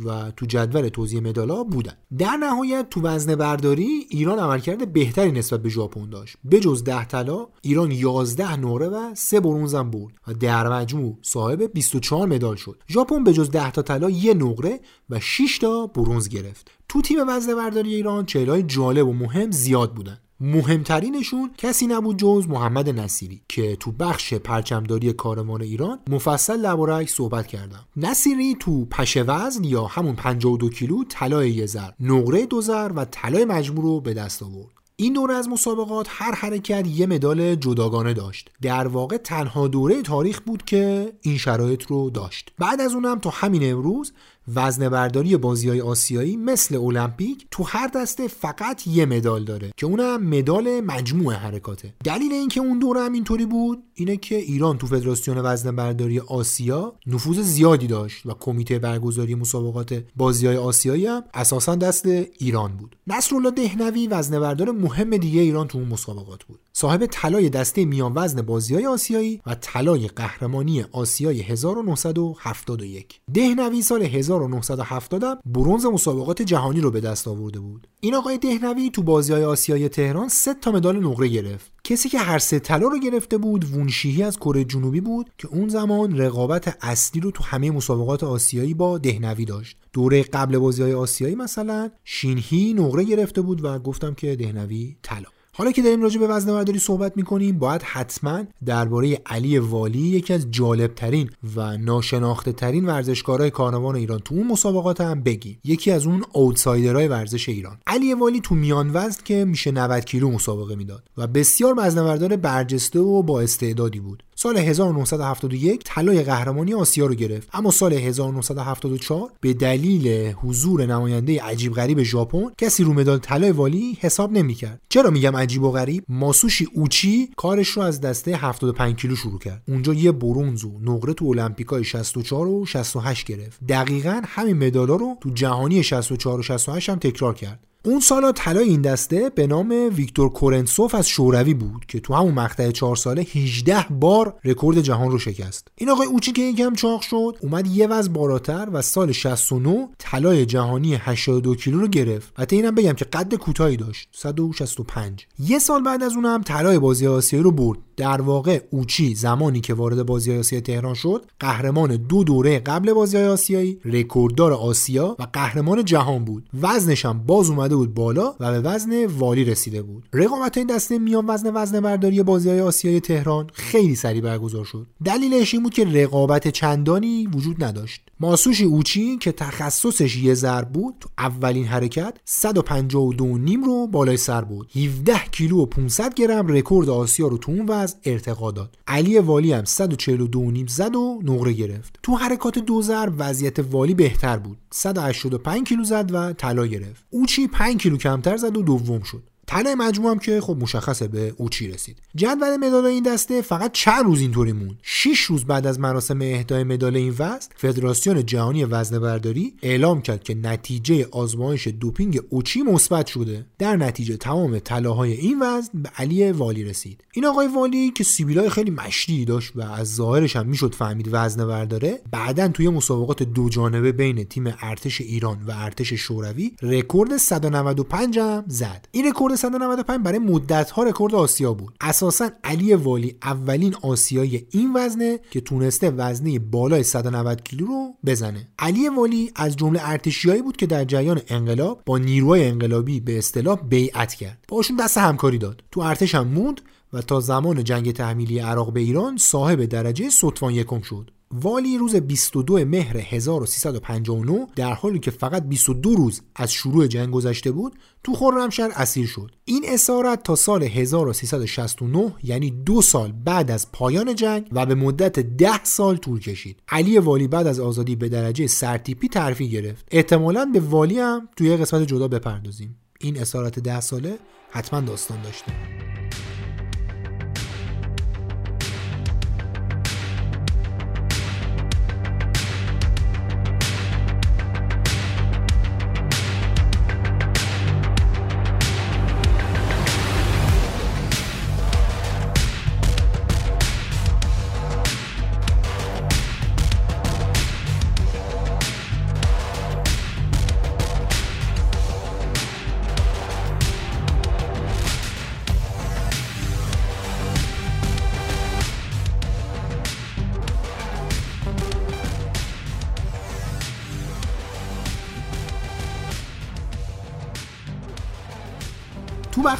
و 0.04 0.30
تو 0.30 0.46
جدول 0.46 0.88
توزیع 0.88 1.20
مدالا 1.20 1.64
بودن. 1.64 1.92
در 2.18 2.36
نهایت 2.36 2.86
تو 2.90 3.02
وزن 3.02 3.34
برداری 3.34 4.06
ایران 4.10 4.38
عملکرد 4.38 4.92
بهتری 4.92 5.32
نسبت 5.32 5.62
به 5.62 5.68
ژاپن 5.68 6.10
داشت. 6.10 6.36
بجز 6.50 6.84
10 6.84 7.04
طلا 7.04 7.46
ایران 7.62 7.90
11 7.90 8.56
نقره 8.56 8.88
و 8.88 9.14
3 9.14 9.40
برنز 9.40 9.74
هم 9.74 9.90
برد 9.90 10.14
و 10.28 10.34
در 10.34 10.68
مجموع 10.68 11.18
صاحب 11.22 11.62
24 11.62 12.28
مدال 12.28 12.56
شد. 12.56 12.82
ژاپن 12.88 13.24
بجز 13.24 13.50
10 13.50 13.70
تا 13.70 13.82
طلا 13.82 14.10
یه 14.10 14.34
نقره 14.34 14.80
و 15.10 15.20
6 15.20 15.58
تا 15.58 15.86
برنز 15.86 16.28
گرفت. 16.28 16.70
تو 16.88 17.02
تیم 17.02 17.18
وزن 17.28 17.54
برداری 17.54 17.94
ایران 17.94 18.26
چهرهای 18.26 18.62
جالب 18.62 19.08
و 19.08 19.12
مهم 19.12 19.50
زیاد 19.50 19.94
بودن. 19.94 20.18
مهمترینشون 20.42 21.50
کسی 21.58 21.86
نبود 21.86 22.16
جز 22.16 22.48
محمد 22.48 22.88
نصیری 22.88 23.42
که 23.48 23.76
تو 23.76 23.92
بخش 23.92 24.34
پرچمداری 24.34 25.12
کاروان 25.12 25.62
ایران 25.62 25.98
مفصل 26.10 26.56
لبارک 26.56 27.08
صحبت 27.08 27.46
کردم. 27.46 27.86
نصیری 27.96 28.56
تو 28.60 28.84
پشه 28.84 29.22
وزن 29.22 29.64
یا 29.64 29.84
همون 29.84 30.16
52 30.16 30.70
کیلو 30.70 31.04
طلای 31.04 31.50
یه 31.50 31.66
زر 31.66 31.90
نقره 32.00 32.46
دو 32.46 32.60
زر 32.60 32.92
و 32.96 33.04
طلای 33.04 33.44
مجموع 33.44 33.82
رو 33.82 34.00
به 34.00 34.14
دست 34.14 34.42
آورد. 34.42 34.80
این 34.96 35.12
دوره 35.12 35.34
از 35.34 35.48
مسابقات 35.48 36.06
هر 36.10 36.34
حرکت 36.34 36.86
یه 36.86 37.06
مدال 37.06 37.54
جداگانه 37.54 38.12
داشت. 38.12 38.50
در 38.62 38.88
واقع 38.88 39.16
تنها 39.16 39.68
دوره 39.68 40.02
تاریخ 40.02 40.40
بود 40.40 40.64
که 40.64 41.12
این 41.20 41.38
شرایط 41.38 41.82
رو 41.82 42.10
داشت. 42.10 42.52
بعد 42.58 42.80
از 42.80 42.94
اونم 42.94 43.18
تا 43.18 43.30
همین 43.30 43.72
امروز 43.72 44.12
وزن 44.48 44.88
برداری 44.88 45.36
بازی 45.36 45.68
های 45.68 45.80
آسیایی 45.80 46.36
مثل 46.36 46.76
المپیک 46.76 47.46
تو 47.50 47.62
هر 47.62 47.86
دسته 47.86 48.28
فقط 48.28 48.86
یه 48.86 49.06
مدال 49.06 49.44
داره 49.44 49.70
که 49.76 49.86
اونم 49.86 50.22
مدال 50.22 50.80
مجموع 50.80 51.34
حرکاته. 51.34 51.94
دلیل 52.04 52.32
اینکه 52.32 52.60
اون 52.60 52.78
دوره 52.78 53.00
هم 53.00 53.12
اینطوری 53.12 53.46
بود 53.46 53.82
اینه 53.94 54.16
که 54.16 54.36
ایران 54.36 54.78
تو 54.78 54.86
فدراسیون 54.86 55.38
وزن 55.38 55.76
برداری 55.76 56.20
آسیا 56.20 56.92
نفوذ 57.06 57.40
زیادی 57.40 57.86
داشت 57.86 58.26
و 58.26 58.34
کمیته 58.40 58.78
برگزاری 58.78 59.34
مسابقات 59.34 60.04
بازی 60.16 60.46
های 60.46 60.56
آسیایی 60.56 61.06
هم 61.06 61.22
اساسا 61.34 61.74
دست 61.74 62.06
ایران 62.06 62.76
بود. 62.76 62.96
نصرالله 63.06 63.50
دهنوی 63.50 64.06
وزن 64.06 64.40
بردار 64.40 64.70
مهم 64.70 65.16
دیگه 65.16 65.40
ایران 65.40 65.68
تو 65.68 65.78
اون 65.78 65.88
مسابقات 65.88 66.44
بود. 66.44 66.60
صاحب 66.72 67.06
طلای 67.06 67.48
دسته 67.48 67.84
میان 67.84 68.12
وزن 68.14 68.42
بازی 68.42 68.74
های 68.74 68.86
آسیایی 68.86 69.40
و 69.46 69.54
طلای 69.54 70.08
قهرمانی 70.08 70.84
آسیای 70.92 71.40
1971 71.42 73.20
دهنوی 73.34 73.82
سال 73.82 74.02
1970 74.30 75.24
هم 75.24 75.38
برونز 75.46 75.86
مسابقات 75.86 76.42
جهانی 76.42 76.80
رو 76.80 76.90
به 76.90 77.00
دست 77.00 77.28
آورده 77.28 77.60
بود. 77.60 77.86
این 78.00 78.14
آقای 78.14 78.38
دهنوی 78.38 78.90
تو 78.90 79.02
بازی 79.02 79.32
های 79.32 79.44
آسیای 79.44 79.88
تهران 79.88 80.28
سه 80.28 80.54
تا 80.54 80.72
مدال 80.72 81.04
نقره 81.06 81.28
گرفت. 81.28 81.72
کسی 81.84 82.08
که 82.08 82.18
هر 82.18 82.38
سه 82.38 82.58
طلا 82.58 82.88
رو 82.88 82.98
گرفته 82.98 83.38
بود 83.38 83.64
وونشیهی 83.64 84.22
از 84.22 84.36
کره 84.36 84.64
جنوبی 84.64 85.00
بود 85.00 85.30
که 85.38 85.48
اون 85.48 85.68
زمان 85.68 86.18
رقابت 86.18 86.76
اصلی 86.80 87.20
رو 87.20 87.30
تو 87.30 87.44
همه 87.44 87.70
مسابقات 87.70 88.24
آسیایی 88.24 88.74
با 88.74 88.98
دهنوی 88.98 89.44
داشت. 89.44 89.76
دوره 89.92 90.22
قبل 90.22 90.58
بازی 90.58 90.82
های 90.82 90.94
آسیایی 90.94 91.34
مثلا 91.34 91.90
شینهی 92.04 92.74
نقره 92.74 93.04
گرفته 93.04 93.40
بود 93.42 93.64
و 93.64 93.78
گفتم 93.78 94.14
که 94.14 94.36
دهنوی 94.36 94.96
طلا. 95.02 95.28
حالا 95.52 95.72
که 95.72 95.82
داریم 95.82 96.02
راجع 96.02 96.20
به 96.20 96.26
وزنه 96.26 96.78
صحبت 96.78 97.16
می‌کنیم 97.16 97.58
باید 97.58 97.82
حتما 97.82 98.42
درباره 98.64 99.20
علی 99.26 99.58
والی 99.58 99.98
یکی 99.98 100.32
از 100.32 100.50
جالبترین 100.50 101.30
و 101.56 101.76
ناشناخته 101.76 102.52
ترین 102.52 102.86
ورزشکارهای 102.86 103.50
کاروان 103.50 103.96
ایران 103.96 104.18
تو 104.18 104.34
اون 104.34 104.46
مسابقات 104.46 105.00
هم 105.00 105.22
بگیم. 105.22 105.58
یکی 105.64 105.90
از 105.90 106.06
اون 106.06 106.24
اوتسایدرهای 106.32 107.08
ورزش 107.08 107.48
ایران. 107.48 107.78
علی 107.86 108.14
والی 108.14 108.40
تو 108.40 108.54
میان 108.54 108.90
وزن 108.94 109.20
که 109.24 109.44
میشه 109.44 109.70
90 109.70 110.04
کیلو 110.04 110.30
مسابقه 110.30 110.74
می‌داد 110.74 111.02
و 111.16 111.26
بسیار 111.26 111.74
وزنه‌بردار 111.78 112.36
برجسته 112.36 112.98
و 112.98 113.22
با 113.22 113.40
استعدادی 113.40 114.00
بود. 114.00 114.22
سال 114.42 114.56
1971 114.56 115.82
طلای 115.84 116.22
قهرمانی 116.22 116.74
آسیا 116.74 117.06
رو 117.06 117.14
گرفت. 117.14 117.48
اما 117.52 117.70
سال 117.70 117.92
1974 117.92 119.30
به 119.40 119.52
دلیل 119.54 120.32
حضور 120.32 120.86
نماینده 120.86 121.42
عجیب 121.42 121.72
غریب 121.72 122.02
ژاپن 122.02 122.46
کسی 122.58 122.84
رو 122.84 122.92
مدال 122.92 123.18
طلای 123.18 123.50
والی 123.50 123.98
حساب 124.00 124.32
نمی‌کرد. 124.32 124.80
چرا 124.88 125.10
میگم 125.10 125.36
عجیب 125.36 125.62
و 125.62 125.70
غریب؟ 125.70 126.04
ماسوشی 126.08 126.68
اوچی 126.74 127.28
کارش 127.36 127.68
رو 127.68 127.82
از 127.82 128.00
دسته 128.00 128.36
75 128.36 128.96
کیلو 128.96 129.16
شروع 129.16 129.38
کرد. 129.38 129.62
اونجا 129.68 129.94
یه 129.94 130.12
برونز 130.12 130.64
و 130.64 130.78
نقره 130.82 131.14
تو 131.14 131.26
المپیکای 131.26 131.84
64 131.84 132.46
و 132.46 132.66
68 132.66 133.26
گرفت. 133.26 133.64
دقیقا 133.68 134.22
همین 134.24 134.66
مدالا 134.66 134.96
رو 134.96 135.16
تو 135.20 135.30
جهانی 135.30 135.82
64 135.82 136.40
و 136.40 136.42
68 136.42 136.90
هم 136.90 136.98
تکرار 136.98 137.34
کرد. 137.34 137.60
اون 137.84 138.00
سالا 138.00 138.32
طلای 138.32 138.68
این 138.68 138.82
دسته 138.82 139.30
به 139.34 139.46
نام 139.46 139.90
ویکتور 139.96 140.28
کورنتسوف 140.28 140.94
از 140.94 141.08
شوروی 141.08 141.54
بود 141.54 141.84
که 141.88 142.00
تو 142.00 142.14
همون 142.14 142.34
مقطع 142.34 142.70
چهار 142.70 142.96
ساله 142.96 143.22
18 143.22 143.86
بار 143.90 144.34
رکورد 144.44 144.80
جهان 144.80 145.10
رو 145.10 145.18
شکست. 145.18 145.68
این 145.74 145.90
آقای 145.90 146.06
اوچی 146.06 146.32
که 146.32 146.42
یکم 146.42 146.74
چاق 146.74 147.00
شد 147.00 147.36
اومد 147.42 147.66
یه 147.66 147.86
وز 147.86 148.12
بالاتر 148.12 148.68
و 148.72 148.82
سال 148.82 149.12
69 149.12 149.88
طلای 149.98 150.46
جهانی 150.46 150.94
82 150.94 151.54
کیلو 151.54 151.80
رو 151.80 151.88
گرفت. 151.88 152.32
البته 152.36 152.56
اینم 152.56 152.74
بگم 152.74 152.92
که 152.92 153.04
قد 153.04 153.34
کوتاهی 153.34 153.76
داشت 153.76 154.08
165 154.12 155.26
یه 155.38 155.58
سال 155.58 155.82
بعد 155.82 156.02
از 156.02 156.12
اونم 156.12 156.42
طلای 156.42 156.78
بازی 156.78 157.06
آسیایی 157.06 157.42
رو 157.42 157.50
برد. 157.50 157.78
در 157.96 158.20
واقع 158.20 158.60
اوچی 158.70 159.14
زمانی 159.14 159.60
که 159.60 159.74
وارد 159.74 160.06
بازی 160.06 160.38
آسیای 160.38 160.62
تهران 160.62 160.94
شد 160.94 161.26
قهرمان 161.40 161.96
دو 161.96 162.24
دوره 162.24 162.58
قبل 162.58 162.92
بازی 162.92 163.18
آسیایی 163.18 163.80
رکورددار 163.84 164.52
آسیا 164.52 165.16
و 165.18 165.26
قهرمان 165.32 165.84
جهان 165.84 166.24
بود. 166.24 166.48
وزنش 166.60 167.04
هم 167.04 167.18
باز 167.26 167.50
اومد 167.50 167.69
بود 167.76 167.94
بالا 167.94 168.34
و 168.40 168.52
به 168.52 168.60
وزن 168.60 169.06
والی 169.06 169.44
رسیده 169.44 169.82
بود. 169.82 170.08
رقابت 170.12 170.58
این 170.58 170.66
دسته 170.66 170.98
میان 170.98 171.24
وزن 171.26 171.50
وزن 171.54 171.80
برداری 171.80 172.22
بازی 172.22 172.50
های 172.50 172.60
آسیای 172.60 173.00
تهران 173.00 173.50
خیلی 173.52 173.94
سریع 173.94 174.22
برگزار 174.22 174.64
شد. 174.64 174.86
دلیلش 175.04 175.54
این 175.54 175.62
بود 175.62 175.74
که 175.74 175.84
رقابت 175.84 176.48
چندانی 176.48 177.26
وجود 177.26 177.64
نداشت. 177.64 178.09
ماسوشی 178.22 178.64
اوچی 178.64 179.16
که 179.16 179.32
تخصصش 179.32 180.16
یه 180.16 180.34
ضرب 180.34 180.72
بود 180.72 180.94
تو 181.00 181.08
اولین 181.18 181.64
حرکت 181.64 182.14
152 182.24 183.38
نیم 183.38 183.64
رو 183.64 183.86
بالای 183.86 184.16
سر 184.16 184.44
بود 184.44 184.70
17 184.76 185.18
کیلو 185.32 185.62
و 185.62 185.66
500 185.66 186.14
گرم 186.14 186.46
رکورد 186.46 186.88
آسیا 186.88 187.26
رو 187.28 187.38
تو 187.38 187.52
اون 187.52 187.66
وزن 187.68 187.98
ارتقا 188.04 188.50
داد. 188.50 188.78
علی 188.86 189.18
والی 189.18 189.52
هم 189.52 189.64
142 189.64 190.50
نیم 190.50 190.66
زد 190.66 190.96
و 190.96 191.20
نقره 191.24 191.52
گرفت. 191.52 191.98
تو 192.02 192.16
حرکات 192.16 192.58
دو 192.58 192.82
ضرب 192.82 193.14
وضعیت 193.18 193.58
والی 193.58 193.94
بهتر 193.94 194.36
بود. 194.36 194.58
185 194.70 195.68
کیلو 195.68 195.84
زد 195.84 196.10
و 196.12 196.32
طلا 196.32 196.66
گرفت. 196.66 197.04
اوچی 197.10 197.48
5 197.48 197.76
کیلو 197.76 197.96
کمتر 197.96 198.36
زد 198.36 198.56
و 198.56 198.62
دوم 198.62 199.02
شد. 199.02 199.22
تنه 199.50 199.74
مجموع 199.74 200.10
هم 200.10 200.18
که 200.18 200.40
خب 200.40 200.56
مشخصه 200.60 201.08
به 201.08 201.34
اوچی 201.36 201.68
رسید. 201.68 201.98
جدول 202.16 202.56
مدال 202.56 202.86
این 202.86 203.02
دسته 203.02 203.42
فقط 203.42 203.72
چند 203.72 204.04
روز 204.04 204.20
اینطوری 204.20 204.52
مون 204.52 204.76
6 204.82 205.20
روز 205.20 205.44
بعد 205.44 205.66
از 205.66 205.80
مراسم 205.80 206.18
اهدای 206.22 206.64
مدال 206.64 206.96
این 206.96 207.10
وزن 207.18 207.48
فدراسیون 207.56 208.26
جهانی 208.26 208.64
وزنه 208.64 208.98
برداری 208.98 209.54
اعلام 209.62 210.02
کرد 210.02 210.22
که 210.22 210.34
نتیجه 210.34 211.06
آزمایش 211.10 211.68
دوپینگ 211.68 212.20
اوچی 212.28 212.62
مثبت 212.62 213.06
شده. 213.06 213.46
در 213.58 213.76
نتیجه 213.76 214.16
تمام 214.16 214.58
طلاهای 214.58 215.12
این 215.12 215.42
وزن 215.42 215.70
به 215.74 215.90
علی 215.96 216.32
والی 216.32 216.64
رسید. 216.64 217.04
این 217.12 217.24
آقای 217.24 217.48
والی 217.54 217.90
که 217.90 218.04
سیبیلای 218.04 218.50
خیلی 218.50 218.70
مشتی 218.70 219.24
داشت 219.24 219.52
و 219.56 219.60
از 219.60 219.94
ظاهرش 219.94 220.36
هم 220.36 220.46
می‌شد 220.46 220.74
فهمید 220.74 221.08
وزنه 221.12 221.46
برداره 221.46 222.00
بعدا 222.10 222.48
توی 222.48 222.68
مسابقات 222.68 223.22
دو 223.22 223.48
جانبه 223.48 223.92
بین 223.92 224.24
تیم 224.24 224.54
ارتش 224.60 225.00
ایران 225.00 225.38
و 225.46 225.52
ارتش 225.56 225.92
شوروی 225.92 226.52
رکورد 226.62 227.16
195 227.16 228.18
هم 228.18 228.44
زد. 228.48 228.88
این 228.92 229.06
رکورد 229.06 229.39
195 229.40 230.00
برای 230.04 230.18
مدت 230.18 230.70
ها 230.70 230.82
رکورد 230.82 231.14
آسیا 231.14 231.54
بود. 231.54 231.74
اساسا 231.80 232.30
علی 232.44 232.74
والی 232.74 233.16
اولین 233.22 233.74
آسیایی 233.82 234.46
این 234.50 234.72
وزنه 234.76 235.20
که 235.30 235.40
تونسته 235.40 235.90
وزنه 235.90 236.38
بالای 236.38 236.82
190 236.82 237.42
کیلو 237.42 237.66
رو 237.66 237.94
بزنه. 238.06 238.48
علی 238.58 238.88
والی 238.88 239.32
از 239.36 239.56
جمله 239.56 239.80
ارتشیایی 239.82 240.42
بود 240.42 240.56
که 240.56 240.66
در 240.66 240.84
جریان 240.84 241.20
انقلاب 241.28 241.82
با 241.86 241.98
نیروهای 241.98 242.48
انقلابی 242.48 243.00
به 243.00 243.18
اصطلاح 243.18 243.60
بیعت 243.68 244.14
کرد. 244.14 244.44
باشون 244.48 244.76
دست 244.76 244.98
همکاری 244.98 245.38
داد. 245.38 245.62
تو 245.70 245.80
ارتش 245.80 246.14
هم 246.14 246.28
موند 246.28 246.60
و 246.92 247.02
تا 247.02 247.20
زمان 247.20 247.64
جنگ 247.64 247.92
تحمیلی 247.92 248.38
عراق 248.38 248.72
به 248.72 248.80
ایران 248.80 249.16
صاحب 249.16 249.64
درجه 249.64 250.10
ستوان 250.10 250.54
یکم 250.54 250.80
شد. 250.80 251.10
والی 251.34 251.78
روز 251.78 251.96
22 251.96 252.64
مهر 252.64 252.96
1359 252.96 254.46
در 254.56 254.72
حالی 254.72 254.98
که 254.98 255.10
فقط 255.10 255.42
22 255.42 255.94
روز 255.94 256.20
از 256.36 256.52
شروع 256.52 256.86
جنگ 256.86 257.10
گذشته 257.10 257.52
بود 257.52 257.72
تو 258.04 258.14
خرمشهر 258.14 258.70
اسیر 258.74 259.06
شد. 259.06 259.30
این 259.44 259.64
اسارت 259.68 260.22
تا 260.22 260.34
سال 260.34 260.62
1369 260.62 262.14
یعنی 262.22 262.50
دو 262.50 262.82
سال 262.82 263.12
بعد 263.12 263.50
از 263.50 263.72
پایان 263.72 264.14
جنگ 264.14 264.48
و 264.52 264.66
به 264.66 264.74
مدت 264.74 265.18
10 265.18 265.64
سال 265.64 265.96
طول 265.96 266.20
کشید. 266.20 266.62
علی 266.68 266.98
والی 266.98 267.28
بعد 267.28 267.46
از 267.46 267.60
آزادی 267.60 267.96
به 267.96 268.08
درجه 268.08 268.46
سرتیپی 268.46 269.08
ترفیع 269.08 269.48
گرفت. 269.48 269.88
احتمالا 269.90 270.44
به 270.44 270.60
والی 270.60 270.98
هم 270.98 271.28
توی 271.36 271.56
قسمت 271.56 271.82
جدا 271.88 272.08
بپردازیم. 272.08 272.76
این 273.00 273.18
اسارت 273.20 273.58
10 273.58 273.80
ساله 273.80 274.18
حتما 274.50 274.80
داستان 274.80 275.22
داشته. 275.22 275.52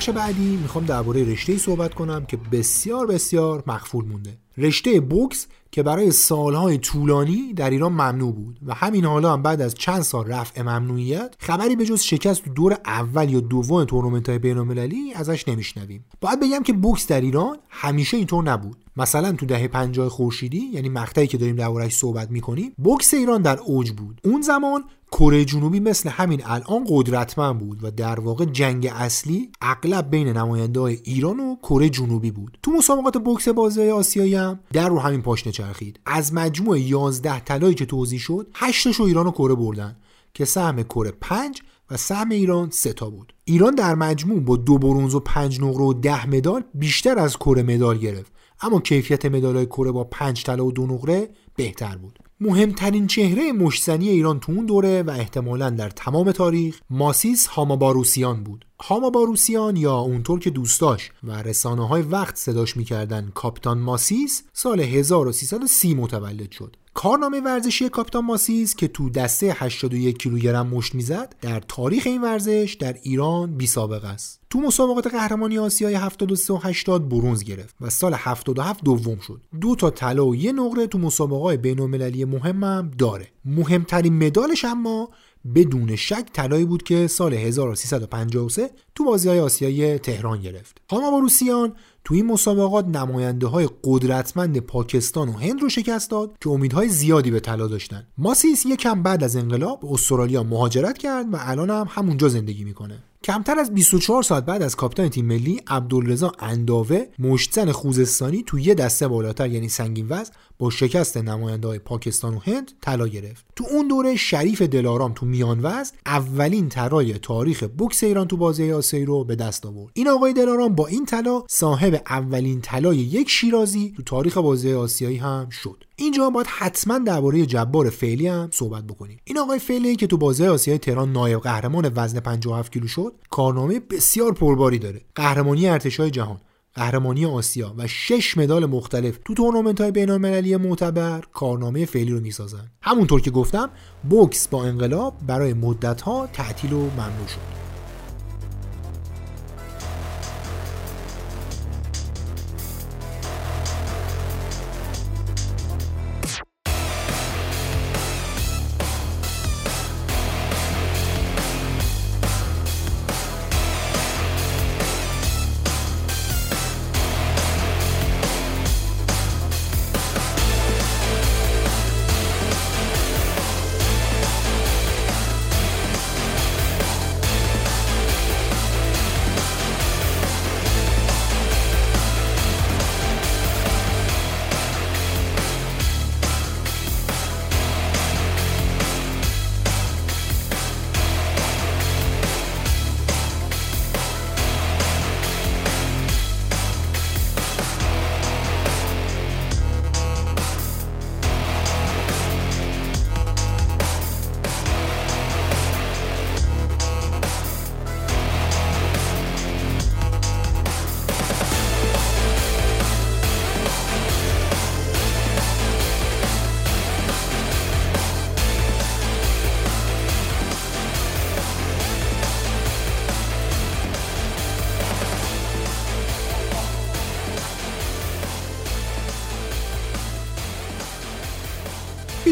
بخش 0.01 0.11
بعدی 0.11 0.57
می‌خوام 0.57 0.85
درباره 0.85 1.33
رشته 1.33 1.59
صحبت 1.59 1.95
کنم 1.95 2.27
که 2.27 2.39
بسیار 2.53 3.07
بسیار 3.07 3.63
مخفول 3.67 4.05
مونده. 4.05 4.39
رشته 4.61 5.01
بوکس 5.01 5.47
که 5.73 5.82
برای 5.82 6.11
سالهای 6.11 6.78
طولانی 6.78 7.53
در 7.53 7.70
ایران 7.70 7.93
ممنوع 7.93 8.32
بود 8.32 8.61
و 8.66 8.74
همین 8.74 9.05
حالا 9.05 9.32
هم 9.32 9.43
بعد 9.43 9.61
از 9.61 9.74
چند 9.74 10.03
سال 10.03 10.27
رفع 10.27 10.62
ممنوعیت 10.62 11.35
خبری 11.39 11.77
به 11.77 11.85
جز 11.85 12.01
شکست 12.01 12.45
دور 12.45 12.78
اول 12.87 13.31
یا 13.31 13.41
دوم 13.41 13.85
تورنمنت 13.85 14.28
های 14.28 14.39
بینالمللی 14.39 15.12
ازش 15.15 15.49
نمیشنویم. 15.49 16.05
باید 16.20 16.41
بگم 16.41 16.62
که 16.62 16.73
بوکس 16.73 17.07
در 17.07 17.20
ایران 17.20 17.59
همیشه 17.69 18.16
اینطور 18.16 18.45
نبود. 18.45 18.85
مثلا 18.97 19.32
تو 19.32 19.47
دهه 19.47 19.69
50 19.69 20.09
خورشیدی 20.09 20.70
یعنی 20.73 20.89
مقطعی 20.89 21.27
که 21.27 21.39
داریم 21.39 21.57
دربارهش 21.57 21.95
صحبت 21.95 22.31
می‌کنیم 22.31 22.73
بوکس 22.78 23.15
ایران 23.15 23.43
در 23.43 23.59
اوج 23.59 23.91
بود. 23.91 24.20
اون 24.24 24.43
زمان 24.43 24.85
کره 25.12 25.45
جنوبی 25.45 25.81
مثل 25.81 26.09
همین 26.09 26.43
الان 26.45 26.85
قدرتمند 26.89 27.59
بود 27.59 27.85
و 27.85 27.91
در 27.91 28.20
واقع 28.20 28.45
جنگ 28.45 28.93
اصلی 28.95 29.51
اغلب 29.61 30.11
بین 30.11 30.28
نماینده 30.28 30.81
های 30.81 30.99
ایران 31.05 31.41
و 31.41 31.57
کره 31.62 31.89
جنوبی 31.89 32.31
بود. 32.31 32.59
تو 32.62 32.70
مسابقات 32.70 33.19
بوکس 33.19 33.49
بازی 33.49 33.91
آسیایی 33.91 34.37
هم 34.51 34.61
در 34.73 34.89
رو 34.89 34.99
همین 34.99 35.23
پاشنه 35.23 35.53
چرخید. 35.53 36.01
از 36.07 36.35
مجموع 36.35 36.81
11 36.81 37.41
طلایی 37.41 37.75
که 37.75 37.87
توضیح 37.87 38.19
شد 38.19 38.51
8 38.55 38.87
رو 38.87 39.05
ایران 39.05 39.27
و 39.27 39.31
کره 39.31 39.55
بردن 39.55 39.97
که 40.35 40.45
سهم 40.45 40.83
کره 40.83 41.11
5 41.21 41.63
و 41.91 41.97
سهم 41.97 42.31
ایران 42.31 42.71
3 42.71 42.93
تا 42.93 43.11
بود. 43.11 43.35
ایران 43.45 43.75
در 43.75 43.95
مجموع 43.95 44.41
با 44.41 44.57
دو 44.57 44.79
برونز 44.79 45.15
و 45.15 45.21
5 45.21 45.61
نقره 45.61 45.85
و 45.85 45.93
10 45.93 46.27
مدال 46.27 46.63
بیشتر 46.75 47.19
از 47.19 47.37
کره 47.37 47.63
مدال 47.63 47.99
گرفت. 47.99 48.33
اما 48.61 48.81
کیفیت 48.81 49.27
مدالهای 49.27 49.67
کره 49.67 49.93
با 49.93 50.05
5 50.05 50.45
طلا 50.45 50.67
و 50.67 50.73
دو 50.73 50.87
نقره 50.87 51.29
بهتر 51.57 51.97
بود. 51.97 52.19
مهمترین 52.43 53.07
چهره 53.07 53.53
مشتنی 53.53 54.09
ایران 54.09 54.41
تو 54.41 54.53
اون 54.53 54.67
دوره 54.67 55.03
و 55.03 55.11
احتمالا 55.11 55.71
در 55.71 55.91
تمام 55.91 56.33
تاریخ 56.33 56.81
ماسیس 56.91 57.47
هاماباروسیان 57.47 58.45
بود. 58.45 58.65
هاماباروسیان 58.81 59.77
یا 59.77 59.95
اونطور 59.95 60.39
که 60.39 60.51
دوستاش 60.51 61.11
و 61.25 61.43
رسانه 61.43 61.89
های 61.89 62.03
وقت 62.03 62.37
صداش 62.37 62.77
می‌کردن 62.77 63.31
کاپتان 63.35 63.79
ماسیس 63.79 64.43
سال 64.53 64.81
1330 64.81 65.95
متولد 65.95 66.51
شد. 66.51 66.77
کارنامه 67.01 67.41
ورزشی 67.41 67.89
کاپیتان 67.89 68.25
ماسیز 68.25 68.75
که 68.75 68.89
تو 68.89 69.11
دسته 69.11 69.57
81 69.59 70.19
کیلوگرم 70.19 70.67
مشت 70.67 70.95
می‌زد 70.95 71.35
در 71.41 71.61
تاریخ 71.61 72.03
این 72.07 72.23
ورزش 72.23 72.77
در 72.81 72.97
ایران 73.03 73.57
بی 73.57 73.67
سابقه 73.67 74.09
است. 74.09 74.41
تو 74.51 74.61
مسابقات 74.61 75.07
قهرمانی 75.07 75.59
آسیای 75.59 75.95
73 75.95 76.53
و 76.53 76.59
80 76.63 77.09
برونز 77.09 77.45
گرفت 77.45 77.75
و 77.81 77.91
سال 77.91 78.15
77 78.15 78.85
دوم 78.85 79.19
شد. 79.19 79.41
دو 79.61 79.75
تا 79.75 79.91
طلا 79.91 80.27
و 80.27 80.37
یه 80.37 80.53
نقره 80.53 80.87
تو 80.87 80.99
مسابقات 80.99 81.59
بین‌المللی 81.59 82.25
مهمم 82.25 82.91
داره. 82.99 83.29
مهمترین 83.45 84.27
مدالش 84.27 84.65
اما 84.65 85.09
بدون 85.55 85.97
شک 85.97 86.27
طلایی 86.33 86.65
بود 86.65 86.83
که 86.83 87.07
سال 87.07 87.35
1353 87.35 88.71
تو 88.95 89.05
بازی 89.05 89.29
های 89.29 89.41
آسیایی 89.41 89.99
تهران 89.99 90.41
گرفت. 90.41 90.81
خانم 90.91 91.21
روسیان 91.21 91.73
تو 92.05 92.15
این 92.15 92.27
مسابقات 92.27 92.87
نماینده 92.87 93.47
های 93.47 93.69
قدرتمند 93.85 94.59
پاکستان 94.59 95.29
و 95.29 95.33
هند 95.33 95.62
رو 95.62 95.69
شکست 95.69 96.11
داد 96.11 96.37
که 96.41 96.51
امیدهای 96.51 96.89
زیادی 96.89 97.31
به 97.31 97.41
طلا 97.41 97.67
داشتن. 97.67 98.07
ماسیس 98.19 98.67
یکم 98.67 99.03
بعد 99.03 99.25
از 99.25 99.37
انقلاب 99.37 99.93
استرالیا 99.93 100.43
مهاجرت 100.43 100.99
کرد 100.99 101.35
و 101.35 101.37
الان 101.41 101.71
هم 101.71 101.87
همونجا 101.91 102.29
زندگی 102.29 102.65
می‌کنه. 102.65 103.03
کمتر 103.25 103.59
از 103.59 103.75
24 103.75 104.23
ساعت 104.23 104.45
بعد 104.45 104.62
از 104.62 104.77
کاپیتان 104.77 105.09
تیم 105.09 105.27
ملی 105.27 105.61
عبدالرضا 105.67 106.33
انداوه 106.39 107.05
مشتزن 107.19 107.73
خوزستانی 107.73 108.43
تو 108.47 108.59
یه 108.59 108.75
دسته 108.75 109.09
بالاتر 109.09 109.51
یعنی 109.51 109.69
سنگین 109.69 110.07
وزن 110.09 110.33
با 110.61 110.70
شکست 110.70 111.16
نماینده 111.16 111.69
های 111.69 111.78
پاکستان 111.78 112.35
و 112.35 112.39
هند 112.39 112.73
طلا 112.81 113.09
گرفت. 113.09 113.45
تو 113.57 113.65
اون 113.70 113.89
دوره 113.89 114.16
شریف 114.16 114.62
دلارام 114.62 115.12
تو 115.15 115.27
میان 115.27 115.61
وزن 115.62 115.97
اولین 116.07 116.69
طلای 116.69 117.12
تاریخ 117.12 117.65
بوکس 117.78 118.05
ایران 118.05 118.28
تو 118.28 118.37
بازی 118.37 118.73
آسیایی 118.73 119.07
رو 119.07 119.24
به 119.24 119.37
دست 119.37 119.66
آورد. 119.66 119.93
این 119.95 120.09
آقای 120.09 120.32
دلارام 120.32 120.74
با 120.74 120.87
این 120.87 121.07
طلا 121.07 121.43
صاحب 121.49 122.03
اولین 122.07 122.61
طلای 122.61 122.97
یک 122.97 123.31
شیرازی 123.31 123.93
تو 123.97 124.03
تاریخ 124.03 124.39
بازی 124.39 124.73
آسیایی 124.73 125.16
هم 125.16 125.49
شد. 125.51 125.85
اینجا 125.97 126.31
باید 126.31 126.47
حتما 126.47 126.99
درباره 126.99 127.47
جبار 127.47 127.91
فعلی 127.91 128.27
هم 128.27 128.49
صحبت 128.53 128.85
بکنیم. 128.85 129.20
این 129.24 129.39
آقای 129.39 129.59
فعلی 129.59 129.97
که 129.97 130.07
تو 130.07 130.16
بازی 130.16 130.47
آسیای 130.47 130.78
تهران 130.78 131.12
نایب 131.12 131.41
قهرمان 131.41 131.93
وزن 131.97 132.20
57 132.20 132.73
کیلو 132.73 132.87
شد 132.87 133.12
کارنامه 133.31 133.81
بسیار 133.81 134.32
پرباری 134.32 134.78
داره. 134.78 135.01
قهرمانی 135.15 135.69
ارتشای 135.69 136.11
جهان. 136.11 136.41
قهرمانی 136.75 137.27
آسیا 137.27 137.75
و 137.79 137.87
شش 137.87 138.37
مدال 138.37 138.67
مختلف 138.67 139.19
تو 139.25 139.35
تورنمنت 139.35 139.81
های 139.81 139.91
بین 139.91 140.11
المللی 140.11 140.57
معتبر 140.57 141.21
کارنامه 141.33 141.85
فعلی 141.85 142.13
رو 142.13 142.21
می‌سازن. 142.21 142.71
همونطور 142.83 143.21
که 143.21 143.31
گفتم 143.31 143.71
بوکس 144.11 144.49
با 144.49 144.65
انقلاب 144.65 145.15
برای 145.27 145.53
مدت 145.53 146.01
ها 146.01 146.27
تعطیل 146.33 146.73
و 146.73 146.91
ممنوع 146.91 147.27
شد. 147.29 147.60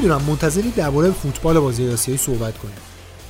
می‌دونم 0.09 0.27
منتظری 0.27 0.71
درباره 0.71 1.11
فوتبال 1.11 1.61
بازی 1.61 1.89
آسیایی 1.89 2.19
صحبت 2.19 2.59
کنیم. 2.59 2.75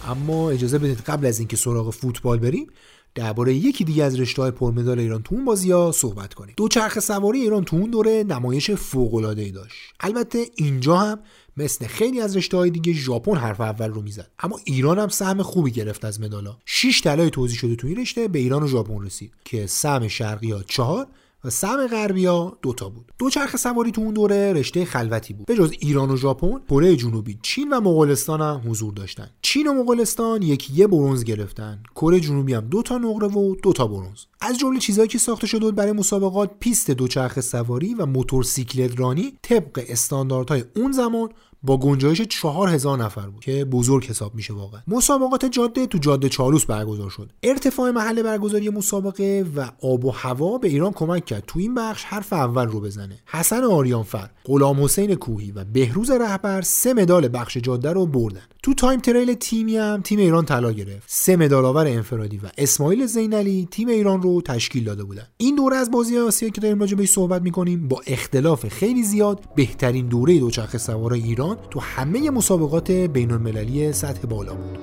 اما 0.09 0.50
اجازه 0.50 0.78
بدید 0.78 0.98
قبل 0.98 1.26
از 1.26 1.38
اینکه 1.38 1.56
سراغ 1.56 1.90
فوتبال 1.90 2.38
بریم 2.38 2.66
درباره 3.14 3.55
یکی 3.55 3.84
دیگه 3.84 4.05
از 4.05 4.20
رشته 4.20 4.42
های 4.42 4.50
پرمدال 4.50 4.98
ایران 4.98 5.22
تو 5.22 5.34
اون 5.34 5.44
بازی 5.44 5.72
ها 5.72 5.92
صحبت 5.92 6.34
کنیم. 6.34 6.55
چرخ 6.70 6.98
سواری 6.98 7.40
ایران 7.40 7.64
تو 7.64 7.76
اون 7.76 7.90
دوره 7.90 8.24
نمایش 8.28 8.70
فوق 8.70 9.14
العاده 9.14 9.42
ای 9.42 9.50
داشت. 9.50 9.74
البته 10.00 10.46
اینجا 10.56 10.96
هم 10.96 11.18
مثل 11.56 11.86
خیلی 11.86 12.20
از 12.20 12.36
رشته 12.36 12.56
های 12.56 12.70
دیگه 12.70 12.92
ژاپن 12.92 13.36
حرف 13.36 13.60
اول 13.60 13.90
رو 13.90 14.02
می‌زد. 14.02 14.30
اما 14.38 14.60
ایران 14.64 14.98
هم 14.98 15.09
سهم 15.09 15.42
خوبی 15.42 15.70
گرفت 15.70 16.05
از 16.05 16.20
مدالا. 16.20 16.56
6 16.66 17.00
طلای 17.02 17.30
توزیع 17.30 17.59
شده 17.59 17.76
تو 17.76 17.86
این 17.86 17.96
رشته 17.96 18.28
به 18.28 18.38
ایران 18.38 18.62
و 18.62 18.66
ژاپن 18.66 19.05
رسید 19.05 19.32
که 19.44 19.66
سهم 19.66 20.09
شرقی 20.09 20.50
ها 20.50 20.62
4 20.62 21.06
و 21.44 21.51
سم 21.51 21.86
غربیا 21.86 22.59
دوتا 22.62 22.89
بود. 22.89 23.12
دو 23.19 23.31
چرخ 23.31 23.56
سواری 23.56 23.90
تو 23.90 24.01
اون 24.01 24.15
دوره 24.15 24.52
رشته 24.52 24.85
خلوتی 24.85 25.35
بود. 25.35 25.47
به 25.47 25.55
جز 25.55 25.73
ایران 25.81 26.10
و 26.10 26.16
ژاپن 26.16 26.60
کره 26.70 26.97
جنوبی 26.97 27.39
چین 27.43 27.73
و 27.73 27.81
مغولستان 27.81 28.40
هم 28.40 28.70
حضور 28.70 28.93
داشتن. 28.93 29.31
چین 29.43 29.66
و 29.66 29.73
مغولستان 29.73 30.43
یکی 30.43 30.73
یه 30.74 30.86
برونز 30.86 31.24
گرفتن. 31.24 31.82
کره 31.94 32.20
جنوبی 32.20 32.55
هم 32.55 32.69
دو 32.69 32.82
تا 32.82 32.98
نقره 32.98 33.28
و 33.28 33.55
دو 33.62 33.73
تا 33.73 33.86
برونز 33.86 34.24
از 34.40 34.59
جمله 34.59 34.78
چیزهایی 34.78 35.09
که 35.09 35.19
ساخته 35.19 35.47
شده 35.47 35.60
بود 35.60 35.74
برای 35.74 35.93
مسابقات 35.93 36.51
پیست 36.60 36.90
دوچرخه 36.90 37.40
سواری 37.40 37.94
و 37.94 38.06
موتورسیکلت 38.06 39.01
رانی 39.01 39.32
طبق 39.43 39.85
استانداردهای 39.89 40.65
اون 40.77 40.93
زمان 40.93 41.28
با 41.62 41.76
گنجایش 41.76 42.22
چهار 42.22 42.68
هزار 42.68 42.98
نفر 43.05 43.26
بود 43.26 43.44
که 43.44 43.64
بزرگ 43.64 44.05
حساب 44.05 44.35
میشه 44.35 44.55
واقعا. 44.55 44.80
مسابقات 44.89 45.44
جاده 45.44 45.86
تو 45.86 45.98
جاده 45.98 46.28
چالوس 46.28 46.64
برگزار 46.64 47.10
شد. 47.10 47.30
ارتفاع 47.43 47.90
محل 47.90 48.22
برگزاری 48.22 48.70
مسابقه 48.70 49.44
و 49.56 49.70
آب 49.82 50.05
و 50.05 50.10
هوا 50.10 50.59
به 50.59 50.68
ایران 50.68 50.93
کمک 50.93 51.24
کرد. 51.24 51.44
تو 51.47 51.59
این 51.59 51.74
بخش 51.74 52.05
حرف 52.05 52.32
اول 52.32 52.66
رو 52.66 52.80
بزنه. 52.80 53.18
حسن 53.26 53.64
آریانفر 53.64 54.30
غلام 54.44 54.85
حسین 54.85 55.14
کوهی 55.14 55.52
و 55.52 55.64
بهروز 55.64 56.10
رهبر 56.10 56.62
سه 56.62 56.94
مدال 56.94 57.28
بخش 57.28 57.56
جاده 57.56 57.93
رو 57.93 58.06
بردن. 58.06 58.43
تو 58.62 58.74
time 58.74 59.00
trial 59.00 59.34
تیمی 59.35 59.76
هم 59.76 60.01
تیم 60.05 60.18
ایران 60.18 60.44
طلا 60.44 60.72
گرفت. 60.72 61.05
سه 61.06 61.36
مدال 61.36 61.64
آور 61.64 61.86
انفرادی 61.86 62.36
و 62.36 62.51
اسماعیل 62.59 63.06
زینالی 63.06 63.68
تیم 63.70 63.89
ایران 63.89 64.22
رو 64.22 64.43
تشکیل 64.43 64.85
داده 64.85 65.05
بودن. 65.05 65.26
این 65.36 65.55
دوره 65.55 65.76
از 65.76 65.90
بازی 65.90 66.18
آسیا 66.18 66.48
که 66.48 66.60
داریم 66.60 66.80
راجع 66.80 66.97
بهش 66.97 67.10
صحبت 67.10 67.43
می‌کنیم 67.43 67.89
با 67.89 68.01
اختلاف 68.06 68.68
خیلی 68.68 69.02
زیاد 69.02 69.40
بهترین 69.56 70.09
دوره 70.09 70.39
دوچرخه 70.39 70.78
سوار 70.78 71.12
ایران 71.12 71.47
تو 71.54 71.80
همه 71.80 72.30
مسابقات 72.30 72.90
بین 72.90 73.30
المللی 73.30 73.92
سطح 73.92 74.26
بالا 74.26 74.54
بود. 74.54 74.78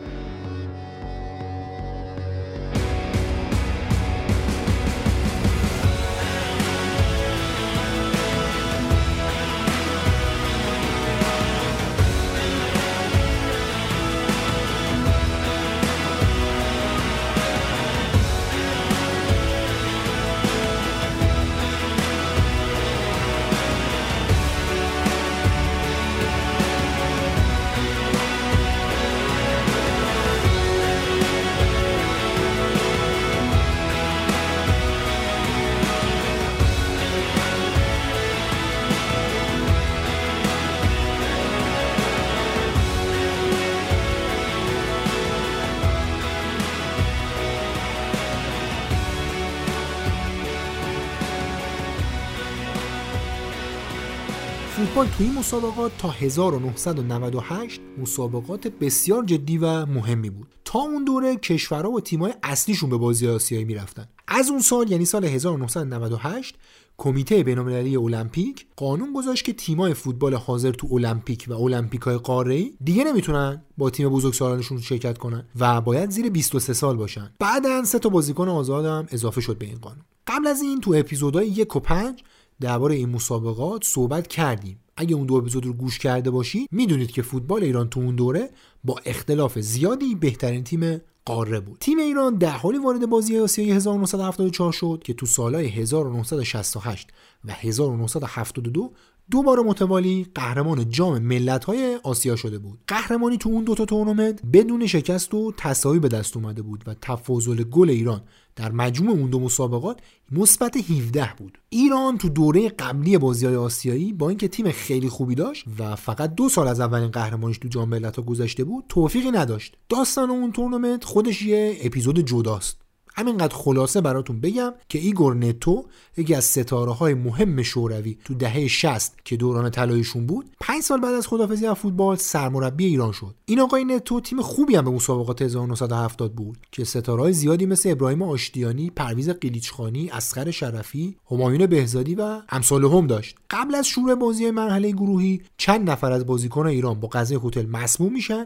توی 55.17 55.25
این 55.25 55.35
مسابقات 55.35 55.91
تا 55.97 56.09
1998 56.09 57.81
مسابقات 57.97 58.67
بسیار 58.67 59.25
جدی 59.25 59.57
و 59.57 59.85
مهمی 59.85 60.29
بود. 60.29 60.47
تا 60.65 60.79
اون 60.79 61.03
دوره 61.03 61.35
کشورها 61.35 61.91
و 61.91 62.01
تیمای 62.01 62.33
اصلیشون 62.43 62.89
به 62.89 62.97
بازی 62.97 63.27
آسیایی 63.27 63.65
می‌رفتن. 63.65 64.07
از 64.27 64.49
اون 64.49 64.61
سال 64.61 64.91
یعنی 64.91 65.05
سال 65.05 65.25
1998 65.25 66.55
کمیته 66.97 67.43
بین‌المللی 67.43 67.95
المپیک 67.95 68.65
قانون 68.75 69.13
گذاشت 69.13 69.45
که 69.45 69.53
تیمای 69.53 69.93
فوتبال 69.93 70.33
حاضر 70.33 70.71
تو 70.71 70.87
المپیک 70.91 71.45
و 71.47 71.53
المپیکای 71.53 72.17
قاره‌ای 72.17 72.73
دیگه 72.83 73.03
نمی‌تونن 73.03 73.63
با 73.77 73.89
تیم 73.89 74.09
بزرگسالانشون 74.09 74.81
شرکت 74.81 75.17
کنن 75.17 75.45
و 75.59 75.81
باید 75.81 76.09
زیر 76.09 76.29
23 76.29 76.73
سال 76.73 76.97
باشن. 76.97 77.31
بعدا 77.39 77.83
سه 77.83 77.99
تا 77.99 78.09
بازیکن 78.09 78.49
آزادم 78.49 79.07
اضافه 79.11 79.41
شد 79.41 79.57
به 79.57 79.65
این 79.65 79.77
قانون. 79.81 80.05
قبل 80.27 80.47
از 80.47 80.61
این 80.61 80.81
تو 80.81 80.93
اپیزودهای 80.97 81.47
یک 81.47 81.75
و 81.75 81.79
پنج 81.79 82.23
درباره 82.61 82.95
این 82.95 83.09
مسابقات 83.09 83.83
صحبت 83.83 84.27
کردیم. 84.27 84.79
اگه 84.97 85.15
اون 85.15 85.25
دو 85.25 85.35
اپیزود 85.35 85.65
رو 85.65 85.73
گوش 85.73 85.99
کرده 85.99 86.31
باشی 86.31 86.67
می‌دونید 86.71 87.11
که 87.11 87.21
فوتبال 87.21 87.63
ایران 87.63 87.89
تو 87.89 87.99
اون 87.99 88.15
دوره 88.15 88.49
با 88.83 88.95
اختلاف 89.05 89.59
زیادی 89.59 90.15
بهترین 90.15 90.63
تیم 90.63 91.01
قاره 91.25 91.59
بود 91.59 91.77
تیم 91.79 91.97
ایران 91.99 92.35
در 92.35 92.57
حالی 92.57 92.77
وارد 92.77 93.05
بازی 93.05 93.39
آسیایی 93.39 93.71
1974 93.71 94.71
شد 94.71 95.01
که 95.05 95.13
تو 95.13 95.25
سالهای 95.25 95.67
1968 95.67 97.07
و 97.45 97.51
1972 97.51 98.93
دو 99.31 99.43
بار 99.43 99.59
متوالی 99.59 100.27
قهرمان 100.35 100.89
جام 100.89 101.19
ملت‌های 101.19 101.99
آسیا 102.03 102.35
شده 102.35 102.59
بود. 102.59 102.79
قهرمانی 102.87 103.37
تو 103.37 103.49
اون 103.49 103.63
دوتا 103.63 103.85
تورنمنت 103.85 104.41
بدون 104.53 104.87
شکست 104.87 105.33
و 105.33 105.53
تساوی 105.57 105.99
به 105.99 106.07
دست 106.07 106.37
اومده 106.37 106.61
بود 106.61 106.83
و 106.87 106.95
تفاضل 107.01 107.63
گل 107.63 107.89
ایران 107.89 108.21
در 108.55 108.71
مجموع 108.71 109.17
اون 109.17 109.29
دو 109.29 109.39
مسابقات 109.39 109.99
مثبت 110.31 110.77
17 110.77 111.29
بود. 111.37 111.57
ایران 111.69 112.17
تو 112.17 112.29
دوره 112.29 112.69
قبلی 112.69 113.17
بازی‌های 113.17 113.55
آسیایی 113.55 114.13
با 114.13 114.29
اینکه 114.29 114.47
تیم 114.47 114.71
خیلی 114.71 115.09
خوبی 115.09 115.35
داشت 115.35 115.65
و 115.79 115.95
فقط 115.95 116.35
دو 116.35 116.49
سال 116.49 116.67
از 116.67 116.79
اولین 116.79 117.11
قهرمانیش 117.11 117.57
تو 117.57 117.67
جام 117.67 117.89
ملت‌ها 117.89 118.23
گذشته 118.23 118.63
بود، 118.63 118.85
توفیقی 118.89 119.31
نداشت. 119.31 119.77
داستان 119.89 120.29
اون 120.29 120.51
تورنمنت 120.51 121.03
خودش 121.03 121.41
یه 121.41 121.77
اپیزود 121.81 122.19
جداست. 122.19 122.84
همینقدر 123.17 123.55
خلاصه 123.55 124.01
براتون 124.01 124.41
بگم 124.41 124.73
که 124.89 124.99
ایگور 124.99 125.35
نتو 125.35 125.85
یکی 126.17 126.35
از 126.35 126.45
ستاره 126.45 126.91
های 126.91 127.13
مهم 127.13 127.63
شوروی 127.63 128.17
تو 128.25 128.33
دهه 128.33 128.67
60 128.67 129.13
که 129.25 129.37
دوران 129.37 129.69
طلاییشون 129.69 130.25
بود 130.25 130.49
5 130.59 130.81
سال 130.81 131.01
بعد 131.01 131.13
از 131.13 131.27
خداحافظی 131.27 131.67
از 131.67 131.77
فوتبال 131.77 132.15
سرمربی 132.15 132.85
ایران 132.85 133.11
شد. 133.11 133.35
این 133.45 133.59
آقای 133.59 133.85
نتو 133.85 134.21
تیم 134.21 134.41
خوبی 134.41 134.75
هم 134.75 134.85
به 134.85 134.91
مسابقات 134.91 135.41
1970 135.41 136.33
برد 136.33 136.57
که 136.71 136.83
ستاره 136.83 137.21
های 137.21 137.33
زیادی 137.33 137.65
مثل 137.65 137.91
ابراهیم 137.91 138.21
آشتیانی 138.21 138.89
پرویز 138.89 139.29
قلیچخانی 139.29 140.09
اصغر 140.09 140.51
شرفی 140.51 141.15
همایون 141.31 141.65
بهزادی 141.65 142.15
و 142.15 142.41
امثال 142.49 142.85
هم 142.85 143.07
داشت. 143.07 143.35
قبل 143.49 143.75
از 143.75 143.87
شروع 143.87 144.15
بازی 144.15 144.51
مرحله 144.51 144.91
گروهی 144.91 145.41
چند 145.57 145.89
نفر 145.89 146.11
از 146.11 146.25
بازیکن 146.25 146.67
ایران 146.67 146.99
با 146.99 147.07
غذای 147.07 147.39
هتل 147.39 147.65
مسموم 147.65 148.13
میشن 148.13 148.45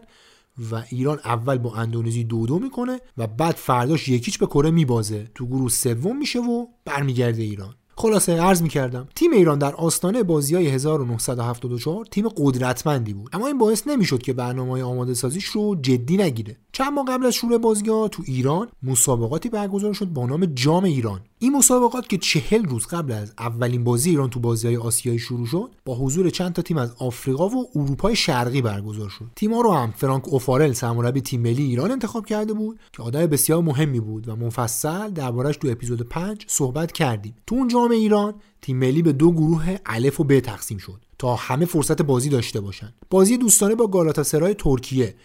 و 0.72 0.84
ایران 0.90 1.20
اول 1.26 1.58
با 1.58 1.76
اندونزی 1.76 2.24
دو 2.24 2.46
دو 2.46 2.60
می‌کنه 2.60 3.00
و 3.18 3.28
بعد 3.28 3.56
فرداش 3.56 4.08
یکیچ 4.08 4.40
به 4.40 4.46
کره 4.46 4.72
میبازه. 4.72 5.28
تو 5.36 5.46
گروه 5.46 5.70
سوم 5.70 6.18
میشه 6.18 6.40
و 6.40 6.66
برمیگرده 6.86 7.42
ایران. 7.42 7.76
خلاصه 7.96 8.42
عرض 8.42 8.62
می‌کردم 8.62 9.08
تیم 9.16 9.32
ایران 9.32 9.60
در 9.60 9.76
آستانه 9.76 10.24
بازی 10.24 10.56
های 10.56 10.68
1974 10.68 12.06
تیم 12.06 12.28
قدرتمندی 12.28 13.14
بود. 13.14 13.30
اما 13.34 13.48
این 13.48 13.58
باعث 13.58 13.88
نمی‌شد 13.88 14.22
که 14.22 14.34
برنامه 14.34 14.84
آماده 14.84 15.14
سازیش 15.14 15.46
رو 15.46 15.76
جدی 15.82 16.18
نگیره. 16.18 16.58
چند 16.72 16.94
ماه 16.94 17.06
قبل 17.06 17.26
از 17.26 17.34
شروع 17.34 17.58
بازی 17.58 17.90
ها 17.90 18.08
تو 18.08 18.24
ایران 18.26 18.68
مسابقاتی 18.84 19.50
برگزار 19.50 19.94
شد 19.94 20.06
با 20.06 20.26
نام 20.26 20.46
جام 20.46 20.84
ایران. 20.84 21.20
این 21.42 21.56
مسابقات 21.56 22.10
که 22.10 22.18
چهل 22.18 22.66
روز 22.66 22.88
قبل 22.88 23.12
از 23.12 23.34
اولین 23.40 23.84
بازی 23.84 24.10
ایران 24.10 24.30
تو 24.30 24.40
بازی 24.40 24.68
های 24.68 24.78
آسیایی 24.78 25.20
شروع 25.20 25.46
شد 25.46 25.72
با 25.86 25.96
حضور 25.96 26.30
چند 26.30 26.54
تا 26.54 26.62
تیم 26.62 26.78
از 26.78 26.94
آفریقا 26.98 27.50
و 27.50 27.70
اروپای 27.76 28.16
شرقی 28.16 28.62
برگزار 28.62 29.10
شد. 29.10 29.26
تیم‌ها 29.36 29.62
رو 29.62 29.72
هم 29.72 29.92
فرانک 29.92 30.28
اوفارل 30.28 30.74
سرمربی 30.74 31.22
تیم 31.22 31.42
ملی 31.42 31.64
ایران 31.64 31.92
انتخاب 31.92 32.26
کرده 32.26 32.54
بود 32.54 32.80
که 32.94 33.04
آدم 33.04 33.26
بسیار 33.26 33.62
مهمی 33.62 34.00
بود 34.00 34.30
و 34.30 34.36
مفصل 34.36 35.10
دربارش 35.10 35.58
تو 35.58 35.68
اپیزود 35.68 36.02
5 36.02 36.46
صحبت 36.48 36.92
کردیم. 36.92 37.36
تو 37.48 37.56
اون 37.56 37.68
جام 37.68 37.92
ایران 37.92 38.34
تیم 38.62 38.78
ملی 38.78 39.02
به 39.02 39.14
دو 39.14 39.32
گروه 39.32 39.78
الف 39.86 40.20
و 40.20 40.24
ب 40.24 40.40
تقسیم 40.40 40.78
شد 40.78 41.02
تا 41.18 41.36
همه 41.36 41.66
فرصت 41.66 42.02
بازی 42.02 42.30
داشته 42.30 42.62
باشند 42.62 42.94
بازی 43.10 43.38
دوستانه 43.38 43.76
با 43.76 43.88
گالاتاسرای 43.88 44.54
ترکیه 44.54 45.16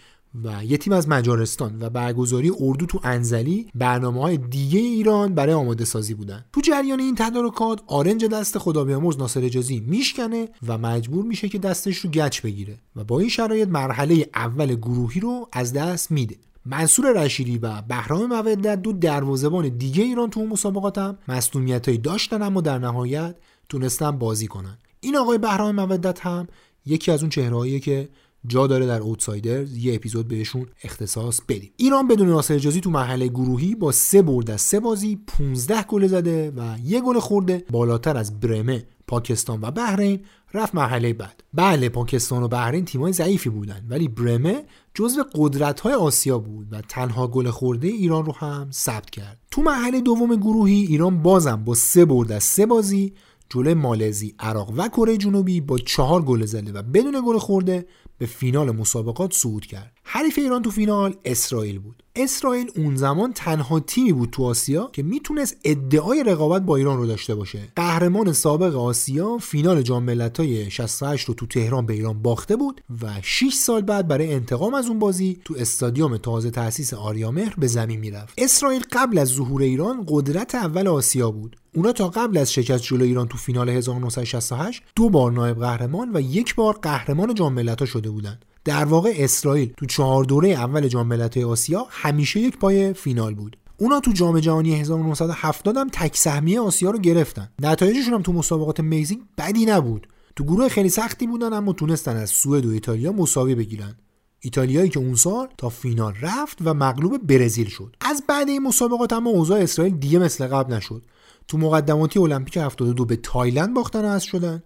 و 0.43 0.65
یه 0.65 0.77
تیم 0.77 0.93
از 0.93 1.09
مجارستان 1.09 1.77
و 1.81 1.89
برگزاری 1.89 2.51
اردو 2.59 2.85
تو 2.85 2.99
انزلی 3.03 3.69
برنامه 3.75 4.21
های 4.21 4.37
دیگه 4.37 4.79
ایران 4.79 5.35
برای 5.35 5.53
آماده 5.53 5.85
سازی 5.85 6.13
بودن. 6.13 6.45
تو 6.53 6.61
جریان 6.61 6.99
این 6.99 7.15
تدارکات 7.15 7.81
آرنج 7.87 8.25
دست 8.25 8.57
خدا 8.57 8.83
بیامرز 8.83 9.17
ناصر 9.17 9.43
اجازی 9.43 9.79
میشکنه 9.79 10.49
و 10.67 10.77
مجبور 10.77 11.25
میشه 11.25 11.49
که 11.49 11.59
دستش 11.59 11.97
رو 11.97 12.09
گچ 12.09 12.41
بگیره 12.41 12.77
و 12.95 13.03
با 13.03 13.19
این 13.19 13.29
شرایط 13.29 13.67
مرحله 13.67 14.29
اول 14.35 14.75
گروهی 14.75 15.19
رو 15.19 15.49
از 15.51 15.73
دست 15.73 16.11
میده. 16.11 16.35
منصور 16.65 17.23
رشیدی 17.23 17.57
و 17.57 17.81
بهرام 17.81 18.25
مودت 18.25 18.81
دو 18.81 18.93
دروازه‌بان 18.93 19.69
دیگه 19.69 20.03
ایران 20.03 20.29
تو 20.29 20.39
اون 20.39 20.49
مسابقات 20.49 20.97
هم 20.97 21.17
مصونیتایی 21.27 21.97
داشتن 21.97 22.41
اما 22.41 22.61
در 22.61 22.79
نهایت 22.79 23.35
تونستن 23.69 24.11
بازی 24.11 24.47
کنن. 24.47 24.77
این 24.99 25.17
آقای 25.17 25.37
بهرام 25.37 25.75
مودت 25.75 26.19
هم 26.19 26.47
یکی 26.85 27.11
از 27.11 27.21
اون 27.21 27.29
چهرهاییه 27.29 27.79
که 27.79 28.09
جا 28.47 28.67
داره 28.67 28.85
در 28.85 29.01
اوتسایدرز 29.01 29.77
یه 29.77 29.95
اپیزود 29.95 30.27
بهشون 30.27 30.67
اختصاص 30.83 31.41
بدیم. 31.47 31.71
ایران 31.77 32.07
بدون 32.07 32.29
ناصر 32.29 32.53
اجازی 32.53 32.81
تو 32.81 32.89
مرحله 32.89 33.27
گروهی 33.27 33.75
با 33.75 33.91
سه 33.91 34.21
برد 34.21 34.51
از 34.51 34.61
سه 34.61 34.79
بازی 34.79 35.19
15 35.27 35.83
گل 35.83 36.07
زده 36.07 36.51
و 36.51 36.75
یه 36.83 37.01
گل 37.01 37.19
خورده. 37.19 37.63
بالاتر 37.71 38.17
از 38.17 38.39
برمه 38.39 38.85
پاکستان 39.07 39.59
و 39.61 39.71
بحرین 39.71 40.19
رفت 40.53 40.75
مرحله 40.75 41.13
بعد. 41.13 41.43
بله 41.53 41.89
پاکستان 41.89 42.43
و 42.43 42.47
بحرین 42.47 42.85
تیمای 42.85 43.13
ضعیفی 43.13 43.49
بودن 43.49 43.85
ولی 43.89 44.07
برمه 44.07 44.63
جزو 44.93 45.23
قدرت 45.35 45.79
های 45.79 45.93
آسیا 45.93 46.39
بود 46.39 46.67
و 46.71 46.81
تنها 46.81 47.27
گل 47.27 47.49
خورده 47.49 47.87
ایران 47.87 48.25
رو 48.25 48.31
هم 48.31 48.67
ثبت 48.71 49.09
کرد. 49.09 49.39
تو 49.51 49.61
مرحله 49.61 50.01
دوم 50.01 50.35
گروهی 50.35 50.81
ایران 50.81 51.21
بازم 51.21 51.63
با 51.65 51.75
سه 51.75 52.05
برد 52.05 52.31
از 52.31 52.43
سه 52.43 52.65
بازی 52.65 53.13
جلوی 53.49 53.73
مالزی، 53.73 54.35
عراق 54.39 54.73
و 54.77 54.87
کره 54.87 55.17
جنوبی 55.17 55.61
با 55.61 55.77
چهار 55.77 56.21
گل 56.21 56.45
زده 56.45 56.71
و 56.71 56.81
بدون 56.81 57.21
گل 57.27 57.37
خورده 57.37 57.85
به 58.17 58.25
فینال 58.25 58.71
مسابقات 58.71 59.33
صعود 59.33 59.65
کرد. 59.65 59.94
حریف 60.07 60.37
ایران 60.39 60.61
تو 60.61 60.71
فینال 60.71 61.15
اسرائیل 61.25 61.79
بود. 61.79 62.03
اسرائیل 62.15 62.71
اون 62.75 62.95
زمان 62.95 63.33
تنها 63.33 63.79
تیمی 63.79 64.13
بود 64.13 64.29
تو 64.29 64.43
آسیا 64.43 64.89
که 64.93 65.03
می‌تونست 65.03 65.57
ادعای 65.63 66.23
رقابت 66.23 66.61
با 66.61 66.75
ایران 66.75 66.97
رو 66.97 67.07
داشته 67.07 67.35
باشه. 67.35 67.59
قهرمان 67.75 68.33
سابق 68.33 68.75
آسیا 68.75 69.37
فینال 69.37 69.81
جام 69.81 70.03
ملت‌های 70.03 70.71
68 70.71 71.27
رو 71.27 71.33
تو 71.33 71.45
تهران 71.45 71.85
به 71.85 71.93
ایران 71.93 72.21
باخته 72.21 72.55
بود 72.55 72.81
و 73.01 73.07
6 73.21 73.53
سال 73.53 73.81
بعد 73.81 74.07
برای 74.07 74.33
انتقام 74.33 74.73
از 74.73 74.87
اون 74.87 74.99
بازی 74.99 75.39
تو 75.45 75.55
استادیوم 75.57 76.17
تازه 76.17 76.51
تأسیس 76.51 76.93
آریامهر 76.93 77.53
به 77.57 77.67
زمین 77.67 77.99
می‌رفت. 77.99 78.33
اسرائیل 78.37 78.83
قبل 78.91 79.17
از 79.17 79.27
ظهور 79.27 79.61
ایران 79.61 80.05
قدرت 80.07 80.55
اول 80.55 80.87
آسیا 80.87 81.31
بود. 81.31 81.55
اونا 81.75 81.91
تا 81.91 82.09
قبل 82.09 82.37
از 82.37 82.53
شکست 82.53 82.83
جلوی 82.83 83.07
ایران 83.07 83.27
تو 83.27 83.37
فینال 83.37 83.69
1968 83.69 84.83
دو 84.95 85.09
بار 85.09 85.31
نایب 85.31 85.59
قهرمان 85.59 86.11
و 86.13 86.21
یک 86.21 86.55
بار 86.55 86.79
قهرمان 86.81 87.33
جام 87.33 87.53
ملت‌ها 87.53 87.85
شده 87.85 88.09
بودند. 88.09 88.45
در 88.65 88.85
واقع 88.85 89.13
اسرائیل 89.15 89.73
تو 89.77 89.85
چهار 89.85 90.23
دوره 90.23 90.49
اول 90.49 90.87
جام 90.87 91.07
ملت‌های 91.07 91.43
آسیا 91.43 91.87
همیشه 91.89 92.39
یک 92.39 92.57
پای 92.57 92.93
فینال 92.93 93.33
بود. 93.33 93.57
اونا 93.77 93.99
تو 93.99 94.11
جام 94.11 94.39
جهانی 94.39 94.75
1970 94.75 95.77
هم 95.77 95.89
تک 95.89 96.17
سهمیه 96.17 96.59
آسیا 96.59 96.91
رو 96.91 96.99
گرفتن. 96.99 97.49
نتایجشون 97.61 98.13
هم 98.13 98.21
تو 98.21 98.33
مسابقات 98.33 98.79
میزینگ 98.79 99.21
بدی 99.37 99.65
نبود. 99.65 100.07
تو 100.35 100.43
گروه 100.43 100.69
خیلی 100.69 100.89
سختی 100.89 101.27
بودن 101.27 101.53
اما 101.53 101.73
تونستن 101.73 102.15
از 102.15 102.29
سوئد 102.29 102.65
و 102.65 102.69
ایتالیا 102.69 103.11
مساوی 103.11 103.55
بگیرن. 103.55 103.95
ایتالیایی 104.39 104.89
که 104.89 104.99
اون 104.99 105.15
سال 105.15 105.47
تا 105.57 105.69
فینال 105.69 106.13
رفت 106.21 106.57
و 106.61 106.73
مغلوب 106.73 107.27
برزیل 107.27 107.67
شد. 107.67 107.95
از 108.01 108.23
بعد 108.27 108.49
این 108.49 108.63
مسابقات 108.63 109.13
اما 109.13 109.29
اوضاع 109.29 109.59
اسرائیل 109.59 109.97
دیگه 109.97 110.19
مثل 110.19 110.47
قبل 110.47 110.73
نشد. 110.73 111.03
تو 111.47 111.57
مقدماتی 111.57 112.19
المپیک 112.19 112.57
72 112.57 113.05
به 113.05 113.15
تایلند 113.15 113.73
باختن 113.73 114.05
و 114.05 114.07
از 114.07 114.23
شدن 114.23 114.63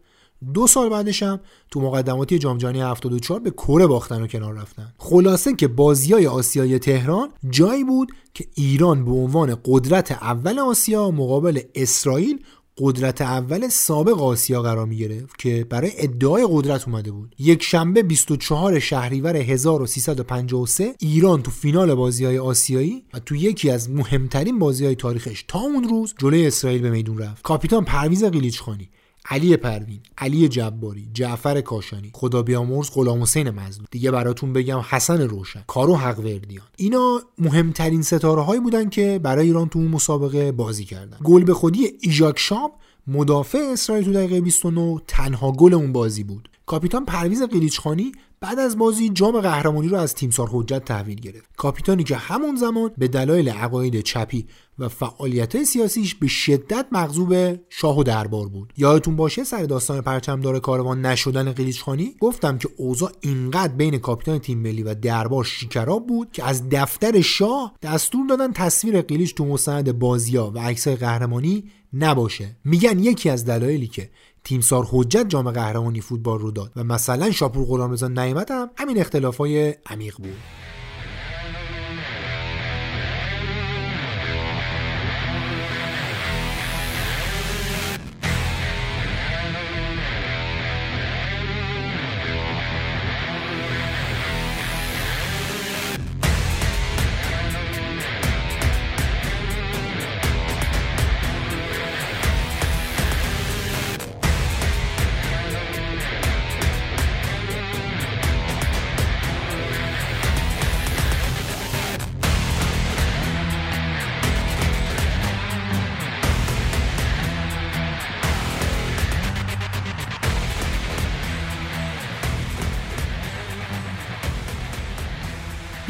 دو 0.54 0.68
سال 0.68 0.90
بعدش 0.90 1.24
هم 1.24 1.40
تو 1.72 1.82
مقدماتی 1.82 2.40
جام 2.40 2.58
جهانی 2.58 2.82
74 2.82 3.40
به 3.40 3.52
کره 3.52 3.88
باختن 3.88 4.22
و 4.22 4.28
کنار 4.28 4.54
رفتن. 4.54 4.94
خلاصه 4.98 5.56
که 5.56 5.68
بازی 5.68 6.14
های 6.14 6.28
آسیای 6.28 6.80
تهران 6.80 7.30
جایی 7.50 7.84
بود 7.84 8.12
که 8.34 8.46
ایران 8.56 9.06
به 9.06 9.12
عنوان 9.12 9.58
قدرت 9.66 10.12
اول 10.12 10.60
آسیا 10.60 11.12
مقابل 11.12 11.60
اسرائیل 11.76 12.44
قدرت 12.80 13.22
اول 13.22 13.68
سابق 13.68 14.22
آسیا 14.22 14.62
قرار 14.62 14.86
می 14.86 14.98
گرفت 14.98 15.40
که 15.40 15.66
برای 15.70 15.92
ادعای 15.98 16.48
قدرت 16.52 16.88
اومده 16.88 17.12
بود. 17.12 17.36
یک 17.40 17.64
شنبه 17.64 18.04
24 18.04 18.80
شهریور 18.80 19.36
1353 19.36 20.96
ایران 21.00 21.42
تو 21.42 21.52
فینال 21.52 21.96
بازی 21.96 22.26
های 22.26 22.40
آسیایی 22.40 23.04
و 23.14 23.20
تو 23.20 23.36
یکی 23.36 23.70
از 23.70 23.90
مهمترین 23.90 24.60
بازی 24.60 24.86
های 24.86 24.96
تاریخش 24.96 25.46
تا 25.48 25.60
اون 25.60 25.84
روز 25.84 26.14
جلوی 26.18 26.48
اسرائیل 26.48 26.82
به 26.82 26.90
میدون 26.90 27.18
رفت. 27.18 27.42
کاپیتان 27.42 27.86
پرویز 27.86 28.24
قلیچخانی 28.24 28.90
علی 29.26 29.58
پروین 29.58 30.00
علی 30.18 30.48
جباری 30.48 31.10
جعفر 31.14 31.62
کاشانی 31.62 32.12
خدا 32.14 32.42
بیامرز 32.44 32.90
غلام 32.94 33.22
حسین 33.22 33.52
دیگه 33.92 34.12
براتون 34.12 34.54
بگم 34.54 34.80
حسن 34.80 35.22
روشن 35.22 35.64
کارو 35.68 35.96
حقوردیان 35.96 36.66
اینا 36.78 37.22
مهمترین 37.38 38.02
ستاره 38.02 38.42
هایی 38.42 38.62
بودن 38.62 38.90
که 38.90 39.20
برای 39.24 39.48
ایران 39.48 39.70
تو 39.70 39.80
اون 39.80 39.88
مسابقه 39.88 40.52
بازی 40.52 40.86
کردن. 40.86 41.18
گل 41.24 41.44
به 41.44 41.54
خودی 41.54 41.88
ایژاک 42.02 42.40
شام 42.40 42.72
مدافع 43.08 43.58
اسرائیل 43.74 44.06
تو 44.06 44.14
دقیقه 44.14 44.42
29 44.42 45.02
تنها 45.08 45.52
گل 45.52 45.74
اون 45.74 45.94
بازی 45.94 46.24
بود. 46.24 46.50
کاپیتان 46.66 47.06
پرویز 47.06 47.44
قلیچخانی 47.44 48.12
بعد 48.42 48.60
از 48.60 48.78
بازی 48.78 49.10
جام 49.10 49.42
قهرمانی 49.42 49.88
رو 49.88 49.98
از 49.98 50.14
تیمسار 50.14 50.50
حجت 50.52 50.86
تحویل 50.86 51.20
گرفت. 51.20 51.50
کاپیتانی 51.58 52.04
که 52.04 52.16
همون 52.16 52.56
زمان 52.56 52.92
به 52.98 53.08
دلایل 53.08 53.50
عقاید 53.50 54.02
چپی 54.02 54.48
و 54.80 54.90
فعالیت 54.90 55.64
سیاسیش 55.64 56.16
به 56.16 56.28
شدت 56.28 56.86
مغضوب 56.92 57.60
شاه 57.70 58.00
و 58.00 58.04
دربار 58.04 58.48
بود. 58.48 58.74
یادتون 58.78 59.16
باشه 59.16 59.44
سر 59.44 59.64
داستان 59.64 60.02
پرچمدار 60.02 60.60
کاروان 60.60 61.06
نشدن 61.06 61.52
قلیچخانی 61.52 62.16
گفتم 62.20 62.58
که 62.58 62.70
اوضاع 62.78 63.12
اینقدر 63.22 63.74
بین 63.74 63.98
کاپیتان 63.98 64.40
تیم 64.40 64.60
ملی 64.60 64.84
و 64.84 64.94
دربار 64.94 65.44
شیکراب 65.44 66.08
بود 66.08 66.32
که 66.32 66.44
از 66.44 66.70
دفتر 66.70 67.22
شاه 67.22 67.74
دستور 67.82 68.28
دادن 68.28 68.54
تصویر 68.54 69.02
قلیچ 69.02 69.36
تو 69.36 69.46
مستند 69.46 70.00
بازیا 70.00 70.52
و 70.56 70.60
عکسای 70.60 70.96
قهرمانی 70.96 71.72
نباشه. 71.94 72.58
میگن 72.66 73.00
یکی 73.00 73.30
از 73.30 73.46
دلایلی 73.46 73.88
که 73.88 74.10
تیمسار 74.50 74.88
حجت 74.92 75.26
جام 75.28 75.52
قهرمانی 75.52 76.02
فوتبال 76.02 76.40
رو 76.40 76.52
داد 76.52 76.72
و 76.76 76.84
مثلا 76.84 77.32
شاپور 77.32 77.66
غلامرضا 77.66 78.08
نعمت 78.08 78.52
هم 78.52 78.70
همین 78.78 79.00
اختلافای 79.00 79.76
عمیق 79.86 80.18
بود. 80.18 80.38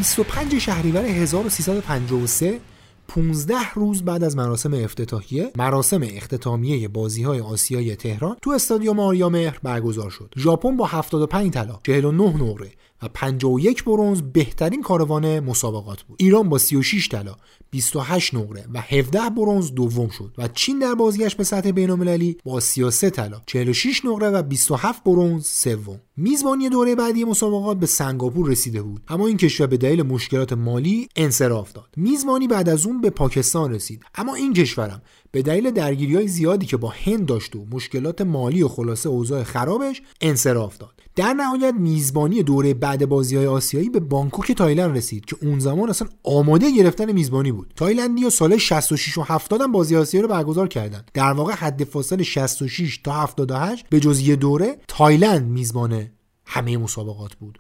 25 0.10 0.57
شهریور 0.57 1.06
1353 1.06 2.60
15 3.07 3.56
روز 3.76 4.06
بعد 4.06 4.23
از 4.23 4.36
مراسم 4.36 4.73
افتتاحیه 4.73 5.52
مراسم 5.56 6.02
اختتامیه 6.03 6.88
بازی 6.88 7.23
های 7.23 7.40
آسیای 7.40 7.95
تهران 7.95 8.38
تو 8.41 8.52
استادیوم 8.52 8.99
آریامهر 8.99 9.60
برگزار 9.64 10.10
شد. 10.10 10.34
ژاپن 10.38 10.77
با 10.77 10.86
75 10.86 11.53
طلا 11.53 11.80
49 11.84 12.44
نقره 12.44 12.72
و 13.02 13.08
51 13.14 13.84
برونز 13.84 14.22
بهترین 14.22 14.82
کاروان 14.82 15.40
مسابقات 15.40 16.02
بود. 16.02 16.18
ایران 16.20 16.50
با 16.50 16.58
36 16.58 17.08
طلا 17.08 17.36
28 17.72 18.36
نقره 18.36 18.66
و 18.74 18.82
17 18.82 19.30
برونز 19.30 19.72
دوم 19.72 20.10
شد 20.10 20.34
و 20.38 20.48
چین 20.48 20.80
در 20.80 20.96
بازگشت 20.96 21.38
به 21.38 21.44
سطح 21.44 21.72
بین‌المللی 21.72 22.38
با 22.44 22.60
33 22.60 23.10
طلا 23.10 23.42
46 23.46 24.06
نقره 24.06 24.30
و 24.30 24.42
27 24.42 25.04
برونز 25.04 25.46
سوم. 25.46 26.00
میزبانی 26.18 26.70
دوره 26.70 26.96
بعدی 26.96 27.24
مسابقات 27.24 27.78
به 27.78 27.86
سنگاپور 27.86 28.50
رسیده 28.50 28.82
بود 28.82 29.02
اما 29.08 29.28
این 29.28 29.38
کشور 29.38 29.68
به 29.68 29.78
دلیل 29.78 30.04
مشکلات 30.04 30.54
مالی 30.54 31.10
انصراف 31.16 31.74
داد. 31.74 31.88
میزبانی 31.98 32.48
بعد 32.48 32.70
از 32.70 32.86
اون 32.86 33.02
به 33.02 33.10
پاکستان 33.10 33.74
رسید 33.74 34.04
اما 34.16 34.36
این 34.36 34.54
کشورم 34.54 35.02
به 35.32 35.42
دلیل 35.42 35.72
درگیری 35.72 36.16
های 36.16 36.28
زیادی 36.28 36.66
که 36.66 36.78
با 36.78 36.94
هند 37.06 37.26
داشت 37.26 37.56
و 37.56 37.66
مشکلات 37.72 38.22
مالی 38.22 38.64
و 38.64 38.68
خلاصه 38.68 39.10
اوضاع 39.10 39.44
خرابش 39.44 40.02
انصراف 40.22 40.78
داد. 40.78 40.99
در 41.20 41.34
نهایت 41.34 41.74
میزبانی 41.74 42.44
دوره 42.44 42.74
بعد 42.74 43.06
بازی 43.06 43.36
های 43.36 43.46
آسیایی 43.46 43.90
به 43.90 44.00
بانکوک 44.00 44.52
تایلند 44.52 44.98
رسید 44.98 45.26
که 45.26 45.36
اون 45.41 45.60
زمان 45.60 45.90
اصلا 45.90 46.08
آماده 46.24 46.72
گرفتن 46.72 47.12
میزبانی 47.12 47.52
بود. 47.52 47.74
تایلندیا 47.76 48.30
سال 48.30 48.58
66 48.58 49.18
و 49.18 49.22
70 49.22 49.62
هم 49.62 49.72
بازی 49.72 49.96
آسیایی 49.96 50.22
رو 50.22 50.28
برگزار 50.28 50.68
کردند 50.68 51.12
در 51.14 51.34
واقع 51.34 51.54
حد 51.54 51.84
فاصل 51.84 52.24
66 52.24 52.98
تا 52.98 53.12
78 53.12 53.86
به 53.90 54.00
جز 54.00 54.22
یه 54.22 54.36
دوره 54.36 54.78
تایلند 54.88 55.48
میزبان 55.48 56.08
همه 56.46 56.78
مسابقات 56.78 57.36
بود. 57.36 57.60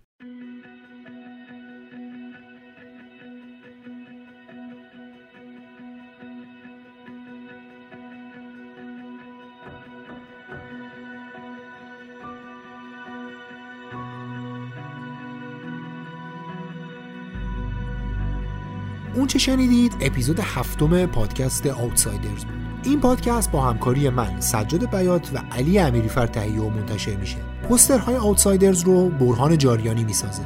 اون 19.19 19.27
چه 19.27 19.39
شنیدید 19.39 19.95
اپیزود 20.01 20.39
هفتم 20.39 21.05
پادکست 21.05 21.67
آوتسایدرز 21.67 22.45
بود. 22.45 22.53
این 22.83 22.99
پادکست 22.99 23.51
با 23.51 23.61
همکاری 23.61 24.09
من 24.09 24.39
سجاد 24.39 24.95
بیات 24.95 25.31
و 25.33 25.37
علی 25.51 25.79
امیری 25.79 26.07
تهیه 26.07 26.61
و 26.61 26.69
منتشر 26.69 27.15
میشه. 27.15 27.37
پوسترهای 27.69 28.15
آوتسایدرز 28.15 28.83
رو 28.83 29.09
برهان 29.09 29.57
جاریانی 29.57 30.03
می‌سازه. 30.03 30.41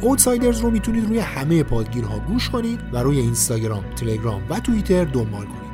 اوتسایدرز 0.00 0.60
رو 0.60 0.70
می‌تونید 0.70 1.08
روی 1.08 1.18
همه 1.18 1.62
پادگیرها 1.62 2.18
گوش 2.18 2.50
کنید 2.50 2.80
و 2.92 2.98
روی 2.98 3.18
اینستاگرام، 3.18 3.84
تلگرام 3.96 4.42
و 4.50 4.60
توییتر 4.60 5.04
دنبال 5.04 5.44
کنید. 5.44 5.69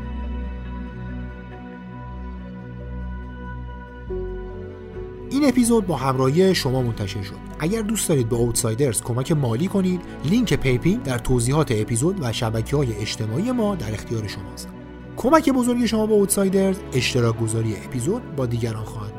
این 5.30 5.48
اپیزود 5.48 5.86
با 5.86 5.96
همراهی 5.96 6.54
شما 6.54 6.82
منتشر 6.82 7.22
شد. 7.22 7.34
اگر 7.58 7.82
دوست 7.82 8.08
دارید 8.08 8.28
به 8.28 8.36
اوتسایدرز 8.36 9.02
کمک 9.02 9.32
مالی 9.32 9.66
کنید 9.66 10.00
لینک 10.24 10.54
پیپین 10.54 11.00
در 11.00 11.18
توضیحات 11.18 11.72
اپیزود 11.72 12.18
و 12.20 12.32
شبکه 12.32 12.76
های 12.76 12.96
اجتماعی 12.96 13.52
ما 13.52 13.74
در 13.74 13.92
اختیار 13.92 14.26
شماست. 14.26 14.68
کمک 15.16 15.50
بزرگی 15.50 15.88
شما 15.88 16.06
به 16.06 16.14
اوتسایدرز 16.14 16.76
اشتراک 16.92 17.38
گذاری 17.38 17.76
اپیزود 17.76 18.36
با 18.36 18.46
دیگران 18.46 18.84
خواهد 18.84 19.15